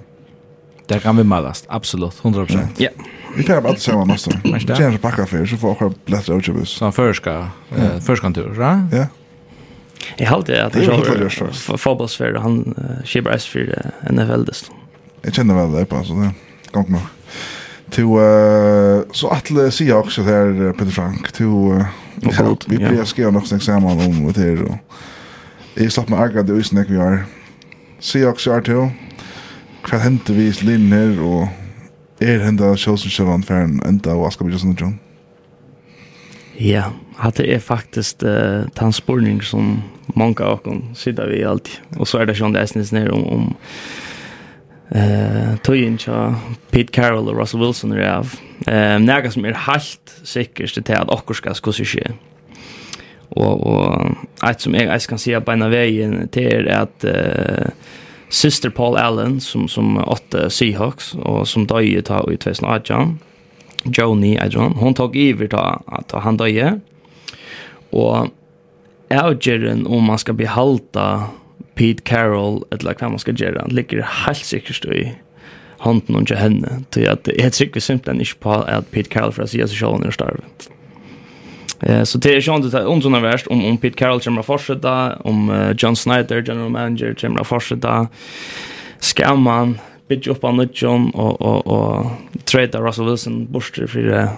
Där 0.86 1.00
kan 1.00 1.18
vi 1.18 1.24
malast 1.24 1.66
absolut 1.68 2.14
100%. 2.22 2.68
Ja. 2.78 2.84
Yeah. 2.84 2.94
Vi 3.38 3.44
tar 3.44 3.62
bara 3.62 3.76
samma 3.76 4.06
nästa. 4.06 4.32
Tjänar 4.60 4.92
så 4.92 4.98
packa 4.98 5.26
för 5.26 5.46
så 5.46 5.58
får 5.58 5.76
jag 5.80 5.94
blättra 6.06 6.36
ut 6.36 6.46
bus. 6.46 6.70
Så 6.70 6.92
förska 6.92 7.50
Förska 8.06 8.32
tur, 8.32 8.50
va? 8.50 8.88
Ja. 8.92 9.08
Jag 10.18 10.28
hade 10.28 10.66
att 10.66 10.74
Det 10.74 10.80
är 10.80 11.30
jag 11.70 11.80
fotbollsfär 11.80 12.34
han 12.34 12.76
skipar 13.06 13.32
S 13.32 13.46
för 13.46 13.92
NFL 14.12 14.46
dest. 14.46 14.72
Jag 15.22 15.34
känner 15.34 15.56
väl 15.56 15.72
det 15.72 15.86
på 15.86 16.04
så 16.04 16.14
där. 16.14 16.32
Kom 16.72 16.86
nu. 16.88 17.00
To 17.92 18.20
så 19.12 19.30
att 19.30 19.74
se 19.74 19.94
också 19.94 20.24
där 20.24 20.74
Peter 20.74 20.92
Frank 20.92 21.32
to 21.32 21.46
vi 22.68 22.78
blir 22.78 23.04
ska 23.04 23.32
nog 23.32 23.48
sen 23.48 23.60
samman 23.60 24.00
om 24.00 24.26
vad 24.26 24.36
det 24.36 24.56
då. 24.56 24.78
Jag 25.74 25.92
slapp 25.92 26.10
mig 26.10 26.20
agad 26.20 26.46
det 26.46 26.54
är 26.54 26.76
när 26.76 26.86
vi 26.86 26.96
är. 26.96 27.24
Se 28.00 28.26
också 28.26 28.52
är 28.52 28.62
till. 28.62 28.90
Vad 29.92 30.02
händer 30.02 30.34
vi 30.34 30.44
i 30.44 30.52
linjer 30.52 31.22
och 31.22 31.48
er 32.22 32.44
henda 32.44 32.74
Sjåsen 32.76 33.12
Sjøvann 33.14 33.46
færen 33.48 33.80
enda 33.88 34.16
og 34.18 34.28
Aska 34.28 34.44
Bidja 34.44 34.60
John? 34.80 35.00
Ja, 36.60 36.90
hatt 37.16 37.40
det 37.40 37.48
er 37.54 37.62
faktisk 37.64 38.24
uh, 38.28 38.68
tannspurning 38.76 39.40
som 39.44 39.78
mange 40.16 40.44
av 40.44 40.60
oss 40.68 41.00
sitter 41.00 41.30
vi 41.32 41.44
alltid. 41.48 41.80
Og 41.98 42.08
så 42.08 42.20
er 42.20 42.28
det 42.28 42.36
sånn 42.40 42.56
det 42.56 42.64
er 42.64 42.72
snitt 42.72 42.92
ned 42.96 43.12
om, 43.14 43.24
om 43.24 43.50
eh 44.90 45.56
tøyin 45.64 46.00
cha 46.02 46.34
Pete 46.72 46.92
Carroll 46.92 47.30
og 47.30 47.38
Russell 47.38 47.62
Wilson 47.62 47.94
er 47.94 48.08
av. 48.10 48.34
Ehm 48.68 49.06
nærga 49.06 49.32
som 49.32 49.46
er 49.46 49.64
helt 49.68 50.16
sikkert 50.24 50.74
til 50.74 50.98
at 50.98 51.14
okkur 51.14 51.38
skal 51.38 51.56
skossa 51.56 51.86
sjø. 51.86 52.04
Og 53.38 53.64
og 53.68 54.18
et 54.44 54.62
som 54.62 54.76
jeg, 54.76 54.90
jeg 54.90 55.08
kan 55.08 55.22
si 55.22 55.36
på 55.40 55.52
ein 55.52 55.72
veien 55.72 56.28
til 56.34 56.68
er 56.68 56.82
at 56.82 57.06
eh 57.06 57.72
Sister 58.30 58.70
Paul 58.70 58.98
Allen 58.98 59.42
som 59.42 59.68
som 59.68 59.98
åtte 59.98 60.50
Seahawks 60.50 61.14
och 61.14 61.48
som 61.48 61.68
döje 61.68 62.02
ta 62.02 62.32
i 62.32 62.38
2018. 62.38 63.20
Joni 63.84 64.40
Adron, 64.40 64.72
hon 64.72 64.94
tog 64.94 65.18
över 65.18 65.48
ta 65.48 65.82
att 65.86 66.12
han 66.12 66.38
döje. 66.38 66.80
Och 67.90 68.28
Algerian 69.10 69.88
om 69.88 70.04
man 70.04 70.20
ska 70.20 70.34
behalta 70.34 71.24
Pete 71.74 72.02
Carroll 72.04 72.64
eller 72.72 72.96
vad 73.00 73.10
man 73.10 73.20
ska 73.20 73.32
göra 73.32 73.66
ligger 73.66 74.02
helt 74.02 74.46
säkert 74.46 74.86
i 74.86 75.16
handen 75.78 76.16
under 76.16 76.36
henne 76.36 76.84
till 76.90 77.10
att 77.10 77.24
det 77.24 77.42
är 77.42 77.50
säkert 77.50 77.84
simpelt 77.84 78.40
på 78.40 78.52
at 78.52 78.92
Pete 78.92 79.10
Carroll 79.10 79.32
för 79.32 79.44
att 79.44 79.50
säga 79.50 79.68
så 79.68 79.76
själv 79.76 80.00
när 80.00 80.12
starv. 80.12 80.42
Eh 81.82 82.04
så 82.04 82.18
det 82.18 82.36
är 82.36 82.42
ju 82.42 82.56
inte 82.56 82.86
om 82.86 83.02
såna 83.02 83.20
värst 83.20 83.48
om 83.48 83.66
om 83.66 83.78
Pete 83.78 83.98
Carroll 83.98 84.20
kommer 84.20 84.42
fortsätta 84.42 85.16
om 85.16 85.50
uh, 85.50 85.72
John 85.78 85.96
Snyder 85.96 86.44
general 86.48 86.70
manager 86.70 87.14
kommer 87.14 87.44
fortsätta 87.44 88.08
skamman 89.00 89.80
bitch 90.10 90.28
upp 90.28 90.44
on 90.44 90.70
John 90.74 91.10
och 91.10 91.42
och 91.42 91.68
och 91.68 92.06
trade 92.44 92.78
Russell 92.78 93.06
Wilson 93.06 93.52
borster 93.52 93.88
för 93.88 94.00
det 94.00 94.30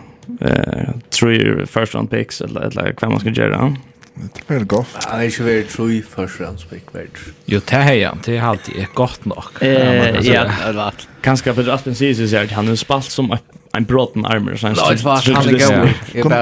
eh 0.41 0.89
tre 1.19 1.65
first 1.65 1.95
round 1.95 2.09
picks 2.09 2.41
eller 2.41 2.61
eller 2.61 2.95
vad 3.01 3.11
man 3.11 3.19
ska 3.19 3.29
göra. 3.29 3.75
Det 4.13 4.53
är 4.53 4.53
väl 4.53 4.65
gott. 4.65 4.87
Ja, 5.09 5.17
det 5.17 5.25
är 5.25 5.39
ju 5.39 5.45
väldigt 5.45 5.69
tre 5.69 6.01
first 6.01 6.39
round 6.39 6.69
pick 6.69 6.93
vart. 6.93 7.19
Jo, 7.45 7.59
det 7.69 7.75
här 7.75 7.93
ja, 7.93 8.17
det 8.25 8.37
är 8.37 8.41
alltid 8.41 8.75
är 8.75 8.87
gott 8.93 9.25
nog. 9.25 9.43
Eh 9.59 10.27
ja, 10.27 10.51
det 10.67 10.73
var. 10.73 10.93
Kanske 11.21 11.53
för 11.53 11.69
Aspen 11.69 11.95
Seas 11.95 12.31
så 12.31 12.37
han 12.55 12.67
har 12.67 12.75
spalt 12.75 13.05
som 13.05 13.31
ett 13.31 13.43
en 13.73 13.85
bråten 13.85 14.25
armor 14.25 14.55
så 14.55 14.67
han 14.67 14.75
stod. 14.75 15.01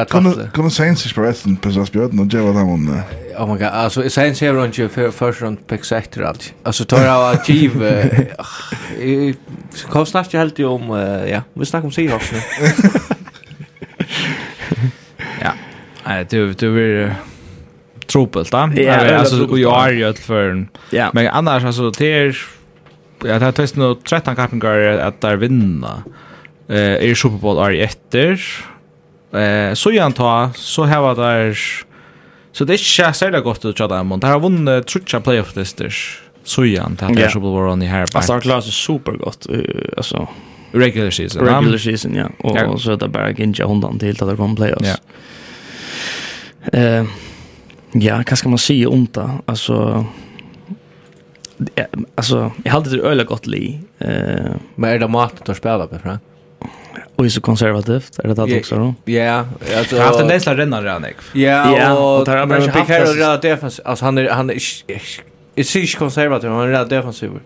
Kommer 0.09 0.51
kommer 0.51 0.69
Saints 0.69 1.05
i 1.05 1.09
sprätten 1.09 1.55
på 1.55 1.71
så 1.71 1.85
spjuten 1.85 2.19
och 2.19 2.33
Jeva 2.33 2.51
dem. 2.51 3.03
Oh 3.37 3.53
my 3.53 3.59
god, 3.59 3.63
alltså 3.63 4.09
sen 4.09 4.35
här 4.41 4.53
runt 4.53 4.77
ju 4.77 4.89
för 4.89 5.11
first 5.11 5.41
round 5.41 5.67
pick 5.67 5.91
efter 5.91 6.21
allt. 6.21 6.53
Alltså 6.63 6.85
tar 6.85 7.05
jag 7.05 7.33
att 7.33 7.49
give 7.49 8.09
kom 9.89 10.05
snart 10.05 10.33
jag 10.33 10.39
helt 10.39 10.59
ju 10.59 10.65
om 10.65 10.89
ja, 11.27 11.41
vi 11.53 11.65
snackar 11.65 11.85
om 11.85 11.91
Seahawks 11.91 12.31
nu. 12.31 12.39
Ja. 15.41 15.51
Nej, 16.05 16.27
du 16.29 16.53
du 16.53 16.69
vill 16.69 17.11
trubbelt 18.07 18.51
då. 18.51 18.57
Alltså 18.57 19.45
och 19.45 19.59
jag 19.59 19.87
är 19.87 19.91
ju 19.91 20.13
för 20.13 20.67
men 21.13 21.27
annars 21.27 21.63
alltså 21.63 21.91
det 21.91 22.13
är 22.13 22.37
Ja, 23.23 23.39
det 23.39 23.45
har 23.45 23.51
testat 23.51 24.05
13 24.05 24.35
kappingar 24.35 24.97
att 24.97 25.21
där 25.21 25.35
vinna 25.35 26.03
eh 26.69 27.09
er 27.09 27.15
Super 27.15 27.37
Bowl 27.37 27.57
är 27.57 27.83
efter. 27.83 28.41
Eh 29.33 29.73
så 29.73 29.91
jag 29.91 30.05
antar 30.05 30.49
så 30.55 30.83
här 30.83 31.01
var 31.01 31.15
där 31.15 31.57
så 32.51 32.65
det 32.65 32.73
är 32.73 32.77
särskilt 33.13 33.43
gott 33.43 33.65
att 33.65 33.77
chatta 33.77 34.01
om. 34.01 34.19
Det 34.19 34.27
har 34.27 34.39
vunnit 34.39 34.87
trutcha 34.87 35.19
playoff 35.19 35.55
listers. 35.55 36.21
Så 36.43 36.65
jag 36.65 36.85
antar 36.85 37.09
det 37.13 37.23
är 37.23 37.29
Super 37.29 37.39
Bowl 37.39 37.83
i 37.83 37.85
här. 37.85 38.05
Alltså 38.13 38.39
klart 38.39 38.67
är 38.67 38.71
super 38.71 39.11
gott 39.11 39.47
alltså 39.97 40.27
regular 40.71 41.09
season. 41.09 41.45
Regular 41.45 41.77
season 41.77 42.15
ja. 42.15 42.29
Och 42.69 42.81
så 42.81 42.95
där 42.95 43.07
bara 43.07 43.31
ginja 43.31 43.67
hundan 43.67 43.99
till 43.99 44.23
att 44.23 44.29
det 44.29 44.35
kommer 44.35 44.55
playoffs. 44.55 44.87
Ja. 44.87 46.79
Eh 46.79 47.05
ja, 47.91 48.23
vad 48.29 48.37
ska 48.37 48.49
man 48.49 48.57
säga 48.57 48.89
om 48.89 49.07
det? 49.11 49.29
Alltså 49.45 50.05
alltså 52.15 52.51
jag 52.63 52.71
hade 52.71 52.97
det 52.97 53.03
öle 53.03 53.23
gott 53.23 53.47
li. 53.47 53.79
Eh 53.97 54.09
men 54.75 54.89
är 54.89 54.99
det 54.99 55.07
mat 55.07 55.49
att 55.49 55.57
spela 55.57 55.87
på, 55.87 55.99
för? 55.99 56.19
Och 57.15 57.25
är 57.25 57.29
så 57.29 57.41
konservativt, 57.41 58.19
är 58.19 58.27
det 58.27 58.33
det 58.33 58.59
också 58.59 58.75
då? 58.75 59.11
Ja, 59.11 59.45
alltså... 59.77 59.95
Jag 59.95 60.03
har 60.03 60.07
haft 60.07 60.19
en 60.19 60.27
näsla 60.27 60.57
rennan 60.57 60.83
redan, 60.83 61.05
jag. 61.05 61.15
Ja, 61.33 61.93
och... 61.93 62.27
Ja, 62.27 62.45
men 62.45 62.61
Pick 62.61 62.73
Harrell 62.73 63.07
är 63.09 63.13
redan 63.15 63.39
defensiv. 63.39 63.87
Alltså 63.87 64.05
han 64.05 64.17
är... 64.17 64.29
Han 64.29 64.49
är 64.49 64.59
inte 65.55 65.95
konservativ, 65.95 66.49
han 66.49 66.61
är 66.61 66.67
redan 66.67 66.87
defensiv. 66.87 67.29
Men 67.31 67.39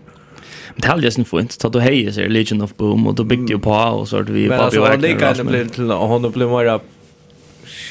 det 0.76 0.88
hade 0.88 1.02
jag 1.02 1.12
sin 1.12 1.24
fint. 1.24 1.58
Ta 1.58 1.68
då 1.68 1.78
hej, 1.78 1.94
hejer 1.94 2.12
sig 2.12 2.28
Legion 2.28 2.62
of 2.62 2.76
Boom 2.76 3.06
och 3.06 3.14
då 3.14 3.24
byggde 3.24 3.52
ju 3.52 3.58
på 3.58 3.70
och 3.70 4.08
så 4.08 4.18
att 4.18 4.28
vi... 4.28 4.48
Men 4.48 4.60
alltså, 4.60 4.84
han 4.84 5.00
lika 5.00 5.28
henne 5.28 5.44
blir 5.44 5.64
till... 5.64 5.92
Och 5.92 6.08
Hon 6.08 6.30
blir 6.30 6.46
mera... 6.46 6.80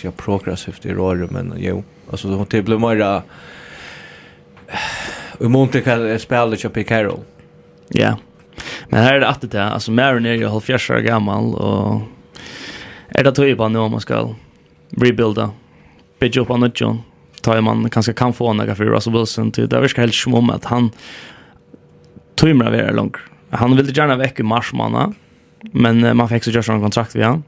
Ja, 0.03 0.11
progressivt 0.18 0.85
i 0.85 0.94
rör, 0.94 1.27
men 1.31 1.53
jo. 1.57 1.84
Alltså, 2.11 2.27
hon 2.27 2.45
blev 2.45 2.80
mera... 2.80 3.23
måste 5.40 5.81
kan 5.81 6.19
spela 6.19 6.56
till 6.56 6.69
Pick 6.69 6.91
Harrell. 6.91 7.19
Ja. 7.88 7.99
Yeah. 7.99 8.15
Men 8.94 9.03
här 9.03 9.14
är 9.14 9.20
det 9.20 9.28
alltid 9.28 9.49
det. 9.49 9.64
Alltså 9.64 9.91
Marin 9.91 10.26
är 10.26 10.34
ju 10.34 10.48
halvfjerds 10.48 10.90
år 10.90 10.98
gammal 10.98 11.56
och 11.56 12.02
är 13.10 13.24
det 13.24 13.32
tog 13.32 13.57
på 13.57 13.68
nu 13.68 13.80
om 13.80 13.91
man 13.91 14.02
ska 14.02 14.36
rebuilda. 14.98 15.49
Bidja 16.20 16.41
upp 16.41 16.52
annat 16.52 16.82
John. 16.82 17.02
Tar 17.41 17.61
man 17.61 17.90
kanske 17.90 18.14
kan 18.14 18.34
få 18.34 18.53
några 18.53 18.76
för 18.76 18.86
Russell 18.86 19.14
Wilson 19.14 19.52
till. 19.52 19.70
Det 19.70 19.80
verkar 19.80 20.02
helt 20.02 20.14
som 20.14 20.34
om 20.34 20.49
att 20.49 20.65
han 20.65 20.91
tog 22.36 22.56
mig 22.56 22.72
vara 22.72 22.91
långt. 22.91 23.18
Han 23.49 23.76
ville 23.76 23.91
gärna 23.91 24.15
väcka 24.15 24.44
marsmanna. 24.44 25.14
Men 25.61 26.18
man 26.18 26.30
fick 26.30 26.44
så 26.44 26.52
göra 26.52 26.74
en 26.74 26.82
kontrakt 26.82 27.15
via 27.15 27.28
han. 27.28 27.44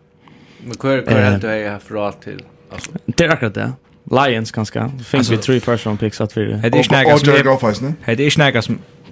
Men 0.63 0.75
hur 0.81 1.09
är 1.09 1.31
det 1.31 1.37
du 1.37 1.47
är 1.47 1.79
för 1.79 2.07
allt 2.07 2.21
till? 2.21 2.41
Alltså. 2.71 2.91
Det 3.05 3.25
är 3.25 3.29
akkurat 3.29 3.53
det. 3.53 3.71
Lions 4.11 4.51
kanske. 4.51 4.91
Fick 5.05 5.31
vi 5.31 5.37
tre 5.37 5.59
first 5.59 5.85
round 5.85 5.99
picks 5.99 6.21
att 6.21 6.33
för 6.33 6.41
det. 6.41 6.69
Det 6.69 6.79
är 6.79 6.83
snackas. 6.83 7.21
Det 8.05 8.25
är 8.25 8.29
snackas 8.29 8.69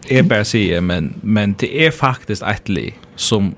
är 0.10 0.24
bara 0.24 0.46
sier, 0.46 0.82
men, 0.82 1.14
men 1.22 1.56
det 1.60 1.86
är 1.86 1.92
faktiskt 1.92 2.44
etterlig 2.44 3.00
som 3.16 3.56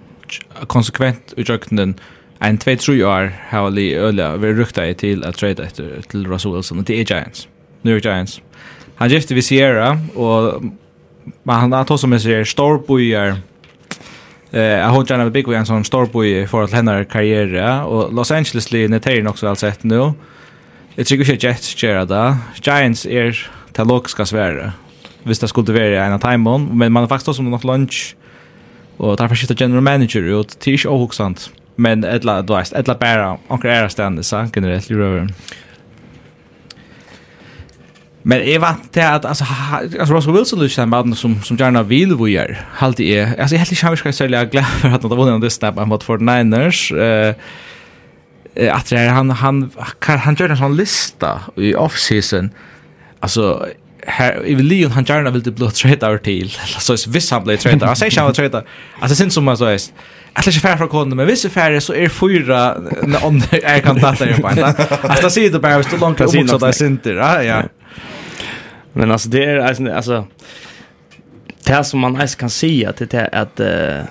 konsekvent 0.67 1.33
utjøkkenen 1.37 1.95
en 2.39 2.57
2-3 2.57 3.03
år 3.03 3.31
har 3.49 3.69
li 3.71 3.93
öliga 3.95 4.35
vi 4.37 4.53
rukta 4.53 4.87
i 4.87 4.93
till 4.93 5.23
att 5.23 5.37
trade 5.37 5.63
efter 5.63 6.01
till 6.09 6.27
Russell 6.27 6.53
Wilson, 6.53 6.79
och 6.79 6.83
det 6.83 6.99
är 6.99 7.05
Giants. 7.05 7.47
New 7.81 7.93
York 7.93 8.05
Giants. 8.05 8.41
Han 8.95 9.09
gifte 9.09 9.33
vid 9.33 9.45
Sierra, 9.45 9.99
och 10.15 10.63
men 11.43 11.55
han 11.55 11.71
har 11.71 11.83
tog 11.83 11.99
som 11.99 12.11
jeg 12.11 12.21
sier, 12.21 12.43
storbojar 12.43 13.37
Eh, 14.55 14.61
jag 14.61 14.87
har 14.87 15.05
gärna 15.09 15.29
big 15.29 15.47
en 15.47 15.65
sån 15.65 15.83
storboj 15.83 16.47
för 16.47 16.63
att 16.63 16.71
hennes 16.71 17.07
karriär 17.07 17.83
och 17.83 18.13
Los 18.13 18.31
Angeles 18.31 18.71
Lee 18.71 18.99
tar 18.99 19.27
också 19.27 19.47
alltså 19.47 19.67
ett 19.67 19.83
nu. 19.83 20.13
Jag 20.95 21.05
tycker 21.05 21.31
inte 21.31 21.47
Jets 21.47 21.83
gör 21.83 22.05
det. 22.05 22.37
Giants 22.61 23.05
är 23.05 23.49
till 23.73 23.85
logiska 23.85 24.09
ska 24.09 24.25
svära 24.25 24.71
hvis 25.25 25.41
det 25.41 25.49
skulle 25.49 25.73
være 25.73 26.05
en 26.05 26.15
av 26.15 26.21
timen, 26.23 26.69
men 26.77 26.93
man 26.93 27.03
har 27.03 27.11
faktisk 27.11 27.33
også 27.33 27.45
nok 27.45 27.65
lunch, 27.65 28.13
og 28.97 29.17
derfor 29.19 29.35
skiftet 29.35 29.59
general 29.59 29.83
manager 29.83 30.23
ut, 30.39 30.55
det 30.55 30.71
er 30.71 30.79
ikke 30.79 30.89
overhoksant, 30.89 31.49
men 31.77 32.03
et 32.03 32.23
eller 32.23 32.39
annet 32.39 32.51
veist, 32.53 32.73
et 32.73 32.85
eller 32.85 32.95
annet 32.95 33.03
bare, 33.03 33.37
anker 33.49 33.71
er 33.73 33.87
stende, 33.91 34.23
så 34.23 34.45
generelt, 34.53 34.89
i 34.89 34.95
røver. 34.95 35.27
Men 38.25 38.41
jeg 38.41 38.57
vant 38.61 38.87
til 38.93 39.05
at, 39.05 39.25
altså, 39.25 39.45
altså 39.83 40.15
Russell 40.15 40.33
Wilson 40.33 40.59
er 40.59 40.69
ikke 40.69 40.81
den 40.81 40.93
baden 40.95 41.13
som, 41.15 41.35
som 41.45 41.57
gjerne 41.59 41.83
vil 41.85 42.15
vi 42.17 42.31
gjør, 42.31 42.55
halte 42.79 43.05
jeg. 43.05 43.35
Altså, 43.37 43.53
jeg 43.53 43.61
er 43.61 43.65
helt 43.65 43.99
ikke 43.99 44.07
han 44.07 44.17
særlig 44.17 44.47
glad 44.51 44.71
for 44.81 44.87
at 44.87 45.01
han 45.01 45.11
har 45.11 45.19
vunnet 45.19 45.35
en 45.35 45.43
disney 45.43 45.85
mot 45.85 46.03
49ers, 46.03 46.81
uh, 46.95 47.33
at 48.55 48.89
det 48.89 48.97
er 48.97 49.13
han 49.13 49.29
han 49.29 49.71
han 50.01 50.19
han 50.25 50.37
gjør 50.39 50.55
en 50.55 50.61
sånn 50.63 50.77
lista 50.77 51.35
i 51.57 51.75
off-season, 51.75 52.49
altså, 53.21 53.59
här 54.05 54.45
i 54.45 54.55
Leon 54.55 54.91
han 54.91 55.03
gärna 55.03 55.29
vill 55.29 55.43
det 55.43 55.51
blå 55.51 55.69
trade 55.71 56.05
över 56.07 56.17
till 56.17 56.49
så 56.79 56.97
så 56.97 57.09
visst 57.09 57.31
han 57.31 57.43
blir 57.43 57.57
trade 57.57 57.85
jag 57.85 57.97
säger 57.97 58.13
jag 58.15 58.35
trade 58.35 58.63
alltså 58.99 59.15
sen 59.15 59.31
som 59.31 59.43
man 59.43 59.57
så 59.57 59.65
är 59.65 59.79
att 60.33 60.45
det 60.45 60.47
är 60.47 60.51
färre 60.51 60.87
kunder 60.87 61.15
men 61.15 61.27
vissa 61.27 61.49
färre 61.49 61.81
så 61.81 61.93
är 61.93 62.09
fyra 62.09 62.77
när 63.03 63.25
on 63.25 63.43
är 63.51 63.79
kan 63.79 63.99
ta 63.99 64.11
det 64.11 64.41
på 64.41 64.49
inte 64.49 64.65
alltså 65.03 65.29
ser 65.29 65.49
det 65.49 65.59
bara 65.59 65.83
så 65.83 65.97
långt 65.97 66.21
ut 66.21 66.49
så 66.49 66.57
där 66.57 66.71
synter 66.71 67.13
ja 67.13 67.43
ja 67.43 67.63
men 68.93 69.11
alltså 69.11 69.29
det 69.29 69.45
är 69.45 69.57
alltså 69.57 69.91
alltså 69.91 70.27
det 71.63 71.83
som 71.83 71.99
man 71.99 72.15
ens 72.15 72.35
kan 72.35 72.49
se 72.49 72.85
att 72.85 72.97
det 72.97 73.13
är 73.13 73.35
att 73.35 73.59
eh 73.59 74.05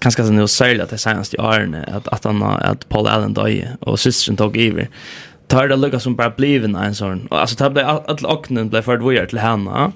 kanske 0.00 0.24
så 0.24 0.32
nu 0.32 0.48
sälja 0.48 0.86
till 0.86 0.98
senast 0.98 1.34
i 1.34 1.38
åren 1.38 1.74
att 1.74 2.08
att 2.08 2.24
han 2.24 2.42
att 2.42 2.88
Paul 2.88 3.06
Allen 3.06 3.34
dog 3.34 3.66
och 3.80 4.00
systern 4.00 4.36
tog 4.36 4.56
över 4.56 4.88
tar 5.52 5.68
det 5.68 5.76
lukka 5.76 6.00
som 6.00 6.16
bara 6.16 6.30
bliven 6.30 6.76
en 6.76 6.94
sån. 6.94 7.28
Alltså 7.30 7.56
tar 7.56 7.70
det 7.70 7.86
alla 7.86 8.34
oknen 8.34 8.68
blev 8.68 8.82
för 8.82 8.96
dvojar 8.96 9.26
till 9.26 9.38
henne. 9.38 9.92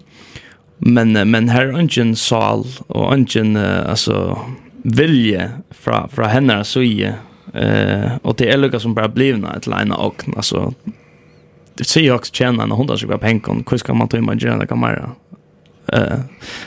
Men 0.78 1.12
men 1.30 1.48
här 1.48 1.66
ungen 1.66 2.16
sal 2.16 2.64
och 2.86 3.12
ungen 3.12 3.56
alltså 3.56 4.38
vilje 4.82 5.50
från 5.70 6.08
från 6.08 6.24
henne 6.24 6.64
så 6.64 6.82
i 6.82 7.12
eh 7.54 8.16
och 8.22 8.34
det 8.36 8.50
är 8.52 8.56
lukka 8.56 8.80
som 8.80 8.94
bara 8.94 9.08
blivna 9.08 9.56
ett 9.56 9.66
line 9.66 9.92
ökn 9.92 10.32
alltså 10.36 10.72
det 11.74 11.84
ser 11.84 12.00
ju 12.00 12.12
också 12.12 12.34
tjäna 12.34 12.62
en 12.62 12.70
hundra 12.70 12.96
så 12.96 13.18
pengar. 13.18 13.64
Hur 13.70 13.78
ska 13.78 13.94
man 13.94 14.08
ta 14.08 14.16
in 14.16 14.26
det 14.26 14.66
kan 14.66 14.78
man 14.78 14.94
eh 15.92 16.18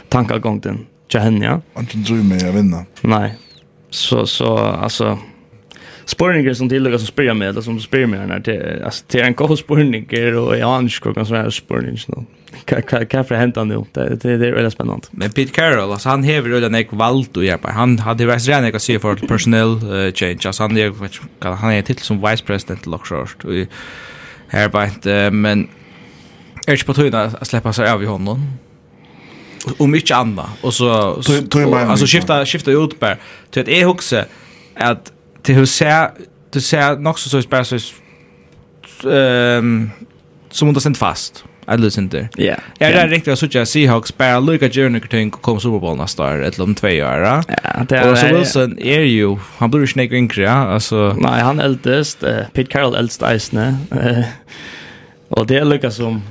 tankar 0.09 0.39
gång 0.39 0.59
den. 0.59 0.85
Ja, 1.07 1.19
henne 1.19 1.45
ja. 1.45 1.61
Och 1.73 1.81
inte 1.81 1.97
drömmer 1.97 2.45
jag 2.45 2.51
vinna. 2.51 2.85
Nej. 3.01 3.37
Så 3.89 4.25
så 4.25 4.57
alltså 4.57 5.17
spurningar 6.09 6.53
som 6.53 6.69
tillägger 6.69 6.97
som 6.97 7.07
spyrir 7.07 7.33
med 7.33 7.49
eller 7.49 7.61
som 7.61 7.79
spyrir 7.79 8.05
med 8.05 8.27
när 8.27 8.39
det 8.39 8.81
alltså 8.85 9.03
det 9.07 9.19
är 9.19 9.25
en 9.25 9.33
god 9.33 9.59
spurningar 9.59 10.33
och 10.33 10.57
jag 10.57 10.69
anser 10.69 11.13
kan 11.13 11.25
som 11.25 11.35
är 11.35 11.49
spurningar 11.49 12.03
nu. 12.07 12.25
Kan 12.65 13.05
kan 13.05 13.25
för 13.25 13.35
hända 13.35 13.63
nu. 13.63 13.85
Det 13.91 14.15
det 14.15 14.47
är 14.47 14.53
väldigt 14.53 14.73
spännande. 14.73 15.07
Men 15.11 15.31
Pete 15.31 15.51
Carroll 15.51 15.91
alltså 15.91 16.09
han 16.09 16.23
har 16.23 16.31
ju 16.31 16.59
den 16.59 16.75
ek 16.75 16.87
valt 16.91 17.37
och 17.37 17.45
hjälpa. 17.45 17.71
Han 17.71 17.99
hade 17.99 18.23
ju 18.23 18.29
redan 18.29 18.63
jag 18.63 18.81
ser 18.81 18.99
för 18.99 19.15
uh, 19.83 20.13
change. 20.13 20.39
Alltså 20.45 20.63
han 20.63 20.77
är 20.77 21.55
han 21.55 21.71
är 21.71 21.81
titel 21.81 22.03
som 22.03 22.21
vice 22.21 22.43
president 22.43 22.85
Lockshort 22.85 23.45
och 23.45 23.51
här 24.47 24.69
bara 24.69 25.31
men 25.31 25.67
är 26.67 26.71
inte 26.71 26.85
på 26.85 26.93
tuna 26.93 27.23
att 27.23 27.47
släppa 27.47 27.73
sig 27.73 27.89
av 27.89 28.03
i 28.03 28.05
honom 28.05 28.57
och 29.77 29.89
mycket 29.89 30.17
annat 30.17 30.49
och 30.61 30.73
så 30.73 30.89
alltså 30.91 32.05
skifta 32.05 32.45
skifta 32.45 32.71
ut 32.71 32.99
på 32.99 33.15
till 33.51 33.61
att 33.61 33.67
jag 33.67 33.87
huxar 33.87 34.25
att 34.75 35.11
det 35.47 35.55
hur 35.55 35.65
ser, 35.65 36.07
det 36.53 36.63
ser 36.63 36.99
nog 36.99 37.19
så 37.19 37.41
så 37.63 37.93
ehm 39.05 39.65
um, 39.65 39.91
som 40.51 40.67
hun 40.67 40.79
sent 40.79 40.97
fast. 40.97 41.45
Jeg 41.69 41.97
inte. 41.97 42.29
Ja. 42.37 42.55
Ja. 42.79 42.87
det 42.87 42.95
er 42.95 43.09
riktigt 43.09 43.43
at 43.43 43.55
jeg 43.55 43.67
Seahawks 43.67 44.11
bara 44.11 44.39
lykker 44.39 44.67
til 44.67 44.89
noen 44.91 45.07
ting 45.09 45.33
og 45.33 45.41
kommer 45.41 45.61
Super 45.61 45.79
Bowl 45.79 45.97
nästa 45.97 46.23
år, 46.23 46.41
eller 46.45 46.63
om 46.63 46.75
två 46.75 46.87
år. 46.87 47.25
Ja, 47.25 47.41
det 47.89 47.97
är 47.97 48.11
Och 48.11 48.17
så 48.17 48.27
Wilson 48.27 48.79
är 48.79 48.99
ju 48.99 49.37
han 49.57 49.71
blir 49.71 49.85
ju 49.85 49.93
noe 49.95 50.17
yngre, 50.17 50.41
ja. 50.41 50.73
alltså. 50.73 51.13
Nej, 51.17 51.41
han 51.41 51.59
äldst 51.59 52.23
uh, 52.23 52.29
Pete 52.53 52.71
Carroll 52.71 52.95
äldst 52.95 53.21
eisene. 53.21 53.77
Uh, 53.93 54.23
och 55.29 55.47
det 55.47 55.57
är 55.57 55.65
lykker 55.65 55.89
som... 55.89 56.21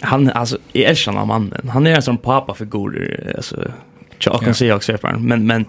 Han, 0.00 0.30
alltså 0.30 0.58
är 0.72 0.90
elsker 0.90 1.12
av 1.12 1.26
mannen. 1.26 1.68
Han 1.68 1.86
är 1.86 1.94
en 1.94 2.02
sånn 2.02 2.18
pappa-figur, 2.18 3.32
alltså 3.36 3.56
til 4.18 4.32
åkken 4.32 4.54
Seahawks-søperen. 4.54 5.22
Men, 5.22 5.46
men, 5.46 5.66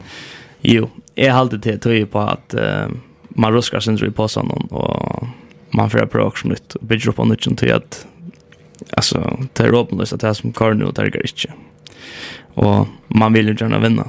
Jo, 0.64 0.90
jeg 1.16 1.34
har 1.34 1.48
till 1.48 1.62
til 1.62 1.80
tøye 1.80 2.06
på 2.06 2.20
at 2.20 2.56
uh, 2.56 2.92
man 3.36 3.54
ruskar 3.54 3.80
sin 3.80 3.96
i 3.96 4.10
påsan 4.10 4.52
og 4.72 5.28
man 5.74 5.90
får 5.90 6.06
prøve 6.06 6.26
også 6.26 6.48
nytt 6.48 6.76
og 6.76 6.88
bygger 6.88 7.10
upp 7.10 7.20
av 7.20 7.28
nytt 7.28 7.58
til 7.58 7.70
at 7.70 8.06
altså, 8.98 9.48
det 9.58 9.66
er 9.66 9.76
åpenløst 9.76 10.14
at 10.14 10.22
det 10.22 10.30
er 10.30 10.34
som 10.34 10.54
Karnu 10.54 10.88
og 10.88 10.96
Tergar 10.96 11.24
ikke. 11.24 11.54
Og 12.56 12.88
man 13.16 13.34
vil 13.34 13.48
jo 13.48 13.56
gjerne 13.56 13.82
vinne. 13.82 14.06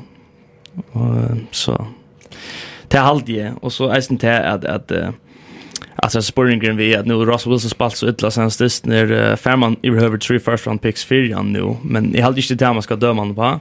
Og, 0.92 1.40
så 1.50 1.76
det 2.90 2.98
er 2.98 3.06
alltid, 3.06 3.58
og 3.62 3.72
så 3.72 3.90
eisen 3.94 4.18
til 4.18 4.28
at, 4.28 4.64
at 4.64 4.90
uh, 4.90 5.12
Alltså 6.02 6.22
spurningen 6.22 6.76
vi 6.76 6.96
att 6.96 7.06
nu 7.06 7.14
Ross 7.14 7.46
Wilson 7.46 7.70
spalt 7.70 7.96
så 7.96 8.08
ytla 8.08 8.30
sen 8.30 8.50
stist 8.50 8.86
när 8.86 9.12
uh, 9.12 9.36
Fairman 9.36 9.76
i 9.82 9.90
tre 10.18 10.38
first 10.38 10.66
round 10.66 10.82
picks 10.82 11.04
för 11.04 11.34
han 11.34 11.52
nu 11.52 11.76
men 11.82 12.14
i 12.14 12.20
hade 12.20 12.40
inte 12.40 12.54
det 12.54 12.72
man 12.72 12.82
ska 12.82 12.96
döma 12.96 13.22
honom 13.22 13.34
på 13.34 13.60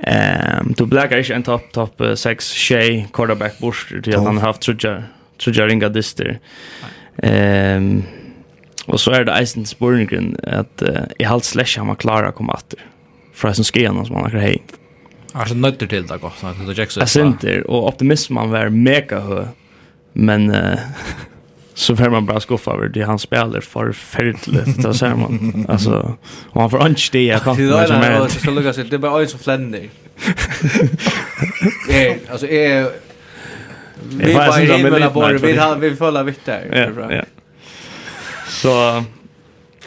Ehm 0.00 0.74
du 0.76 0.86
blackar 0.86 1.18
ikke 1.18 1.34
en 1.34 1.42
top 1.42 1.72
top 1.72 2.02
6 2.16 2.52
Shay 2.54 3.06
quarterback 3.12 3.58
bort 3.58 3.88
till 4.04 4.16
att 4.16 4.24
han 4.24 4.38
har 4.38 4.46
haft 4.46 4.62
trudja 4.62 5.02
trudja 5.38 5.66
ringa 5.66 5.88
dister. 5.88 6.38
Ehm 7.22 8.02
och 8.86 9.00
så 9.00 9.10
är 9.10 9.24
det 9.24 9.32
Eisen 9.32 9.66
Spurningen 9.66 10.36
att 10.42 10.82
uh, 10.82 10.88
i 11.18 11.24
halv 11.24 11.40
slash 11.40 11.76
han 11.76 11.86
var 11.86 11.94
klar 11.94 12.30
komma 12.32 12.52
åter. 12.52 12.78
För 13.34 13.48
han 13.48 13.64
ska 13.64 13.80
igenom 13.80 14.06
som 14.06 14.16
han 14.16 14.24
akkurat 14.24 14.42
hei. 14.42 14.62
Er 15.34 15.44
så 15.44 15.54
nøytter 15.54 15.86
til 15.86 16.06
det 16.08 16.20
godt. 16.20 16.40
Jeg 16.96 17.08
synes 17.08 17.66
och 17.66 17.86
optimismen 17.86 18.50
var 18.50 18.68
mega 18.68 19.20
hö. 19.20 19.44
Men 20.12 20.50
uh, 20.50 20.78
så 21.78 21.96
får 21.96 22.10
man 22.10 22.26
bara 22.26 22.40
skuffa 22.40 22.72
över 22.72 22.88
det 22.88 23.02
han 23.02 23.18
spelar 23.18 23.60
förfärligt 23.60 24.46
då 24.76 24.94
ser 24.94 25.14
man 25.14 25.66
alltså 25.68 26.16
och 26.50 26.60
han 26.60 26.70
får 26.70 26.82
anch 26.82 27.08
det 27.12 27.22
jag 27.22 27.42
kan 27.42 27.60
inte 27.60 27.64
det 27.64 28.06
är 28.06 28.28
så 28.28 28.50
lugga 28.50 28.72
sig 28.72 28.84
det 28.84 28.96
är 28.96 28.98
bara 28.98 29.26
så 29.26 29.38
fländig 29.38 29.90
eh 31.90 32.16
alltså 32.30 32.46
är 32.46 32.90
vi 34.00 34.34
var 34.34 34.60
i 34.60 34.66
himlen 34.66 35.12
bara 35.14 35.32
vi 35.32 35.56
har 35.56 35.76
vi 35.76 35.96
fölla 35.96 36.22
vitt 36.22 36.44
där 36.44 36.92
ja 37.10 37.24
så 38.48 39.04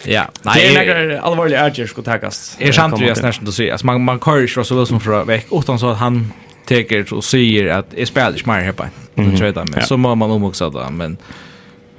Ja, 0.04 0.26
nej. 0.42 0.74
Det 0.74 0.80
är 0.80 1.04
några 1.06 1.22
allvarliga 1.22 1.60
ärger 1.60 1.88
ska 1.88 2.02
tagas. 2.02 2.58
Är 2.60 2.72
sant 2.72 3.02
ju 3.02 3.06
jag 3.06 3.26
att 3.26 3.38
inte 3.40 3.52
säga. 3.52 3.78
Man 3.84 4.04
man 4.04 4.20
kör 4.20 4.38
ju 4.38 4.48
så 4.48 4.76
väl 4.76 4.88
som 4.88 5.00
för 5.00 5.26
veck 5.26 5.48
utan 5.52 5.80
så 5.80 5.90
att 5.90 5.98
han 5.98 6.34
tar 6.68 7.14
och 7.14 7.24
säger 7.24 7.68
att 7.68 7.94
är 7.94 8.06
spelar 8.06 8.38
smart 8.38 8.64
här 8.64 8.72
på. 8.72 8.86
Så 9.16 9.38
tror 9.38 9.54
jag 9.56 9.84
så 9.84 9.98
må 9.98 10.16
man 10.16 10.30
nog 10.30 10.44
också 10.44 10.70
då 10.70 10.90
men 10.90 11.18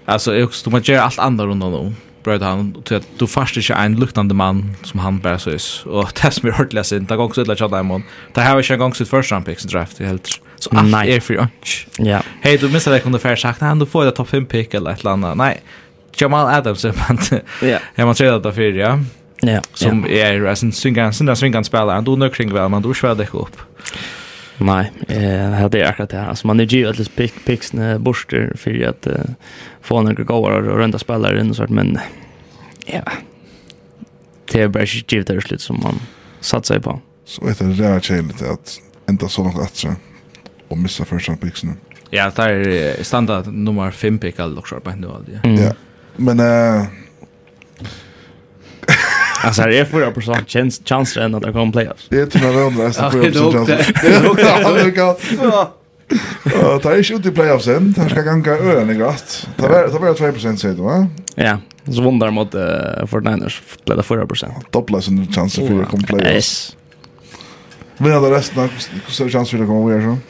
Alltså 0.05 0.35
jag 0.35 0.45
också 0.45 0.71
man 0.71 0.83
gör 0.85 0.99
allt 0.99 1.19
andra 1.19 1.47
runt 1.47 1.63
honom. 1.63 1.97
Bröd 2.25 2.43
han 2.43 2.83
till 2.83 2.97
att 2.97 3.07
du 3.19 3.27
fast 3.27 3.57
inte 3.57 3.75
en 3.75 3.97
luktande 3.97 4.35
man 4.35 4.77
som 4.83 5.01
han 5.01 5.19
bara 5.19 5.39
så 5.39 5.51
är. 5.51 5.87
Och 5.87 6.13
det 6.23 6.31
som 6.31 6.49
är 6.49 6.53
hört 6.53 6.73
läsa 6.73 6.97
inte 6.97 7.17
gång 7.17 7.35
så 7.35 7.45
lätt 7.45 7.59
chatta 7.59 7.81
imorgon. 7.81 8.03
Det 8.35 8.41
här 8.41 8.55
var 8.55 8.63
inte 8.63 8.75
en 8.75 8.79
gång 8.79 8.95
sitt 8.95 9.09
första 9.09 9.35
round 9.35 9.47
picks 9.47 9.65
i 9.65 9.69
draft 9.69 10.01
i 10.01 10.05
helt. 10.05 10.41
Så 10.57 10.71
allt 10.77 10.91
Nej. 10.91 11.17
är 11.17 11.21
för 11.21 11.35
unch. 11.35 11.87
Ja. 11.99 12.23
Hej 12.41 12.59
du 12.59 12.69
missade 12.69 12.97
det 12.97 13.01
kunde 13.01 13.19
fair 13.19 13.37
sagt 13.37 13.61
Nej 13.61 13.79
du 13.79 13.87
får 13.87 14.05
det 14.05 14.11
topp 14.11 14.29
5 14.29 14.47
pick 14.47 14.75
eller 14.75 14.91
ett 14.91 15.07
annat. 15.07 15.37
Nej. 15.37 15.61
Jamal 16.17 16.55
Adams 16.55 16.85
är 16.85 16.95
man. 17.09 17.19
Ja. 17.63 17.79
Jag 17.95 18.07
man 18.07 18.15
säger 18.15 18.39
det 18.39 18.53
för 18.53 18.63
ja. 18.63 18.99
Ja. 19.41 19.61
Som 19.75 20.07
är 20.07 20.45
en 20.45 20.73
syngan, 20.73 21.13
syngan 21.37 21.65
spelare. 21.65 21.95
Han 21.95 22.05
då 22.05 22.17
nu 22.17 22.31
kring 22.31 22.55
väl 22.55 22.69
man 22.69 22.83
då 22.83 22.95
svär 22.95 23.15
det 23.15 23.35
upp. 23.35 23.57
Nej, 24.63 24.93
eh 25.09 25.69
det 25.69 25.81
är 25.81 25.85
akkurat 25.85 26.11
det. 26.11 26.23
Alltså 26.23 26.47
man 26.47 26.61
är 26.61 26.65
ju 26.65 26.87
alldeles 26.87 27.09
pick 27.09 27.45
picks 27.45 27.73
borster 27.99 28.53
för 28.57 28.89
att 28.89 29.07
uh, 29.07 29.15
få 29.81 30.03
några 30.03 30.25
gåvar 30.25 30.69
och 30.69 30.79
runda 30.79 30.99
spelare 30.99 31.41
in 31.41 31.51
och 31.51 31.57
sånt 31.57 31.71
men 31.71 31.99
ja. 32.87 33.03
Det 34.53 34.61
är 34.61 34.69
bara 34.69 34.87
shit 34.87 35.13
givet 35.13 35.27
det 35.27 35.41
slut 35.41 35.61
som 35.61 35.81
man 35.83 36.01
satsar 36.41 36.79
på. 36.79 37.01
Så 37.25 37.47
vet 37.47 37.59
det 37.59 37.75
där 37.75 38.01
chillet 38.01 38.43
att 38.43 38.81
ända 39.07 39.29
så 39.29 39.45
långt 39.45 39.59
att 39.59 39.85
och 40.69 40.79
missa 40.79 41.05
första 41.05 41.37
picks. 41.37 41.63
Ja, 42.11 42.33
det 42.37 42.43
är 42.43 43.03
standard 43.03 43.47
nummer 43.47 43.91
5 43.91 44.19
pick 44.19 44.41
alltså 44.41 44.81
på 44.81 44.91
nu 44.91 45.09
alltså. 45.09 45.33
Ja. 45.49 45.73
Men 46.17 46.41
eh 46.41 46.87
Alltså 49.43 49.63
det 49.63 49.79
är 49.79 49.85
4% 49.85 50.45
chans 50.49 50.81
chanser 50.85 51.21
än 51.21 51.35
att 51.35 51.43
det 51.43 51.53
kommer 51.53 51.73
playoffs. 51.73 52.07
Det 52.09 52.21
är 52.21 52.27
till 52.27 52.43
några 52.43 52.67
andra 52.67 52.93
så 52.93 53.03
4% 53.03 53.53
chanser. 53.53 53.93
Det 54.03 54.15
är 54.15 54.23
nog 54.23 54.37
det. 54.37 55.67
Ja. 56.45 56.81
Det 56.83 56.89
är 56.89 57.03
ju 57.03 57.15
inte 57.15 57.31
playoffs 57.31 57.67
än. 57.67 57.93
Det 57.93 58.11
ska 58.11 58.23
ganga 58.23 58.51
ölen 58.51 58.91
i 58.91 58.95
gott. 58.95 59.49
Det 59.57 59.63
var 59.63 59.83
det 59.83 59.99
var 59.99 60.15
2% 60.33 60.57
säger 60.57 60.75
du 60.75 60.83
va? 60.83 61.07
Ja. 61.35 61.59
Så 61.93 62.03
vundar 62.03 62.31
mot 62.31 62.55
uh, 62.55 62.61
49ers 62.61 63.61
blev 63.85 63.97
det 63.97 64.03
4%. 64.03 64.49
Dubbla 64.71 65.01
sin 65.01 65.33
chanser 65.33 65.67
för 65.67 65.83
att 65.83 65.89
komma 65.91 66.03
playoffs. 66.07 66.35
Yes. 66.35 66.77
Men 68.03 68.23
det 68.23 68.31
resten, 68.31 68.63
av 68.63 68.71
hur 68.71 69.13
stor 69.13 69.29
chans 69.29 69.51
för 69.51 69.59
det 69.59 69.67
kommer 69.67 69.97
att 69.97 70.03
göra 70.03 70.15
så? 70.15 70.21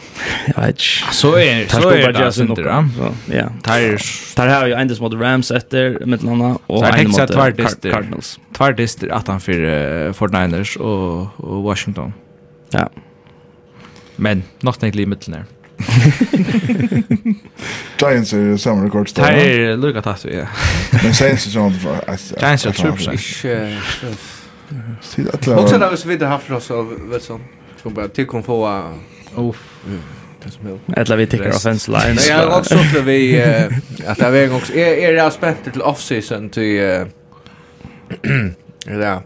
Jag 0.47 0.63
vet 0.63 0.69
inte. 0.71 1.15
Så 1.15 1.37
är 1.37 1.57
det. 1.57 1.71
Så 1.71 1.91
är 1.91 2.13
det 2.13 2.27
alltså 2.27 2.43
inte. 2.43 2.85
Ja. 3.33 3.49
Tires. 3.63 4.35
Tar 4.35 4.49
här 4.49 4.67
ju 4.67 4.73
ändes 4.73 5.01
mot 5.01 5.13
Rams 5.13 5.51
efter 5.51 6.07
med 6.07 6.23
landa 6.23 6.59
och 6.67 6.87
en 6.87 7.11
mot 7.11 7.35
Cardinals. 7.83 8.41
Tvär 8.57 8.73
dister 8.73 9.09
att 9.09 9.29
han 9.29 9.41
för 9.41 9.53
49ers 10.13 10.77
och 10.79 11.63
Washington. 11.63 12.13
Ja. 12.71 12.91
Men 14.17 14.43
något 14.61 14.83
nätt 14.83 14.97
i 14.97 15.07
mitten 15.07 15.33
där. 15.35 15.45
Giants 17.99 18.33
er 18.33 18.57
samme 18.57 18.87
rekord. 18.87 19.09
Det 19.15 19.23
är 19.23 19.77
lukka 19.77 20.03
tatt 20.03 20.25
vi. 20.25 20.37
ja. 20.37 20.47
Men 21.03 21.15
Saints 21.15 21.47
er 21.47 21.51
sånn. 21.51 21.75
för. 21.75 22.19
Giants 22.41 22.67
2%. 22.67 23.13
Ikke. 23.13 23.77
Hur 24.71 25.67
ska 25.67 25.79
det 25.79 25.79
vara 25.79 25.97
så 25.97 26.09
vidare 26.09 26.29
haft 26.29 26.51
oss 26.51 26.71
av 26.71 27.11
Wilson? 27.11 27.41
Som 27.83 27.95
bara 27.95 28.09
till 28.09 28.27
hon 28.29 28.43
få... 28.43 28.91
Uff. 29.37 29.69
Eller 30.97 31.17
vi 31.17 31.27
tycker 31.27 31.49
offense 31.49 31.91
lines. 31.91 32.29
Jag 32.29 32.37
har 32.37 32.59
också 32.59 32.75
att 32.75 33.05
vi 33.05 33.43
att 34.07 34.19
jag 34.19 34.31
vägen 34.31 34.55
också 34.55 34.73
är 34.73 34.97
är 34.97 35.13
det 35.13 35.31
spänt 35.31 35.73
till 35.73 35.83
off-season 35.83 36.51
till 36.51 36.77
ja. 38.87 39.23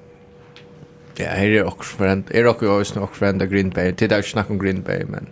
Ja, 1.18 1.26
är 1.26 1.50
det 1.50 1.64
också 1.64 1.96
för 1.96 2.06
är 2.30 2.42
det 2.42 2.48
också 2.48 3.00
nog 3.00 3.16
för 3.16 3.26
en 3.26 3.50
Green 3.50 3.70
Bay. 3.70 3.94
Det 3.98 4.06
där 4.06 4.22
snack 4.22 4.50
om 4.50 4.58
Green 4.58 4.82
Bay 4.82 5.04
men 5.04 5.26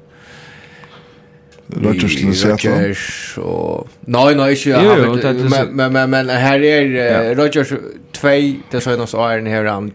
Rodgers 1.67 2.17
till 2.17 2.35
Seattle. 2.35 2.95
Och 3.43 3.89
nej 4.01 4.35
nej, 4.35 4.53
inte 4.53 4.83
Jo, 4.85 5.67
men 5.71 5.93
men 5.93 6.11
men 6.11 6.29
här 6.29 6.63
är 6.63 7.35
Rodgers 7.35 7.73
2 8.13 8.29
det 8.71 8.81
så 8.81 8.97
nås 8.97 9.15
är 9.15 9.47
här 9.47 9.65
han 9.65 9.93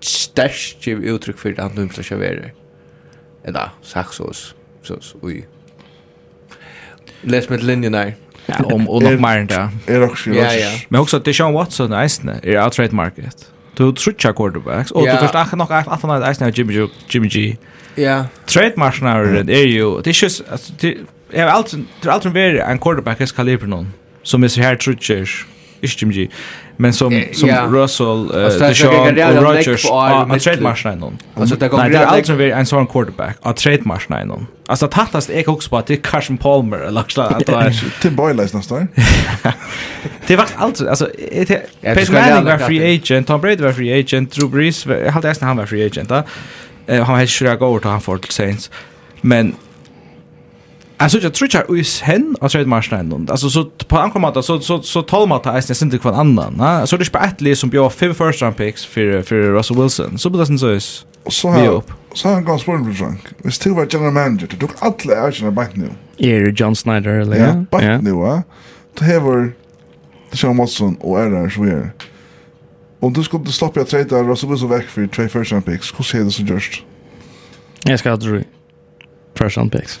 stärkt 0.00 0.88
uttryck 0.88 1.38
för 1.38 1.52
det 1.52 1.62
han 1.62 1.72
nu 1.74 2.02
ska 2.02 2.16
vara 2.16 2.57
eller 3.44 3.70
saxos 3.82 4.54
så 4.82 4.98
oj 5.22 5.46
läs 7.22 7.48
med 7.48 7.62
linjen 7.62 7.92
där 7.92 8.14
ja, 8.46 8.54
om 8.64 8.88
och 8.88 9.02
nog 9.02 9.20
mer 9.20 9.44
där 9.44 9.68
är 9.86 10.02
också 10.02 10.30
ja 10.30 10.54
ja. 10.54 10.70
men 10.88 11.00
också 11.00 11.18
det 11.18 11.34
Sean 11.34 11.52
Watson 11.52 11.92
eisne, 11.92 12.40
är 12.42 12.64
out 12.64 12.72
trade 12.72 12.94
market. 12.94 13.52
Du 13.76 13.92
trutcha 13.92 14.32
quarterbacks 14.32 14.90
och 14.90 15.06
du 15.06 15.10
förstår 15.10 15.56
nog 15.56 15.72
att 15.72 15.88
att 15.88 16.02
han 16.02 16.20
nästan 16.20 16.52
Jimmy 16.52 16.88
Jimmy 17.08 17.28
G. 17.28 17.56
Ja. 17.94 18.24
Trade 18.46 18.72
marknaden 18.76 19.48
är 19.48 19.66
ju 19.66 20.00
det 20.00 20.10
är 20.10 20.22
just 20.22 20.42
alltså 20.50 20.72
det 20.80 20.96
är 21.32 21.46
alltid 21.46 21.86
alltid 22.06 22.36
en 22.36 22.78
quarterback 22.78 23.36
kalibern 23.36 23.92
som 24.22 24.44
är 24.44 24.48
så 24.48 24.60
här 24.60 24.76
trutcher 24.76 25.46
Ishtimji. 25.80 26.30
Men 26.76 26.92
som 26.92 27.22
som 27.32 27.48
yeah. 27.48 27.72
Russell, 27.72 28.30
uh, 28.34 28.58
Deshaun 28.58 29.36
och 29.36 29.42
Rodgers 29.42 29.90
har 29.90 30.38
trademark 30.38 30.84
nej 30.84 30.96
någon. 30.96 31.18
Alltså 31.34 31.56
det 31.56 31.68
kommer 31.68 31.90
det 31.90 32.06
alltså 32.06 32.34
vi 32.34 32.50
en 32.50 32.66
sån 32.66 32.86
quarterback. 32.86 33.36
av 33.40 33.52
trademark 33.52 34.08
nej 34.08 34.26
någon. 34.26 34.46
Alltså 34.66 34.88
tattast 34.88 35.30
är 35.30 35.48
också 35.50 35.70
på 35.70 35.78
att 35.78 35.86
det 35.86 35.94
är 35.94 35.96
Carson 35.96 36.38
Palmer 36.38 36.78
eller 36.78 37.04
så 37.08 37.22
att 37.22 37.38
det 37.46 37.52
är 37.52 38.00
Tim 38.00 38.16
Boyle 38.16 38.36
nästan. 38.36 38.88
Det 40.26 40.36
var 40.36 40.46
alltså 40.56 40.88
alltså 40.88 41.08
Peyton 41.80 42.14
Manning 42.14 42.44
var 42.44 42.58
free 42.58 42.94
agent, 42.94 43.26
Tom 43.26 43.40
Brady 43.40 43.62
var 43.62 43.72
free 43.72 44.00
agent, 44.00 44.32
Drew 44.32 44.50
Brees, 44.50 44.86
jag 44.86 45.12
hade 45.12 45.28
nästan 45.28 45.48
han 45.48 45.56
var 45.56 45.66
free 45.66 45.86
agent. 45.86 46.08
da. 46.08 46.24
Han 46.88 46.98
var 46.98 47.16
helt 47.16 47.30
sure 47.30 47.50
sjukt 47.50 47.62
över 47.62 47.78
till 47.78 47.90
han 47.90 48.00
får 48.00 48.18
till 48.18 48.32
Saints. 48.32 48.70
Men 49.20 49.54
Alltså 51.00 51.18
jag 51.18 51.34
tror 51.34 51.50
jag 51.52 51.78
is 51.78 52.00
hen 52.00 52.36
och 52.40 52.50
trade 52.50 52.66
marschen 52.66 53.12
och 53.12 53.30
alltså 53.30 53.50
så 53.50 53.64
på 53.64 53.98
ankommat 53.98 54.44
så 54.44 54.60
så 54.60 54.82
så 54.82 55.02
talmat 55.02 55.46
är 55.46 55.52
nästan 55.52 55.86
inte 55.86 55.98
kvar 55.98 56.12
annan. 56.12 56.54
Nej, 56.58 56.86
så 56.86 56.96
det 56.96 57.04
är 57.04 57.10
bara 57.12 57.24
ett 57.24 57.40
lag 57.40 57.56
som 57.56 57.70
bjöd 57.70 57.92
fem 57.92 58.14
first 58.14 58.42
round 58.42 58.56
picks 58.56 58.84
för 58.84 59.22
för 59.22 59.36
Russell 59.36 59.76
Wilson. 59.82 60.18
Så 60.18 60.30
blir 60.30 60.40
det 60.40 60.46
sen 60.46 60.58
så 60.58 60.72
is. 60.72 61.06
Så 61.26 61.50
här. 61.50 61.82
Så 62.14 62.28
han 62.28 62.44
går 62.44 62.58
spåren 62.58 62.84
på 62.84 62.90
drunk. 62.90 63.20
Vi 63.42 63.50
still 63.50 63.72
var 63.72 63.86
general 63.90 64.12
manager. 64.12 64.46
Det 64.50 64.56
tog 64.56 64.70
alla 64.78 65.26
ärkena 65.26 65.50
back 65.50 65.70
nu. 65.76 65.90
Är 66.18 66.40
det 66.40 66.60
John 66.60 66.76
Snyder 66.76 67.10
eller? 67.10 67.36
Ja, 67.36 67.64
back 67.70 68.02
nu 68.02 68.12
va. 68.12 68.42
Det 68.98 69.04
här 69.04 69.52
Sean 70.32 70.56
Watson 70.56 70.96
och 71.00 71.20
är 71.20 71.30
där 71.30 71.48
så 71.48 71.64
är. 71.64 71.90
Om 73.00 73.12
du 73.12 73.22
skulle 73.22 73.52
stoppa 73.52 73.80
att 73.80 73.88
trade 73.88 74.22
Russell 74.22 74.50
Wilson 74.50 74.68
väck 74.68 74.86
för 74.86 75.06
två 75.06 75.28
first 75.28 75.52
round 75.52 75.66
picks. 75.66 75.94
Hur 75.98 76.04
ser 76.04 76.24
det 76.24 76.30
så 76.30 76.42
just? 76.42 76.72
Jag 77.84 77.98
ska 77.98 78.10
ha 78.10 78.16
dra. 78.16 78.40
First 79.34 79.56
round 79.56 79.72
picks. 79.72 80.00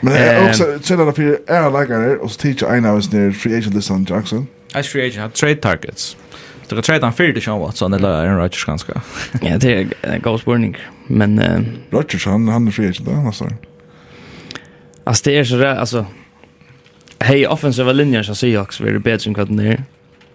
Men 0.00 0.12
det 0.12 0.18
är 0.18 0.48
också 0.48 0.78
tjänar 0.82 1.12
för 1.12 1.38
är 1.46 1.70
lagare 1.70 2.16
och 2.16 2.30
så 2.30 2.40
teacher 2.40 2.66
en 2.66 2.84
av 2.84 2.96
oss 2.96 3.12
ner 3.12 3.30
free 3.30 3.58
agent 3.58 3.74
listan 3.74 4.06
Jackson. 4.10 4.46
As 4.72 4.88
free 4.88 5.06
agent 5.06 5.22
har 5.22 5.28
trade 5.28 5.54
targets. 5.54 6.16
Du 6.68 6.74
kan 6.74 6.82
trade 6.82 7.06
han 7.06 7.12
för 7.12 7.24
det 7.24 7.40
Sean 7.40 7.60
Watson 7.60 7.92
eller 7.92 8.08
Aaron 8.08 8.36
Rodgers 8.36 8.64
ganska. 8.64 9.00
Ja, 9.42 9.58
det 9.58 9.86
är 10.02 10.18
god 10.18 10.40
spurning. 10.40 10.76
Men 11.06 11.38
uh, 11.38 11.60
Rodgers 11.90 12.26
han 12.26 12.48
han 12.48 12.68
är 12.68 12.72
free 12.72 12.88
agent 12.88 13.06
där 13.06 13.26
alltså. 13.26 13.48
Alltså 15.04 15.30
det 15.30 15.38
är 15.38 15.44
så 15.44 15.56
där 15.56 15.76
alltså 15.76 16.06
Hej 17.18 17.46
offensiva 17.46 17.92
linjer 17.92 18.22
så 18.22 18.34
Seahawks 18.34 18.80
vill 18.80 18.98
bättre 18.98 19.28
än 19.28 19.34
vad 19.34 19.48
den 19.48 19.58
är. 19.58 19.82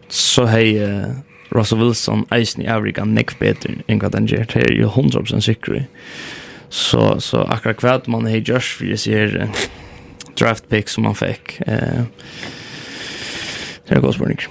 Så 0.07 0.45
hej 0.45 0.83
uh, 0.83 1.05
Russell 1.49 1.79
Wilson 1.79 2.25
Eisen 2.31 2.61
i 2.61 2.67
Afrika 2.67 3.05
näck 3.05 3.39
bättre 3.39 3.73
än 3.87 3.99
vad 3.99 4.11
den 4.11 4.23
är. 4.23 4.47
Det 4.53 4.59
är 4.59 4.71
ju 4.71 4.85
100% 4.85 5.39
säkert. 5.39 5.83
Så, 6.69 7.19
så 7.19 7.41
akkurat 7.41 7.77
kvart 7.77 8.07
man 8.07 8.25
har 8.25 8.37
gjort 8.37 8.63
för 8.63 8.85
det 8.85 8.97
ser 8.97 9.49
draft 10.39 10.69
pick 10.69 10.89
som 10.89 11.03
man 11.03 11.15
fick. 11.15 11.61
Eh, 11.61 12.03
det 13.87 13.95
är 13.95 13.99
gosbornig. 13.99 14.47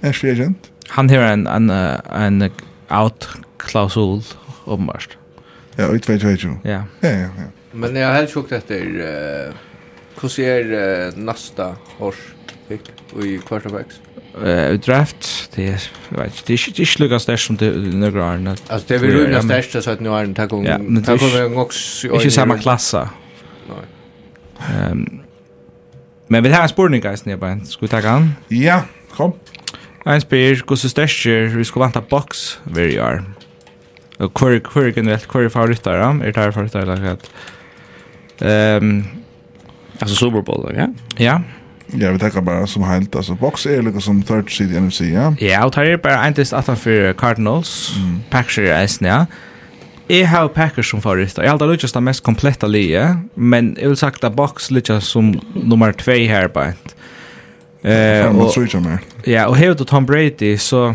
Är 0.00 0.12
free 0.12 0.32
agent? 0.32 0.70
Han 0.88 1.10
har 1.10 1.18
en, 1.18 1.46
en, 1.46 1.70
en 1.70 2.50
out-klausul 2.88 4.22
uppenbart. 4.64 5.18
Ja, 5.76 5.94
ut 5.94 6.08
vet 6.08 6.22
vet 6.22 6.44
ju. 6.44 6.56
Ja. 6.62 6.84
Ja, 7.00 7.08
ja, 7.08 7.18
ja. 7.18 7.50
Men 7.72 7.96
jag 7.96 8.08
har 8.08 8.14
helt 8.14 8.34
sjukt 8.34 8.52
efter 8.52 9.00
eh 9.00 9.54
hur 10.20 10.28
ser 10.28 11.16
nästa 11.16 11.76
års 11.98 12.34
pick 12.68 12.80
i 13.22 13.38
quarterbacks? 13.38 14.00
uh, 14.42 14.78
draft 14.80 15.50
det 15.54 15.68
är 15.68 15.82
det 16.46 16.52
är 16.52 16.68
inte 16.68 17.02
lika 17.02 17.18
starkt 17.18 17.42
som 17.42 17.56
det 17.56 17.70
några 17.76 18.24
år 18.24 18.48
alltså 18.48 18.88
det 18.88 18.94
är 18.94 18.98
väl 18.98 19.10
rymna 19.10 19.42
starkt 19.42 19.84
så 19.84 19.90
att 19.90 20.00
nu 20.00 20.08
är 20.08 20.24
den 20.24 20.34
tack 20.34 20.52
om 20.52 20.64
tack 21.04 21.22
om 21.22 21.56
också 21.56 22.08
inte 22.08 22.30
samma 22.30 22.58
klassa 22.58 23.10
nej 23.68 23.76
ehm 24.90 25.20
men 26.28 26.42
vi 26.42 26.50
har 26.50 26.62
en 26.62 26.68
spurning 26.68 27.00
guys 27.00 27.24
ni 27.24 27.36
bara 27.36 27.60
ska 27.64 27.78
vi 27.80 27.88
ta 27.88 28.00
han 28.00 28.34
ja 28.48 28.82
kom 29.16 29.32
en 30.06 30.20
spyr, 30.20 30.60
hvordan 30.66 30.90
største 30.90 31.30
vi 31.56 31.64
skal 31.64 31.82
vanta 31.82 32.00
boks 32.00 32.60
vi 32.64 32.92
gjør. 32.94 33.24
Og 34.18 34.30
hver 34.38 34.86
er 34.86 34.92
generelt, 34.94 35.26
hver 35.32 35.44
er 35.44 35.48
favoritter 35.52 35.98
da? 35.98 36.10
Er 36.24 36.32
det 36.32 36.36
her 36.36 36.50
favoritter 36.50 36.80
eller 36.80 37.00
hva? 37.00 37.16
Ehm 38.40 39.04
Alltså 40.00 40.16
Super 40.16 40.40
Bowl, 40.40 40.74
ja? 40.76 40.86
Ja. 41.18 41.40
Ja, 41.94 42.10
vi 42.12 42.18
tackar 42.18 42.40
bara 42.40 42.66
som 42.66 42.82
helt, 42.82 43.16
alltså 43.16 43.34
Box 43.34 43.66
är 43.66 43.82
lukket 43.82 44.02
som 44.02 44.22
third 44.22 44.50
seed 44.50 44.72
i 44.72 44.80
NFC, 44.80 45.00
ja? 45.00 45.34
Ja, 45.40 45.64
og 45.64 45.72
tar 45.72 45.84
er 45.84 45.96
bare 45.96 46.26
en 46.26 46.34
test 46.34 46.52
18 46.52 46.76
for 46.76 47.12
Cardinals, 47.12 47.94
mm. 47.96 48.16
Packers 48.30 48.58
er 48.58 48.72
eisen, 48.80 49.06
ja. 49.06 49.24
Jeg 50.08 50.28
har 50.28 50.48
Packers 50.48 50.90
som 50.90 51.02
favoritt, 51.02 51.38
jeg 51.38 51.46
har 51.46 51.54
aldri 51.54 51.68
lykkes 51.74 51.92
det 51.92 52.02
mest 52.02 52.22
kompletta 52.22 52.66
lige, 52.66 53.06
men 53.36 53.76
jeg 53.80 53.88
vil 53.88 53.96
sagt 53.96 54.24
at 54.24 54.36
Box 54.36 54.70
lykkes 54.70 55.04
som 55.04 55.32
nummer 55.54 55.92
2 55.92 56.12
her 56.26 56.48
bare. 56.48 56.74
Eh, 57.84 58.26
og, 58.34 58.50
ja, 59.26 59.46
og 59.46 59.56
hever 59.56 59.74
du 59.74 59.84
Tom 59.84 60.06
Brady, 60.06 60.56
så, 60.56 60.94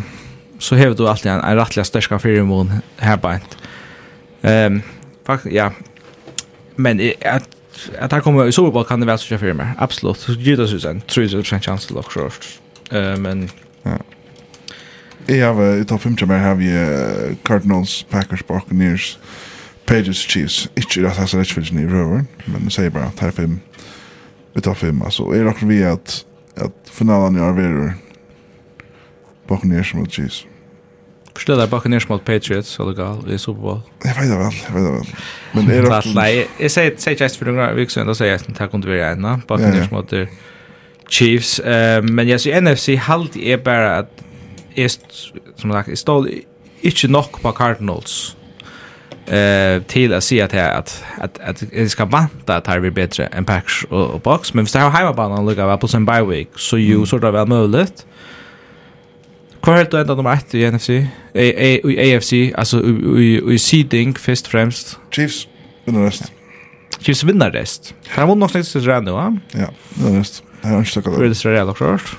så 0.60 0.76
hever 0.76 0.96
du 0.96 1.08
alltid 1.08 1.32
en, 1.32 1.40
en 1.40 1.60
rettelig 1.60 1.86
største 1.86 2.20
firemon 2.20 2.72
her 3.00 3.16
bare. 3.16 3.40
Um, 4.44 4.82
faktisk, 5.26 5.54
ja. 5.56 5.70
Men 6.76 7.00
jeg, 7.00 7.42
att 8.00 8.12
här 8.12 8.22
kommer 8.22 8.48
i 8.48 8.52
Super 8.52 8.72
Bowl 8.72 8.86
kan 8.86 9.00
det 9.00 9.06
vara 9.06 9.18
så 9.18 9.34
jag 9.34 9.40
för 9.40 9.54
mig. 9.54 9.68
Absolut. 9.78 10.18
Så 10.18 10.32
ger 10.32 10.58
det 10.58 10.68
sig 10.68 10.90
en 10.90 11.02
3-0 11.02 11.60
chans 11.60 11.86
till 11.86 11.96
lock 11.96 12.12
short. 12.12 12.60
Eh 12.92 13.18
men 13.18 13.50
ja. 13.84 13.98
Jag 15.26 15.54
har 15.54 15.64
i 15.64 15.80
utav 15.80 15.98
fem 15.98 16.16
timmar 16.16 16.38
har 16.38 16.56
vi 16.56 17.38
Cardinals, 17.44 18.06
Packers, 18.10 18.48
Buccaneers, 18.48 19.18
Pages, 19.86 20.18
Chiefs. 20.18 20.70
Inte 20.76 21.00
det 21.00 21.10
här 21.10 21.26
så 21.26 21.38
rätt 21.38 21.48
för 21.48 21.74
ni 21.74 21.86
rör, 21.86 22.26
men 22.46 22.66
det 22.66 22.72
säger 22.72 22.90
bara 22.90 23.04
att 23.04 23.20
här 23.20 23.32
fem 23.32 23.60
utav 24.54 24.74
fem 24.74 25.02
alltså 25.02 25.32
är 25.32 25.44
det 25.44 25.50
också 25.50 25.66
vi 25.66 25.84
att 25.84 26.26
att 26.56 26.90
finalen 26.90 27.38
i 27.38 27.40
Arvero 27.40 27.92
Buccaneers 29.48 29.94
mot 29.94 30.12
Chiefs. 30.12 30.46
Förstår 31.36 31.56
där 31.56 31.68
bakom 31.68 31.92
ner 31.92 32.06
mot 32.08 32.26
Patriots 32.26 32.80
eller 32.80 32.94
gal 32.94 33.32
i 33.32 33.38
Super 33.38 33.62
Bowl. 33.62 33.80
Jag 34.04 34.16
vet 34.16 34.30
det 34.30 34.38
väl, 34.38 34.54
jag 34.68 34.74
vet 34.74 34.84
det 34.86 34.92
väl. 34.92 35.06
Men 35.52 35.72
är 35.72 35.82
det 35.82 36.14
Nej, 36.16 36.48
jag 36.58 36.72
säger 36.72 36.96
säger 36.98 37.22
just 37.22 37.36
för 37.36 37.46
några 37.46 37.74
veckor 37.74 37.90
sedan 37.90 38.08
då 38.08 38.16
säger 38.16 38.32
jag 38.32 38.42
att 38.42 38.60
det 38.60 38.68
kunde 38.68 38.88
vara 38.88 39.08
en 39.08 39.42
bakom 39.48 39.70
ner 39.70 39.88
mot 39.92 40.14
Chiefs. 41.10 41.60
Eh 41.60 42.02
men 42.04 42.28
jag 42.28 42.42
ser 42.42 42.62
NFC 42.62 42.90
halt 43.00 43.36
är 43.36 43.58
bara 43.58 43.98
att 43.98 44.24
är 44.76 44.92
som 45.56 45.72
sagt 45.72 46.00
stod 46.00 46.30
inte 46.82 47.08
nog 47.08 47.42
på 47.42 47.52
Cardinals. 47.52 48.36
Eh 49.26 49.82
till 49.82 50.14
att 50.14 50.24
se 50.24 50.42
att 50.42 50.54
att 50.54 51.04
att 51.18 51.40
att 51.40 51.64
det 51.72 51.90
ska 51.90 52.06
vanta 52.06 52.56
att 52.56 52.68
här 52.68 52.80
blir 52.80 52.92
bättre 52.92 53.26
än 53.26 53.46
Packers 53.46 53.86
och, 53.90 54.08
och 54.08 54.20
Box 54.20 54.54
men 54.54 54.66
hvis 54.66 54.74
det 54.74 54.80
ha 54.80 54.90
hemmabanan 54.90 55.40
och 55.40 55.46
lägga 55.46 55.78
på 55.78 55.88
sin 55.88 56.06
bye 56.06 56.24
week 56.24 56.50
så 56.56 56.78
ju 56.78 57.06
sort 57.06 57.24
av 57.24 57.34
väl 57.34 57.48
möjligt. 57.48 58.06
Hvor 59.62 59.76
helt 59.78 59.92
du 59.92 59.98
enda 60.00 60.16
nummer 60.18 60.32
1 60.34 60.54
i 60.58 60.70
NFC? 60.70 60.90
I 61.36 61.98
AFC, 62.02 62.52
altså 62.58 62.82
i 62.82 63.58
seeding, 63.58 64.18
først 64.18 64.48
og 64.48 64.52
fremst. 64.52 65.00
Chiefs 65.14 65.50
vinner 65.86 66.08
rest. 66.08 66.32
Chiefs 67.02 67.22
vinner 67.28 67.54
rest. 67.54 67.96
Han 68.10 68.24
er 68.24 68.28
vondt 68.28 68.40
nok 68.40 68.50
snakket 68.50 68.72
til 68.74 68.88
Rand 68.90 69.06
nå, 69.06 69.14
va? 69.14 69.28
Ja, 69.54 69.68
vinner 69.96 70.20
rest. 70.20 70.44
Det 70.64 70.72
er 70.72 70.80
ikke 70.80 70.92
sikkert. 70.92 71.14
Det 71.14 71.26
er 71.26 71.34
det 71.34 71.46
reelle, 71.46 71.74
klart. 71.78 72.18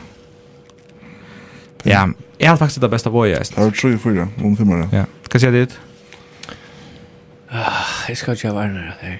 Ja, 1.85 2.05
jeg 2.40 2.48
har 2.51 2.56
faktisk 2.56 2.81
det 2.82 2.90
beste 2.90 3.10
av 3.10 3.16
året. 3.16 3.51
Det 3.51 3.59
er 3.59 3.70
3-4, 3.70 4.28
om 4.44 4.56
5 4.56 4.70
år. 4.77 4.86
Ja. 4.94 5.05
Hva 5.31 5.43
sier 5.43 5.55
dit? 5.55 5.74
Jeg 8.09 8.16
skal 8.16 8.39
ikke 8.39 8.48
ha 8.48 8.55
varnere 8.55 8.94
her. 9.01 9.19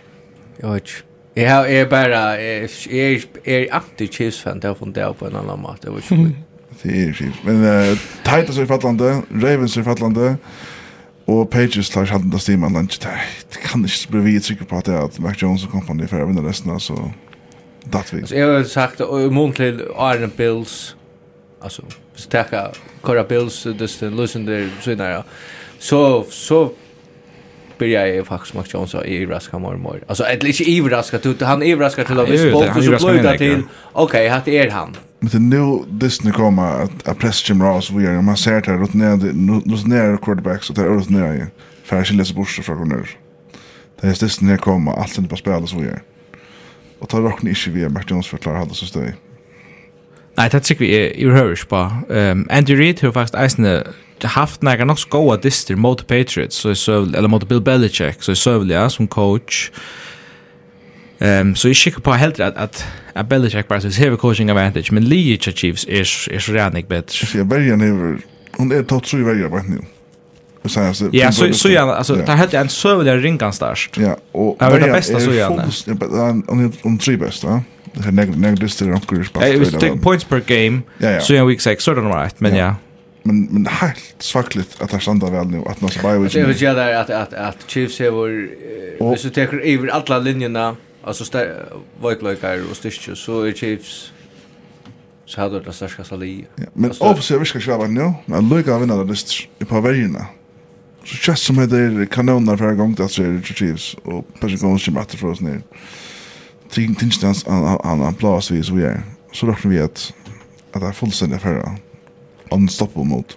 Jeg 0.62 0.70
vet 0.70 0.86
ikke. 0.86 1.03
Jeg 1.36 1.81
er 1.81 1.85
bare, 1.89 2.23
jeg 2.39 3.23
er 3.47 3.66
anti-Chiefs-fan, 3.73 4.61
det 4.62 4.70
har 4.70 4.74
funnet 4.78 5.16
på 5.19 5.27
en 5.27 5.36
annen 5.43 5.62
måte. 5.62 5.90
Jeg 5.90 5.94
vet 5.99 6.11
ikke. 6.11 6.51
Det 6.82 7.09
är 7.09 7.12
fint. 7.12 7.34
Men 7.44 7.64
uh, 7.64 7.98
Titans 8.24 8.59
är 8.59 8.66
fattlande, 8.66 9.22
Ravens 9.30 9.76
är 9.76 9.82
fattlande, 9.82 10.36
og 11.26 11.50
Pages 11.50 11.90
tar 11.90 12.06
sjalden 12.06 12.34
av 12.34 12.38
stimen. 12.38 12.72
lunch. 12.72 12.98
Det 12.98 13.60
kan 13.62 13.84
ikke 13.84 14.10
bli 14.10 14.20
vi 14.20 14.40
trykker 14.40 14.64
på 14.64 14.78
at 14.78 14.86
det 14.86 14.94
er 14.94 15.04
at 15.04 15.20
Mac 15.20 15.42
Jones 15.42 15.64
og 15.64 15.70
company 15.70 16.09
for 16.09 16.18
å 16.18 16.26
vinne 16.26 16.42
resten, 16.42 16.70
altså, 16.70 17.12
datt 17.92 18.10
vi. 18.12 18.20
Altså, 18.20 18.36
jeg 18.36 18.48
har 18.48 18.64
sagt, 18.64 19.00
og 19.00 19.22
i 19.22 19.30
mån 19.30 19.52
til 19.52 19.84
Iron 19.94 20.30
Bills, 20.36 20.96
alltså 21.62 21.82
så 22.14 22.28
tacka 22.28 22.70
Cora 23.00 23.24
Bills 23.24 23.62
det 23.62 24.00
den 24.00 24.16
lösen 24.16 24.46
där 24.46 24.70
så 24.80 24.94
där 24.94 25.22
så 25.78 26.24
så 26.30 26.70
börjar 27.78 28.06
jag 28.06 28.26
faktiskt 28.26 28.54
Max 28.54 28.74
Jones 28.74 28.94
och 28.94 29.06
i 29.06 29.26
raska 29.26 29.59
mer 29.59 29.76
mer 29.76 30.00
alltså 30.06 30.24
ett 30.24 30.42
lite 30.42 30.70
ivraska 30.70 31.18
ut 31.18 31.40
han 31.40 31.62
ivraskar 31.62 32.04
till 32.04 32.18
att 32.18 32.28
vi 32.28 32.50
spot 32.50 32.84
så 32.84 33.06
blöda 33.06 33.38
till 33.38 33.62
okej 33.92 34.02
okay, 34.02 34.28
här 34.28 34.48
är 34.48 34.70
han 34.70 34.96
Men 35.23 35.31
det 35.31 35.39
nu 35.39 35.85
Disney 35.89 36.32
kommer 36.32 36.82
att 36.82 37.09
att 37.09 37.19
press 37.19 37.49
Jim 37.49 37.62
Ross 37.62 37.90
vi 37.90 38.07
är 38.07 38.23
man 38.23 38.36
ser 38.36 38.61
det 38.61 38.73
rot 38.73 38.94
ner 38.94 39.11
runt 39.11 39.86
ner 39.86 40.16
quarterbacks 40.16 40.69
det 40.69 40.82
är 40.82 40.86
rot 40.86 41.11
ner 41.11 41.32
ju 41.32 41.47
färskt 41.85 42.15
läser 42.15 42.35
bort 42.35 42.49
från 42.49 42.78
corner. 42.78 43.09
Det 44.01 44.07
är 44.07 44.20
Disney 44.20 44.51
när 44.51 44.59
kommer 44.59 44.93
allt 44.93 45.19
inte 45.19 45.31
på 45.31 45.36
spel 45.36 45.69
så 45.69 45.77
vi 45.77 45.89
är. 45.89 46.03
Och 46.99 47.09
tar 47.09 47.20
rocken 47.20 47.49
inte 47.49 47.70
vi 47.70 47.89
Martins 47.89 48.27
förklarar 48.27 48.59
hade 48.59 48.74
så 48.74 48.86
stöj. 48.86 49.15
Nei, 50.36 50.49
det 50.49 50.61
tycker 50.61 50.85
vi 50.85 50.94
är 50.94 51.27
urhörs 51.27 51.65
på. 51.65 51.93
Um, 52.09 52.49
Andy 52.51 52.77
Reid 52.77 53.03
har 53.03 53.12
faktiskt 53.12 53.35
eisne 53.35 53.85
haft 54.23 54.62
några 54.62 54.85
nog 54.85 54.99
skoa 54.99 55.36
distir 55.36 55.77
mot 55.77 56.07
Patriots, 56.07 56.57
så 56.57 56.69
är 56.69 57.16
eller 57.16 57.28
mot 57.28 57.49
Bill 57.49 57.61
Belichick, 57.61 58.23
så 58.23 58.32
är 58.32 58.36
ja 58.74 58.90
som 58.90 59.07
coach. 59.07 59.70
Ehm 61.23 61.55
så 61.55 61.69
jag 61.69 61.77
skickar 61.77 62.01
på 62.01 62.12
helt 62.12 62.40
att 62.40 62.57
att 62.57 62.85
att 63.12 63.28
Belichick 63.28 63.69
bara 63.69 63.81
så 63.81 63.89
heavy 63.89 64.16
coaching 64.16 64.51
advantage 64.51 64.93
men 64.93 65.05
Lee 65.05 65.39
Chiefs 65.39 65.86
är 65.89 66.01
är 66.35 66.39
så 66.39 66.53
rädnig 66.53 66.86
bättre. 66.86 67.39
Jag 67.39 67.44
väljer 67.44 67.77
nu 67.77 68.19
hon 68.57 68.73
är 68.73 68.82
topp 68.82 69.05
3 69.05 69.23
varje 69.23 69.49
bara 69.49 69.62
nu. 69.62 69.78
Ja, 71.12 71.32
så 71.32 71.53
så 71.53 71.69
ja, 71.69 71.94
alltså 71.94 72.15
det 72.15 72.32
hade 72.32 72.59
en 72.59 72.69
server 72.69 73.19
ringan 73.19 73.53
starst. 73.53 73.97
Ja, 73.99 74.16
och 74.32 74.57
det 74.59 74.70
var 74.70 74.81
det 74.81 74.93
bästa 74.93 75.20
så 75.20 75.32
gärna. 75.32 75.65
on 76.49 76.73
om 76.82 76.99
tre 76.99 77.16
bästa. 77.16 77.62
Det 77.93 78.09
är 78.09 78.12
negativt 78.12 78.39
negativt 78.39 78.78
det 78.78 78.93
onkel 78.93 79.24
spalt. 79.24 79.47
Eh, 79.47 79.53
vi 79.53 79.66
tar 79.66 79.97
points 79.97 80.24
per 80.24 80.40
game. 80.47 80.81
Så 81.20 81.35
ja, 81.35 81.44
week 81.44 81.61
6 81.61 81.85
så 81.85 81.94
det 81.94 82.01
right 82.01 82.40
men 82.40 82.57
ja. 82.57 82.74
Men 83.23 83.49
men 83.51 83.66
helt 83.66 84.15
svagligt 84.19 84.77
att 84.78 84.90
det 84.90 85.01
stannar 85.01 85.31
väl 85.31 85.47
nu 85.47 85.62
att 85.66 85.81
man 85.81 85.90
bye 86.03 86.19
week. 86.19 86.32
Det 86.32 86.40
är 86.40 86.49
ju 86.49 86.74
där 86.74 86.94
att 86.94 87.11
att 87.11 87.35
att 87.35 87.57
Chiefs 87.66 87.99
har 87.99 88.49
eh 89.01 89.16
så 89.16 89.31
tar 89.31 89.61
över 89.65 89.89
alla 89.89 90.19
linjerna. 90.19 90.77
Alltså 91.04 91.24
Voiglökar 92.00 92.70
och 92.70 92.76
Stitcher 92.76 93.14
så 93.14 93.42
är 93.42 93.52
Chiefs 93.52 94.12
så 95.24 95.40
hade 95.40 95.60
det 95.60 95.72
starka 95.72 96.04
sali. 96.04 96.46
Ja, 96.56 96.64
Men 96.72 96.90
obviously 97.00 97.38
vi 97.38 97.44
ska 97.44 97.60
köra 97.60 97.86
nu. 97.86 98.12
Men 98.26 98.48
Luka 98.48 98.78
vinner 98.78 99.04
det 99.04 99.10
just 99.10 99.48
i 99.58 99.64
på 99.64 99.80
vägarna. 99.80 100.26
Så 101.04 101.30
just 101.30 101.42
som 101.42 101.56
det 101.56 101.78
är 101.78 102.06
kanoner 102.06 102.56
för 102.56 102.74
gång 102.74 102.96
att 102.98 103.12
se 103.12 103.22
det 103.22 103.42
Chiefs 103.42 103.94
och 103.94 104.34
Patrick 104.40 104.60
Gomes 104.60 104.84
som 104.84 104.96
att 104.96 105.14
för 105.14 105.28
oss 105.28 105.40
ner. 105.40 105.62
Ting 106.70 106.94
tinstans 106.94 107.46
an 107.46 107.78
an 107.84 108.02
an 108.02 108.14
plats 108.14 108.50
vi 108.50 108.62
så 108.62 108.74
vi 108.74 108.82
är. 108.84 109.02
Så 109.32 109.46
då 109.46 109.56
vi 109.64 109.80
att 109.80 110.14
att 110.72 110.80
det 110.80 110.86
är 110.86 110.92
fullständigt 110.92 111.42
för 111.42 111.76
unstoppable 112.50 113.04
mode. 113.04 113.34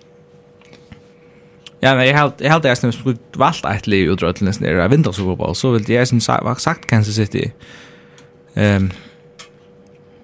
Ja, 1.81 1.95
men 1.95 2.05
jeg 2.07 2.19
held, 2.19 2.31
jeg 2.41 2.51
held 2.51 2.65
jeg 2.65 2.77
som 2.77 2.91
skulle 2.91 3.17
valgt 3.37 3.65
et 3.65 3.87
liv 3.87 4.11
ut 4.11 4.23
til 4.35 4.47
nesten 4.47 4.65
er 4.65 4.87
vintersuperball, 4.87 5.55
så 5.55 5.71
ville 5.71 5.93
jeg 5.93 6.07
som 6.07 6.19
sagt, 6.19 6.61
sagt 6.61 6.87
Kansas 6.87 7.15
City. 7.15 7.51
Um, 8.55 8.91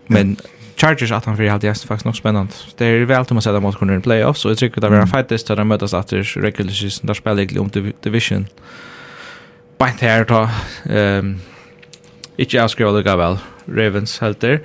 men 0.08 0.38
Chargers 0.78 1.12
att 1.12 1.26
han 1.26 1.38
för 1.38 1.48
hade 1.48 1.68
gäst 1.68 1.84
faktiskt 1.84 2.06
nog 2.06 2.16
spännande. 2.16 2.54
Det 2.78 2.86
är 2.86 3.06
väl 3.06 3.22
att 3.22 3.32
man 3.32 3.42
sätter 3.42 3.60
mot 3.60 3.78
kunna 3.78 3.96
i 3.96 4.00
playoffs 4.00 4.42
så 4.42 4.50
jag 4.50 4.58
tycker 4.58 4.82
det 4.82 4.90
var 4.90 5.06
fightest 5.06 5.48
där 5.48 5.56
de 5.56 5.68
mötas 5.68 5.94
att 5.94 6.08
det 6.08 6.22
regular 6.22 6.72
season 6.72 7.08
där 7.08 7.14
spelar 7.14 7.38
egentligen 7.38 7.64
om 7.64 7.94
division. 8.04 8.48
Bant 9.78 10.02
här 10.02 10.26
då. 10.26 10.50
Ehm 10.90 11.40
inte 12.42 12.56
jag 12.56 12.70
skrev 12.70 12.94
det 12.94 13.16
väl. 13.16 13.38
Ravens 13.66 14.20
helt 14.20 14.40
där. 14.40 14.62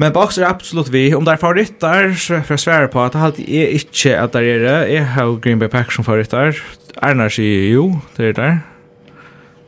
Men 0.00 0.14
box 0.16 0.38
er 0.38 0.48
absolutt 0.48 0.88
vi. 0.92 1.10
Om 1.14 1.26
det 1.26 1.34
er 1.34 1.40
favoritter, 1.42 2.14
for 2.16 2.54
jeg 2.54 2.62
svære 2.62 2.88
på 2.88 3.02
at 3.04 3.12
det 3.12 3.20
alltid 3.20 3.48
er 3.48 3.74
ikke 3.76 4.14
at 4.16 4.32
det 4.32 4.42
er 4.48 4.62
det. 4.64 4.78
Jeg 4.94 5.06
har 5.06 5.34
Green 5.44 5.60
Bay 5.60 5.68
Packers 5.68 5.98
som 5.98 6.06
favoritter. 6.06 6.56
Erna 7.02 7.28
sier 7.28 7.66
jo, 7.74 7.98
det 8.16 8.30
er 8.30 8.32
der. 8.38 8.56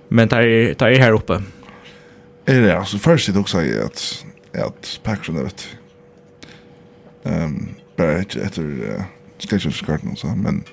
Men 0.09 0.31
det 0.33 0.39
er, 0.39 0.73
det 0.73 0.89
er 0.89 1.05
her 1.05 1.19
oppe. 1.19 1.43
Er 2.47 2.61
det, 2.65 2.73
altså, 2.73 2.99
først 2.99 3.25
sier 3.25 3.37
det 3.37 3.43
også 3.43 3.59
at, 3.85 4.25
at 4.55 5.01
Packers 5.05 5.29
er 5.29 5.43
vet. 5.43 5.69
Um, 7.25 7.77
bare 7.97 8.25
etter, 8.25 8.47
etter 8.47 8.65
uh, 8.65 9.05
Stations 9.39 9.83
Garden 9.83 10.11
også, 10.11 10.33
men 10.37 10.65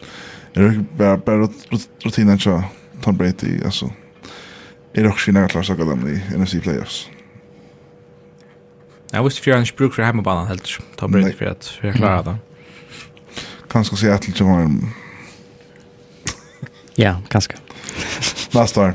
er 0.55 0.61
det 0.61 0.85
bare, 0.97 1.17
bare 1.17 1.49
rutinen 2.05 2.37
til 2.37 2.63
Tom 3.03 3.17
Brady, 3.17 3.59
altså. 3.65 3.91
Er 4.95 5.01
det 5.01 5.11
også 5.11 5.29
ikke 5.29 5.39
nærklart 5.39 5.65
sagt 5.65 5.79
dem 5.79 6.07
i 6.07 6.37
NFC 6.37 6.61
Playoffs. 6.63 7.09
Ja. 7.11 7.18
Jag 9.11 9.23
visste 9.23 9.41
för 9.41 9.51
jag 9.51 9.59
inte 9.59 9.73
brukar 9.73 10.03
hemmabanan 10.03 10.47
helt. 10.47 10.69
Ta 10.95 11.07
bredd 11.07 11.35
för 11.35 11.45
att 11.45 11.73
jag 11.81 11.95
klarar 11.95 12.23
det. 12.23 12.37
Kanske 13.71 13.95
se 13.95 14.09
att 14.09 14.27
lite 14.27 14.43
var... 14.43 14.71
Ja, 16.95 17.21
kanske. 17.29 17.53
Nästa 18.51 18.81
år. 18.81 18.93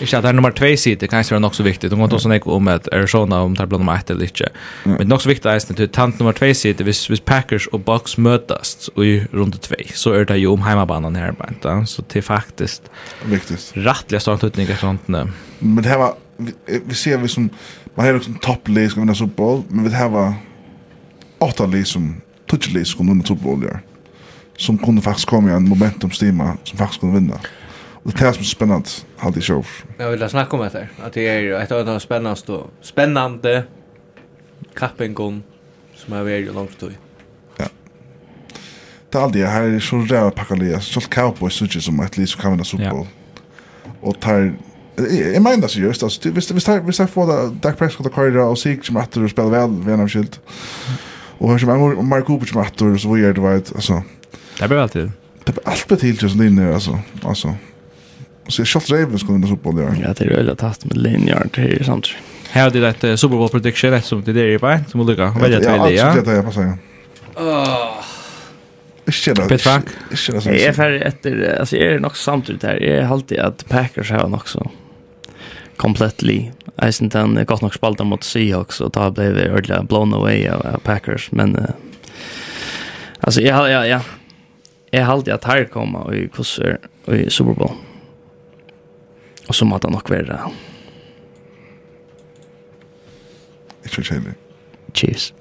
Ikke 0.00 0.18
at 0.18 0.22
det 0.22 0.28
er 0.30 0.36
nummer 0.36 0.52
2 0.54 0.76
sider, 0.78 1.08
kan 1.10 1.18
jeg 1.18 1.30
være 1.30 1.40
nok 1.42 1.54
så 1.54 1.64
viktig. 1.66 1.90
Du 1.90 1.96
måtte 1.98 2.14
også 2.14 2.30
nekke 2.30 2.50
om 2.54 2.68
at 2.70 2.88
Arizona 2.94 3.40
om 3.42 3.56
tar 3.56 3.66
nummer 3.66 3.96
1 3.98 4.10
eller 4.14 4.28
ikke. 4.28 4.50
Men 4.84 5.08
nok 5.10 5.24
så 5.24 5.28
viktig 5.28 5.50
er 5.50 5.64
det 5.78 5.88
tant 5.92 6.20
nummer 6.20 6.32
2 6.32 6.52
sider, 6.54 6.84
hvis, 6.86 7.06
hvis 7.10 7.20
Packers 7.20 7.66
og 7.74 7.82
Bucks 7.84 8.14
møtes 8.18 8.90
i 8.96 9.24
runde 9.34 9.58
2, 9.58 9.74
så 9.94 10.12
er 10.14 10.24
det 10.24 10.38
jo 10.42 10.52
om 10.52 10.62
heimabanen 10.62 11.16
her, 11.16 11.32
bare. 11.32 11.86
Så 11.86 12.02
det 12.12 12.22
er 12.22 12.28
faktisk 12.28 12.82
Viktigst. 13.24 13.74
rettelig 13.76 14.20
stort 14.22 14.44
utning 14.44 14.70
av 14.70 14.76
sånt. 14.76 15.08
Men 15.08 15.82
det 15.82 15.90
her 15.90 15.98
var, 15.98 16.14
vi, 16.38 16.52
vi 16.84 16.94
ser 16.94 17.18
vi 17.18 17.28
som, 17.28 17.50
Man 17.96 18.06
har 18.06 18.12
ju 18.12 18.20
en 18.26 18.34
topplig 18.34 18.90
som 18.90 19.02
vinna 19.02 19.14
Super 19.14 19.34
Bowl, 19.36 19.62
men 19.68 19.84
vi 19.84 19.94
har 19.94 20.34
åtta 21.38 21.66
lig 21.66 21.86
som 21.86 22.20
touchlig 22.46 22.74
lig 22.74 22.86
som 22.86 23.06
vinner 23.06 23.24
Super 23.24 23.42
Bowl 23.42 23.60
där. 23.60 23.80
Som 24.56 24.78
kunde 24.78 25.02
faktiskt 25.02 25.28
komma 25.28 25.50
i 25.50 25.52
en 25.52 25.68
momentum 25.68 26.10
stima 26.10 26.56
som 26.64 26.78
faktiskt 26.78 27.00
kunde 27.00 27.20
vinna. 27.20 27.40
Och 27.92 28.12
det 28.12 28.24
är 28.24 28.32
som 28.32 28.40
är 28.40 28.44
spännande 28.44 28.88
alltid 29.18 29.44
show. 29.44 29.66
Jag 29.98 30.10
vill 30.10 30.28
snacka 30.28 30.56
om 30.56 30.62
det 30.62 30.72
här. 30.72 30.88
Att 31.02 31.12
det 31.12 31.28
är 31.28 31.60
ett 31.60 31.72
av 31.72 31.86
de 31.86 32.00
spännande 32.00 32.52
och 32.52 32.70
spännande 32.80 33.64
kappingon 34.74 35.42
som 35.94 36.12
har 36.12 36.22
varit 36.22 36.54
långt 36.54 36.80
tid. 36.80 36.94
Ja. 37.56 37.64
Det 39.10 39.18
är 39.18 39.22
alltid 39.22 39.44
här 39.44 39.62
är 39.62 39.80
så 39.80 39.96
rätt 39.98 40.34
packade. 40.34 40.80
Så 40.80 41.00
Cowboys 41.00 41.58
tycker 41.58 41.80
som 41.80 42.00
att 42.00 42.14
som 42.14 42.42
kan 42.42 42.50
vinna 42.50 42.64
Super 42.64 42.90
Bowl. 42.90 43.06
Och 44.00 44.20
tar 44.20 44.54
Jeg 44.96 45.42
mener 45.44 45.68
seriøst, 45.68 46.02
altså, 46.02 46.30
hvis, 46.32 46.48
hvis, 46.48 46.68
jeg, 46.68 46.80
hvis 46.80 47.00
jeg 47.00 47.08
får 47.12 47.26
det, 47.30 47.38
Dak 47.62 47.76
Prescott 47.76 48.06
og 48.06 48.12
Carter 48.14 48.40
og 48.40 48.58
Sig 48.58 48.78
som 48.82 48.96
etter 48.96 49.26
og 49.26 49.30
spiller 49.30 49.52
vel 49.52 49.74
vi 49.84 49.92
er 49.92 50.00
av 50.00 50.08
skilt, 50.08 50.38
og 51.36 51.50
hør 51.50 51.60
som 51.60 51.72
jeg 51.74 52.06
Mark 52.08 52.24
Cooper 52.24 52.48
som 52.48 52.62
etter, 52.64 52.94
og 52.94 53.00
så 53.00 53.10
hvor 53.10 53.20
det, 53.20 53.42
vet, 53.44 53.72
altså. 53.76 54.00
Det 54.56 54.68
blir 54.70 54.80
alltid. 54.80 55.10
Det 55.44 55.54
blir 55.54 55.68
alt 55.68 55.84
blir 55.88 56.00
til 56.00 56.22
just 56.22 56.40
linje, 56.40 56.70
altså. 56.72 56.96
altså. 57.24 57.52
Så 58.48 58.62
jeg 58.62 58.72
kjølt 58.72 58.92
Ravens 58.94 59.26
kunne 59.26 59.36
vinne 59.36 59.50
Superbowl, 59.50 59.82
ja. 59.84 59.92
Ja, 60.00 60.14
det 60.16 60.30
er 60.30 60.36
veldig 60.38 60.56
tatt 60.62 60.88
med 60.88 60.96
linjer 61.02 61.52
til 61.52 61.84
samt. 61.84 62.14
Her 62.54 62.68
har 62.68 62.72
det 62.72 62.84
et 62.88 63.04
uh, 63.04 63.16
Superbowl 63.18 63.52
prediction, 63.52 63.92
et 63.92 64.06
som 64.06 64.22
det 64.24 64.36
er 64.38 64.54
i 64.54 64.60
vei, 64.62 64.78
som 64.88 65.02
må 65.02 65.08
lykke. 65.10 65.32
Veldig 65.36 65.60
at 65.60 65.68
veldig, 65.68 65.92
ja. 65.92 65.98
Ja, 65.98 66.08
absolutt, 66.08 66.32
ja, 66.32 66.40
jeg 66.40 66.46
passer, 66.48 66.72
ja. 66.72 66.76
Ikke 69.06 69.36
det. 69.36 69.48
Pet 69.52 69.62
Frank. 69.62 69.92
Ikke 70.10 70.40
det. 70.40 70.46
Jeg 70.56 70.70
er 70.70 70.74
ferdig 70.74 71.04
etter, 71.04 71.36
altså 71.58 71.76
jeg 71.76 71.94
er 71.94 72.02
nok 72.02 72.16
samtidig 72.16 72.64
her. 72.64 72.80
Jeg 72.82 73.04
er 73.04 73.12
alltid 73.12 73.44
at 73.44 73.64
Packers 73.68 74.10
har 74.14 74.26
nok 74.32 74.48
sånn 74.50 74.72
completely. 75.76 76.50
Jag 76.76 76.84
syns 76.84 77.02
inte 77.02 77.18
han 77.18 77.44
gott 77.44 77.62
nog 77.62 77.74
spalta 77.74 78.04
mot 78.04 78.24
Seahawks 78.24 78.80
och 78.80 78.92
ta 78.92 79.10
blev 79.10 79.54
ordla 79.54 79.82
blown 79.82 80.14
away 80.14 80.48
av 80.48 80.78
Packers 80.78 81.32
men 81.32 81.56
uh, 81.56 81.64
alltså 83.20 83.40
ja 83.40 83.68
ja 83.68 83.86
ja. 83.86 84.00
Jag 84.90 85.04
hade 85.04 85.34
att 85.34 85.44
här 85.44 85.64
komma 85.64 85.98
och 85.98 86.14
i 86.14 86.28
kurser 86.28 86.78
och 87.04 87.16
i 87.16 87.30
Super 87.30 87.52
Bowl. 87.52 87.70
Och 89.48 89.54
så 89.54 89.64
måste 89.64 89.86
han 89.86 89.92
nog 89.92 90.10
vara. 90.10 90.50
Jag 93.82 93.92
tror. 93.92 94.34
Chiefs. 94.92 95.34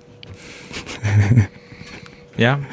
ja. 2.35 2.63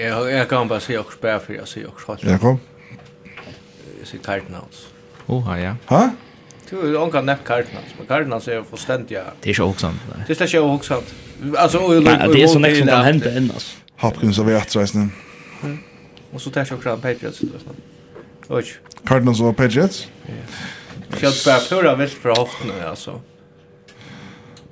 Jag 0.00 0.32
jag 0.32 0.48
kan 0.48 0.68
bara 0.68 0.80
se 0.80 0.98
och 0.98 1.12
spela 1.12 1.40
för 1.40 1.54
jag 1.54 1.68
ser 1.68 1.88
också. 1.88 2.16
Ja, 2.20 2.38
kom. 2.38 2.60
Jag 3.98 4.08
ser 4.08 4.18
Titans. 4.18 4.91
Oha, 5.32 5.58
ja. 5.58 5.76
Ha? 5.86 6.10
Du 6.70 6.76
har 6.76 7.04
onka 7.04 7.20
nämnt 7.20 7.44
Cardinals, 7.44 7.94
men 7.98 8.06
Cardinals 8.06 8.48
är 8.48 8.62
fullständiga... 8.70 9.22
Det 9.40 9.50
är 9.50 9.50
inte 9.50 9.62
också 9.62 9.94
Det 10.26 10.40
är 10.40 10.44
inte 10.44 10.60
också 10.60 11.02
Alltså, 11.58 11.78
och, 11.78 12.02
Nej, 12.02 12.28
det 12.32 12.42
är 12.42 12.46
så 12.46 12.58
mycket 12.58 12.78
som 12.78 12.86
kan 12.88 13.04
hända 13.04 13.30
än, 13.30 13.50
alltså. 13.54 13.76
Hopkins 13.96 14.38
har 14.38 14.44
vi 14.44 14.54
attreisning. 14.54 15.10
Mm. 15.62 15.78
Och 16.32 16.40
så 16.40 16.50
tar 16.50 16.66
jag 16.68 16.78
också 16.78 16.96
Patriots. 16.96 17.40
Oj. 18.48 18.64
Cardinals 19.04 19.40
og 19.40 19.56
Patriots? 19.56 20.08
Ja. 20.26 20.32
Jag 21.20 21.32
bara 21.46 21.58
pura 21.68 21.96
vilt 21.96 22.12
för 22.12 22.28
hoften, 22.28 22.70
alltså. 22.88 23.20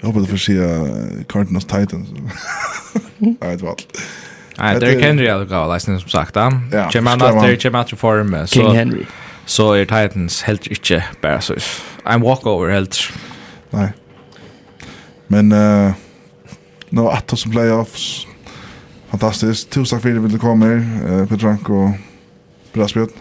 Jag 0.00 0.06
hoppas 0.06 0.22
du 0.22 0.28
får 0.28 0.36
se 0.36 1.24
Cardinals 1.28 1.64
Titans. 1.64 2.08
Nej, 3.18 3.36
det 3.40 3.62
var 3.62 3.70
allt. 3.70 3.88
det 4.56 4.86
Derrick 4.86 5.04
Henry 5.04 5.28
har 5.28 5.44
gått, 5.44 5.82
som 5.82 6.00
sagt. 6.00 6.36
Ja, 6.36 6.90
Kjem 6.90 7.06
han 7.06 7.22
att 7.22 7.42
det 7.42 7.52
är 7.52 7.56
Kjem 7.56 7.74
att 7.74 7.92
reform. 7.92 8.46
King 8.46 8.74
Henry 8.74 9.04
så 9.46 9.72
er 9.74 9.88
Titans 9.88 10.42
helt 10.46 10.66
ikke 10.70 11.02
bare 11.22 11.40
så. 11.40 11.56
I'm 12.06 12.24
walkover 12.24 12.70
helt. 12.72 13.00
Nei. 13.72 13.90
Men 15.28 15.52
uh, 15.52 15.92
nå 16.90 17.02
no, 17.02 17.08
at 17.08 17.32
oss 17.32 17.46
playoffs. 17.50 18.26
Fantastisk. 19.10 19.70
Tusen 19.70 19.96
takk 19.96 20.02
for 20.02 20.10
at 20.10 20.18
du 20.18 20.24
ville 20.26 20.42
komme 20.42 20.66
her, 20.66 20.80
uh, 21.04 21.26
Peter 21.28 21.48
Rank 21.48 21.70
og 21.70 21.94
Brasbjørn. 22.74 23.14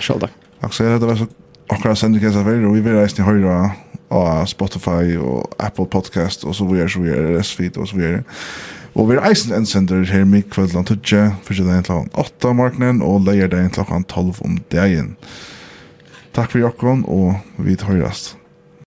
Selv 0.00 0.20
takk. 0.26 0.36
Aksel, 0.62 1.00
det 1.00 1.08
var 1.08 1.18
så 1.18 1.26
akkurat 1.72 1.98
sender 1.98 2.22
kjens 2.22 2.36
av 2.38 2.46
her, 2.46 2.60
og 2.66 2.76
vi 2.76 2.84
vil 2.84 2.98
reise 2.98 3.16
til 3.16 3.26
høyre 3.26 3.72
av 4.12 4.44
Spotify 4.50 5.16
og 5.16 5.54
Apple 5.62 5.88
Podcast 5.90 6.44
og 6.44 6.54
så 6.54 6.66
videre, 6.68 6.90
så 6.92 7.02
videre, 7.02 7.42
S-feed 7.42 7.78
og 7.80 7.88
så 7.88 7.98
videre. 7.98 8.22
Og 8.92 9.08
vi 9.08 9.16
er 9.16 9.24
eisen 9.24 9.54
en 9.56 9.66
sender 9.66 10.04
her 10.04 10.26
med 10.28 10.50
kveldland 10.52 10.90
land 10.90 11.40
første 11.46 11.64
dagen 11.64 11.86
klokken 11.86 12.10
8 12.20 12.50
om 12.50 12.58
morgenen 12.60 13.02
og 13.02 13.24
leier 13.24 13.48
dagen 13.48 13.72
klokken 13.72 14.04
12 14.04 14.42
om 14.44 14.58
dagen. 14.72 15.16
Takk 16.32 16.54
for 16.54 16.62
jokken, 16.62 17.04
og 17.12 17.34
vi 17.60 17.76
tar 17.76 17.92
høyrast. 17.92 18.41